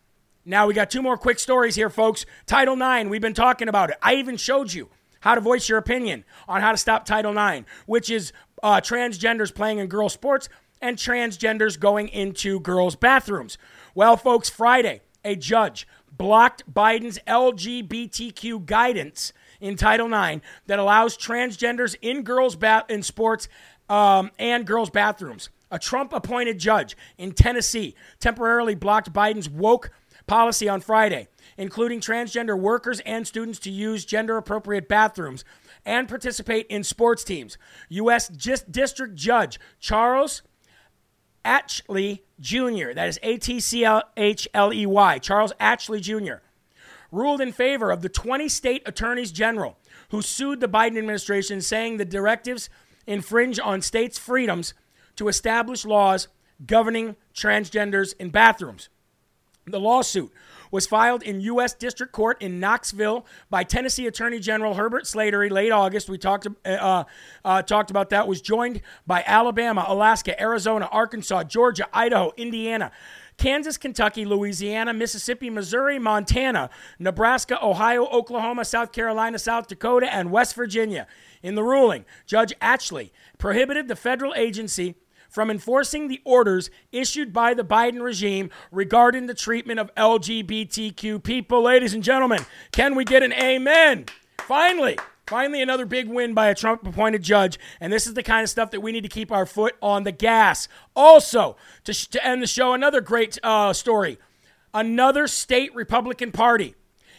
Now 0.45 0.67
we 0.67 0.75
got 0.75 0.91
two 0.91 1.01
more 1.01 1.17
quick 1.17 1.39
stories 1.39 1.77
here, 1.77 1.89
folks. 1.89 2.27
Title 2.45 2.75
IX, 2.75 3.09
we've 3.09 3.23
been 3.23 3.33
talking 3.33 3.69
about 3.69 3.89
it. 3.89 3.97
I 4.03 4.17
even 4.17 4.37
showed 4.37 4.75
you 4.75 4.91
how 5.27 5.35
to 5.35 5.41
voice 5.41 5.69
your 5.69 5.79
opinion 5.79 6.25
on 6.47 6.61
how 6.61 6.71
to 6.71 6.79
stop 6.79 7.05
Title 7.05 7.37
IX, 7.37 7.67
which 7.87 8.11
is 8.11 8.33
uh, 8.63 8.77
transgenders 8.77 9.53
playing 9.53 9.79
in 9.79 9.89
girls' 9.89 10.13
sports 10.13 10.49
and 10.81 10.97
transgenders 10.97 11.77
going 11.81 12.07
into 12.11 12.61
girls' 12.61 12.95
bathrooms. 12.95 13.59
Well, 13.93 14.17
folks, 14.17 14.49
Friday, 14.49 15.01
a 15.25 15.35
judge 15.35 15.89
blocked 16.17 16.73
Biden's 16.73 17.19
LGBTQ 17.27 18.67
guidance 18.67 19.33
in 19.61 19.75
Title 19.75 20.07
IX 20.07 20.43
that 20.69 20.79
allows 20.79 21.19
transgenders 21.19 21.97
in 22.01 22.23
girls' 22.23 22.55
ba- 22.55 22.85
in 22.89 23.03
sports 23.03 23.49
um, 23.89 24.31
and 24.39 24.65
girls' 24.65 24.91
bathrooms. 24.91 25.51
A 25.73 25.79
Trump 25.81 26.13
appointed 26.13 26.61
judge 26.61 26.97
in 27.19 27.33
Tennessee 27.33 27.97
temporarily 28.21 28.77
blocked 28.77 29.13
Biden's 29.13 29.51
woke 29.51 29.91
policy 30.29 30.69
on 30.69 30.81
Friday, 30.81 31.27
including 31.57 32.01
transgender 32.01 32.59
workers 32.59 33.01
and 33.01 33.27
students 33.27 33.59
to 33.61 33.71
use 33.71 34.05
gender 34.05 34.37
appropriate 34.37 34.89
bathrooms 34.89 35.45
and 35.85 36.09
participate 36.09 36.67
in 36.69 36.85
sports 36.85 37.25
teams. 37.25 37.57
U.S. 37.89 38.29
District 38.29 39.15
Judge 39.15 39.59
Charles 39.81 40.43
Atchley 41.45 42.23
Jr., 42.41 42.93
that 42.95 43.09
is 43.09 43.19
A 43.23 43.39
T 43.39 43.61
C 43.61 43.87
H 44.17 44.49
L 44.53 44.73
E 44.73 44.87
Y, 44.87 45.19
Charles 45.19 45.53
Atchley 45.61 46.01
Jr., 46.01 46.43
ruled 47.13 47.41
in 47.41 47.53
favor 47.53 47.91
of 47.91 48.03
the 48.03 48.09
20 48.09 48.49
state 48.49 48.83
attorneys 48.85 49.31
general 49.33 49.79
who 50.11 50.23
sued 50.23 50.61
the 50.61 50.69
Biden 50.69 50.99
administration, 50.99 51.61
saying 51.61 51.97
the 51.97 52.05
directives 52.05 52.69
infringe 53.07 53.59
on 53.61 53.81
states' 53.81 54.19
freedoms 54.19 54.75
to 55.17 55.29
establish 55.29 55.85
laws 55.85 56.29
governing 56.65 57.17
transgenders 57.35 58.15
in 58.19 58.31
bathrooms. 58.31 58.89
The 59.67 59.81
lawsuit 59.81 60.33
was 60.77 60.87
filed 60.87 61.23
in 61.23 61.41
U.S. 61.41 61.73
District 61.73 62.13
Court 62.13 62.37
in 62.43 62.61
Knoxville 62.61 63.25
by 63.49 63.65
Tennessee 63.65 64.07
Attorney 64.07 64.39
General 64.39 64.75
Herbert 64.75 65.07
Slatery 65.07 65.49
late 65.49 65.73
August. 65.73 66.11
We 66.11 66.19
talked 66.19 66.47
uh, 66.67 67.05
uh, 67.43 67.63
talked 67.63 67.91
about 67.91 68.11
that. 68.11 68.29
Was 68.29 68.43
joined 68.43 68.83
by 69.07 69.25
Alabama, 69.27 69.87
Alaska, 69.89 70.39
Arizona, 70.39 70.87
Arkansas, 70.93 71.45
Georgia, 71.45 71.89
Idaho, 71.95 72.35
Indiana. 72.37 72.93
Kansas, 73.39 73.79
Kentucky, 73.79 74.27
Louisiana, 74.27 74.93
Mississippi, 74.93 75.49
Missouri, 75.49 75.99
Montana, 75.99 76.69
Nebraska, 76.99 77.59
Ohio, 77.65 78.07
Oklahoma, 78.07 78.65
South 78.67 78.93
Carolina, 78.93 79.39
South 79.39 79.69
Dakota, 79.69 80.13
and 80.13 80.31
West 80.31 80.55
Virginia. 80.55 81.07
In 81.43 81.55
the 81.55 81.63
ruling, 81.63 82.05
Judge 82.27 82.53
Atchley 82.61 83.13
prohibited 83.39 83.89
the 83.89 83.97
federal 83.97 84.35
agency 84.35 84.97
from 85.29 85.51
enforcing 85.51 86.09
the 86.09 86.21
orders 86.25 86.71
issued 86.93 87.33
by 87.33 87.55
the 87.55 87.65
Biden 87.65 88.03
regime 88.03 88.51
regarding 88.71 89.27
the 89.27 89.35
treatment 89.35 89.81
of 89.81 89.95
LGBTQ 89.95 91.23
people. 91.23 91.63
Ladies 91.63 91.95
and 91.95 92.03
gentlemen, 92.03 92.45
can 92.73 92.95
we 92.95 93.05
get 93.05 93.23
an 93.23 93.33
amen? 93.33 94.07
Finally, 94.39 94.99
finally, 95.27 95.61
another 95.63 95.87
big 95.87 96.09
win 96.09 96.35
by 96.35 96.49
a 96.49 96.55
Trump 96.55 96.87
appointed 96.87 97.23
judge. 97.23 97.59
And 97.81 97.93
this 97.93 98.07
is 98.07 98.15
the 98.15 98.23
kind 98.23 98.43
of 98.43 98.51
stuff 98.51 98.71
that 98.71 98.81
we 98.81 98.93
need 98.93 99.03
to 99.03 99.09
keep 99.09 99.33
our 99.33 99.47
foot 99.47 99.75
on 99.83 100.05
the 100.05 100.13
gas. 100.13 100.69
Also, 100.95 101.57
to, 101.85 101.93
sh- 101.93 102.07
to 102.09 102.25
end 102.25 102.43
the 102.43 102.47
show, 102.47 102.73
another 102.73 103.01
great 103.01 103.39
uh, 103.43 103.73
story. 103.73 104.19
Another 104.73 105.27
state 105.27 105.75
Republican 105.75 106.33
Party 106.33 106.75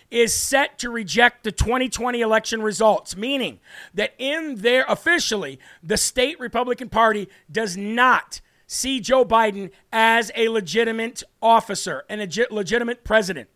is 0.10 0.34
set 0.34 0.80
to 0.80 0.90
reject 0.90 1.44
the 1.44 1.52
2020 1.52 2.22
election 2.22 2.62
results, 2.62 3.16
meaning 3.16 3.60
that 3.94 4.14
in 4.18 4.58
their 4.58 4.86
officially, 4.88 5.60
the 5.84 5.98
state 5.98 6.40
Republican 6.40 6.90
Party 6.90 7.28
does 7.52 7.76
not 7.76 8.42
see 8.68 9.00
Joe 9.00 9.26
Biden 9.26 9.72
as 9.92 10.32
a 10.36 10.50
legitimate 10.50 11.24
officer 11.42 12.04
and 12.10 12.22
a 12.22 12.48
legitimate 12.54 13.04
president. 13.04 13.50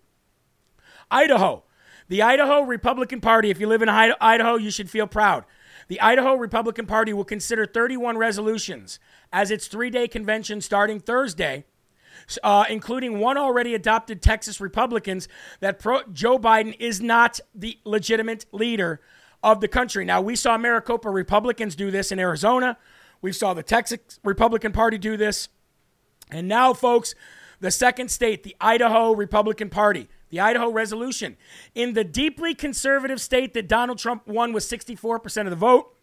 Idaho, 1.09 1.63
the 2.07 2.21
Idaho 2.21 2.61
Republican 2.61 3.21
Party, 3.21 3.49
if 3.49 3.59
you 3.59 3.67
live 3.67 3.81
in 3.81 3.89
Idaho, 3.89 4.55
you 4.55 4.71
should 4.71 4.89
feel 4.89 5.07
proud. 5.07 5.45
The 5.87 5.99
Idaho 5.99 6.35
Republican 6.35 6.85
Party 6.85 7.11
will 7.11 7.25
consider 7.25 7.65
31 7.65 8.17
resolutions 8.17 8.99
as 9.33 9.51
its 9.51 9.67
three 9.67 9.89
day 9.89 10.07
convention 10.07 10.61
starting 10.61 10.99
Thursday 10.99 11.65
uh, 12.43 12.65
including 12.69 13.19
one 13.19 13.37
already 13.37 13.75
adopted 13.75 14.21
Texas 14.21 14.59
Republicans, 14.59 15.27
that 15.59 15.79
pro- 15.79 16.03
Joe 16.11 16.37
Biden 16.37 16.75
is 16.79 17.01
not 17.01 17.39
the 17.53 17.77
legitimate 17.83 18.45
leader 18.51 19.01
of 19.43 19.61
the 19.61 19.67
country. 19.67 20.05
Now, 20.05 20.21
we 20.21 20.35
saw 20.35 20.57
Maricopa 20.57 21.09
Republicans 21.09 21.75
do 21.75 21.91
this 21.91 22.11
in 22.11 22.19
Arizona. 22.19 22.77
We 23.21 23.31
saw 23.31 23.53
the 23.53 23.63
Texas 23.63 24.19
Republican 24.23 24.71
Party 24.71 24.97
do 24.97 25.17
this. 25.17 25.49
And 26.29 26.47
now, 26.47 26.73
folks, 26.73 27.13
the 27.59 27.71
second 27.71 28.09
state, 28.09 28.43
the 28.43 28.55
Idaho 28.59 29.13
Republican 29.13 29.69
Party, 29.69 30.07
the 30.29 30.39
Idaho 30.39 30.69
resolution, 30.69 31.37
in 31.75 31.93
the 31.93 32.03
deeply 32.03 32.55
conservative 32.55 33.21
state 33.21 33.53
that 33.53 33.67
Donald 33.67 33.99
Trump 33.99 34.27
won 34.27 34.53
with 34.53 34.63
64% 34.63 35.43
of 35.43 35.49
the 35.49 35.55
vote, 35.55 35.95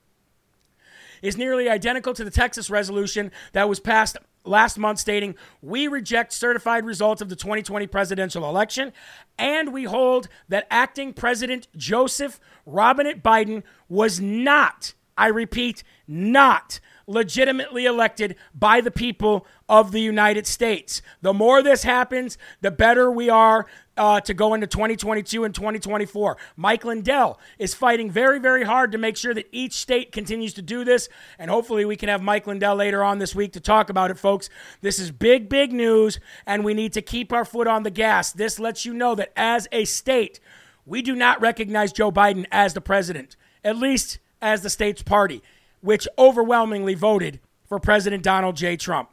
is 1.21 1.37
nearly 1.37 1.69
identical 1.69 2.15
to 2.15 2.23
the 2.23 2.31
Texas 2.31 2.71
resolution 2.71 3.33
that 3.53 3.69
was 3.69 3.81
passed 3.81 4.17
last 4.49 4.79
month 4.79 4.99
stating, 4.99 5.35
We 5.63 5.89
reject 5.89 6.33
certified 6.33 6.85
results 6.85 7.23
of 7.23 7.29
the 7.29 7.37
2020 7.37 7.87
presidential 7.87 8.49
election, 8.49 8.93
and 9.39 9.73
we 9.73 9.85
hold 9.85 10.29
that 10.49 10.67
acting 10.71 11.13
President 11.13 11.69
Joseph 11.77 12.41
Robinette 12.67 13.23
Biden 13.23 13.63
was 13.89 14.21
not, 14.21 14.95
I 15.17 15.29
repeat, 15.29 15.83
not 16.07 16.81
legitimately 17.09 17.87
elected 17.87 18.37
by 18.55 18.81
the 18.81 18.91
people 18.91 19.47
of 19.69 19.93
the 19.93 20.01
United 20.01 20.47
States. 20.47 21.01
The 21.23 21.33
more 21.33 21.63
this 21.63 21.83
happens, 21.83 22.37
the 22.61 22.71
better 22.71 23.11
we 23.11 23.31
are 23.31 23.67
uh, 23.99 24.21
to 24.21 24.33
go 24.33 24.55
into 24.55 24.67
2022 24.67 25.45
and 25.45 25.55
2024. 25.55 26.37
Mike 26.57 26.85
Lindell 26.85 27.39
is 27.59 27.75
fighting 27.75 28.11
very, 28.11 28.39
very 28.39 28.65
hard 28.65 28.93
to 28.93 28.99
make 28.99 29.17
sure 29.17 29.35
that 29.35 29.49
each 29.53 29.75
state 29.75 30.13
continues 30.13 30.55
to 30.55 30.63
do 30.63 30.85
this. 30.85 31.09
And 31.39 31.51
hopefully, 31.51 31.85
we 31.85 31.97
can 31.97 32.09
have 32.09 32.23
Mike 32.23 32.47
Lindell 32.47 32.77
later 32.77 33.03
on 33.03 33.19
this 33.19 33.35
week 33.35 33.53
to 33.53 33.61
talk 33.61 33.91
about 33.91 34.11
it, 34.11 34.19
folks. 34.19 34.49
This 34.81 34.99
is 34.99 35.11
big, 35.11 35.49
big 35.49 35.73
news, 35.73 36.21
and 36.47 36.65
we 36.65 36.75
need 36.75 36.93
to 36.95 37.03
keep 37.03 37.33
our 37.33 37.45
foot 37.45 37.67
on 37.67 37.83
the 37.83 37.91
gas. 37.91 38.33
This 38.33 38.59
lets 38.59 38.87
you 38.87 38.95
know 38.95 39.15
that 39.17 39.33
as 39.37 39.69
a 39.73 39.85
state, 39.85 40.41
we 40.87 41.03
do 41.03 41.15
not 41.15 41.41
recognize 41.41 41.93
Joe 41.93 42.11
Biden 42.11 42.47
as 42.51 42.75
the 42.75 42.81
president, 42.81 43.37
at 43.63 43.77
least 43.77 44.19
as 44.41 44.63
the 44.63 44.71
state's 44.71 45.03
party, 45.03 45.43
which 45.81 46.09
overwhelmingly 46.17 46.95
voted 46.95 47.41
for 47.67 47.79
President 47.79 48.23
Donald 48.23 48.57
J. 48.57 48.77
Trump. 48.77 49.11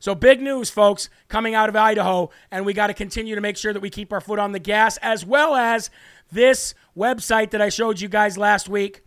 So 0.00 0.14
big 0.14 0.40
news, 0.40 0.70
folks, 0.70 1.10
coming 1.28 1.54
out 1.54 1.68
of 1.68 1.76
Idaho, 1.76 2.30
and 2.50 2.64
we 2.64 2.72
got 2.72 2.86
to 2.86 2.94
continue 2.94 3.34
to 3.34 3.40
make 3.42 3.58
sure 3.58 3.74
that 3.74 3.80
we 3.80 3.90
keep 3.90 4.14
our 4.14 4.20
foot 4.22 4.38
on 4.38 4.52
the 4.52 4.58
gas, 4.58 4.96
as 4.98 5.26
well 5.26 5.54
as 5.54 5.90
this 6.32 6.74
website 6.96 7.50
that 7.50 7.60
I 7.60 7.68
showed 7.68 8.00
you 8.00 8.08
guys 8.08 8.38
last 8.38 8.66
week, 8.66 9.04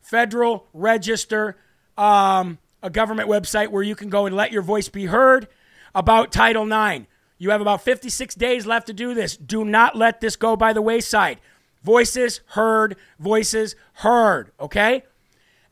Federal 0.00 0.68
Register, 0.72 1.56
um, 1.98 2.58
a 2.80 2.90
government 2.90 3.28
website 3.28 3.68
where 3.68 3.82
you 3.82 3.96
can 3.96 4.08
go 4.08 4.26
and 4.26 4.36
let 4.36 4.52
your 4.52 4.62
voice 4.62 4.88
be 4.88 5.06
heard 5.06 5.48
about 5.96 6.30
Title 6.30 6.64
IX. 6.64 7.06
You 7.36 7.50
have 7.50 7.60
about 7.60 7.82
56 7.82 8.34
days 8.36 8.66
left 8.66 8.86
to 8.86 8.92
do 8.92 9.14
this. 9.14 9.36
Do 9.36 9.64
not 9.64 9.96
let 9.96 10.20
this 10.20 10.36
go 10.36 10.54
by 10.54 10.72
the 10.72 10.82
wayside. 10.82 11.40
Voices 11.82 12.40
heard, 12.50 12.96
voices 13.18 13.74
heard, 13.94 14.52
okay? 14.60 15.02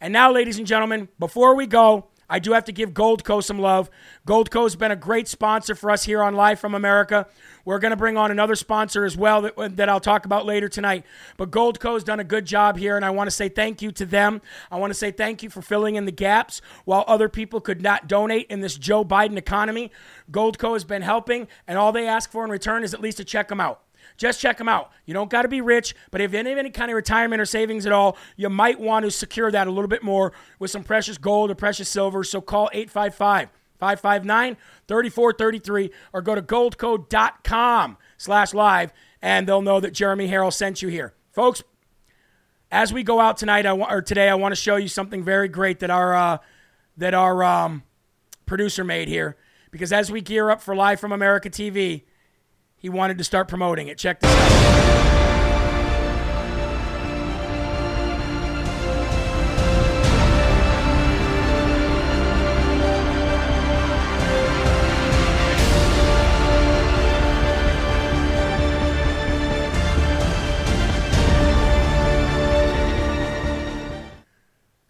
And 0.01 0.13
now, 0.13 0.33
ladies 0.33 0.59
and 0.59 0.67
gentlemen, 0.67 1.09
before 1.19 1.55
we 1.55 1.67
go, 1.67 2.07
I 2.29 2.39
do 2.39 2.53
have 2.53 2.65
to 2.65 2.73
give 2.73 2.93
Goldco 2.93 3.43
some 3.43 3.59
love. 3.59 3.89
Goldco 4.27 4.65
has 4.65 4.77
been 4.77 4.91
a 4.91 4.97
great 4.97 5.29
sponsor 5.29 5.75
for 5.75 5.91
us 5.91 6.05
here 6.05 6.23
on 6.23 6.35
Live 6.35 6.61
from 6.61 6.75
America. 6.75 7.27
We're 7.65 7.79
going 7.79 7.91
to 7.91 7.97
bring 7.97 8.17
on 8.17 8.31
another 8.31 8.55
sponsor 8.55 9.05
as 9.05 9.17
well 9.17 9.43
that, 9.43 9.77
that 9.77 9.89
I'll 9.89 10.01
talk 10.01 10.27
about 10.27 10.45
later 10.45 10.69
tonight. 10.69 11.05
But 11.37 11.51
Goldco 11.51 11.95
has 11.95 12.05
done 12.05 12.21
a 12.21 12.25
good 12.25 12.45
job 12.45 12.77
here, 12.77 12.97
and 12.97 13.05
I 13.05 13.11
want 13.11 13.29
to 13.29 13.35
say 13.35 13.49
thank 13.49 13.81
you 13.81 13.91
to 13.93 14.05
them. 14.05 14.43
I 14.71 14.79
want 14.79 14.91
to 14.91 14.99
say 14.99 15.11
thank 15.11 15.43
you 15.43 15.51
for 15.51 15.63
filling 15.63 15.95
in 15.95 16.05
the 16.05 16.13
gaps 16.13 16.61
while 16.85 17.05
other 17.07 17.29
people 17.29 17.61
could 17.61 17.83
not 17.83 18.09
donate 18.09 18.47
in 18.51 18.61
this 18.61 18.77
Joe 18.77 19.05
Biden 19.05 19.37
economy. 19.37 19.91
Goldco 20.31 20.75
has 20.75 20.85
been 20.85 21.03
helping, 21.03 21.49
and 21.67 21.79
all 21.79 21.93
they 21.93 22.07
ask 22.07 22.31
for 22.31 22.45
in 22.45 22.51
return 22.51 22.85
is 22.85 22.93
at 22.93 23.01
least 23.01 23.17
to 23.19 23.25
check 23.25 23.49
them 23.49 23.61
out. 23.61 23.81
Just 24.17 24.41
check 24.41 24.59
them 24.59 24.69
out. 24.69 24.91
You 25.07 25.15
don't 25.15 25.31
got 25.31 25.43
to 25.43 25.49
be 25.49 25.61
rich, 25.61 25.95
but 26.11 26.21
if 26.21 26.33
you 26.33 26.39
have 26.39 26.47
any 26.47 26.71
kind 26.71 26.91
of 26.91 26.97
retirement 26.97 27.41
or 27.41 27.45
savings 27.45 27.87
at 27.87 27.93
all, 27.93 28.17
you 28.37 28.49
might 28.49 28.81
want 28.81 29.05
to 29.05 29.11
secure 29.11 29.51
that 29.51 29.67
a 29.67 29.71
little 29.71 29.89
bit 29.89 30.03
more 30.03 30.33
with 30.59 30.71
some 30.71 30.85
precious 30.85 31.19
gold 31.19 31.51
or 31.51 31.55
precious 31.55 31.89
silver. 31.89 32.25
So 32.25 32.41
call 32.41 32.69
855 32.73 33.51
559 33.79 34.57
3433 34.89 35.91
or 36.13 36.23
go 36.23 36.35
to 36.35 36.43
goldco.com 36.43 37.97
slash 38.17 38.53
live 38.53 38.93
and 39.23 39.49
they'll 39.49 39.63
know 39.63 39.81
that 39.81 39.93
Jeremy 39.93 40.29
Herrell 40.29 40.53
sent 40.53 40.83
you 40.83 40.89
here. 40.89 41.15
Folks, 41.33 41.63
as 42.71 42.93
we 42.93 43.03
go 43.03 43.21
out 43.21 43.37
tonight 43.37 43.67
I 43.67 43.73
or 43.73 44.03
today, 44.03 44.29
I 44.29 44.35
want 44.35 44.53
to 44.53 44.61
show 44.61 44.77
you 44.77 44.89
something 44.89 45.23
very 45.23 45.49
great 45.49 45.81
that 45.81 45.91
our 45.91 46.15
uh, 46.15 46.39
that 46.97 47.15
our 47.15 47.43
um, 47.43 47.83
producer 48.47 48.85
made 48.85 49.09
here. 49.09 49.37
Because 49.71 49.93
as 49.93 50.11
we 50.11 50.21
gear 50.21 50.51
up 50.51 50.61
for 50.61 50.75
Live 50.75 51.01
from 51.01 51.13
America 51.13 51.51
TV, 51.51 52.05
he 52.79 52.89
wanted 52.89 53.19
to 53.19 53.25
start 53.25 53.49
promoting 53.49 53.89
it. 53.89 53.99
Check 53.99 54.21
this 54.21 54.31
out. 54.31 54.79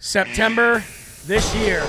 September 0.00 0.82
this 1.26 1.54
year, 1.54 1.84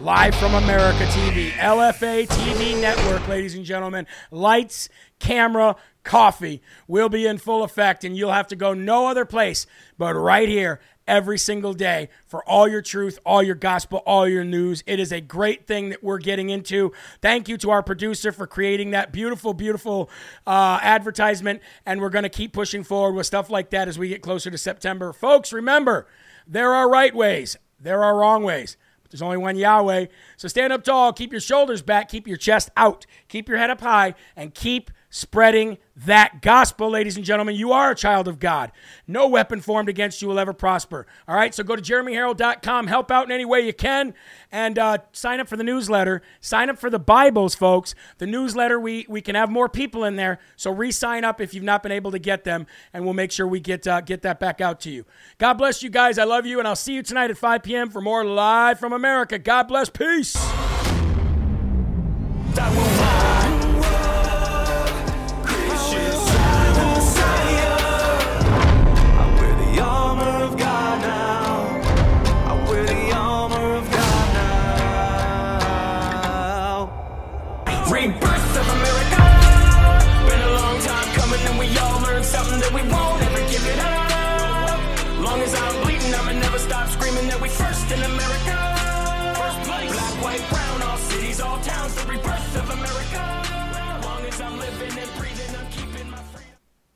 live 0.00 0.34
from 0.34 0.54
America 0.54 1.04
TV, 1.06 1.50
LFA 1.50 2.26
TV 2.26 2.80
network, 2.80 3.26
ladies 3.28 3.54
and 3.54 3.64
gentlemen. 3.64 4.06
Lights, 4.30 4.88
camera, 5.18 5.76
coffee 6.02 6.62
will 6.88 7.08
be 7.08 7.26
in 7.26 7.38
full 7.38 7.62
effect, 7.62 8.04
and 8.04 8.16
you'll 8.16 8.32
have 8.32 8.48
to 8.48 8.56
go 8.56 8.74
no 8.74 9.06
other 9.06 9.24
place 9.24 9.66
but 9.98 10.14
right 10.14 10.48
here 10.48 10.80
every 11.06 11.38
single 11.38 11.74
day 11.74 12.08
for 12.26 12.48
all 12.48 12.68
your 12.68 12.80
truth, 12.80 13.18
all 13.26 13.42
your 13.42 13.56
gospel, 13.56 13.98
all 14.06 14.28
your 14.28 14.44
news. 14.44 14.82
It 14.86 15.00
is 15.00 15.12
a 15.12 15.20
great 15.20 15.66
thing 15.66 15.88
that 15.90 16.04
we're 16.04 16.18
getting 16.18 16.50
into. 16.50 16.92
Thank 17.20 17.48
you 17.48 17.56
to 17.58 17.70
our 17.70 17.82
producer 17.82 18.30
for 18.32 18.46
creating 18.46 18.92
that 18.92 19.12
beautiful, 19.12 19.52
beautiful 19.52 20.08
uh, 20.46 20.78
advertisement, 20.82 21.60
and 21.84 22.00
we're 22.00 22.10
going 22.10 22.22
to 22.22 22.28
keep 22.28 22.52
pushing 22.52 22.84
forward 22.84 23.14
with 23.14 23.26
stuff 23.26 23.50
like 23.50 23.70
that 23.70 23.88
as 23.88 23.98
we 23.98 24.08
get 24.08 24.22
closer 24.22 24.50
to 24.50 24.58
September. 24.58 25.12
Folks, 25.12 25.52
remember, 25.52 26.06
there 26.46 26.72
are 26.72 26.88
right 26.88 27.14
ways, 27.14 27.56
there 27.80 28.02
are 28.04 28.16
wrong 28.16 28.42
ways. 28.42 28.76
But 29.02 29.10
there's 29.10 29.22
only 29.22 29.36
one 29.36 29.56
Yahweh. 29.56 30.06
So 30.36 30.48
stand 30.48 30.72
up 30.72 30.84
tall, 30.84 31.12
keep 31.12 31.32
your 31.32 31.40
shoulders 31.40 31.82
back, 31.82 32.08
keep 32.08 32.26
your 32.26 32.36
chest 32.36 32.70
out, 32.76 33.06
keep 33.28 33.48
your 33.48 33.58
head 33.58 33.70
up 33.70 33.80
high, 33.80 34.14
and 34.36 34.54
keep 34.54 34.90
spreading 35.10 35.76
that 35.96 36.40
gospel, 36.40 36.88
ladies 36.88 37.16
and 37.16 37.24
gentlemen. 37.26 37.56
You 37.56 37.72
are 37.72 37.90
a 37.90 37.94
child 37.94 38.28
of 38.28 38.38
God. 38.38 38.72
No 39.06 39.28
weapon 39.28 39.60
formed 39.60 39.88
against 39.88 40.22
you 40.22 40.28
will 40.28 40.38
ever 40.38 40.52
prosper. 40.52 41.06
All 41.28 41.34
right, 41.34 41.54
so 41.54 41.62
go 41.62 41.76
to 41.76 41.82
jeremyherrell.com, 41.82 42.86
help 42.86 43.10
out 43.10 43.26
in 43.26 43.32
any 43.32 43.44
way 43.44 43.60
you 43.60 43.74
can, 43.74 44.14
and 44.50 44.78
uh, 44.78 44.98
sign 45.12 45.40
up 45.40 45.48
for 45.48 45.56
the 45.56 45.64
newsletter. 45.64 46.22
Sign 46.40 46.70
up 46.70 46.78
for 46.78 46.88
the 46.88 46.98
Bibles, 46.98 47.54
folks. 47.54 47.94
The 48.18 48.26
newsletter, 48.26 48.78
we, 48.80 49.04
we 49.08 49.20
can 49.20 49.34
have 49.34 49.50
more 49.50 49.68
people 49.68 50.04
in 50.04 50.16
there, 50.16 50.38
so 50.56 50.70
re 50.70 50.90
sign 50.90 51.24
up 51.24 51.40
if 51.40 51.52
you've 51.52 51.64
not 51.64 51.82
been 51.82 51.92
able 51.92 52.12
to 52.12 52.18
get 52.18 52.44
them, 52.44 52.66
and 52.92 53.04
we'll 53.04 53.14
make 53.14 53.32
sure 53.32 53.46
we 53.46 53.60
get, 53.60 53.86
uh, 53.86 54.00
get 54.00 54.22
that 54.22 54.40
back 54.40 54.60
out 54.60 54.80
to 54.80 54.90
you. 54.90 55.04
God 55.38 55.54
bless 55.54 55.82
you 55.82 55.90
guys. 55.90 56.18
I 56.18 56.24
love 56.24 56.46
you, 56.46 56.60
and 56.60 56.68
I'll 56.68 56.76
see 56.76 56.94
you 56.94 57.02
tonight 57.02 57.30
at 57.30 57.36
5 57.36 57.62
p.m. 57.62 57.90
for 57.90 58.00
more 58.00 58.24
Live 58.24 58.78
from 58.78 58.92
America. 58.92 59.38
God 59.38 59.64
bless. 59.64 59.90
Peace. 59.90 60.36